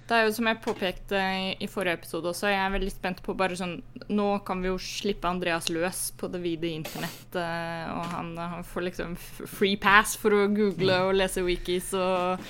Det 0.06 0.14
er 0.14 0.28
jo 0.28 0.34
som 0.36 0.46
jeg 0.46 0.62
påpekte 0.62 1.20
i, 1.58 1.66
forrige 1.66 1.98
episode 1.98 2.30
også, 2.30 2.46
jeg 2.52 2.62
er 2.62 2.74
veldig 2.76 2.92
spent 2.94 3.22
på 3.26 3.34
bare 3.38 3.56
sånn 3.58 3.80
Nå 4.14 4.28
kan 4.46 4.60
vi 4.62 4.70
jo 4.70 4.78
slippe 4.78 5.26
Andreas 5.26 5.66
løs 5.72 6.12
på 6.18 6.30
det 6.30 6.38
vide 6.44 6.70
internett, 6.70 7.26
eh, 7.34 7.88
og 7.90 8.06
han, 8.12 8.30
han 8.38 8.66
får 8.66 8.86
liksom 8.86 9.16
free 9.18 9.74
pass 9.82 10.14
for 10.20 10.36
å 10.36 10.46
google 10.54 11.00
og 11.08 11.16
lese 11.18 11.42
wikis 11.42 11.90
og 11.98 12.44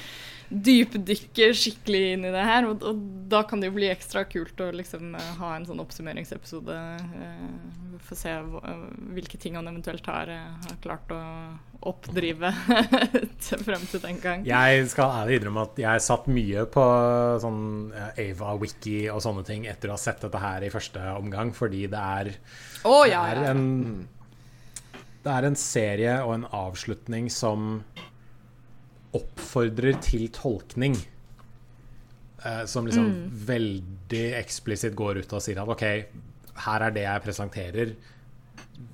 dypdykke 0.48 1.50
skikkelig 1.56 2.02
inn 2.14 2.26
i 2.28 2.32
det 2.34 2.44
her. 2.46 2.68
Og, 2.70 2.84
og 2.86 3.00
da 3.30 3.42
kan 3.48 3.62
det 3.62 3.70
jo 3.70 3.76
bli 3.78 3.90
ekstra 3.90 4.24
kult 4.30 4.60
å 4.62 4.70
liksom 4.74 5.16
eh, 5.18 5.32
ha 5.40 5.54
en 5.56 5.66
sånn 5.68 5.82
oppsummeringsepisode. 5.82 6.76
Uh, 7.16 7.86
Få 8.06 8.14
se 8.14 8.30
hvilke 9.16 9.38
ting 9.40 9.56
han 9.56 9.66
eventuelt 9.66 10.06
har, 10.06 10.28
eh, 10.30 10.66
har 10.68 10.76
klart 10.84 11.10
å 11.10 11.20
oppdrive 11.90 12.50
frem 13.66 13.86
til 13.90 14.02
den 14.02 14.20
gang. 14.22 14.44
Jeg 14.46 14.86
skal 14.92 15.22
ærlig 15.22 15.40
innrømme 15.40 15.64
at 15.66 15.80
jeg 15.80 16.04
satt 16.04 16.28
mye 16.30 16.66
på 16.70 16.84
sånn 17.42 17.62
eh, 17.96 18.20
Ava 18.28 18.54
Wiki 18.60 19.06
og 19.12 19.22
sånne 19.24 19.46
ting 19.48 19.66
etter 19.70 19.90
å 19.90 19.96
ha 19.96 20.00
sett 20.00 20.22
dette 20.22 20.42
her 20.42 20.66
i 20.66 20.72
første 20.72 21.02
omgang, 21.16 21.50
fordi 21.56 21.86
det 21.90 22.02
er, 22.20 22.32
Å 22.86 22.98
det 23.02 23.10
ja, 23.10 23.22
er 23.32 23.42
ja, 23.42 23.48
ja. 23.48 23.54
en 23.54 23.64
Det 25.24 25.34
er 25.34 25.48
en 25.48 25.58
serie 25.58 26.18
og 26.22 26.34
en 26.36 26.48
avslutning 26.54 27.30
som 27.32 27.80
oppfordrer 29.14 30.00
til 30.02 30.28
tolkning. 30.34 30.96
Eh, 32.44 32.64
som 32.66 32.86
liksom 32.86 33.06
Mm. 33.06 33.30
veldig 33.46 34.24
eksplisitt 34.42 34.94
går 34.94 35.18
ut 35.18 35.32
og 35.32 35.42
sier 35.42 35.58
at 35.62 35.68
OK, 35.68 35.82
her 36.66 36.80
er 36.82 36.90
det 36.90 37.02
jeg 37.02 37.22
presenterer. 37.22 37.94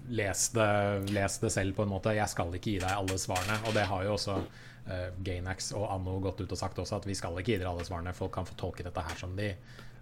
Les 0.09 0.49
det, 0.55 1.11
les 1.11 1.39
det 1.39 1.51
selv, 1.53 1.75
på 1.75 1.83
en 1.83 1.89
måte. 1.89 2.15
Jeg 2.15 2.29
skal 2.29 2.53
ikke 2.55 2.71
gi 2.73 2.79
deg 2.79 2.91
alle 2.91 3.19
svarene. 3.19 3.59
Og 3.67 3.75
det 3.75 3.87
har 3.87 4.05
jo 4.05 4.15
også 4.15 4.37
eh, 4.89 5.11
Gainax 5.23 5.73
og 5.73 5.89
Anno 5.91 6.19
gått 6.21 6.41
ut 6.41 6.51
og 6.53 6.59
sagt 6.59 6.77
også, 6.79 6.97
at 6.97 7.07
vi 7.07 7.15
skal 7.15 7.33
ikke 7.39 7.53
gi 7.53 7.59
dere 7.59 7.71
alle 7.71 7.85
svarene. 7.85 8.13
Folk 8.15 8.33
kan 8.33 8.45
få 8.45 8.55
tolke 8.57 8.83
dette 8.85 9.01
her 9.01 9.17
som 9.17 9.35
de 9.37 9.55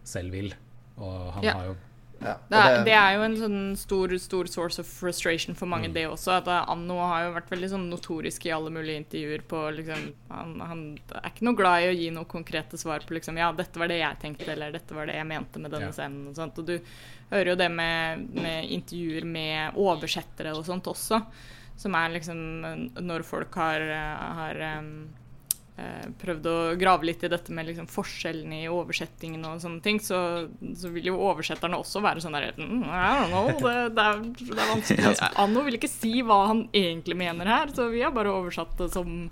selv 0.04 0.32
vil. 0.32 0.54
Og 0.98 1.32
han 1.34 1.42
Ja. 1.44 1.52
har 1.54 1.64
jo 1.66 1.76
Ja, 2.20 2.34
Det 2.50 2.58
er, 2.60 2.84
det 2.84 2.92
er 2.92 3.14
jo 3.16 3.22
en 3.24 3.36
sånn 3.40 3.76
stor, 3.80 4.12
stor 4.20 4.44
source 4.52 4.78
of 4.82 4.86
frustration 4.86 5.54
for 5.56 5.66
mange, 5.66 5.88
Mm. 5.88 5.94
det 5.94 6.02
også. 6.08 6.34
At 6.36 6.48
eh, 6.48 6.64
Anno 6.68 6.98
har 7.00 7.24
jo 7.24 7.34
vært 7.34 7.48
veldig 7.50 7.70
sånn 7.72 7.86
notorisk 7.88 8.44
i 8.46 8.52
alle 8.52 8.68
mulige 8.70 9.00
intervjuer 9.00 9.40
på 9.48 9.60
liksom 9.78 10.02
han, 10.30 10.60
han 10.60 10.82
er 11.14 11.30
ikke 11.30 11.46
noe 11.48 11.56
glad 11.56 11.82
i 11.82 11.88
å 11.88 11.96
gi 11.96 12.10
noen 12.10 12.28
konkrete 12.28 12.76
svar 12.76 13.00
på 13.00 13.14
liksom 13.16 13.38
Ja, 13.40 13.50
dette 13.52 13.78
var 13.80 13.88
det 13.88 14.00
jeg 14.02 14.18
tenkte, 14.20 14.52
eller 14.52 14.70
dette 14.72 14.92
var 14.94 15.06
det 15.06 15.14
jeg 15.16 15.26
mente 15.26 15.58
med 15.58 15.70
denne 15.72 15.88
Ja. 15.88 15.92
scenen. 15.96 16.28
Og 16.28 16.34
sånt. 16.36 16.58
Og 16.58 16.66
du 16.66 16.78
hører 17.30 17.46
jo 17.54 17.56
det 17.56 17.70
med, 17.70 18.28
med 18.34 18.68
intervjuer 18.68 19.24
med 19.24 19.72
oversettere 19.80 20.52
og 20.54 20.64
sånt 20.66 20.84
også. 20.92 21.24
Som 21.80 21.94
er 21.94 22.10
liksom 22.12 22.90
Når 23.00 23.22
folk 23.24 23.54
har, 23.54 23.80
har 23.80 24.60
eh, 24.60 24.82
prøvd 26.20 26.46
å 26.50 26.56
grave 26.80 27.06
litt 27.08 27.22
i 27.24 27.30
dette 27.32 27.54
med 27.56 27.68
liksom 27.70 27.86
forskjellene 27.88 28.58
i 28.64 28.68
oversettingen 28.68 29.44
og 29.48 29.62
sånne 29.62 29.80
ting, 29.84 30.00
så, 30.02 30.18
så 30.76 30.90
vil 30.92 31.10
jo 31.10 31.18
oversetterne 31.24 31.78
også 31.80 32.02
være 32.04 32.20
sånn 32.24 32.36
der 32.36 32.50
mm, 32.58 32.82
I 32.84 33.12
don't 33.16 33.30
know, 33.32 33.48
det, 33.64 33.74
det, 33.96 34.06
er, 34.06 34.24
det 34.40 34.58
er 34.58 34.72
vanskelig. 34.74 35.14
Anno 35.40 35.64
vil 35.66 35.78
ikke 35.78 35.92
si 35.92 36.12
hva 36.26 36.42
han 36.50 36.66
egentlig 36.76 37.16
mener 37.22 37.48
her, 37.48 37.72
så 37.76 37.88
vi 37.92 38.02
har 38.04 38.12
bare 38.16 38.34
oversatt 38.34 38.76
det 38.80 38.90
som, 38.92 39.22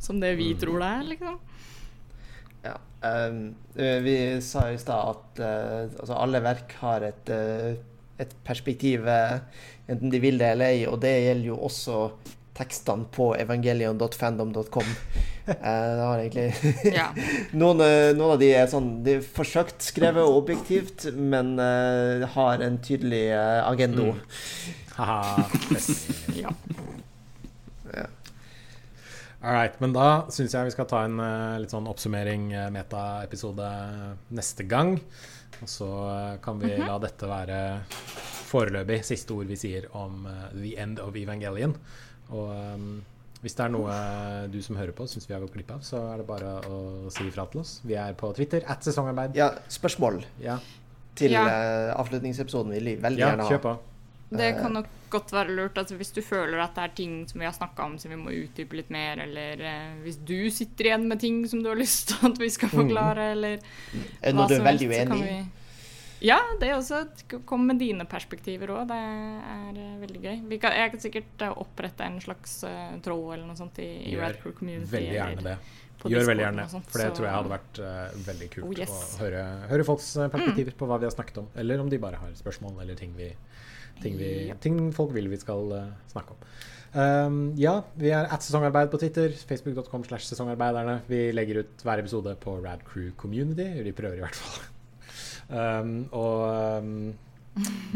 som 0.00 0.22
det 0.22 0.34
vi 0.40 0.52
tror 0.60 0.80
det 0.80 0.92
er, 1.00 1.10
liksom. 1.14 1.42
Ja. 2.64 2.78
ehm, 3.04 3.54
eh, 3.76 3.98
vi 4.06 4.16
sa 4.40 4.70
i 4.72 4.78
stad 4.80 5.10
at 5.10 5.42
uh, 5.44 5.82
altså 6.00 6.16
alle 6.16 6.40
verk 6.44 6.72
har 6.80 7.04
et, 7.04 7.28
uh, 7.28 7.74
et 8.20 8.32
perspektiv, 8.46 9.04
uh, 9.04 9.36
enten 9.84 10.12
de 10.12 10.22
vil 10.22 10.40
det 10.40 10.54
eller 10.54 10.72
ei, 10.72 10.86
og 10.88 11.02
det 11.04 11.12
gjelder 11.26 11.50
jo 11.50 11.60
også 11.68 11.98
tekstene 12.56 13.04
på 13.12 13.34
evangelion.fandom.com. 13.36 14.96
Eh, 15.54 15.96
det 15.96 16.04
har 16.04 16.18
egentlig 16.18 16.94
Ja. 16.94 17.10
noen, 17.60 17.82
eh, 17.84 18.14
noen 18.16 18.34
av 18.34 18.38
de 18.40 18.48
er 18.56 18.68
sånn 18.70 18.86
De 19.04 19.18
er 19.18 19.26
forsøkt 19.26 19.84
skrevet 19.84 20.24
objektivt, 20.24 21.04
men 21.12 21.58
eh, 21.60 22.24
har 22.32 22.64
en 22.64 22.78
tydelig 22.80 23.26
eh, 23.36 23.60
agendo. 23.68 24.14
Mm. 24.14 24.22
Haha. 24.98 25.44
ja. 26.38 26.52
Ja. 27.92 28.06
All 29.44 29.52
right, 29.52 29.76
men 29.82 29.92
da 29.92 30.24
syns 30.32 30.54
jeg 30.56 30.70
vi 30.70 30.72
skal 30.72 30.86
ta 30.88 31.02
en 31.04 31.18
uh, 31.20 31.58
litt 31.60 31.74
sånn 31.74 31.88
oppsummering, 31.90 32.46
uh, 32.54 32.68
meta-episode 32.72 33.66
neste 34.32 34.64
gang. 34.70 34.94
Og 35.60 35.68
så 35.68 35.90
kan 36.42 36.62
vi 36.62 36.72
la 36.78 36.96
dette 37.02 37.28
være 37.28 37.58
foreløpig 38.48 39.02
siste 39.04 39.36
ord 39.36 39.50
vi 39.50 39.58
sier 39.58 39.90
om 39.98 40.24
the 40.54 40.72
end 40.80 41.02
of 41.02 41.18
Evangelion. 41.18 41.76
Og 42.32 42.52
eh, 42.54 42.86
hvis 43.44 43.56
det 43.58 43.64
er 43.66 43.72
noe 43.74 43.94
du 44.48 44.56
som 44.64 44.78
hører 44.80 44.94
på 44.96 45.04
syns 45.10 45.28
vi 45.28 45.34
har 45.36 45.42
gått 45.44 45.52
glipp 45.58 45.74
av, 45.76 45.82
så 45.84 46.00
er 46.14 46.22
det 46.22 46.26
bare 46.28 46.54
å 46.64 46.78
si 47.12 47.26
ifra 47.28 47.44
til 47.52 47.60
oss. 47.60 47.76
Vi 47.84 47.96
er 48.00 48.16
på 48.16 48.30
Twitter 48.36 48.64
at 48.72 48.86
sesongarbeid. 48.86 49.36
ja, 49.36 49.50
spørsmål 49.68 50.22
Ja, 50.40 50.58
til 51.14 51.32
Ja. 51.36 51.44
eh, 51.46 51.90
avslutningsepisoden 51.94 52.72
vil 52.72 52.84
vi 52.84 52.96
veldig 53.02 53.20
ja 53.20 53.34
gjerne 53.34 53.48
kjør 53.50 53.60
på. 53.66 53.74
Det 54.34 54.48
kan 54.56 54.72
nok 54.72 54.86
godt 55.10 55.30
være 55.30 55.54
lurt. 55.54 55.76
Altså, 55.78 55.94
hvis 55.96 56.10
du 56.10 56.22
føler 56.22 56.58
at 56.58 56.74
det 56.74 56.82
er 56.84 56.94
ting 56.96 57.12
som 57.28 57.38
vi 57.38 57.46
har 57.46 57.52
snakka 57.54 57.84
om 57.84 57.98
som 57.98 58.10
vi 58.10 58.16
må 58.18 58.32
utdype 58.34 58.74
litt 58.74 58.90
mer, 58.90 59.20
eller 59.22 59.60
eh, 59.60 59.92
hvis 60.02 60.16
du 60.24 60.50
sitter 60.50 60.88
igjen 60.88 61.06
med 61.06 61.20
ting 61.20 61.44
som 61.46 61.62
du 61.62 61.68
har 61.68 61.76
lyst 61.78 62.08
til 62.08 62.32
at 62.32 62.40
vi 62.40 62.48
skal 62.50 62.72
forklare, 62.72 63.28
eller 63.36 63.60
mm. 63.60 64.08
hva 64.34 64.48
du 64.48 64.56
som 64.56 64.64
veldig 64.64 64.88
helst, 64.88 65.04
så 65.04 65.12
kan 65.12 65.22
vi- 65.22 65.63
Ja, 66.24 66.38
det 66.60 66.70
er 66.70 66.78
også. 66.78 67.02
Kom 67.44 67.66
med 67.68 67.80
dine 67.82 68.06
perspektiver 68.08 68.70
òg. 68.72 68.86
Det 68.88 68.96
er 68.96 69.80
eh, 69.80 69.96
veldig 70.00 70.20
gøy. 70.22 70.36
Vi 70.48 70.58
kan, 70.62 70.72
jeg 70.78 70.92
kan 70.94 71.02
sikkert 71.02 71.44
eh, 71.44 71.56
opprette 71.64 72.06
en 72.06 72.16
slags 72.24 72.56
uh, 72.64 72.94
tråd 73.04 73.34
eller 73.36 73.48
noe 73.50 73.58
sånt 73.58 73.80
i, 73.84 73.88
i 74.08 74.14
Gjør 74.14 74.38
Crew 74.40 74.54
Community. 74.56 74.92
Veldig 74.94 75.18
gjerne 75.18 75.44
det. 75.50 75.56
Gjør 76.04 76.26
veldig 76.28 76.44
gjerne 76.44 76.64
sånt, 76.68 76.88
for 76.90 77.00
det 77.00 77.06
så- 77.06 77.16
tror 77.16 77.26
jeg 77.28 77.34
hadde 77.38 77.52
vært 77.52 77.78
uh, 77.80 78.16
veldig 78.26 78.48
kult 78.52 78.66
Oh, 78.66 78.72
yes. 78.76 78.94
å 78.94 79.22
høre, 79.22 79.44
høre 79.70 79.86
folks 79.88 80.08
perspektiver 80.16 80.34
perspektiver 80.34 80.76
på 80.80 80.88
hva 80.90 80.98
vi 81.00 81.08
har 81.08 81.14
snakket 81.14 81.40
om. 81.44 81.46
Eller 81.60 81.80
om 81.84 81.88
de 81.92 82.00
bare 82.02 82.20
har 82.20 82.34
spørsmål 82.40 82.82
eller 82.82 82.98
ting, 82.98 83.14
vi, 83.16 83.30
ting, 84.02 84.18
vi, 84.20 84.30
Ja. 84.50 84.56
ting 84.60 84.80
folk 84.96 85.14
vil 85.16 85.30
vi 85.32 85.40
skal 85.40 85.72
uh, 85.76 85.86
snakke 86.12 86.36
om. 86.36 86.44
Um, 86.94 87.40
ja, 87.58 87.80
vi 88.00 88.12
er 88.14 88.28
at 88.32 88.44
sesongarbeid 88.46 88.92
på 88.92 89.00
Twitter. 89.02 89.32
Facebook.com 89.48 90.04
slash 90.08 90.28
sesongarbeiderne. 90.30 91.00
Vi 91.10 91.26
legger 91.36 91.64
ut 91.64 91.84
hver 91.84 92.00
episode 92.04 92.36
på 92.40 92.60
Rad 92.64 92.84
Crew 92.88 93.10
Community. 93.18 93.66
Vi 93.84 93.92
prøver 93.96 94.20
i 94.20 94.24
hvert 94.24 94.40
fall. 94.40 94.73
Um, 95.48 96.08
og 96.16 96.38
um, 96.80 97.14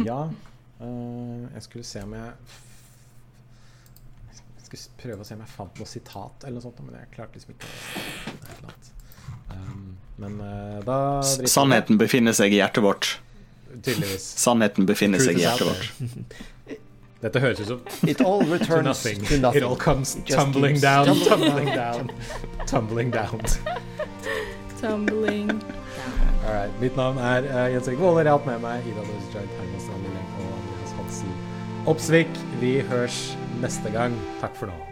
ja 0.04 0.18
uh, 0.28 1.44
Jeg 1.54 1.62
skulle 1.64 1.84
se 1.88 2.02
om 2.04 2.12
jeg 2.12 2.32
Jeg 4.28 4.66
skulle 4.66 4.82
prøve 5.00 5.24
å 5.24 5.26
se 5.26 5.34
om 5.38 5.40
jeg 5.46 5.50
fant 5.54 5.80
noe 5.80 5.88
sitat 5.88 6.44
eller 6.44 6.58
noe 6.58 6.66
sånt, 6.66 6.82
men 6.84 6.98
jeg 7.00 7.08
klarte 7.14 7.38
liksom 7.40 7.54
ikke 7.54 7.70
å. 8.68 8.74
Um, 9.48 9.96
men 10.20 10.36
uh, 10.44 10.76
da. 10.84 10.98
Sannheten 11.48 11.96
befinner 12.00 12.36
seg 12.36 12.52
i 12.52 12.60
hjertet 12.60 12.84
vårt. 12.84 13.14
Tydeligvis. 13.72 14.26
Sannheten 14.44 14.84
befinner 14.88 15.24
seg 15.24 15.40
i 15.40 15.46
hjertet 15.46 15.70
vårt. 15.70 16.36
Dette 17.22 17.40
høres 17.42 17.64
ut 17.64 17.70
som 17.72 18.08
It 18.12 18.20
all 18.20 18.44
to 18.44 18.52
returns 18.52 18.84
nothing. 19.04 19.24
to 19.24 19.38
nothing. 19.40 19.62
It 19.62 19.66
all 19.66 19.76
comes 19.76 20.14
Just 20.24 20.36
tumbling 20.38 20.78
down, 20.80 21.06
tumbling 21.24 21.72
down, 21.72 22.12
tumbling 22.68 23.10
down. 23.10 23.40
Tumbling. 24.80 25.50
All 26.48 26.54
right. 26.54 26.80
Mitt 26.80 26.96
navn 26.96 27.18
er 27.20 27.44
uh, 27.44 27.72
Jens 27.72 27.88
Erik 27.88 27.98
Våler. 28.00 28.24
Jeg 28.24 28.32
har 28.32 28.38
hatt 28.38 28.48
med 28.48 28.62
meg 28.64 28.86
Ida 28.88 29.04
Louise 29.04 29.28
Joint, 29.34 29.52
Herman 29.60 29.82
Strandberg 29.84 30.30
og 30.40 30.54
Andreas 30.56 30.94
Hansen 30.96 31.34
Opsvik. 31.92 32.44
Vi 32.62 32.78
høres 32.88 33.24
neste 33.60 33.92
gang. 33.92 34.16
Takk 34.40 34.56
for 34.56 34.72
nå. 34.72 34.87